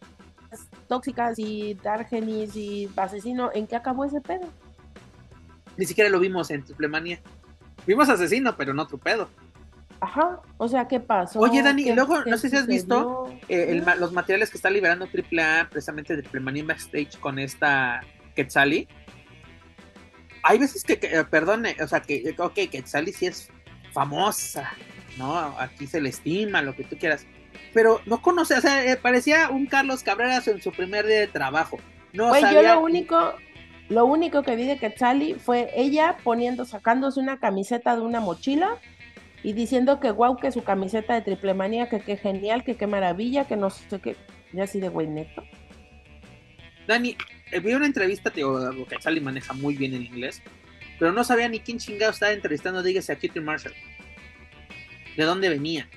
tóxicas 0.88 1.38
y 1.38 1.74
Dargenis 1.74 2.54
y 2.56 2.88
Asesino? 2.96 3.50
¿En 3.52 3.66
qué 3.66 3.76
acabó 3.76 4.04
ese 4.04 4.20
pedo? 4.20 4.48
Ni 5.76 5.86
siquiera 5.86 6.08
lo 6.08 6.20
vimos 6.20 6.50
en 6.50 6.64
Triplemania. 6.64 7.20
Vimos 7.86 8.08
Asesino, 8.08 8.56
pero 8.56 8.72
no 8.72 8.82
otro 8.82 8.98
pedo. 8.98 9.28
Ajá, 10.00 10.40
o 10.58 10.68
sea, 10.68 10.86
¿qué 10.86 11.00
pasó? 11.00 11.40
Oye, 11.40 11.62
Dani, 11.62 11.88
y 11.88 11.92
luego, 11.94 12.24
no 12.24 12.36
sé 12.36 12.50
si 12.50 12.56
has 12.56 12.66
visto 12.66 13.32
eh, 13.48 13.82
los 13.98 14.12
materiales 14.12 14.50
que 14.50 14.58
está 14.58 14.70
liberando 14.70 15.06
AAA, 15.06 15.68
precisamente 15.70 16.16
de 16.16 16.22
Triplemania 16.22 16.64
Backstage 16.64 17.18
con 17.18 17.38
esta 17.38 18.02
Quetzali 18.34 18.88
hay 20.44 20.58
veces 20.58 20.84
que, 20.84 20.98
eh, 21.02 21.24
perdone, 21.24 21.74
o 21.82 21.88
sea, 21.88 22.00
que, 22.00 22.34
ok, 22.38 22.54
que 22.70 22.82
Sally 22.86 23.12
sí 23.12 23.26
es 23.26 23.48
famosa, 23.92 24.70
¿no? 25.16 25.34
Aquí 25.58 25.86
se 25.86 26.02
le 26.02 26.10
estima, 26.10 26.60
lo 26.60 26.76
que 26.76 26.84
tú 26.84 26.98
quieras. 26.98 27.26
Pero 27.72 28.02
no 28.04 28.20
conoce, 28.20 28.54
o 28.54 28.60
sea, 28.60 28.84
eh, 28.84 28.96
parecía 28.96 29.48
un 29.48 29.66
Carlos 29.66 30.02
Cabrera 30.02 30.42
en 30.44 30.60
su 30.60 30.70
primer 30.70 31.06
día 31.06 31.20
de 31.20 31.28
trabajo. 31.28 31.78
No 32.12 32.28
pues 32.28 32.44
yo 32.52 32.62
lo 32.62 32.80
único, 32.80 33.34
lo 33.88 34.04
único 34.04 34.42
que 34.42 34.54
vi 34.54 34.66
de 34.66 34.78
Quetzali 34.78 35.34
fue 35.34 35.70
ella 35.74 36.18
poniendo, 36.22 36.66
sacándose 36.66 37.20
una 37.20 37.40
camiseta 37.40 37.96
de 37.96 38.02
una 38.02 38.20
mochila 38.20 38.76
y 39.44 39.52
diciendo 39.52 40.00
que 40.00 40.10
guau, 40.10 40.38
que 40.38 40.50
su 40.50 40.64
camiseta 40.64 41.14
de 41.14 41.20
triple 41.20 41.52
manía, 41.52 41.90
que 41.90 42.00
qué 42.00 42.16
genial, 42.16 42.64
que 42.64 42.76
qué 42.76 42.86
maravilla, 42.86 43.46
que 43.46 43.56
no 43.56 43.68
sé 43.68 44.00
qué. 44.00 44.16
Y 44.54 44.60
así 44.60 44.80
de 44.80 44.88
güey 44.88 45.06
neto. 45.06 45.44
Dani, 46.88 47.14
eh, 47.52 47.60
vi 47.60 47.74
una 47.74 47.84
entrevista, 47.84 48.30
tío, 48.30 48.58
que 48.86 49.00
Sally 49.00 49.20
maneja 49.20 49.52
muy 49.52 49.76
bien 49.76 49.92
el 49.92 50.06
inglés, 50.06 50.42
pero 50.98 51.12
no 51.12 51.22
sabía 51.24 51.46
ni 51.48 51.60
quién 51.60 51.78
chingado 51.78 52.10
estaba 52.10 52.32
entrevistando, 52.32 52.82
dígase 52.82 53.12
a 53.12 53.16
Kitty 53.16 53.40
Marshall. 53.40 53.74
¿De 55.14 55.24
dónde 55.24 55.50
venía? 55.50 55.90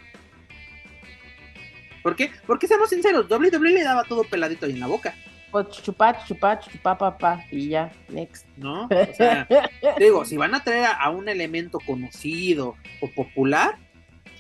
¿Por 2.04 2.18
qué? 2.18 2.32
Porque 2.46 2.68
seamos 2.68 2.90
sinceros, 2.90 3.30
WWE 3.32 3.72
le 3.72 3.84
daba 3.84 4.04
todo 4.04 4.26
peladito 4.26 4.66
ahí 4.66 4.74
en 4.74 4.82
la 4.82 4.88
boca. 4.88 5.16
Chupá, 5.64 6.26
chupá, 6.26 6.60
chupá, 6.60 6.98
papá, 6.98 7.46
y 7.52 7.70
ya, 7.70 7.92
next. 8.10 8.46
¿No? 8.58 8.86
O 8.86 9.14
sea, 9.16 9.48
digo, 10.00 10.26
si 10.26 10.38
van 10.38 10.56
a 10.56 10.64
traer 10.64 10.88
a 11.00 11.10
un 11.10 11.28
elemento 11.30 11.80
conocido 11.86 12.76
o 13.02 13.10
popular, 13.12 13.78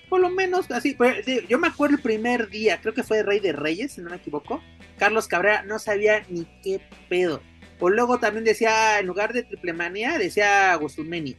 por 0.09 0.21
lo 0.21 0.29
menos 0.29 0.69
así. 0.71 0.93
Pues, 0.93 1.25
yo 1.47 1.59
me 1.59 1.67
acuerdo 1.67 1.97
el 1.97 2.01
primer 2.01 2.49
día, 2.49 2.79
creo 2.81 2.93
que 2.93 3.03
fue 3.03 3.23
Rey 3.23 3.39
de 3.39 3.53
Reyes, 3.53 3.93
si 3.93 4.01
no 4.01 4.09
me 4.09 4.17
equivoco. 4.17 4.61
Carlos 4.97 5.27
Cabrera 5.27 5.63
no 5.63 5.79
sabía 5.79 6.23
ni 6.29 6.45
qué 6.63 6.81
pedo. 7.09 7.41
O 7.79 7.89
luego 7.89 8.19
también 8.19 8.43
decía, 8.43 8.99
en 8.99 9.05
lugar 9.05 9.33
de 9.33 9.43
Triple 9.43 9.73
Manía, 9.73 10.17
decía 10.17 10.73
Gosumeni. 10.75 11.37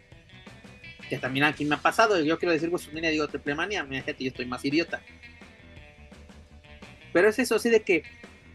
Que 1.09 1.19
también 1.19 1.45
aquí 1.45 1.65
me 1.65 1.75
ha 1.75 1.83
pasado. 1.83 2.21
Yo 2.21 2.39
quiero 2.39 2.53
decir 2.53 2.71
Gosumeni, 2.71 3.09
digo 3.09 3.27
Triple 3.27 3.55
Manía. 3.55 3.85
Fíjate, 3.85 4.25
yo 4.25 4.29
estoy 4.29 4.47
más 4.47 4.65
idiota. 4.65 5.01
Pero 7.13 7.29
es 7.29 7.39
eso, 7.39 7.57
así 7.57 7.71
de 7.71 7.83
que 7.83 8.05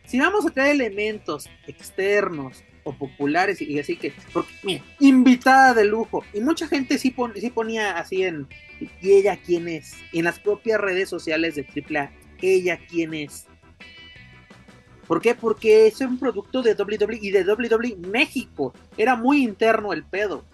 si 0.06 0.20
vamos 0.20 0.46
a 0.46 0.50
traer 0.52 0.76
elementos 0.76 1.50
externos 1.68 2.64
o 2.84 2.94
populares 2.94 3.62
y 3.62 3.80
así 3.80 3.96
que, 3.96 4.14
porque, 4.34 4.82
invitada 5.00 5.74
de 5.74 5.86
lujo. 5.86 6.24
Y 6.34 6.42
mucha 6.42 6.68
gente 6.68 6.98
sí, 6.98 7.12
ponía 7.12 7.98
así 7.98 8.24
en, 8.24 8.48
¿y 9.02 9.12
ella 9.12 9.40
quién 9.44 9.68
es? 9.68 9.96
en 10.12 10.26
las 10.26 10.40
propias 10.40 10.80
redes 10.80 11.10
sociales 11.10 11.56
de 11.56 11.66
AAA, 11.66 12.12
¿ella 12.42 12.80
quién 12.90 13.14
es? 13.14 13.48
¿Por 15.08 15.22
qué? 15.22 15.36
Porque 15.36 15.88
es 15.88 16.00
un 16.02 16.18
producto 16.18 16.62
de 16.62 16.74
WWE 16.76 17.20
y 17.22 17.32
de 17.32 17.44
WWE 17.44 17.98
México. 18.08 18.74
Era 18.98 19.16
muy 19.16 19.44
interno 19.44 19.92
el 19.92 20.04
pedo. 20.04 20.46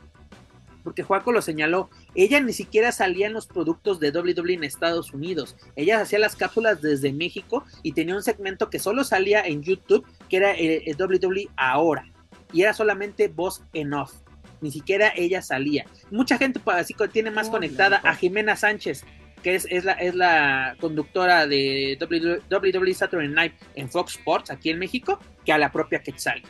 Porque 0.84 1.04
Juaco 1.04 1.32
lo 1.32 1.42
señaló. 1.42 1.90
Ella 2.16 2.40
ni 2.40 2.54
siquiera 2.54 2.92
salía 2.92 3.28
en 3.28 3.34
los 3.34 3.48
productos 3.48 4.00
de 4.00 4.12
WWE 4.12 4.54
en 4.54 4.64
Estados 4.64 5.14
Unidos. 5.14 5.56
Ella 5.76 6.02
hacía 6.02 6.20
las 6.20 6.36
cápsulas 6.36 6.82
desde 6.82 7.14
México 7.14 7.64
y 7.84 7.94
tenía 7.94 8.16
un 8.16 8.24
segmento 8.24 8.70
que 8.70 8.80
solo 8.80 9.04
salía 9.04 9.42
en 9.42 9.62
YouTube, 9.64 10.06
que 10.30 10.38
era 10.38 10.52
el, 10.54 10.96
WWE 10.98 11.48
Ahora. 11.56 12.06
Y 12.52 12.62
era 12.62 12.74
solamente 12.74 13.28
voz 13.28 13.64
en 13.74 13.94
off. 13.94 14.14
Ni 14.62 14.72
siquiera 14.72 15.14
ella 15.16 15.42
salía. 15.42 15.86
Mucha 16.12 16.38
gente 16.38 16.60
pues, 16.60 16.78
así 16.78 16.96
tiene 17.12 17.32
más 17.32 17.50
conectada 17.50 18.02
a 18.04 18.16
Jimena 18.16 18.56
Sánchez, 18.56 19.06
que 19.42 19.56
es, 19.56 19.66
es, 19.70 19.86
la, 19.86 19.94
es 19.94 20.16
la 20.16 20.76
conductora 20.80 21.48
de 21.48 21.98
WWE 22.02 22.94
Saturday 22.94 23.30
Night 23.30 23.54
en 23.76 23.90
Fox 23.90 24.18
Sports 24.18 24.52
aquí 24.52 24.70
en 24.70 24.80
México, 24.80 25.20
que 25.46 25.54
a 25.54 25.58
la 25.58 25.72
propia 25.72 26.02
Quetzal. 26.02 26.42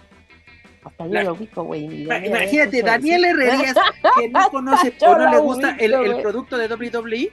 Hasta 0.83 1.07
yo 1.07 1.23
lo 1.23 1.33
ubico, 1.33 1.63
güey. 1.63 2.03
Imagínate, 2.03 2.81
Daniel 2.81 3.25
Herrerías, 3.25 3.75
que 4.19 4.29
no 4.29 4.49
conoce 4.49 4.93
o 5.01 5.17
no 5.17 5.31
le 5.31 5.37
gusta 5.39 5.75
el, 5.79 5.93
el, 5.93 6.21
producto 6.21 6.57
de 6.57 6.67
WWE, 6.73 7.31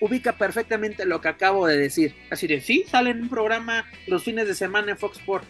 ubica 0.00 0.32
perfectamente 0.32 1.04
lo 1.04 1.20
que 1.20 1.28
acabo 1.28 1.66
de 1.66 1.76
decir. 1.76 2.14
Así 2.30 2.46
de, 2.46 2.60
sí, 2.60 2.84
sale 2.88 3.10
en 3.10 3.22
un 3.22 3.28
programa 3.28 3.84
los 4.06 4.22
fines 4.22 4.46
de 4.46 4.54
semana 4.54 4.92
en 4.92 4.98
Fox 4.98 5.18
Sports. 5.18 5.46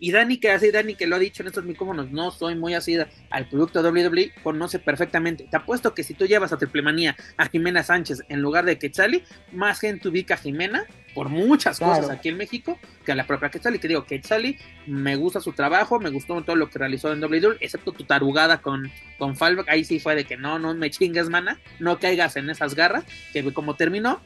Y 0.00 0.12
Dani, 0.12 0.38
que 0.38 0.50
hace 0.50 0.70
Dani, 0.70 0.94
que 0.94 1.06
lo 1.06 1.16
ha 1.16 1.18
dicho 1.18 1.42
en 1.42 1.48
estos 1.48 1.64
micrófonos, 1.64 2.10
no 2.10 2.30
soy 2.30 2.54
muy 2.54 2.74
así 2.74 2.96
al 3.30 3.48
producto 3.48 3.82
WWE, 3.82 4.32
conoce 4.42 4.78
perfectamente. 4.78 5.48
Te 5.50 5.56
apuesto 5.56 5.92
que 5.94 6.04
si 6.04 6.14
tú 6.14 6.26
llevas 6.26 6.52
a 6.52 6.58
Triplemanía 6.58 7.16
a 7.36 7.48
Jimena 7.48 7.82
Sánchez 7.82 8.22
en 8.28 8.40
lugar 8.40 8.64
de 8.64 8.78
Quetzali, 8.78 9.24
más 9.52 9.80
gente 9.80 10.08
ubica 10.08 10.34
a 10.34 10.36
Jimena 10.36 10.84
por 11.14 11.30
muchas 11.30 11.80
cosas 11.80 12.10
aquí 12.10 12.28
en 12.28 12.36
México 12.36 12.78
que 13.04 13.10
a 13.10 13.16
la 13.16 13.26
propia 13.26 13.48
Quetzali. 13.48 13.80
Que 13.80 13.88
digo, 13.88 14.04
Quetzali, 14.04 14.56
me 14.86 15.16
gusta 15.16 15.40
su 15.40 15.52
trabajo, 15.52 15.98
me 15.98 16.10
gustó 16.10 16.40
todo 16.42 16.54
lo 16.54 16.70
que 16.70 16.78
realizó 16.78 17.12
en 17.12 17.22
WWE, 17.22 17.56
excepto 17.58 17.90
tu 17.90 18.04
tarugada 18.04 18.60
con, 18.62 18.92
con 19.18 19.34
Fallback. 19.34 19.68
Ahí 19.68 19.84
sí 19.84 19.98
fue 19.98 20.14
de 20.14 20.24
que 20.24 20.36
no, 20.36 20.60
no 20.60 20.74
me 20.74 20.90
chingues, 20.90 21.28
mana, 21.28 21.58
no 21.80 21.98
caigas 21.98 22.36
en 22.36 22.50
esas 22.50 22.76
garras, 22.76 23.04
que 23.32 23.42
como 23.52 23.74
terminó, 23.74 24.20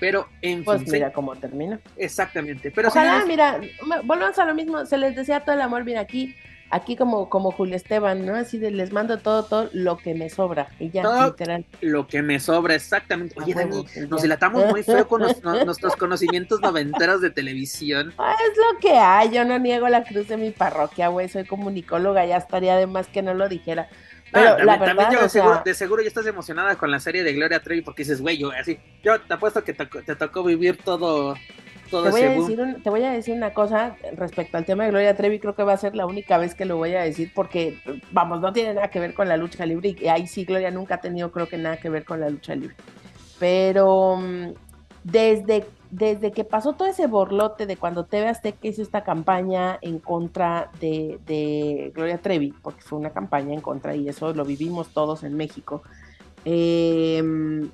pero 0.00 0.28
en 0.42 0.64
pues 0.64 0.86
mira 0.88 1.12
cómo 1.12 1.34
termina. 1.36 1.80
Exactamente. 1.96 2.70
Pero 2.70 2.88
Ojalá, 2.88 3.24
mira, 3.26 3.60
volvamos 4.04 4.38
a 4.38 4.44
lo 4.44 4.54
mismo, 4.54 4.86
se 4.86 4.98
les 4.98 5.14
decía 5.14 5.40
todo 5.40 5.54
el 5.54 5.60
amor, 5.60 5.84
mira 5.84 6.00
aquí, 6.00 6.34
aquí 6.70 6.96
como, 6.96 7.28
como 7.28 7.50
Julio 7.50 7.76
Esteban, 7.76 8.26
¿no? 8.26 8.34
Así 8.34 8.58
de 8.58 8.70
les 8.70 8.92
mando 8.92 9.18
todo, 9.18 9.44
todo 9.44 9.70
lo 9.72 9.96
que 9.96 10.14
me 10.14 10.28
sobra. 10.30 10.68
Y 10.78 10.90
ya, 10.90 11.26
literal. 11.26 11.64
Lo 11.80 12.06
que 12.06 12.22
me 12.22 12.40
sobra, 12.40 12.74
exactamente. 12.74 13.34
Oye, 13.40 13.54
Dani, 13.54 13.84
nos 14.08 14.22
dilatamos 14.22 14.66
muy 14.66 14.82
feo 14.82 15.06
con 15.08 15.22
nuestros 15.64 15.96
conocimientos 15.96 16.60
noventeros 16.60 17.20
de 17.20 17.30
televisión. 17.30 18.12
Ah, 18.18 18.34
es 18.50 18.56
lo 18.56 18.78
que 18.80 18.92
hay, 18.92 19.30
yo 19.30 19.44
no 19.44 19.58
niego 19.58 19.88
la 19.88 20.04
cruz 20.04 20.28
de 20.28 20.36
mi 20.36 20.50
parroquia, 20.50 21.08
güey, 21.08 21.28
soy 21.28 21.44
comunicóloga, 21.44 22.24
ya 22.26 22.36
estaría 22.36 22.76
de 22.76 22.86
más 22.86 23.08
que 23.08 23.22
no 23.22 23.34
lo 23.34 23.48
dijera. 23.48 23.88
Pero 24.32 24.58
la 24.58 24.76
verdad, 24.76 24.96
también 24.96 25.22
de, 25.22 25.28
seguro, 25.28 25.62
de 25.64 25.74
seguro 25.74 26.02
ya 26.02 26.08
estás 26.08 26.26
emocionada 26.26 26.76
con 26.76 26.90
la 26.90 27.00
serie 27.00 27.22
de 27.22 27.32
Gloria 27.32 27.60
Trevi 27.60 27.82
porque 27.82 28.02
dices, 28.02 28.20
güey, 28.20 28.38
yo 28.38 28.50
así, 28.50 28.78
yo 29.02 29.20
te 29.20 29.34
apuesto 29.34 29.64
que 29.64 29.72
te, 29.72 29.86
tocó 30.16 30.44
vivir 30.44 30.76
todo, 30.76 31.34
todo 31.90 32.04
te 32.04 32.10
voy, 32.10 32.22
a 32.22 32.30
decir 32.30 32.76
te 32.82 32.90
voy 32.90 33.04
a 33.04 33.10
decir 33.12 33.34
una 33.34 33.54
cosa 33.54 33.96
respecto 34.16 34.58
al 34.58 34.64
tema 34.64 34.84
de 34.84 34.90
Gloria 34.90 35.16
Trevi, 35.16 35.38
creo 35.38 35.54
que 35.54 35.62
va 35.62 35.72
a 35.72 35.78
ser 35.78 35.96
la 35.96 36.06
única 36.06 36.36
vez 36.36 36.54
que 36.54 36.66
lo 36.66 36.76
voy 36.76 36.94
a 36.94 37.02
decir 37.02 37.32
porque, 37.34 37.78
vamos, 38.10 38.40
no 38.40 38.52
tiene 38.52 38.74
nada 38.74 38.88
que 38.88 39.00
ver 39.00 39.14
con 39.14 39.28
la 39.28 39.36
lucha 39.36 39.64
libre 39.64 39.96
y 39.98 40.08
ahí 40.08 40.26
sí 40.26 40.44
Gloria 40.44 40.70
nunca 40.70 40.96
ha 40.96 41.00
tenido 41.00 41.32
creo 41.32 41.48
que 41.48 41.56
nada 41.56 41.78
que 41.78 41.88
ver 41.88 42.04
con 42.04 42.20
la 42.20 42.28
lucha 42.28 42.54
libre. 42.54 42.76
Pero 43.38 44.16
mm, 44.16 44.52
desde 45.04 45.64
desde 45.90 46.32
que 46.32 46.44
pasó 46.44 46.74
todo 46.74 46.88
ese 46.88 47.06
borlote 47.06 47.66
de 47.66 47.76
cuando 47.76 48.04
TV 48.04 48.28
Azteca 48.28 48.68
hizo 48.68 48.82
esta 48.82 49.04
campaña 49.04 49.78
en 49.80 49.98
contra 49.98 50.70
de, 50.80 51.92
Gloria 51.94 52.18
Trevi, 52.18 52.52
porque 52.62 52.82
fue 52.82 52.98
una 52.98 53.10
campaña 53.10 53.54
en 53.54 53.60
contra 53.60 53.94
y 53.94 54.08
eso 54.08 54.34
lo 54.34 54.44
vivimos 54.44 54.88
todos 54.88 55.24
en 55.24 55.36
México, 55.36 55.82
em, 56.44 57.70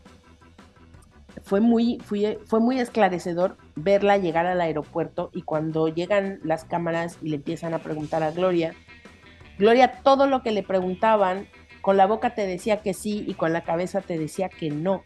fue, 1.42 1.60
muy, 1.60 1.98
fue, 2.04 2.38
fue 2.46 2.60
muy 2.60 2.78
esclarecedor 2.78 3.56
verla 3.74 4.16
llegar 4.16 4.46
al 4.46 4.60
aeropuerto 4.60 5.30
y 5.32 5.42
cuando 5.42 5.88
llegan 5.88 6.38
las 6.44 6.64
cámaras 6.64 7.18
y 7.20 7.30
le 7.30 7.36
empiezan 7.36 7.74
a 7.74 7.80
preguntar 7.80 8.22
a 8.22 8.30
Gloria, 8.30 8.74
Gloria 9.58 10.00
todo 10.02 10.26
lo 10.26 10.42
que 10.42 10.52
le 10.52 10.62
preguntaban, 10.62 11.48
con 11.80 11.96
la 11.96 12.06
boca 12.06 12.34
te 12.34 12.46
decía 12.46 12.80
que 12.80 12.94
sí 12.94 13.24
y 13.26 13.34
con 13.34 13.52
la 13.52 13.62
cabeza 13.62 14.00
te 14.00 14.18
decía 14.18 14.48
que 14.48 14.70
no. 14.70 15.02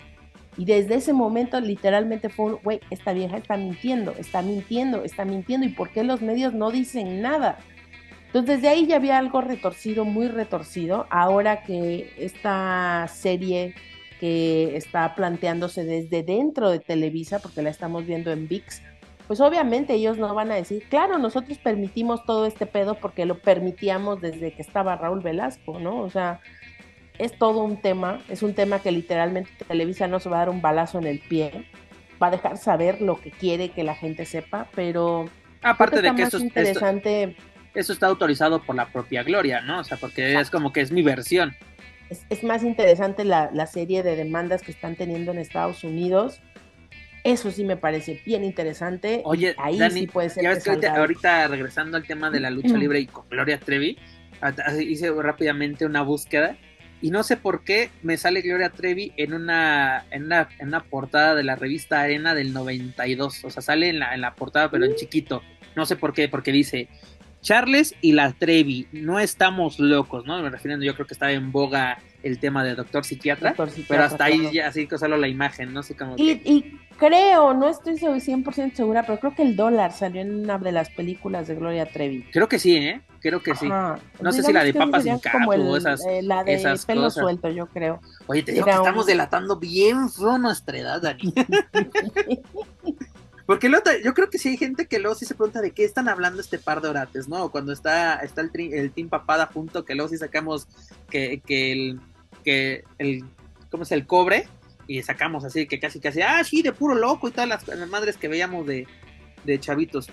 Y 0.59 0.64
desde 0.64 0.97
ese 0.97 1.12
momento 1.12 1.60
literalmente 1.60 2.28
fue, 2.28 2.55
güey, 2.64 2.80
esta 2.90 3.12
vieja 3.12 3.36
está 3.36 3.56
mintiendo, 3.56 4.12
está 4.18 4.43
mintiendo, 4.43 5.05
está 5.05 5.24
mintiendo. 5.24 5.66
¿Y 5.66 5.70
por 5.70 5.90
qué 5.90 6.02
los 6.02 6.20
medios 6.20 6.52
no 6.52 6.72
dicen 6.72 7.22
nada? 7.22 7.59
Entonces 8.26 8.56
desde 8.56 8.68
ahí 8.68 8.86
ya 8.86 8.97
había 8.97 9.18
algo 9.18 9.40
retorcido, 9.40 10.05
muy 10.05 10.26
retorcido. 10.26 11.06
Ahora 11.10 11.62
que 11.62 12.12
esta 12.18 13.06
serie 13.09 13.74
que 14.18 14.76
está 14.76 15.14
planteándose 15.14 15.85
desde 15.85 16.24
dentro 16.24 16.70
de 16.70 16.80
Televisa, 16.80 17.39
porque 17.39 17.62
la 17.62 17.70
estamos 17.70 18.05
viendo 18.05 18.32
en 18.32 18.48
VIX, 18.48 18.82
pues 19.28 19.40
obviamente 19.40 19.94
ellos 19.94 20.18
no 20.18 20.35
van 20.35 20.51
a 20.51 20.56
decir, 20.56 20.82
claro, 20.89 21.18
nosotros 21.18 21.59
permitimos 21.59 22.24
todo 22.24 22.47
este 22.47 22.66
pedo 22.66 22.97
porque 22.97 23.26
lo 23.26 23.39
permitíamos 23.39 24.20
desde 24.20 24.52
que 24.52 24.62
estaba 24.62 24.97
Raúl 24.97 25.20
Velasco, 25.20 25.78
¿no? 25.78 26.01
O 26.01 26.10
sea, 26.10 26.40
es 27.19 27.36
todo 27.36 27.62
un 27.62 27.81
tema, 27.81 28.23
es 28.28 28.43
un 28.43 28.55
tema 28.55 28.81
que 28.81 28.93
literalmente 28.93 29.51
Televisa 29.66 30.07
no 30.07 30.20
se 30.20 30.28
va 30.28 30.36
a 30.36 30.39
dar 30.40 30.51
un 30.51 30.62
balazo 30.62 30.99
en 30.99 31.07
el 31.07 31.19
pie, 31.19 31.65
va 32.23 32.28
a 32.28 32.31
dejar 32.31 32.57
saber 32.57 33.01
lo 33.01 33.20
que 33.20 33.31
quiere 33.31 33.70
que 33.70 33.85
la 33.85 33.95
gente 33.95 34.24
sepa, 34.24 34.69
pero 34.74 35.28
aparte 35.62 36.01
de 36.01 36.15
que 36.15 36.23
eso, 36.23 36.39
interesante, 36.39 37.36
eso 37.74 37.93
está 37.93 38.07
autorizado 38.07 38.62
por 38.62 38.77
la 38.77 38.86
propia 38.86 39.23
Gloria, 39.23 39.61
¿no? 39.61 39.81
O 39.81 39.85
sea, 39.85 39.97
porque 39.97 40.39
es 40.39 40.51
como 40.51 40.73
que 40.73 40.81
es 40.81 40.93
mi 40.93 41.03
versión. 41.03 41.55
Es, 42.31 42.43
más 42.43 42.65
interesante 42.65 43.24
la, 43.24 43.66
serie 43.66 44.03
de 44.03 44.16
demandas 44.16 44.62
que 44.62 44.73
están 44.73 44.97
teniendo 44.97 45.32
en 45.32 45.39
Estados 45.39 45.85
Unidos. 45.85 46.40
Eso 47.24 47.51
sí 47.51 47.65
me 47.65 47.77
parece 47.77 48.23
bien 48.24 48.45
interesante. 48.45 49.20
Oye, 49.24 49.55
ahí 49.59 49.78
sí 49.90 50.07
puede 50.07 50.31
ser. 50.31 50.45
Ya 50.45 50.51
ves 50.51 50.65
que 50.65 50.86
ahorita, 50.86 51.49
regresando 51.49 51.99
al 51.99 52.07
tema 52.07 52.31
de 52.31 52.40
la 52.40 52.49
lucha 52.49 52.77
libre 52.78 53.01
y 53.01 53.07
con 53.07 53.28
Gloria 53.28 53.59
Trevi, 53.59 53.99
hice 54.81 55.11
rápidamente 55.11 55.85
una 55.85 56.01
búsqueda 56.01 56.57
y 57.01 57.11
no 57.11 57.23
sé 57.23 57.37
por 57.37 57.62
qué 57.62 57.91
me 58.03 58.16
sale 58.16 58.43
Gloria 58.43 58.70
Trevi 58.70 59.12
en 59.16 59.35
una, 59.35 60.05
en 60.11 60.25
una, 60.25 60.49
en 60.59 60.69
una 60.69 60.81
portada 60.81 61.35
de 61.35 61.45
la 61.45 61.57
revista 61.57 62.01
Arena 62.01 62.35
del 62.35 62.53
92. 62.53 63.45
O 63.45 63.51
sea, 63.51 63.62
sale 63.62 63.89
en 63.89 64.01
la, 64.01 64.15
en 64.15 64.20
la 64.20 64.35
portada, 64.35 64.70
pero 64.70 64.85
en 64.85 64.95
chiquito. 64.97 65.43
No 65.77 65.87
sé 65.87 65.97
por 65.97 66.12
qué, 66.12 66.29
porque 66.29 66.51
dice 66.51 66.89
Charles 67.41 67.95
y 68.01 68.12
la 68.12 68.33
Trevi, 68.33 68.89
no 68.93 69.19
estamos 69.20 69.79
locos, 69.79 70.27
¿no? 70.27 70.43
Me 70.43 70.51
refiriendo, 70.51 70.85
yo 70.85 70.95
creo 70.95 71.07
que 71.07 71.15
estaba 71.15 71.33
en 71.33 71.53
boga 71.53 71.99
el 72.23 72.41
tema 72.41 72.65
de 72.65 72.75
doctor 72.75 73.05
psiquiatra, 73.05 73.55
pero 73.89 74.03
hasta 74.03 74.25
ahí 74.25 74.51
ya 74.53 74.66
así 74.66 74.87
que 74.87 74.99
solo 74.99 75.16
la 75.16 75.29
imagen, 75.29 75.73
no 75.73 75.83
sé 75.83 75.97
cómo. 75.97 76.16
Y, 76.19 76.79
creo, 76.99 77.55
no 77.55 77.69
estoy 77.69 77.95
100% 77.95 78.75
segura, 78.75 79.05
pero 79.05 79.20
creo 79.20 79.35
que 79.35 79.43
el 79.43 79.55
dólar 79.55 79.93
salió 79.93 80.20
en 80.20 80.35
una 80.35 80.59
de 80.59 80.73
las 80.73 80.91
películas 80.91 81.47
de 81.47 81.55
Gloria 81.55 81.87
Trevi. 81.87 82.25
Creo 82.33 82.49
que 82.49 82.59
sí, 82.59 82.77
¿eh? 82.77 83.01
Creo 83.20 83.43
que 83.43 83.55
sí. 83.55 83.69
No 83.69 84.32
sé 84.32 84.43
si 84.43 84.53
la 84.53 84.65
de 84.65 84.73
papas 84.74 85.03
sin 85.03 85.19
capo 85.19 85.51
o 85.51 85.77
esas. 85.77 86.05
Eh, 86.07 86.23
la 86.23 86.45
de 86.45 86.78
pelo 86.86 87.11
suelto, 87.11 87.49
yo 87.51 87.66
creo. 87.66 88.01
Oye, 88.27 88.43
te 88.43 88.53
digo 88.53 88.65
que 88.65 88.70
estamos 88.70 89.07
delatando 89.07 89.57
bien 89.57 90.09
fue 90.09 90.39
nuestra 90.39 90.78
edad, 90.78 91.03
Dani. 91.03 91.35
Porque 93.47 93.73
yo 94.05 94.12
creo 94.12 94.28
que 94.28 94.36
sí 94.36 94.51
hay 94.51 94.57
gente 94.59 94.86
que 94.86 94.99
luego 94.99 95.15
sí 95.15 95.24
se 95.24 95.35
pregunta 95.35 95.62
de 95.62 95.70
qué 95.70 95.82
están 95.82 96.07
hablando 96.11 96.43
este 96.43 96.59
par 96.59 96.82
de 96.82 96.90
orates, 96.90 97.28
¿no? 97.28 97.51
Cuando 97.51 97.73
está, 97.73 98.16
está 98.16 98.43
el, 98.43 98.51
el 98.74 98.93
Team 98.93 99.09
Papada 99.09 99.47
junto, 99.47 99.86
que 99.86 99.95
luego 99.95 100.11
sí 100.11 100.19
sacamos 100.19 100.69
que, 101.09 101.40
que 101.47 101.73
el, 101.73 102.01
que 102.45 102.85
el, 102.99 103.24
¿cómo 103.70 103.85
es? 103.85 103.93
El 103.93 104.07
cobre, 104.07 104.47
y 104.86 105.03
sacamos 105.03 105.45
así 105.45 105.66
que 105.66 105.81
casi 105.81 105.99
casi, 105.99 106.20
ah, 106.20 106.45
sí, 106.45 106.61
de 106.61 106.73
puro 106.73 106.95
loco 106.95 107.27
y 107.28 107.31
todas 107.31 107.49
las, 107.49 107.89
madres 107.89 108.19
que 108.19 108.28
veíamos 108.28 108.66
de, 108.66 108.86
de 109.45 109.59
chavitos. 109.59 110.09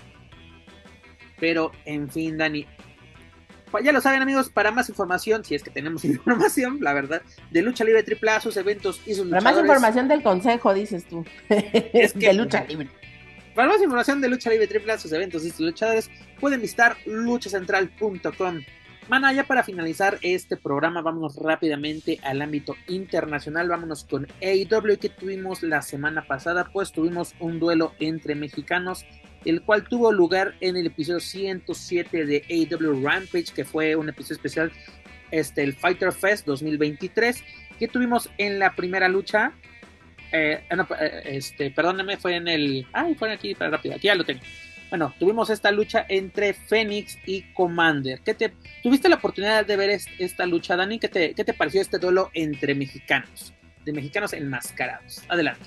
Pero, 1.38 1.72
en 1.84 2.08
fin, 2.08 2.38
Dani, 2.38 2.66
ya 3.82 3.92
lo 3.92 4.00
saben 4.00 4.22
amigos, 4.22 4.48
para 4.48 4.70
más 4.70 4.88
información, 4.88 5.44
si 5.44 5.54
es 5.54 5.62
que 5.62 5.70
tenemos 5.70 6.04
información, 6.06 6.78
la 6.80 6.92
verdad, 6.92 7.22
de 7.50 7.62
lucha 7.62 7.84
libre 7.84 8.02
triple 8.02 8.40
sus 8.40 8.56
eventos 8.56 9.00
y 9.06 9.14
sus 9.14 9.28
Para 9.28 9.42
más 9.42 9.58
información 9.58 10.08
del 10.08 10.22
consejo, 10.22 10.74
dices 10.74 11.06
tú, 11.06 11.24
es 11.48 12.12
que, 12.12 12.28
de 12.28 12.34
lucha 12.34 12.64
libre. 12.64 12.88
Para 13.56 13.68
más 13.68 13.78
información 13.78 14.20
de 14.20 14.28
Lucha 14.28 14.50
Libre 14.50 14.66
Triple 14.66 14.92
A, 14.92 14.98
sus 14.98 15.10
eventos 15.12 15.42
y 15.42 15.48
sus 15.48 15.60
luchadores, 15.60 16.10
pueden 16.38 16.60
visitar 16.60 16.98
luchacentral.com. 17.06 18.60
Mana, 19.08 19.32
ya 19.32 19.44
para 19.44 19.62
finalizar 19.62 20.18
este 20.20 20.58
programa, 20.58 21.00
vámonos 21.00 21.36
rápidamente 21.36 22.20
al 22.22 22.42
ámbito 22.42 22.76
internacional. 22.86 23.66
Vámonos 23.66 24.04
con 24.04 24.26
AEW 24.42 24.98
que 24.98 25.08
tuvimos 25.08 25.62
la 25.62 25.80
semana 25.80 26.26
pasada, 26.26 26.68
pues 26.70 26.92
tuvimos 26.92 27.34
un 27.40 27.58
duelo 27.58 27.94
entre 27.98 28.34
mexicanos, 28.34 29.06
el 29.46 29.62
cual 29.62 29.84
tuvo 29.84 30.12
lugar 30.12 30.54
en 30.60 30.76
el 30.76 30.86
episodio 30.86 31.20
107 31.20 32.26
de 32.26 32.44
AEW 32.50 33.02
Rampage, 33.02 33.52
que 33.54 33.64
fue 33.64 33.96
un 33.96 34.08
episodio 34.08 34.36
especial, 34.36 34.72
este, 35.30 35.62
el 35.62 35.74
Fighter 35.74 36.12
Fest 36.12 36.46
2023, 36.46 37.42
que 37.78 37.88
tuvimos 37.88 38.30
en 38.38 38.58
la 38.58 38.74
primera 38.74 39.08
lucha 39.08 39.52
eh, 40.32 40.62
eh, 40.70 41.22
este, 41.24 41.70
perdóneme, 41.70 42.16
fue 42.16 42.36
en 42.36 42.48
el. 42.48 42.86
Ay, 42.92 43.14
fue 43.14 43.32
aquí 43.32 43.54
para 43.54 43.70
rápido, 43.70 43.94
aquí 43.94 44.06
ya 44.08 44.14
lo 44.14 44.24
tengo. 44.24 44.40
Bueno, 44.90 45.14
tuvimos 45.18 45.50
esta 45.50 45.70
lucha 45.72 46.06
entre 46.08 46.54
Fénix 46.54 47.18
y 47.26 47.42
Commander. 47.54 48.20
¿Qué 48.20 48.34
te, 48.34 48.52
¿Tuviste 48.82 49.08
la 49.08 49.16
oportunidad 49.16 49.66
de 49.66 49.76
ver 49.76 50.00
esta 50.18 50.46
lucha, 50.46 50.76
Dani? 50.76 50.98
¿Qué 50.98 51.08
te, 51.08 51.34
¿Qué 51.34 51.44
te 51.44 51.54
pareció 51.54 51.80
este 51.80 51.98
duelo 51.98 52.30
entre 52.34 52.74
mexicanos? 52.74 53.52
De 53.84 53.92
mexicanos 53.92 54.32
enmascarados. 54.32 55.22
Adelante. 55.28 55.66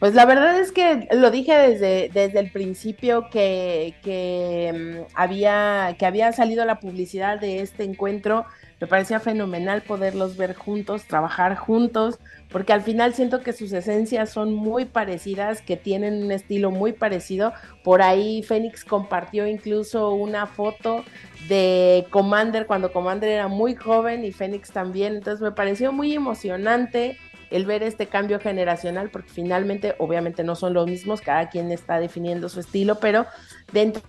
Pues 0.00 0.14
la 0.14 0.24
verdad 0.24 0.58
es 0.58 0.72
que 0.72 1.08
lo 1.12 1.30
dije 1.30 1.52
desde, 1.52 2.08
desde 2.08 2.40
el 2.40 2.50
principio 2.50 3.28
que, 3.30 3.94
que, 4.02 5.04
mm, 5.06 5.12
había, 5.14 5.94
que 5.98 6.06
había 6.06 6.32
salido 6.32 6.64
la 6.64 6.80
publicidad 6.80 7.38
de 7.38 7.60
este 7.60 7.84
encuentro. 7.84 8.46
Me 8.80 8.86
parecía 8.86 9.20
fenomenal 9.20 9.82
poderlos 9.82 10.38
ver 10.38 10.54
juntos, 10.54 11.04
trabajar 11.04 11.54
juntos, 11.54 12.18
porque 12.48 12.72
al 12.72 12.80
final 12.80 13.12
siento 13.12 13.42
que 13.42 13.52
sus 13.52 13.74
esencias 13.74 14.30
son 14.30 14.54
muy 14.54 14.86
parecidas, 14.86 15.60
que 15.60 15.76
tienen 15.76 16.24
un 16.24 16.32
estilo 16.32 16.70
muy 16.70 16.94
parecido. 16.94 17.52
Por 17.84 18.00
ahí 18.00 18.42
Fénix 18.42 18.86
compartió 18.86 19.46
incluso 19.46 20.14
una 20.14 20.46
foto 20.46 21.04
de 21.46 22.06
Commander 22.08 22.66
cuando 22.66 22.90
Commander 22.90 23.28
era 23.28 23.48
muy 23.48 23.74
joven 23.74 24.24
y 24.24 24.32
Fénix 24.32 24.70
también, 24.70 25.16
entonces 25.16 25.42
me 25.42 25.52
pareció 25.52 25.92
muy 25.92 26.14
emocionante 26.14 27.18
el 27.50 27.66
ver 27.66 27.82
este 27.82 28.06
cambio 28.06 28.40
generacional, 28.40 29.10
porque 29.10 29.30
finalmente 29.30 29.94
obviamente 29.98 30.44
no 30.44 30.54
son 30.54 30.74
los 30.74 30.86
mismos, 30.86 31.20
cada 31.20 31.48
quien 31.48 31.70
está 31.72 31.98
definiendo 31.98 32.48
su 32.48 32.60
estilo, 32.60 32.96
pero 33.00 33.26
dentro 33.72 34.02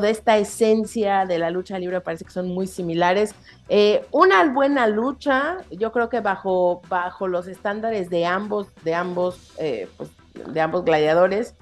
de 0.00 0.10
esta 0.10 0.36
esencia 0.36 1.24
de 1.24 1.38
la 1.38 1.50
lucha 1.50 1.78
libre 1.78 2.00
parece 2.00 2.24
que 2.24 2.30
son 2.30 2.48
muy 2.48 2.66
similares. 2.66 3.34
Eh, 3.68 4.06
una 4.10 4.44
buena 4.52 4.86
lucha, 4.86 5.58
yo 5.70 5.92
creo 5.92 6.08
que 6.08 6.20
bajo, 6.20 6.82
bajo 6.88 7.28
los 7.28 7.46
estándares 7.46 8.10
de 8.10 8.26
ambos, 8.26 8.68
de 8.84 8.94
ambos, 8.94 9.54
eh, 9.58 9.88
pues, 9.96 10.10
de 10.34 10.60
ambos 10.60 10.84
gladiadores, 10.84 11.54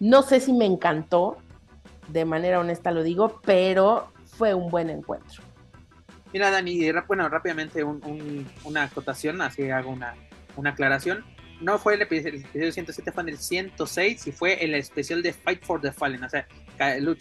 no 0.00 0.22
sé 0.22 0.40
si 0.40 0.52
me 0.52 0.66
encantó, 0.66 1.36
de 2.08 2.24
manera 2.24 2.60
honesta 2.60 2.90
lo 2.90 3.02
digo, 3.02 3.40
pero 3.44 4.08
fue 4.24 4.54
un 4.54 4.70
buen 4.70 4.90
encuentro. 4.90 5.42
Mira, 6.32 6.50
Dani, 6.50 6.90
bueno, 7.06 7.28
rápidamente 7.28 7.84
una 7.84 8.82
acotación, 8.82 9.40
así 9.40 9.70
hago 9.70 9.90
una, 9.90 10.14
una 10.56 10.70
aclaración 10.70 11.24
no 11.60 11.78
fue 11.78 11.94
el 11.94 12.02
episodio, 12.02 12.72
107, 12.72 13.12
fue 13.12 13.22
en 13.22 13.28
el 13.30 13.38
106 13.38 14.26
y 14.26 14.32
fue 14.32 14.64
el 14.64 14.74
especial 14.74 15.22
de 15.22 15.32
Fight 15.32 15.64
for 15.64 15.80
the 15.80 15.92
Fallen, 15.92 16.22
o 16.22 16.28
sea, 16.28 16.46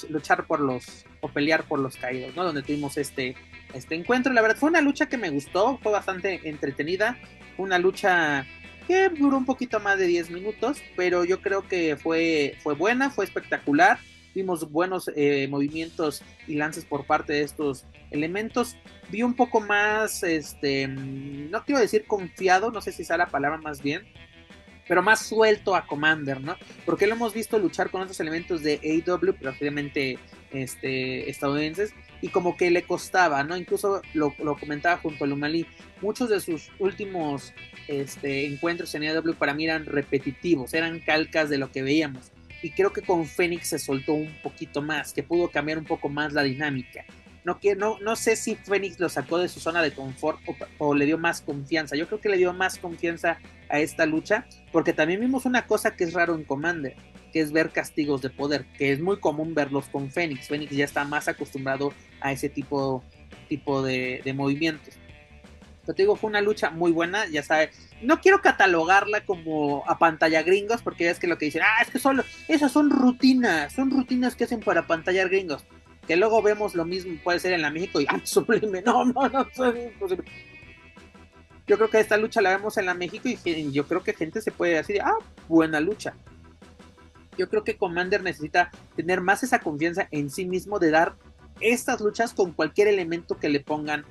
luchar 0.09 0.45
por 0.45 0.59
los, 0.59 1.05
o 1.21 1.29
pelear 1.29 1.63
por 1.63 1.79
los 1.79 1.95
caídos, 1.97 2.35
¿no? 2.35 2.43
Donde 2.43 2.63
tuvimos 2.63 2.97
este, 2.97 3.35
este 3.73 3.95
encuentro. 3.95 4.33
La 4.33 4.41
verdad 4.41 4.57
fue 4.57 4.69
una 4.69 4.81
lucha 4.81 5.07
que 5.07 5.17
me 5.17 5.29
gustó, 5.29 5.79
fue 5.81 5.91
bastante 5.91 6.47
entretenida, 6.49 7.17
una 7.57 7.77
lucha 7.77 8.45
que 8.87 9.09
duró 9.09 9.37
un 9.37 9.45
poquito 9.45 9.79
más 9.79 9.97
de 9.97 10.07
10 10.07 10.31
minutos, 10.31 10.81
pero 10.95 11.23
yo 11.23 11.41
creo 11.41 11.67
que 11.67 11.95
fue, 11.95 12.57
fue 12.61 12.73
buena, 12.73 13.09
fue 13.09 13.25
espectacular. 13.25 13.99
Vimos 14.35 14.71
buenos 14.71 15.09
eh, 15.15 15.47
movimientos 15.49 16.23
y 16.47 16.55
lances 16.55 16.85
por 16.85 17.05
parte 17.05 17.33
de 17.33 17.41
estos 17.41 17.85
elementos. 18.11 18.75
Vi 19.09 19.23
un 19.23 19.35
poco 19.35 19.59
más, 19.61 20.23
este, 20.23 20.87
no 20.87 21.63
quiero 21.65 21.79
decir 21.79 22.05
confiado, 22.05 22.71
no 22.71 22.81
sé 22.81 22.91
si 22.91 23.03
sea 23.03 23.17
la 23.17 23.27
palabra 23.27 23.57
más 23.59 23.81
bien, 23.81 24.03
pero 24.87 25.01
más 25.01 25.25
suelto 25.25 25.75
a 25.75 25.85
Commander, 25.85 26.41
¿no? 26.41 26.57
Porque 26.85 27.07
lo 27.07 27.13
hemos 27.13 27.33
visto 27.33 27.57
luchar 27.59 27.89
con 27.89 28.01
otros 28.01 28.19
elementos 28.19 28.63
de 28.63 29.03
AW, 29.05 29.35
pero 29.39 29.53
este, 30.51 31.29
estadounidenses, 31.29 31.93
y 32.21 32.29
como 32.29 32.55
que 32.55 32.71
le 32.71 32.83
costaba, 32.83 33.43
¿no? 33.43 33.57
Incluso 33.57 34.01
lo, 34.13 34.33
comentaba 34.35 34.97
junto 34.97 35.23
a 35.23 35.27
Lumali, 35.27 35.65
muchos 36.01 36.29
de 36.29 36.39
sus 36.39 36.69
últimos 36.79 37.53
este, 37.87 38.45
encuentros 38.45 38.93
en 38.95 39.03
AW 39.05 39.35
para 39.35 39.53
mí 39.53 39.65
eran 39.65 39.85
repetitivos, 39.85 40.73
eran 40.73 40.99
calcas 40.99 41.49
de 41.49 41.57
lo 41.57 41.71
que 41.71 41.81
veíamos. 41.81 42.31
Y 42.63 42.71
creo 42.71 42.93
que 42.93 43.01
con 43.01 43.25
Fénix 43.25 43.67
se 43.67 43.77
soltó 43.77 44.13
un 44.13 44.33
poquito 44.41 44.81
más, 44.81 45.13
que 45.13 45.21
pudo 45.21 45.51
cambiar 45.51 45.77
un 45.77 45.83
poco 45.83 46.07
más 46.09 46.31
la 46.31 46.43
dinámica. 46.43 47.05
No, 47.43 47.59
no, 47.77 47.99
no 47.99 48.15
sé 48.15 48.37
si 48.37 48.55
Fénix 48.55 48.99
lo 49.01 49.09
sacó 49.09 49.37
de 49.37 49.49
su 49.49 49.59
zona 49.59 49.81
de 49.81 49.91
confort 49.91 50.39
o, 50.77 50.95
le 50.95 51.05
dio 51.05 51.17
más 51.17 51.41
confianza. 51.41 51.97
Yo 51.97 52.07
creo 52.07 52.21
que 52.21 52.29
le 52.29 52.37
dio 52.37 52.53
más 52.53 52.77
confianza 52.77 53.37
a 53.69 53.79
esta 53.79 54.05
lucha, 54.05 54.47
porque 54.71 54.93
también 54.93 55.19
vimos 55.19 55.45
una 55.45 55.67
cosa 55.67 55.95
que 55.95 56.05
es 56.05 56.13
raro 56.13 56.35
en 56.35 56.45
Commander, 56.45 56.95
que 57.33 57.41
es 57.41 57.51
ver 57.51 57.71
castigos 57.71 58.21
de 58.21 58.29
poder, 58.29 58.65
que 58.77 58.93
es 58.93 59.01
muy 59.01 59.19
común 59.19 59.53
verlos 59.53 59.89
con 59.89 60.09
Fénix. 60.09 60.47
Fénix 60.47 60.71
ya 60.71 60.85
está 60.85 61.03
más 61.03 61.27
acostumbrado 61.27 61.93
a 62.21 62.31
ese 62.31 62.47
tipo, 62.47 63.03
tipo 63.49 63.83
de, 63.83 64.21
movimientos. 64.33 64.95
Pero 65.85 65.95
te 65.95 66.03
digo, 66.03 66.15
fue 66.15 66.29
una 66.29 66.41
lucha 66.41 66.69
muy 66.69 66.91
buena, 66.91 67.27
ya 67.27 67.43
sabes. 67.43 67.77
No 68.01 68.21
quiero 68.21 68.41
catalogarla 68.41 69.25
como 69.25 69.83
a 69.87 69.99
pantalla 69.99 70.41
gringos, 70.43 70.81
porque 70.81 71.09
es 71.09 71.19
que 71.19 71.27
lo 71.27 71.37
que 71.37 71.45
dicen, 71.45 71.61
ah, 71.63 71.81
es 71.81 71.89
que 71.89 71.99
solo, 71.99 72.23
esas 72.47 72.71
son 72.71 72.89
rutinas, 72.89 73.73
son 73.73 73.91
rutinas 73.91 74.35
que 74.35 74.45
hacen 74.45 74.61
para 74.61 74.87
pantalla 74.87 75.25
gringos 75.25 75.65
que 76.07 76.15
luego 76.17 76.41
vemos 76.41 76.75
lo 76.75 76.85
mismo, 76.85 77.17
puede 77.23 77.39
ser 77.39 77.53
en 77.53 77.61
la 77.61 77.71
México 77.71 78.01
y 78.01 78.05
¡ah, 78.09 78.19
sublime! 78.23 78.81
No, 78.81 79.05
no, 79.05 79.29
no, 79.29 79.41
es 79.41 79.93
imposible. 79.93 80.25
Yo 81.65 81.77
creo 81.77 81.89
que 81.89 81.99
esta 81.99 82.17
lucha 82.17 82.41
la 82.41 82.55
vemos 82.55 82.77
en 82.77 82.85
la 82.85 82.93
México 82.93 83.29
y 83.29 83.71
yo 83.71 83.87
creo 83.87 84.03
que 84.03 84.13
gente 84.13 84.41
se 84.41 84.51
puede 84.51 84.75
decir, 84.75 85.01
ah, 85.01 85.17
buena 85.47 85.79
lucha. 85.79 86.13
Yo 87.37 87.49
creo 87.49 87.63
que 87.63 87.77
Commander 87.77 88.21
necesita 88.21 88.69
tener 88.95 89.21
más 89.21 89.43
esa 89.43 89.59
confianza 89.59 90.07
en 90.11 90.29
sí 90.29 90.45
mismo 90.45 90.77
de 90.77 90.91
dar 90.91 91.15
estas 91.61 92.01
luchas 92.01 92.33
con 92.33 92.51
cualquier 92.51 92.89
elemento 92.89 93.37
que 93.39 93.49
le 93.49 93.61
pongan 93.61 94.05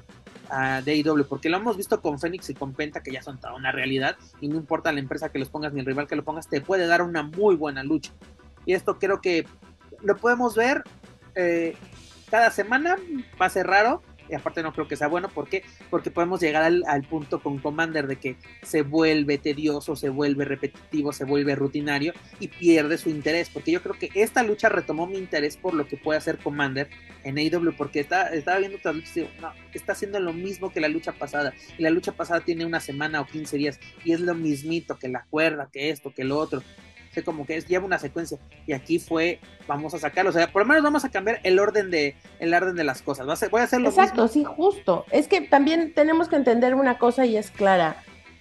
a 0.52 0.82
DIW, 0.82 1.24
porque 1.26 1.48
lo 1.48 1.56
hemos 1.56 1.76
visto 1.76 2.00
con 2.02 2.20
Fénix 2.20 2.50
y 2.50 2.54
con 2.54 2.74
Penta, 2.74 3.02
que 3.02 3.10
ya 3.10 3.22
son 3.22 3.40
toda 3.40 3.54
una 3.54 3.72
realidad, 3.72 4.16
y 4.40 4.48
no 4.48 4.56
importa 4.56 4.92
la 4.92 5.00
empresa 5.00 5.30
que 5.30 5.38
los 5.38 5.48
pongas 5.48 5.72
ni 5.72 5.80
el 5.80 5.86
rival 5.86 6.06
que 6.06 6.14
lo 6.14 6.24
pongas, 6.24 6.46
te 6.46 6.60
puede 6.60 6.86
dar 6.86 7.00
una 7.00 7.22
muy 7.22 7.56
buena 7.56 7.82
lucha. 7.82 8.12
Y 8.66 8.74
esto 8.74 8.98
creo 8.98 9.20
que 9.20 9.46
lo 10.02 10.16
podemos 10.16 10.54
ver 10.54 10.84
eh, 11.34 11.74
cada 12.30 12.50
semana 12.50 12.96
va 13.40 13.46
a 13.46 13.50
ser 13.50 13.66
raro. 13.66 14.02
Y 14.28 14.34
aparte 14.34 14.62
no 14.62 14.72
creo 14.72 14.88
que 14.88 14.96
sea 14.96 15.08
bueno. 15.08 15.28
¿Por 15.28 15.48
qué? 15.48 15.62
Porque 15.90 16.10
podemos 16.10 16.40
llegar 16.40 16.62
al, 16.64 17.02
punto 17.02 17.42
con 17.42 17.58
Commander 17.58 18.06
de 18.06 18.16
que 18.16 18.36
se 18.62 18.82
vuelve 18.82 19.38
tedioso, 19.38 19.96
se 19.96 20.08
vuelve 20.08 20.44
repetitivo, 20.44 21.12
se 21.12 21.24
vuelve 21.24 21.54
rutinario 21.54 22.12
y 22.40 22.48
pierde 22.48 22.98
su 22.98 23.10
interés. 23.10 23.50
Porque 23.50 23.72
yo 23.72 23.82
creo 23.82 23.98
que 23.98 24.10
esta 24.14 24.42
lucha 24.42 24.68
retomó 24.68 25.06
mi 25.06 25.18
interés 25.18 25.56
por 25.56 25.74
lo 25.74 25.86
que 25.86 25.96
puede 25.96 26.18
hacer 26.18 26.38
Commander 26.38 26.88
en 27.24 27.38
AEW. 27.38 27.74
Porque 27.76 28.00
está, 28.00 28.28
estaba 28.28 28.58
viendo 28.58 28.78
otras 28.78 28.94
luchas 28.94 29.16
y 29.16 29.20
digo, 29.20 29.32
no, 29.40 29.52
está 29.72 29.92
haciendo 29.92 30.20
lo 30.20 30.32
mismo 30.32 30.72
que 30.72 30.80
la 30.80 30.88
lucha 30.88 31.12
pasada. 31.12 31.52
Y 31.78 31.82
la 31.82 31.90
lucha 31.90 32.12
pasada 32.12 32.40
tiene 32.40 32.64
una 32.64 32.80
semana 32.80 33.20
o 33.20 33.26
15 33.26 33.56
días. 33.56 33.80
Y 34.04 34.12
es 34.12 34.20
lo 34.20 34.34
mismito 34.34 34.98
que 34.98 35.08
la 35.08 35.24
cuerda, 35.24 35.68
que 35.72 35.90
esto, 35.90 36.12
que 36.14 36.24
lo 36.24 36.38
otro 36.38 36.62
como 37.20 37.44
que 37.44 37.56
es, 37.56 37.66
lleva 37.66 37.84
una 37.84 37.98
secuencia. 37.98 38.38
Y 38.66 38.72
aquí 38.72 38.98
fue, 38.98 39.38
vamos 39.68 39.92
a 39.92 39.98
sacarlo. 39.98 40.30
O 40.30 40.32
sea, 40.32 40.50
por 40.50 40.62
lo 40.62 40.68
menos 40.68 40.82
vamos 40.82 41.04
a 41.04 41.10
cambiar 41.10 41.40
el 41.42 41.58
orden 41.58 41.90
de, 41.90 42.16
el 42.38 42.54
orden 42.54 42.74
de 42.74 42.84
las 42.84 43.02
cosas. 43.02 43.26
voy 43.50 43.60
a 43.60 43.64
hacer 43.64 43.80
lo 43.82 43.90
Exacto, 43.90 44.26
sí, 44.28 44.44
justo. 44.44 45.04
Es 45.10 45.28
que 45.28 45.42
también 45.42 45.92
tenemos 45.92 46.28
que 46.28 46.36
entender 46.36 46.74
una 46.74 46.96
cosa 46.96 47.26
y 47.26 47.36
es 47.36 47.50
clara. 47.50 47.96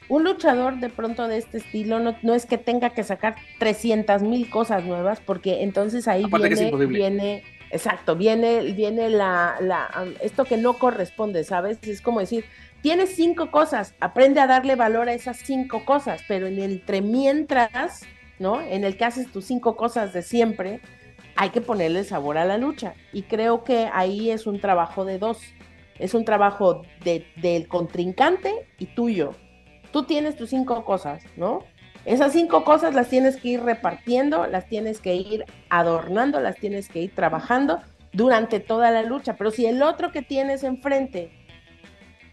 Un 0.07 0.23
luchador 0.23 0.80
de 0.80 0.89
pronto 0.89 1.27
de 1.27 1.38
este 1.38 1.57
estilo 1.57 1.99
no, 1.99 2.15
no 2.22 2.34
es 2.34 2.45
que 2.45 2.57
tenga 2.57 2.91
que 2.91 3.03
sacar 3.03 3.35
300 3.60 4.22
mil 4.22 4.49
cosas 4.49 4.84
nuevas, 4.84 5.19
porque 5.19 5.64
entonces 5.64 6.07
ahí 6.07 6.26
viene, 6.26 6.85
viene, 6.88 7.43
exacto, 7.69 8.15
viene, 8.15 8.73
viene 8.73 9.10
la, 9.10 9.56
la, 9.61 9.89
esto 10.22 10.43
que 10.43 10.57
no 10.57 10.73
corresponde, 10.73 11.45
¿sabes? 11.45 11.80
Es 11.84 12.02
como 12.02 12.19
decir, 12.19 12.43
tienes 12.81 13.15
cinco 13.15 13.52
cosas, 13.52 13.93
aprende 13.99 14.39
a 14.41 14.48
darle 14.48 14.76
valor 14.76 15.07
a 15.07 15.14
esas 15.14 15.38
cinco 15.38 15.85
cosas, 15.85 16.22
pero 16.27 16.48
en 16.48 16.60
entre 16.60 17.02
mientras 17.02 18.02
¿no? 18.41 18.59
En 18.59 18.84
el 18.84 18.97
que 18.97 19.05
haces 19.05 19.31
tus 19.31 19.45
cinco 19.45 19.77
cosas 19.77 20.11
de 20.11 20.23
siempre, 20.23 20.81
hay 21.35 21.51
que 21.51 21.61
ponerle 21.61 22.03
sabor 22.03 22.38
a 22.38 22.43
la 22.43 22.57
lucha. 22.57 22.95
Y 23.13 23.22
creo 23.22 23.63
que 23.63 23.88
ahí 23.93 24.31
es 24.31 24.47
un 24.47 24.59
trabajo 24.59 25.05
de 25.05 25.19
dos. 25.19 25.39
Es 25.99 26.15
un 26.15 26.26
trabajo 26.26 26.81
del 27.05 27.68
contrincante 27.68 28.68
y 28.80 28.88
tuyo. 28.88 29.35
Tú 29.91 30.03
tienes 30.03 30.35
tus 30.35 30.49
cinco 30.49 30.84
cosas, 30.84 31.23
¿no? 31.38 31.63
Esas 32.03 32.34
cinco 32.34 32.63
cosas 32.63 32.95
las 32.95 33.09
tienes 33.09 33.38
que 33.38 33.49
ir 33.49 33.61
repartiendo, 33.61 34.47
las 34.47 34.68
tienes 34.68 34.99
que 34.99 35.15
ir 35.15 35.45
adornando, 35.69 36.39
las 36.39 36.55
tienes 36.55 36.89
que 36.89 37.01
ir 37.01 37.13
trabajando 37.13 37.80
durante 38.11 38.59
toda 38.59 38.89
la 38.89 39.03
lucha. 39.03 39.35
Pero 39.35 39.51
si 39.51 39.68
el 39.68 39.84
otro 39.84 40.11
que 40.11 40.23
tienes 40.23 40.63
enfrente 40.63 41.31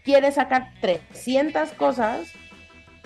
quiere 0.03 0.31
sacar 0.31 0.73
300 0.81 1.69
cosas, 1.73 2.33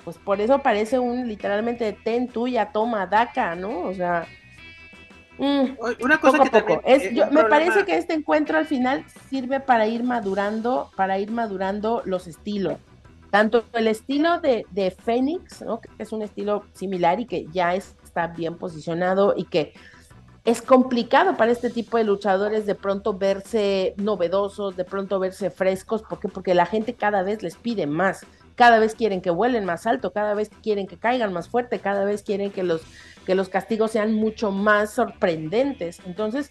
pues 0.03 0.17
por 0.17 0.41
eso 0.41 0.59
parece 0.59 0.99
un 0.99 1.27
literalmente 1.27 1.97
ten 2.03 2.27
tuya, 2.27 2.71
toma, 2.71 3.07
daca, 3.07 3.55
¿no? 3.55 3.81
O 3.81 3.93
sea, 3.93 4.27
mm, 5.37 5.77
una 6.01 6.19
cosa 6.19 6.43
que 6.43 6.49
poco. 6.49 6.81
Es, 6.85 7.11
me 7.31 7.43
parece 7.45 7.85
que 7.85 7.97
este 7.97 8.13
encuentro 8.13 8.57
al 8.57 8.65
final 8.65 9.05
sirve 9.29 9.59
para 9.59 9.87
ir 9.87 10.03
madurando, 10.03 10.91
para 10.95 11.19
ir 11.19 11.31
madurando 11.31 12.01
los 12.05 12.27
estilos. 12.27 12.77
Tanto 13.31 13.63
el 13.73 13.87
estilo 13.87 14.39
de, 14.39 14.65
de 14.69 14.91
Fénix, 14.91 15.61
¿no? 15.61 15.81
que 15.81 15.89
es 15.97 16.11
un 16.11 16.21
estilo 16.21 16.65
similar 16.73 17.19
y 17.19 17.25
que 17.25 17.47
ya 17.51 17.73
está 17.73 18.27
bien 18.27 18.57
posicionado 18.57 19.33
y 19.35 19.45
que 19.45 19.73
es 20.45 20.61
complicado 20.61 21.35
para 21.37 21.51
este 21.51 21.69
tipo 21.69 21.97
de 21.97 22.03
luchadores 22.03 22.65
de 22.65 22.75
pronto 22.75 23.17
verse 23.17 23.95
novedosos, 23.97 24.75
de 24.75 24.83
pronto 24.83 25.17
verse 25.17 25.49
frescos, 25.49 26.03
¿por 26.03 26.19
qué? 26.19 26.27
Porque 26.27 26.53
la 26.53 26.65
gente 26.65 26.93
cada 26.93 27.23
vez 27.23 27.41
les 27.41 27.55
pide 27.55 27.87
más 27.87 28.25
cada 28.55 28.79
vez 28.79 28.95
quieren 28.95 29.21
que 29.21 29.29
vuelen 29.29 29.65
más 29.65 29.87
alto, 29.87 30.13
cada 30.13 30.33
vez 30.33 30.49
quieren 30.61 30.87
que 30.87 30.97
caigan 30.97 31.33
más 31.33 31.49
fuerte, 31.49 31.79
cada 31.79 32.05
vez 32.05 32.23
quieren 32.23 32.51
que 32.51 32.63
los, 32.63 32.81
que 33.25 33.35
los 33.35 33.49
castigos 33.49 33.91
sean 33.91 34.13
mucho 34.13 34.51
más 34.51 34.93
sorprendentes. 34.93 35.99
Entonces, 36.05 36.49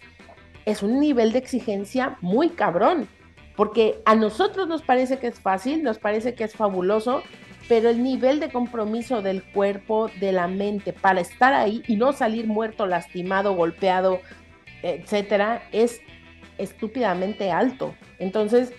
es 0.65 0.83
un 0.83 0.99
nivel 0.99 1.31
de 1.31 1.39
exigencia 1.39 2.17
muy 2.21 2.49
cabrón, 2.49 3.07
porque 3.55 4.01
a 4.05 4.15
nosotros 4.15 4.67
nos 4.67 4.81
parece 4.81 5.19
que 5.19 5.27
es 5.27 5.39
fácil, 5.39 5.83
nos 5.83 5.99
parece 5.99 6.33
que 6.35 6.43
es 6.43 6.55
fabuloso, 6.55 7.23
pero 7.67 7.89
el 7.89 8.03
nivel 8.03 8.39
de 8.39 8.51
compromiso 8.51 9.21
del 9.21 9.43
cuerpo, 9.43 10.09
de 10.19 10.31
la 10.31 10.47
mente, 10.47 10.93
para 10.93 11.21
estar 11.21 11.53
ahí 11.53 11.83
y 11.87 11.95
no 11.95 12.13
salir 12.13 12.47
muerto, 12.47 12.87
lastimado, 12.87 13.53
golpeado, 13.55 14.19
etcétera, 14.81 15.63
es 15.71 16.01
estúpidamente 16.57 17.51
alto. 17.51 17.95
Entonces, 18.19 18.73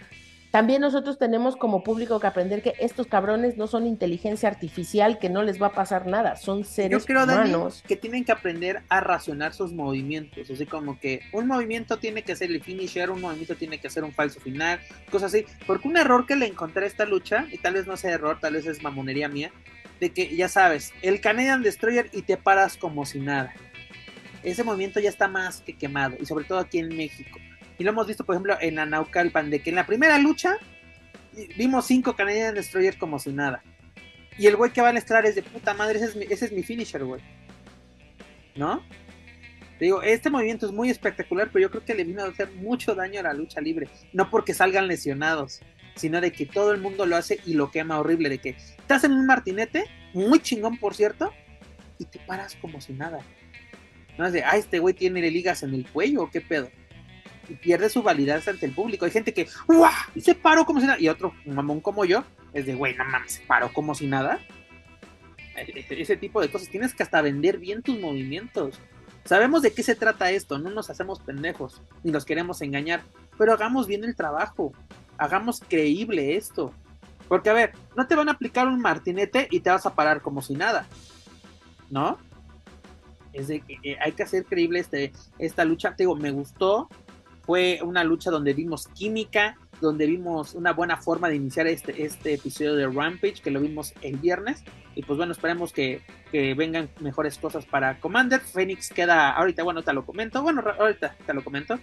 también 0.55 0.81
nosotros 0.81 1.19
tenemos 1.19 1.57
como 1.57 1.83
público 1.83 2.21
que 2.21 2.29
aprender 2.29 2.63
que 2.63 2.75
estos 2.79 3.09
cabrones 3.09 3.57
no 3.57 3.67
son 3.67 3.89
inteligencia 3.89 4.49
artificial, 4.49 5.19
que 5.19 5.29
no 5.29 5.43
les 5.43 5.61
va 5.61 5.67
a 5.67 5.73
pasar 5.73 6.07
nada, 6.07 6.37
son 6.37 6.63
seres 6.63 6.97
Yo 6.97 7.05
creo, 7.05 7.25
humanos. 7.25 7.83
que 7.89 7.97
tienen 7.97 8.25
que 8.25 8.31
aprender 8.31 8.83
a 8.89 9.01
racionar 9.01 9.53
sus 9.53 9.73
movimientos, 9.73 10.49
así 10.49 10.65
como 10.65 11.01
que 11.01 11.23
un 11.33 11.49
movimiento 11.49 11.97
tiene 11.97 12.23
que 12.23 12.37
ser 12.37 12.53
el 12.53 12.63
finisher, 12.63 13.11
un 13.11 13.21
movimiento 13.21 13.57
tiene 13.57 13.79
que 13.79 13.91
ser 13.91 14.05
un 14.05 14.13
falso 14.13 14.39
final, 14.39 14.79
cosas 15.11 15.35
así. 15.35 15.45
Porque 15.67 15.89
un 15.89 15.97
error 15.97 16.25
que 16.25 16.37
le 16.37 16.47
encontré 16.47 16.85
a 16.85 16.87
esta 16.87 17.05
lucha, 17.05 17.49
y 17.51 17.59
tal 17.59 17.75
vez 17.75 17.89
no 17.89 17.97
sea 17.97 18.13
error, 18.13 18.39
tal 18.41 18.53
vez 18.53 18.65
es 18.67 18.81
mamonería 18.81 19.29
mía, 19.29 19.51
de 19.99 20.13
que 20.13 20.37
ya 20.37 20.49
sabes, 20.49 20.93
el 21.03 21.21
Canadian 21.21 21.65
Destroyer 21.65 22.11
y 22.13 22.23
te 22.23 22.37
paras 22.37 22.77
como 22.77 23.07
si 23.07 23.19
nada. 23.19 23.53
ese 24.45 24.63
movimiento 24.63 25.01
ya 25.01 25.09
está 25.09 25.27
más 25.27 25.63
que 25.63 25.77
quemado, 25.77 26.15
y 26.21 26.27
sobre 26.27 26.45
todo 26.45 26.61
aquí 26.61 26.79
en 26.79 26.97
México. 26.97 27.41
Y 27.79 27.85
lo 27.85 27.91
hemos 27.91 28.07
visto, 28.07 28.25
por 28.25 28.35
ejemplo, 28.35 28.57
en 28.61 28.75
Naucalpan, 28.75 29.51
de 29.51 29.61
que 29.61 29.71
en 29.71 29.77
la 29.77 29.87
primera 29.87 30.19
lucha 30.19 30.57
vimos 31.57 31.87
cinco 31.87 32.15
Canadian 32.15 32.55
Destroyer 32.55 32.97
como 32.99 33.19
si 33.19 33.33
nada. 33.33 33.63
Y 34.39 34.47
el 34.47 34.57
güey 34.57 34.73
que 34.73 34.81
va 34.81 34.89
a 34.89 34.91
entrar 34.91 35.27
es 35.27 35.35
de 35.35 35.43
puta 35.43 35.75
madre, 35.75 35.99
ese 35.99 36.07
es 36.07 36.17
mi, 36.17 36.25
ese 36.25 36.47
es 36.47 36.53
mi 36.53 36.63
finisher, 36.63 37.05
güey. 37.05 37.21
¿No? 38.57 38.83
Te 39.79 39.87
digo, 39.87 40.03
este 40.03 40.31
movimiento 40.31 40.67
es 40.67 40.73
muy 40.73 40.91
espectacular, 40.91 41.51
pero 41.53 41.63
yo 41.63 41.71
creo 41.71 41.85
que 41.85 41.95
le 41.95 42.05
vino 42.05 42.23
a 42.23 42.29
hacer 42.29 42.51
mucho 42.53 42.95
daño 42.95 43.21
a 43.21 43.25
la 43.25 43.33
lucha 43.33 43.61
libre. 43.61 43.89
No 44.13 44.31
porque 44.31 44.55
salgan 44.55 44.87
lesionados, 44.87 45.61
sino 45.97 46.21
de 46.21 46.33
que 46.33 46.47
todo 46.47 46.73
el 46.73 46.81
mundo 46.81 47.07
lo 47.07 47.17
hace 47.17 47.41
y 47.45 47.55
lo 47.55 47.71
quema 47.71 47.99
horrible. 47.99 48.29
De 48.29 48.39
que 48.39 48.51
estás 48.51 49.03
en 49.05 49.13
un 49.13 49.27
martinete, 49.27 49.85
muy 50.13 50.41
chingón 50.41 50.79
por 50.79 50.95
cierto, 50.95 51.33
y 51.99 52.05
te 52.05 52.21
paras 52.21 52.57
como 52.61 52.81
si 52.81 52.93
nada. 52.93 53.21
No 54.17 54.27
es 54.27 54.33
de, 54.33 54.45
ah, 54.45 54.57
este 54.57 54.79
güey 54.79 54.95
tiene 54.95 55.29
ligas 55.31 55.65
en 55.65 55.75
el 55.75 55.89
cuello, 55.89 56.23
¿o 56.23 56.31
qué 56.31 56.41
pedo? 56.41 56.71
Y 57.49 57.55
pierde 57.55 57.89
su 57.89 58.03
validez 58.03 58.49
ante 58.49 58.67
el 58.67 58.73
público. 58.73 59.05
Hay 59.05 59.11
gente 59.11 59.35
que, 59.35 59.49
¡guau! 59.67 59.93
Se 60.21 60.35
paró 60.35 60.65
como 60.65 60.81
si 60.81 60.87
nada. 60.87 61.01
Y 61.01 61.09
otro, 61.09 61.35
mamón 61.45 61.81
como 61.81 62.05
yo, 62.05 62.25
es 62.53 62.67
de, 62.67 62.75
güey, 62.75 62.97
no 62.97 63.05
mames, 63.05 63.33
se 63.33 63.41
paró 63.43 63.73
como 63.73 63.95
si 63.95 64.07
nada. 64.07 64.41
E-, 65.57 65.87
e-, 65.89 66.03
ese 66.03 66.17
tipo 66.17 66.41
de 66.41 66.51
cosas. 66.51 66.69
Tienes 66.69 66.95
que 66.95 67.03
hasta 67.03 67.21
vender 67.23 67.59
bien 67.59 67.83
tus 67.83 67.99
movimientos. 67.99 68.81
Sabemos 69.25 69.63
de 69.63 69.73
qué 69.73 69.83
se 69.83 69.95
trata 69.95 70.31
esto, 70.31 70.59
no 70.59 70.71
nos 70.71 70.91
hacemos 70.91 71.19
pendejos, 71.19 71.81
ni 72.03 72.13
los 72.13 72.27
queremos 72.27 72.61
engañar, 72.61 73.03
pero 73.39 73.55
hagamos 73.55 73.87
bien 73.87 74.05
el 74.05 74.15
trabajo, 74.15 74.73
hagamos 75.17 75.61
creíble 75.67 76.37
esto. 76.37 76.75
Porque, 77.27 77.49
a 77.49 77.55
ver, 77.55 77.73
no 77.97 78.07
te 78.07 78.17
van 78.17 78.29
a 78.29 78.33
aplicar 78.33 78.69
un 78.69 78.81
martinete 78.81 79.49
y 79.51 79.61
te 79.61 79.71
vas 79.71 79.87
a 79.87 79.95
parar 79.95 80.21
como 80.21 80.43
si 80.43 80.53
nada, 80.53 80.87
¿no? 81.89 82.19
Es 83.33 83.49
de 83.49 83.61
que 83.61 83.79
eh, 83.83 83.97
hay 83.99 84.13
que 84.13 84.25
hacer 84.25 84.45
creíble 84.45 84.79
este, 84.81 85.11
esta 85.39 85.65
lucha. 85.65 85.97
Te 85.97 86.03
digo, 86.03 86.17
me 86.17 86.31
gustó, 86.31 86.91
fue 87.47 87.81
una 87.83 88.05
lucha 88.05 88.31
donde 88.31 88.55
vimos 88.55 88.89
química, 88.89 89.57
donde 89.81 90.07
vimos 90.07 90.55
una 90.55 90.73
buena 90.73 90.97
forma 90.97 91.29
de 91.29 91.37
iniciar 91.37 91.67
este, 91.67 92.05
este 92.05 92.35
episodio 92.35 92.75
de 92.75 92.87
Rampage, 92.87 93.43
que 93.43 93.51
lo 93.51 93.61
vimos 93.61 93.93
el 94.03 94.17
viernes. 94.17 94.63
Y 94.95 95.03
pues 95.03 95.17
bueno, 95.17 95.33
esperemos 95.33 95.73
que, 95.73 96.01
que 96.31 96.55
vengan 96.55 96.89
mejores 97.01 97.39
cosas 97.39 97.67
para 97.67 98.01
Commander. 98.01 98.41
Phoenix 98.41 98.89
queda, 98.89 99.31
ahorita, 99.33 99.63
bueno, 99.63 99.83
te 99.83 99.93
lo 99.93 100.07
comento. 100.07 100.43
Bueno, 100.43 100.63
ahorita 100.79 101.17
te 101.27 101.35
lo 101.35 101.45
comento. 101.45 101.79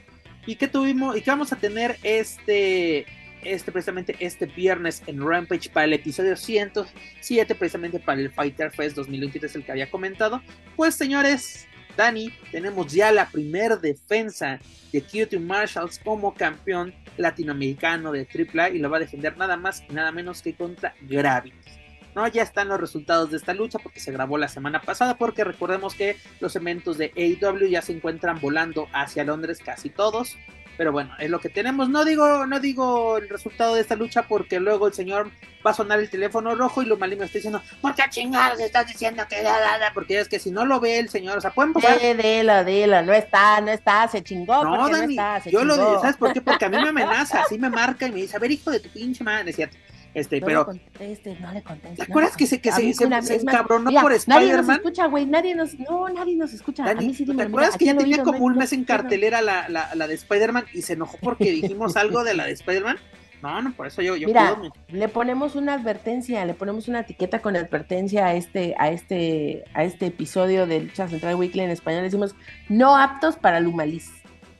Y 0.45 0.55
que 0.55 0.67
tuvimos, 0.67 1.15
y 1.15 1.21
que 1.21 1.29
vamos 1.29 1.53
a 1.53 1.57
tener 1.57 1.97
este, 2.01 3.05
este 3.43 3.71
precisamente 3.71 4.15
este 4.19 4.45
viernes 4.47 5.03
en 5.05 5.25
Rampage 5.25 5.69
para 5.69 5.85
el 5.85 5.93
episodio 5.93 6.35
107, 6.35 7.55
precisamente 7.55 7.99
para 7.99 8.19
el 8.19 8.31
Fighter 8.31 8.71
Fest 8.71 8.95
2023, 8.95 9.55
el 9.55 9.65
que 9.65 9.71
había 9.71 9.91
comentado. 9.91 10.41
Pues 10.75 10.95
señores, 10.95 11.67
Dani, 11.95 12.31
tenemos 12.51 12.91
ya 12.91 13.11
la 13.11 13.29
primer 13.29 13.79
defensa 13.79 14.59
de 14.91 15.01
QT 15.01 15.39
Marshalls 15.39 15.99
como 15.99 16.33
campeón 16.33 16.93
latinoamericano 17.17 18.11
de 18.11 18.27
AAA 18.27 18.69
y 18.71 18.79
lo 18.79 18.89
va 18.89 18.97
a 18.97 19.01
defender 19.01 19.37
nada 19.37 19.57
más 19.57 19.83
y 19.89 19.93
nada 19.93 20.11
menos 20.11 20.41
que 20.41 20.55
contra 20.55 20.93
Gravity. 21.01 21.53
No, 22.15 22.27
ya 22.27 22.43
están 22.43 22.67
los 22.67 22.79
resultados 22.79 23.31
de 23.31 23.37
esta 23.37 23.53
lucha 23.53 23.79
porque 23.79 24.01
se 24.01 24.11
grabó 24.11 24.37
la 24.37 24.49
semana 24.49 24.81
pasada, 24.81 25.17
porque 25.17 25.45
recordemos 25.45 25.95
que 25.95 26.17
los 26.41 26.55
eventos 26.55 26.97
de 26.97 27.13
AEW 27.15 27.67
ya 27.69 27.81
se 27.81 27.93
encuentran 27.93 28.41
volando 28.41 28.87
hacia 28.93 29.23
Londres 29.23 29.59
casi 29.63 29.89
todos. 29.89 30.35
Pero 30.81 30.91
bueno, 30.91 31.13
es 31.19 31.29
lo 31.29 31.39
que 31.39 31.49
tenemos. 31.49 31.89
No 31.89 32.03
digo, 32.03 32.47
no 32.47 32.59
digo 32.59 33.17
el 33.17 33.29
resultado 33.29 33.75
de 33.75 33.81
esta 33.81 33.95
lucha 33.95 34.23
porque 34.23 34.59
luego 34.59 34.87
el 34.87 34.93
señor 34.93 35.29
va 35.63 35.69
a 35.69 35.73
sonar 35.75 35.99
el 35.99 36.09
teléfono 36.09 36.55
rojo 36.55 36.81
y 36.81 36.87
lo 36.87 36.97
malino 36.97 37.23
está 37.23 37.37
diciendo, 37.37 37.61
¿por 37.81 37.93
qué 37.93 38.01
chingados 38.09 38.59
estás 38.59 38.87
diciendo 38.87 39.23
que 39.29 39.43
da, 39.43 39.59
da, 39.59 39.77
da? 39.77 39.91
Porque 39.93 40.19
es 40.19 40.27
que 40.27 40.39
si 40.39 40.49
no 40.49 40.65
lo 40.65 40.79
ve 40.79 40.97
el 40.97 41.09
señor, 41.09 41.37
o 41.37 41.41
sea, 41.41 41.51
pueden 41.51 41.73
pasar. 41.73 41.99
De, 41.99 42.15
dela, 42.15 42.63
dela, 42.63 43.03
no 43.03 43.13
está, 43.13 43.61
no 43.61 43.69
está, 43.69 44.07
se 44.07 44.23
chingó. 44.23 44.63
No, 44.63 44.89
Dani, 44.89 45.17
no 45.17 45.21
está, 45.21 45.41
se 45.41 45.51
yo 45.51 45.59
chingó. 45.59 45.75
lo 45.75 45.77
digo, 45.77 46.01
¿sabes 46.01 46.17
por 46.17 46.33
qué? 46.33 46.41
Porque 46.41 46.65
a 46.65 46.69
mí 46.69 46.77
me 46.77 46.89
amenaza, 46.89 47.41
así 47.41 47.59
me 47.59 47.69
marca 47.69 48.07
y 48.07 48.11
me 48.11 48.21
dice, 48.21 48.37
a 48.37 48.39
ver, 48.39 48.49
hijo 48.49 48.71
de 48.71 48.79
tu 48.79 48.89
pinche 48.89 49.23
madre, 49.23 49.51
es 49.51 49.57
cierto. 49.57 49.77
Este, 50.13 50.39
no 50.41 50.45
pero. 50.45 50.59
Le 50.59 50.65
contestes, 50.65 51.39
no 51.39 51.51
le 51.53 51.63
contestes. 51.63 51.97
¿Te 51.97 52.03
acuerdas 52.03 52.31
no, 52.33 52.37
que 52.37 52.47
se, 52.47 52.61
que 52.61 52.71
se, 52.71 52.93
se, 52.93 53.21
se 53.21 53.35
encabronó 53.35 53.89
mira, 53.89 54.01
por 54.01 54.11
Nadie 54.11 54.17
nos 54.27 54.37
Spider-Man? 54.37 54.75
escucha, 54.77 55.05
güey. 55.07 55.25
Nadie 55.25 55.55
nos. 55.55 55.79
No, 55.79 56.09
nadie 56.09 56.35
nos 56.35 56.53
escucha. 56.53 56.83
Dani, 56.83 57.05
a 57.05 57.07
mí 57.07 57.13
sí 57.13 57.25
¿Te 57.25 57.41
acuerdas 57.41 57.77
que 57.77 57.85
ya 57.85 57.95
tenía 57.95 58.15
oído, 58.17 58.25
como 58.25 58.39
no- 58.39 58.45
un 58.45 58.57
mes 58.57 58.73
en 58.73 58.83
cartelera 58.83 59.41
la, 59.41 59.69
la, 59.69 59.93
la 59.95 60.07
de 60.07 60.15
Spider-Man 60.15 60.65
y 60.73 60.81
se 60.81 60.93
enojó 60.93 61.17
porque 61.21 61.51
dijimos 61.51 61.95
algo 61.95 62.23
de 62.23 62.33
la 62.33 62.45
de 62.45 62.51
Spider-Man? 62.51 62.97
No, 63.41 63.59
no, 63.61 63.73
por 63.73 63.87
eso 63.87 64.03
yo, 64.03 64.15
yo 64.15 64.27
Mira, 64.27 64.53
puedo, 64.55 64.71
le 64.89 65.07
ponemos 65.07 65.55
una 65.55 65.73
advertencia, 65.73 66.45
le 66.45 66.53
ponemos 66.53 66.87
una 66.87 66.99
etiqueta 66.99 67.39
con 67.39 67.55
advertencia 67.55 68.27
a 68.27 68.35
este, 68.35 68.75
a 68.77 68.91
este, 68.91 69.63
a 69.73 69.83
este 69.83 70.07
episodio 70.07 70.67
de 70.67 70.81
Lucha 70.81 71.07
Central 71.07 71.35
Weekly 71.35 71.61
en 71.61 71.71
español. 71.71 72.03
Decimos 72.03 72.35
no 72.69 72.95
aptos 72.95 73.37
para 73.37 73.59
Lumalis. 73.59 74.11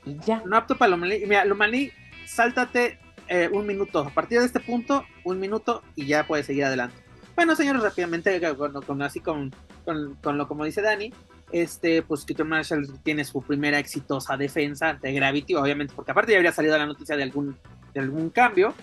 Y 0.03 0.17
ya. 0.25 0.41
no 0.47 0.57
apto 0.57 0.77
para 0.77 0.89
Lomalí. 0.89 1.23
Mira, 1.27 1.45
Lomalí, 1.45 1.91
sáltate 2.25 2.97
eh, 3.31 3.49
un 3.51 3.65
minuto. 3.65 3.99
A 4.01 4.09
partir 4.09 4.39
de 4.39 4.45
este 4.45 4.59
punto, 4.59 5.05
un 5.23 5.39
minuto 5.39 5.81
y 5.95 6.05
ya 6.05 6.27
puedes 6.27 6.45
seguir 6.45 6.65
adelante. 6.65 6.95
Bueno, 7.35 7.55
señores, 7.55 7.81
rápidamente, 7.81 8.39
con- 8.85 9.01
así 9.01 9.21
con, 9.21 9.55
con, 9.85 10.15
con 10.21 10.37
lo 10.37 10.47
como 10.49 10.65
dice 10.65 10.81
Dani, 10.81 11.13
este, 11.51 12.01
pues 12.01 12.25
Keaton 12.25 12.47
Marshall 12.49 12.87
tiene 13.03 13.23
su 13.23 13.41
primera 13.41 13.79
exitosa 13.79 14.35
defensa 14.35 14.93
de 15.01 15.13
Gravity, 15.13 15.55
obviamente, 15.55 15.93
porque 15.95 16.11
aparte 16.11 16.33
ya 16.33 16.37
habría 16.39 16.51
salido 16.51 16.77
la 16.77 16.85
noticia 16.85 17.15
de 17.15 17.23
algún, 17.23 17.57
de 17.93 17.99
algún 18.01 18.29
cambio. 18.29 18.73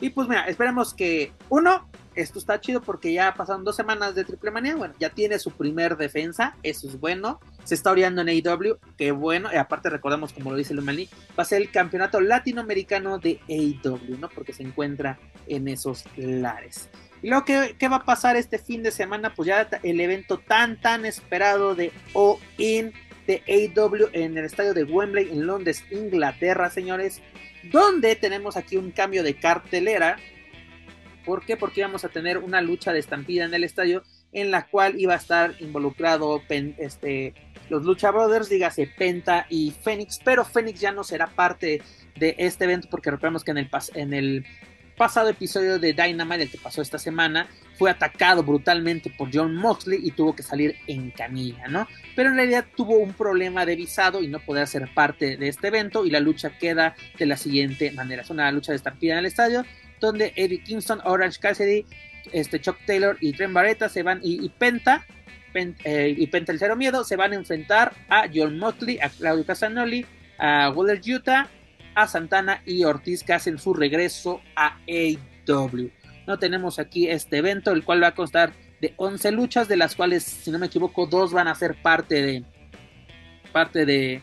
Y 0.00 0.10
pues 0.10 0.28
mira, 0.28 0.42
esperemos 0.44 0.92
que, 0.94 1.32
uno, 1.48 1.88
esto 2.14 2.38
está 2.38 2.60
chido 2.60 2.80
porque 2.80 3.12
ya 3.12 3.34
pasaron 3.34 3.64
dos 3.64 3.76
semanas 3.76 4.14
de 4.14 4.24
Triple 4.24 4.50
Manía, 4.50 4.76
bueno, 4.76 4.94
ya 4.98 5.10
tiene 5.10 5.38
su 5.38 5.50
primer 5.50 5.96
defensa, 5.96 6.56
eso 6.62 6.88
es 6.88 6.98
bueno, 6.98 7.40
se 7.64 7.74
está 7.74 7.90
oreando 7.90 8.22
en 8.22 8.28
AEW, 8.28 8.78
qué 8.96 9.12
bueno, 9.12 9.48
y 9.52 9.56
aparte 9.56 9.90
recordamos, 9.90 10.32
como 10.32 10.50
lo 10.50 10.56
dice 10.56 10.74
Lumani, 10.74 11.08
va 11.38 11.42
a 11.42 11.44
ser 11.44 11.62
el 11.62 11.70
campeonato 11.70 12.20
latinoamericano 12.20 13.18
de 13.18 13.40
AEW, 13.48 14.18
¿no? 14.18 14.28
Porque 14.28 14.52
se 14.52 14.62
encuentra 14.62 15.18
en 15.46 15.68
esos 15.68 16.04
lares. 16.16 16.88
Y 17.22 17.28
luego, 17.28 17.44
¿qué, 17.44 17.76
qué 17.78 17.88
va 17.88 17.96
a 17.96 18.04
pasar 18.04 18.36
este 18.36 18.58
fin 18.58 18.82
de 18.82 18.90
semana? 18.90 19.32
Pues 19.34 19.46
ya 19.46 19.68
el 19.82 20.00
evento 20.00 20.38
tan, 20.38 20.80
tan 20.80 21.06
esperado 21.06 21.74
de 21.74 21.92
All 22.14 22.38
In 22.58 22.92
de 23.26 23.42
AEW 23.46 24.08
en 24.12 24.36
el 24.36 24.44
estadio 24.44 24.74
de 24.74 24.84
Wembley 24.84 25.30
en 25.30 25.46
Londres, 25.46 25.84
Inglaterra, 25.90 26.70
señores, 26.70 27.22
donde 27.70 28.16
tenemos 28.16 28.56
aquí 28.56 28.76
un 28.76 28.90
cambio 28.90 29.22
de 29.22 29.34
cartelera. 29.34 30.16
¿Por 31.24 31.44
qué? 31.44 31.56
Porque 31.56 31.80
íbamos 31.80 32.04
a 32.04 32.08
tener 32.08 32.38
una 32.38 32.60
lucha 32.60 32.92
de 32.92 32.98
estampida 32.98 33.44
en 33.44 33.54
el 33.54 33.64
estadio 33.64 34.02
en 34.32 34.50
la 34.50 34.66
cual 34.66 34.98
iba 34.98 35.14
a 35.14 35.18
estar 35.18 35.54
involucrado 35.60 36.42
este, 36.48 37.34
los 37.68 37.84
Lucha 37.84 38.10
Brothers, 38.10 38.48
dígase 38.48 38.86
Penta 38.86 39.46
y 39.48 39.70
Fénix, 39.70 40.18
pero 40.24 40.44
Fénix 40.44 40.80
ya 40.80 40.92
no 40.92 41.04
será 41.04 41.26
parte 41.26 41.82
de 42.16 42.34
este 42.38 42.64
evento 42.64 42.88
porque 42.90 43.10
recordemos 43.10 43.44
que 43.44 43.50
en 43.50 43.58
el, 43.58 43.70
en 43.94 44.14
el 44.14 44.46
pasado 44.96 45.28
episodio 45.28 45.78
de 45.78 45.92
Dynamite, 45.92 46.42
el 46.42 46.50
que 46.50 46.58
pasó 46.58 46.82
esta 46.82 46.98
semana, 46.98 47.48
fue 47.78 47.90
atacado 47.90 48.42
brutalmente 48.42 49.10
por 49.10 49.30
John 49.32 49.56
Moxley 49.56 50.00
y 50.02 50.12
tuvo 50.12 50.34
que 50.34 50.42
salir 50.42 50.76
en 50.86 51.10
camilla, 51.10 51.66
¿no? 51.68 51.88
Pero 52.14 52.30
en 52.30 52.36
realidad 52.36 52.66
tuvo 52.76 52.98
un 52.98 53.12
problema 53.12 53.66
de 53.66 53.76
visado 53.76 54.22
y 54.22 54.28
no 54.28 54.38
podía 54.38 54.66
ser 54.66 54.92
parte 54.94 55.36
de 55.36 55.48
este 55.48 55.68
evento 55.68 56.04
y 56.04 56.10
la 56.10 56.20
lucha 56.20 56.56
queda 56.58 56.94
de 57.18 57.26
la 57.26 57.36
siguiente 57.36 57.90
manera. 57.92 58.22
Es 58.22 58.30
una 58.30 58.50
lucha 58.52 58.72
de 58.72 58.76
estampida 58.76 59.14
en 59.14 59.20
el 59.20 59.26
estadio 59.26 59.64
donde 60.06 60.32
Eddie 60.36 60.62
Kingston, 60.62 61.00
Orange 61.04 61.38
Cassidy, 61.40 61.86
este 62.32 62.60
Chuck 62.60 62.76
Taylor 62.86 63.16
y 63.20 63.32
Trent 63.32 63.52
Barretta 63.52 63.88
se 63.88 64.02
van 64.02 64.20
y, 64.22 64.48
Penta 64.50 65.04
Pen- 65.52 65.76
eh, 65.84 66.14
y 66.16 66.26
Penta 66.26 66.52
el 66.52 66.58
Cero 66.58 66.76
Miedo 66.76 67.04
se 67.04 67.16
van 67.16 67.32
a 67.32 67.36
enfrentar 67.36 67.92
a 68.08 68.24
John 68.32 68.58
Moxley, 68.58 68.98
a 69.00 69.08
Claudio 69.08 69.44
Casanoli, 69.46 70.06
a 70.38 70.70
Waller 70.70 71.00
Utah, 71.06 71.48
a 71.94 72.06
Santana 72.06 72.62
y 72.64 72.84
Ortiz 72.84 73.22
que 73.22 73.32
hacen 73.32 73.58
su 73.58 73.74
regreso 73.74 74.40
a 74.56 74.78
AEW. 74.88 75.90
No 76.26 76.38
tenemos 76.38 76.78
aquí 76.78 77.08
este 77.08 77.38
evento, 77.38 77.72
el 77.72 77.84
cual 77.84 78.02
va 78.02 78.08
a 78.08 78.14
constar 78.14 78.52
de 78.80 78.94
11 78.96 79.32
luchas, 79.32 79.68
de 79.68 79.76
las 79.76 79.94
cuales, 79.94 80.22
si 80.24 80.50
no 80.50 80.58
me 80.58 80.66
equivoco, 80.66 81.06
dos 81.06 81.32
van 81.32 81.48
a 81.48 81.54
ser 81.54 81.80
parte 81.82 82.22
de 82.22 82.44
parte 83.52 83.84
de 83.84 84.22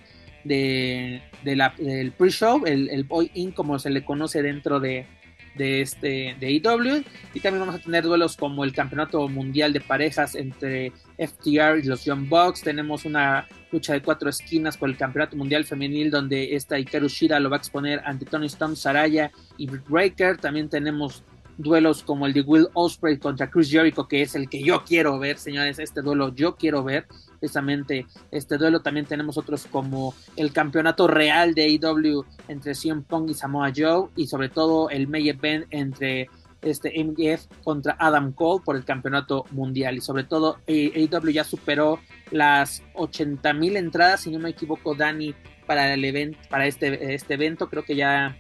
la, 1.44 1.74
del 1.78 2.12
pre-show, 2.12 2.66
el, 2.66 2.90
el 2.90 3.04
Boy 3.04 3.30
In, 3.36 3.52
como 3.52 3.78
se 3.78 3.90
le 3.90 4.04
conoce 4.04 4.42
dentro 4.42 4.80
de, 4.80 5.06
de 5.56 5.82
este 5.82 6.36
de 6.40 6.48
AEW 6.48 7.04
y 7.34 7.40
también 7.40 7.60
vamos 7.66 7.76
a 7.76 7.80
tener 7.84 8.04
duelos 8.04 8.38
como 8.38 8.64
el 8.64 8.74
campeonato 8.74 9.28
mundial 9.28 9.74
de 9.74 9.82
parejas 9.82 10.36
entre 10.36 10.92
FTR 11.18 11.80
y 11.80 11.84
los 11.84 12.06
Young 12.06 12.28
Bucks. 12.30 12.62
Tenemos 12.62 13.06
una 13.06 13.48
lucha 13.72 13.94
de 13.94 14.02
cuatro 14.02 14.30
esquinas 14.30 14.78
por 14.78 14.90
el 14.90 14.98
campeonato 14.98 15.36
mundial 15.36 15.66
femenil 15.66 16.12
donde 16.12 16.56
esta 16.56 16.80
Hikaru 16.80 17.08
Shida 17.08 17.40
lo 17.40 17.50
va 17.50 17.58
a 17.58 17.60
exponer 17.60 18.02
ante 18.06 18.26
Tony 18.26 18.48
Storm, 18.48 18.76
Saraya 18.76 19.32
y 19.58 19.68
Breaker 19.68 20.38
también 20.38 20.70
tenemos 20.70 21.24
duelos 21.58 22.04
como 22.04 22.26
el 22.26 22.34
de 22.34 22.42
Will 22.42 22.68
Ospreay 22.74 23.18
contra 23.18 23.50
Chris 23.50 23.70
Jericho 23.70 24.08
que 24.08 24.22
es 24.22 24.34
el 24.36 24.50
que 24.50 24.64
yo 24.64 24.84
quiero 24.84 25.20
ver 25.20 25.38
señores. 25.38 25.80
Este 25.80 26.02
duelo 26.02 26.34
yo 26.34 26.56
quiero 26.56 26.84
ver 26.84 27.06
precisamente 27.40 28.06
este 28.32 28.58
duelo 28.58 28.82
también 28.82 29.06
tenemos 29.06 29.38
otros 29.38 29.66
como 29.66 30.14
el 30.36 30.52
campeonato 30.52 31.08
real 31.08 31.54
de 31.54 31.64
AEW 31.64 32.26
entre 32.48 32.76
CM 32.76 33.02
Punk 33.04 33.30
y 33.30 33.34
Samoa 33.34 33.72
Joe 33.76 34.10
y 34.16 34.28
sobre 34.28 34.50
todo 34.50 34.90
el 34.90 35.08
main 35.08 35.28
event 35.28 35.66
entre 35.70 36.30
este 36.62 36.92
MJF 37.04 37.46
contra 37.64 37.96
Adam 38.00 38.34
Cole 38.34 38.62
por 38.64 38.76
el 38.76 38.84
campeonato 38.84 39.46
mundial. 39.52 39.98
Y 39.98 40.02
sobre 40.02 40.24
todo 40.24 40.58
AEW 40.68 41.30
ya 41.32 41.44
superó 41.44 42.00
las 42.32 42.84
80 42.96 43.54
mil 43.54 43.78
entradas, 43.78 44.22
si 44.22 44.32
no 44.32 44.40
me 44.40 44.50
equivoco, 44.50 44.96
Dani, 44.96 45.34
para 45.66 45.94
el 45.94 46.04
evento, 46.04 46.38
para 46.50 46.66
este, 46.66 47.14
este 47.14 47.36
evento, 47.36 47.70
creo 47.70 47.84
que 47.84 47.96
ya 47.96 48.36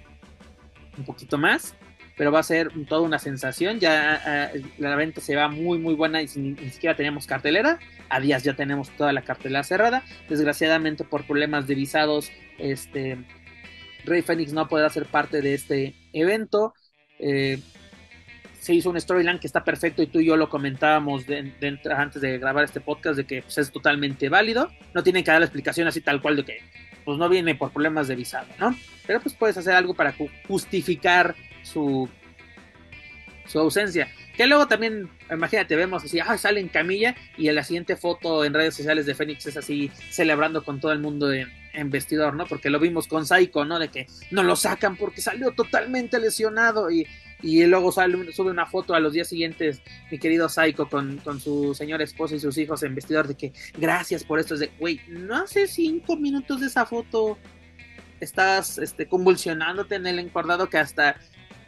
un 0.97 1.05
poquito 1.05 1.37
más, 1.37 1.75
pero 2.19 2.33
va 2.33 2.39
a 2.39 2.43
ser 2.43 2.69
toda 2.89 2.99
una 2.99 3.17
sensación, 3.17 3.79
ya 3.79 4.51
eh, 4.53 4.61
la 4.77 4.93
venta 4.97 5.21
se 5.21 5.37
va 5.37 5.47
muy 5.47 5.79
muy 5.79 5.93
buena 5.93 6.21
y 6.21 6.27
ni, 6.35 6.53
siquiera 6.69 6.93
teníamos 6.93 7.25
cartelera, 7.25 7.79
a 8.09 8.19
días 8.19 8.43
ya 8.43 8.57
tenemos 8.57 8.89
toda 8.89 9.13
la 9.13 9.21
cartelera 9.21 9.63
cerrada, 9.63 10.03
desgraciadamente 10.27 11.05
por 11.05 11.25
problemas 11.25 11.65
de 11.65 11.75
visados, 11.75 12.29
este 12.57 13.19
Rey 14.03 14.21
Fénix 14.21 14.51
no 14.51 14.67
podrá 14.67 14.89
ser 14.89 15.05
parte 15.05 15.41
de 15.41 15.53
este 15.53 15.95
evento, 16.11 16.73
eh, 17.19 17.61
se 18.59 18.73
hizo 18.73 18.89
un 18.89 18.99
storyline 18.99 19.39
que 19.39 19.47
está 19.47 19.63
perfecto 19.63 20.03
y 20.03 20.07
tú 20.07 20.19
y 20.19 20.25
yo 20.25 20.35
lo 20.35 20.49
comentábamos 20.49 21.25
de, 21.25 21.53
antes 21.95 22.21
de 22.21 22.37
grabar 22.37 22.65
este 22.65 22.81
podcast 22.81 23.15
de 23.15 23.25
que 23.25 23.43
pues, 23.43 23.57
es 23.57 23.71
totalmente 23.71 24.27
válido. 24.27 24.69
No 24.93 25.01
tienen 25.01 25.23
que 25.23 25.31
dar 25.31 25.39
la 25.39 25.45
explicación 25.45 25.87
así 25.87 26.01
tal 26.01 26.21
cual 26.21 26.35
de 26.35 26.43
que 26.43 26.59
pues 27.05 27.17
no 27.17 27.29
viene 27.29 27.55
por 27.55 27.71
problemas 27.71 28.09
de 28.09 28.15
visado, 28.15 28.47
¿no? 28.59 28.75
Pero 29.07 29.21
pues 29.21 29.33
puedes 29.33 29.57
hacer 29.57 29.73
algo 29.73 29.93
para 29.93 30.13
justificar 30.45 31.33
su, 31.63 32.09
su 33.47 33.59
ausencia. 33.59 34.09
Que 34.35 34.47
luego 34.47 34.67
también, 34.67 35.09
imagínate, 35.29 35.75
vemos 35.75 36.03
así, 36.03 36.19
ah, 36.19 36.37
sale 36.37 36.59
en 36.59 36.69
camilla 36.69 37.15
y 37.37 37.49
en 37.49 37.55
la 37.55 37.63
siguiente 37.63 37.97
foto 37.97 38.45
en 38.45 38.53
redes 38.53 38.75
sociales 38.75 39.05
de 39.05 39.15
Fénix 39.15 39.45
es 39.47 39.57
así 39.57 39.91
celebrando 40.09 40.63
con 40.63 40.79
todo 40.79 40.93
el 40.93 40.99
mundo 40.99 41.33
en, 41.33 41.51
en 41.73 41.89
vestidor, 41.89 42.35
¿no? 42.35 42.45
Porque 42.45 42.69
lo 42.69 42.79
vimos 42.79 43.07
con 43.07 43.25
Saiko, 43.25 43.65
¿no? 43.65 43.79
De 43.79 43.89
que 43.89 44.07
no 44.31 44.43
lo 44.43 44.55
sacan 44.55 44.95
porque 44.95 45.21
salió 45.21 45.51
totalmente 45.51 46.19
lesionado 46.19 46.89
y 46.89 47.05
y 47.41 47.65
luego 47.65 47.91
sale, 47.91 48.31
sube 48.33 48.51
una 48.51 48.65
foto 48.65 48.93
a 48.93 48.99
los 48.99 49.13
días 49.13 49.29
siguientes, 49.29 49.81
mi 50.11 50.19
querido 50.19 50.49
Psycho, 50.49 50.89
con, 50.89 51.17
con 51.17 51.39
su 51.39 51.73
señora 51.73 52.03
esposa 52.03 52.35
y 52.35 52.39
sus 52.39 52.57
hijos 52.57 52.83
en 52.83 52.95
vestidor, 52.95 53.27
de 53.27 53.35
que 53.35 53.53
gracias 53.77 54.23
por 54.23 54.39
esto. 54.39 54.55
Es 54.55 54.59
de, 54.59 54.71
güey, 54.77 54.99
no 55.07 55.35
hace 55.35 55.67
cinco 55.67 56.17
minutos 56.17 56.59
de 56.59 56.67
esa 56.67 56.85
foto 56.85 57.37
estás 58.19 58.77
este, 58.77 59.07
convulsionándote 59.07 59.95
en 59.95 60.05
el 60.07 60.19
encordado 60.19 60.69
que 60.69 60.77
hasta, 60.77 61.15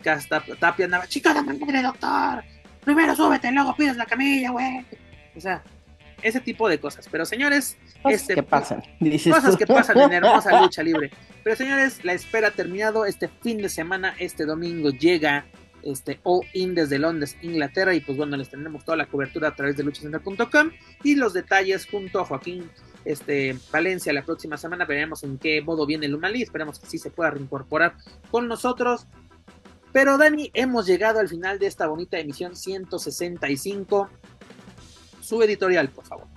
hasta 0.09 0.41
Tapia 0.59 0.85
andaba, 0.85 1.07
chica 1.07 1.33
de 1.33 1.41
madre, 1.41 1.81
doctor, 1.81 2.43
primero 2.83 3.15
súbete, 3.15 3.51
luego 3.51 3.75
pides 3.75 3.97
la 3.97 4.05
camilla, 4.05 4.51
güey. 4.51 4.85
O 5.35 5.39
sea, 5.39 5.63
ese 6.21 6.39
tipo 6.39 6.69
de 6.69 6.79
cosas. 6.79 7.07
Pero 7.09 7.25
señores, 7.25 7.77
cosas 8.01 8.21
este, 8.21 8.35
que 8.35 8.43
pasan, 8.43 8.83
cosas 9.29 9.57
que 9.57 9.67
pasan 9.67 9.99
en 9.99 10.13
hermosa 10.13 10.61
lucha 10.61 10.83
libre. 10.83 11.11
Pero 11.43 11.55
señores, 11.55 12.03
la 12.03 12.13
espera 12.13 12.49
ha 12.49 12.51
terminado. 12.51 13.05
Este 13.05 13.27
fin 13.27 13.57
de 13.57 13.69
semana, 13.69 14.15
este 14.19 14.45
domingo 14.45 14.89
llega 14.89 15.45
este, 15.83 16.19
All 16.23 16.45
In 16.53 16.75
desde 16.75 16.99
Londres, 16.99 17.37
Inglaterra. 17.41 17.93
Y 17.93 18.01
pues 18.01 18.17
bueno, 18.17 18.37
les 18.37 18.49
tendremos 18.49 18.85
toda 18.85 18.97
la 18.97 19.07
cobertura 19.07 19.49
a 19.49 19.55
través 19.55 19.77
de 19.77 19.83
luchacenter.com 19.83 20.71
y 21.03 21.15
los 21.15 21.33
detalles 21.33 21.87
junto 21.87 22.19
a 22.19 22.25
Joaquín 22.25 22.69
este, 23.05 23.57
Valencia 23.71 24.13
la 24.13 24.23
próxima 24.23 24.57
semana. 24.57 24.85
Veremos 24.85 25.23
en 25.23 25.37
qué 25.37 25.61
modo 25.61 25.85
viene 25.85 26.05
el 26.05 26.15
Humalí. 26.15 26.43
Esperemos 26.43 26.79
que 26.79 26.87
sí 26.87 26.97
se 26.97 27.09
pueda 27.09 27.31
reincorporar 27.31 27.95
con 28.29 28.47
nosotros. 28.47 29.07
Pero 29.91 30.17
Dani, 30.17 30.51
hemos 30.53 30.85
llegado 30.85 31.19
al 31.19 31.27
final 31.27 31.59
de 31.59 31.67
esta 31.67 31.87
bonita 31.87 32.17
emisión 32.17 32.55
165. 32.55 34.09
Su 35.21 35.41
editorial, 35.41 35.89
por 35.89 36.05
favor. 36.05 36.27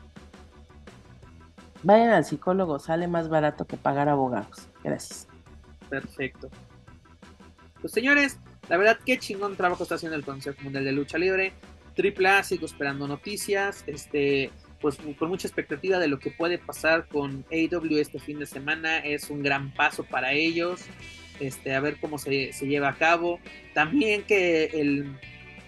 Vayan 1.83 2.11
al 2.11 2.25
psicólogo, 2.25 2.79
sale 2.79 3.07
más 3.07 3.29
barato 3.29 3.67
que 3.67 3.77
pagar 3.77 4.09
abogados. 4.09 4.67
Gracias. 4.83 5.29
Perfecto. 5.89 6.51
Pues 7.81 7.93
señores, 7.93 8.39
la 8.69 8.79
verdad, 8.79 8.99
qué 9.05 9.19
chingón 9.19 9.57
trabajo 9.57 9.83
está 9.83 9.97
haciendo 9.97 10.17
el 10.17 10.25
Consejo 10.25 10.57
Mundial 10.63 10.85
de 10.85 10.93
Lucha 10.93 11.19
Libre. 11.19 11.53
Triple 11.95 12.29
A, 12.29 12.43
sigo 12.43 12.67
esperando 12.67 13.07
noticias. 13.07 13.85
Este, 13.87 14.51
pues 14.81 14.97
con 15.19 15.29
mucha 15.29 15.47
expectativa 15.47 15.99
de 15.99 16.09
lo 16.09 16.19
que 16.19 16.31
puede 16.31 16.59
pasar 16.59 17.07
con 17.07 17.45
AEW 17.53 17.99
este 17.99 18.19
fin 18.19 18.39
de 18.39 18.47
semana. 18.47 18.99
Es 18.99 19.31
un 19.31 19.43
gran 19.43 19.73
paso 19.73 20.05
para 20.05 20.33
ellos. 20.33 20.81
Este, 21.41 21.75
a 21.75 21.81
ver 21.81 21.97
cómo 22.01 22.19
se, 22.19 22.53
lleva 22.53 22.89
a 22.89 22.97
cabo. 22.97 23.41
También 23.73 24.23
que 24.23 24.65
el, 24.67 25.17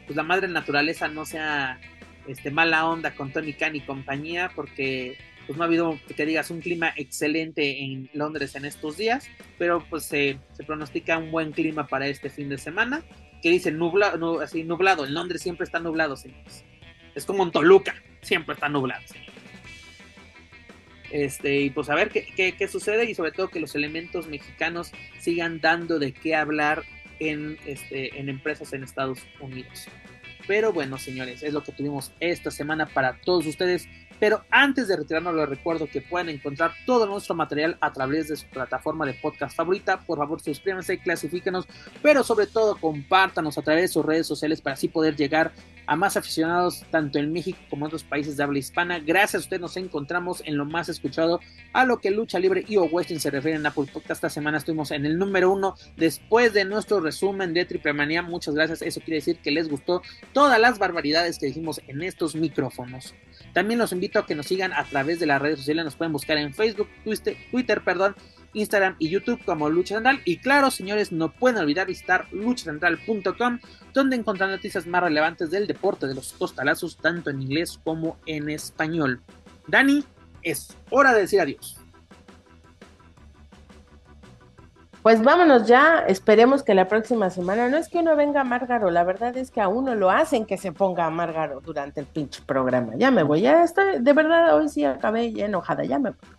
pues 0.06 0.16
la 0.16 0.22
madre 0.22 0.48
naturaleza 0.48 1.08
no 1.08 1.24
sea 1.24 1.80
este, 2.28 2.50
mala 2.50 2.88
onda 2.88 3.14
con 3.14 3.32
Tony 3.32 3.52
Khan 3.52 3.76
y 3.76 3.80
compañía, 3.80 4.50
porque 4.54 5.16
pues 5.46 5.56
no 5.56 5.64
ha 5.64 5.66
habido, 5.66 5.98
que 6.16 6.26
digas, 6.26 6.50
un 6.50 6.60
clima 6.60 6.92
excelente 6.96 7.82
en 7.82 8.10
Londres 8.12 8.56
en 8.56 8.64
estos 8.64 8.96
días, 8.96 9.28
pero 9.58 9.84
pues 9.88 10.04
se, 10.04 10.38
pronostica 10.66 11.18
un 11.18 11.30
buen 11.30 11.52
clima 11.52 11.86
para 11.86 12.08
este 12.08 12.30
fin 12.30 12.48
de 12.48 12.58
semana, 12.58 13.04
que 13.42 13.50
dice 13.50 13.70
nublado, 13.70 14.40
así 14.40 14.64
nublado, 14.64 15.06
en 15.06 15.14
Londres 15.14 15.42
siempre 15.42 15.64
está 15.64 15.78
nublado, 15.78 16.16
señores. 16.16 16.64
Es 17.14 17.24
como 17.24 17.44
en 17.44 17.52
Toluca, 17.52 17.94
siempre 18.22 18.54
está 18.54 18.68
nublado, 18.68 19.02
Este, 21.10 21.60
y 21.60 21.70
pues 21.70 21.88
a 21.88 21.94
ver 21.94 22.10
qué, 22.10 22.54
qué, 22.56 22.68
sucede 22.68 23.04
y 23.04 23.14
sobre 23.14 23.32
todo 23.32 23.48
que 23.48 23.60
los 23.60 23.74
elementos 23.74 24.26
mexicanos 24.26 24.92
sigan 25.18 25.60
dando 25.60 25.98
de 25.98 26.12
qué 26.12 26.34
hablar 26.34 26.82
en, 27.20 27.58
este, 27.66 28.18
en 28.18 28.28
empresas 28.28 28.72
en 28.72 28.82
Estados 28.82 29.20
Unidos. 29.40 29.86
Pero 30.46 30.72
bueno, 30.72 30.98
señores, 30.98 31.42
es 31.42 31.52
lo 31.52 31.62
que 31.62 31.72
tuvimos 31.72 32.12
esta 32.20 32.50
semana 32.50 32.86
para 32.86 33.18
todos 33.20 33.46
ustedes. 33.46 33.88
Pero 34.18 34.44
antes 34.50 34.88
de 34.88 34.96
retirarnos, 34.96 35.34
les 35.34 35.48
recuerdo 35.48 35.86
que 35.88 36.00
pueden 36.00 36.30
encontrar 36.30 36.72
todo 36.86 37.06
nuestro 37.06 37.34
material 37.34 37.76
a 37.80 37.92
través 37.92 38.28
de 38.28 38.36
su 38.36 38.46
plataforma 38.46 39.04
de 39.04 39.14
podcast 39.14 39.54
favorita. 39.54 40.00
Por 40.00 40.18
favor, 40.18 40.40
suscríbanse, 40.40 40.98
clasifíquenos, 40.98 41.66
pero 42.02 42.24
sobre 42.24 42.46
todo 42.46 42.76
compártanos 42.80 43.58
a 43.58 43.62
través 43.62 43.82
de 43.82 43.88
sus 43.88 44.06
redes 44.06 44.26
sociales 44.26 44.62
para 44.62 44.74
así 44.74 44.88
poder 44.88 45.16
llegar 45.16 45.52
a 45.86 45.96
más 45.96 46.16
aficionados 46.16 46.84
tanto 46.90 47.18
en 47.18 47.32
México 47.32 47.58
como 47.70 47.84
en 47.84 47.88
otros 47.88 48.04
países 48.04 48.36
de 48.36 48.42
habla 48.42 48.58
hispana. 48.58 48.98
Gracias 48.98 49.34
a 49.34 49.44
usted 49.44 49.60
nos 49.60 49.76
encontramos 49.76 50.42
en 50.44 50.56
lo 50.56 50.64
más 50.64 50.88
escuchado 50.88 51.40
a 51.72 51.84
lo 51.84 51.98
que 51.98 52.10
lucha 52.10 52.38
libre 52.38 52.64
y 52.66 52.76
o 52.76 52.84
western 52.84 53.20
se 53.20 53.30
refiere 53.30 53.56
en 53.56 53.66
Apple 53.66 53.86
Podcast. 53.92 54.16
Esta 54.18 54.30
semana 54.30 54.58
estuvimos 54.58 54.90
en 54.90 55.06
el 55.06 55.18
número 55.18 55.52
uno 55.52 55.74
después 55.96 56.52
de 56.52 56.64
nuestro 56.64 57.00
resumen 57.00 57.54
de 57.54 57.64
Triple 57.64 57.92
Manía. 57.92 58.22
Muchas 58.22 58.54
gracias. 58.54 58.82
Eso 58.82 59.00
quiere 59.00 59.16
decir 59.16 59.38
que 59.38 59.50
les 59.50 59.68
gustó 59.68 60.02
todas 60.32 60.60
las 60.60 60.78
barbaridades 60.78 61.38
que 61.38 61.46
dijimos 61.46 61.80
en 61.86 62.02
estos 62.02 62.34
micrófonos. 62.34 63.14
También 63.52 63.78
los 63.78 63.92
invito 63.92 64.18
a 64.18 64.26
que 64.26 64.34
nos 64.34 64.46
sigan 64.46 64.72
a 64.72 64.84
través 64.84 65.20
de 65.20 65.26
las 65.26 65.40
redes 65.40 65.58
sociales. 65.58 65.84
Nos 65.84 65.96
pueden 65.96 66.12
buscar 66.12 66.36
en 66.38 66.52
Facebook, 66.52 66.88
Twitter, 67.04 67.36
Twitter 67.50 67.82
perdón, 67.84 68.16
Instagram 68.56 68.96
y 68.98 69.10
YouTube 69.10 69.44
como 69.44 69.68
Lucha 69.68 69.94
Central. 69.96 70.20
Y 70.24 70.38
claro, 70.38 70.70
señores, 70.70 71.12
no 71.12 71.30
pueden 71.32 71.58
olvidar 71.58 71.86
visitar 71.86 72.26
luchacentral.com, 72.32 73.58
donde 73.92 74.16
encontrarán 74.16 74.56
noticias 74.56 74.86
más 74.86 75.02
relevantes 75.02 75.50
del 75.50 75.66
deporte 75.66 76.06
de 76.06 76.14
los 76.14 76.32
costalazos, 76.32 76.96
tanto 76.96 77.30
en 77.30 77.42
inglés 77.42 77.78
como 77.84 78.16
en 78.26 78.48
español. 78.48 79.20
Dani, 79.68 80.04
es 80.42 80.76
hora 80.90 81.12
de 81.12 81.20
decir 81.20 81.40
adiós. 81.40 81.76
Pues 85.02 85.22
vámonos 85.22 85.68
ya, 85.68 86.00
esperemos 86.08 86.64
que 86.64 86.74
la 86.74 86.88
próxima 86.88 87.30
semana, 87.30 87.68
no 87.68 87.76
es 87.76 87.88
que 87.88 87.98
uno 87.98 88.16
venga 88.16 88.40
a 88.40 88.90
la 88.90 89.04
verdad 89.04 89.36
es 89.36 89.52
que 89.52 89.60
a 89.60 89.68
uno 89.68 89.94
lo 89.94 90.10
hacen 90.10 90.46
que 90.46 90.56
se 90.56 90.72
ponga 90.72 91.06
a 91.06 91.60
durante 91.62 92.00
el 92.00 92.06
pinche 92.06 92.42
programa. 92.44 92.94
Ya 92.96 93.12
me 93.12 93.22
voy, 93.22 93.42
ya 93.42 93.62
estoy, 93.62 94.00
de 94.00 94.12
verdad, 94.12 94.56
hoy 94.56 94.68
sí 94.68 94.84
acabé 94.84 95.32
ya 95.32 95.46
enojada, 95.46 95.84
ya 95.84 96.00
me 96.00 96.10
voy 96.10 96.35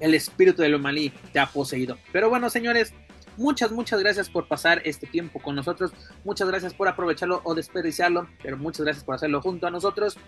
el 0.00 0.14
espíritu 0.14 0.62
de 0.62 0.76
malí 0.78 1.12
te 1.32 1.38
ha 1.38 1.46
poseído. 1.46 1.98
Pero 2.12 2.28
bueno, 2.28 2.50
señores, 2.50 2.92
muchas, 3.36 3.70
muchas 3.72 4.00
gracias 4.00 4.28
por 4.28 4.48
pasar 4.48 4.82
este 4.84 5.06
tiempo 5.06 5.40
con 5.40 5.54
nosotros. 5.54 5.92
Muchas 6.24 6.48
gracias 6.48 6.74
por 6.74 6.88
aprovecharlo 6.88 7.40
o 7.44 7.54
desperdiciarlo, 7.54 8.28
pero 8.42 8.56
muchas 8.56 8.84
gracias 8.84 9.04
por 9.04 9.14
hacerlo 9.14 9.40
junto 9.40 9.66
a 9.66 9.70
nosotros. 9.70 10.18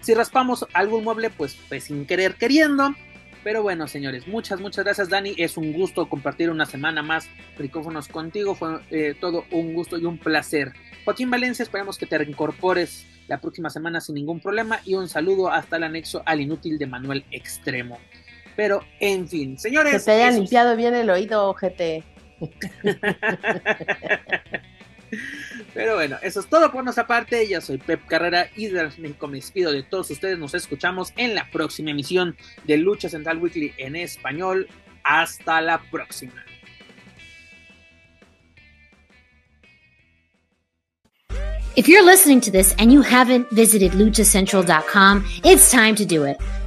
Si 0.00 0.14
raspamos 0.14 0.66
algún 0.72 1.04
mueble, 1.04 1.30
pues, 1.30 1.58
pues 1.68 1.84
sin 1.84 2.06
querer 2.06 2.36
queriendo. 2.36 2.94
Pero 3.42 3.62
bueno, 3.62 3.86
señores, 3.86 4.26
muchas, 4.26 4.60
muchas 4.60 4.84
gracias, 4.84 5.08
Dani. 5.08 5.34
Es 5.38 5.56
un 5.56 5.72
gusto 5.72 6.08
compartir 6.08 6.50
una 6.50 6.66
semana 6.66 7.02
más 7.02 7.28
Ricófonos 7.56 8.08
contigo. 8.08 8.56
Fue 8.56 8.80
eh, 8.90 9.14
todo 9.20 9.44
un 9.52 9.72
gusto 9.72 9.96
y 9.98 10.04
un 10.04 10.18
placer. 10.18 10.72
Joaquín 11.04 11.30
Valencia, 11.30 11.62
esperamos 11.62 11.96
que 11.96 12.06
te 12.06 12.18
reincorpores 12.18 13.06
la 13.28 13.40
próxima 13.40 13.70
semana 13.70 14.00
sin 14.00 14.16
ningún 14.16 14.40
problema. 14.40 14.80
Y 14.84 14.94
un 14.94 15.08
saludo 15.08 15.50
hasta 15.50 15.76
el 15.76 15.84
anexo 15.84 16.22
al 16.26 16.40
inútil 16.40 16.76
de 16.76 16.86
Manuel 16.86 17.24
Extremo. 17.30 17.98
Pero, 18.56 18.82
en 19.00 19.28
fin, 19.28 19.58
señores. 19.58 19.92
Que 19.92 20.00
te 20.00 20.12
haya 20.12 20.30
limpiado 20.30 20.76
bien 20.76 20.94
el 20.94 21.10
oído, 21.10 21.54
GT. 21.54 22.04
Pero 25.74 25.94
bueno, 25.94 26.16
eso 26.22 26.40
es 26.40 26.46
todo 26.46 26.72
por 26.72 26.82
nuestra 26.82 27.06
parte. 27.06 27.46
Yo 27.48 27.60
soy 27.60 27.78
Pep 27.78 28.06
Carrera 28.06 28.48
y 28.56 28.66
de 28.68 28.90
México 28.98 29.28
me 29.28 29.36
despido 29.36 29.72
de 29.72 29.82
todos 29.82 30.10
ustedes. 30.10 30.38
Nos 30.38 30.54
escuchamos 30.54 31.12
en 31.16 31.34
la 31.34 31.50
próxima 31.50 31.90
emisión 31.90 32.36
de 32.64 32.78
Lucha 32.78 33.08
Central 33.08 33.38
Weekly 33.38 33.74
en 33.76 33.96
español. 33.96 34.68
Hasta 35.04 35.60
la 35.60 35.80
próxima. 35.90 36.44
If 41.76 41.88
you're 41.88 42.02
listening 42.02 42.40
to 42.40 42.50
this 42.50 42.74
and 42.78 42.90
you 42.90 43.02
haven't 43.02 43.50
visited 43.50 43.92
luchacentral.com, 43.92 45.24
it's 45.44 45.70
time 45.70 45.94
to 45.96 46.06
do 46.06 46.24
it. 46.24 46.38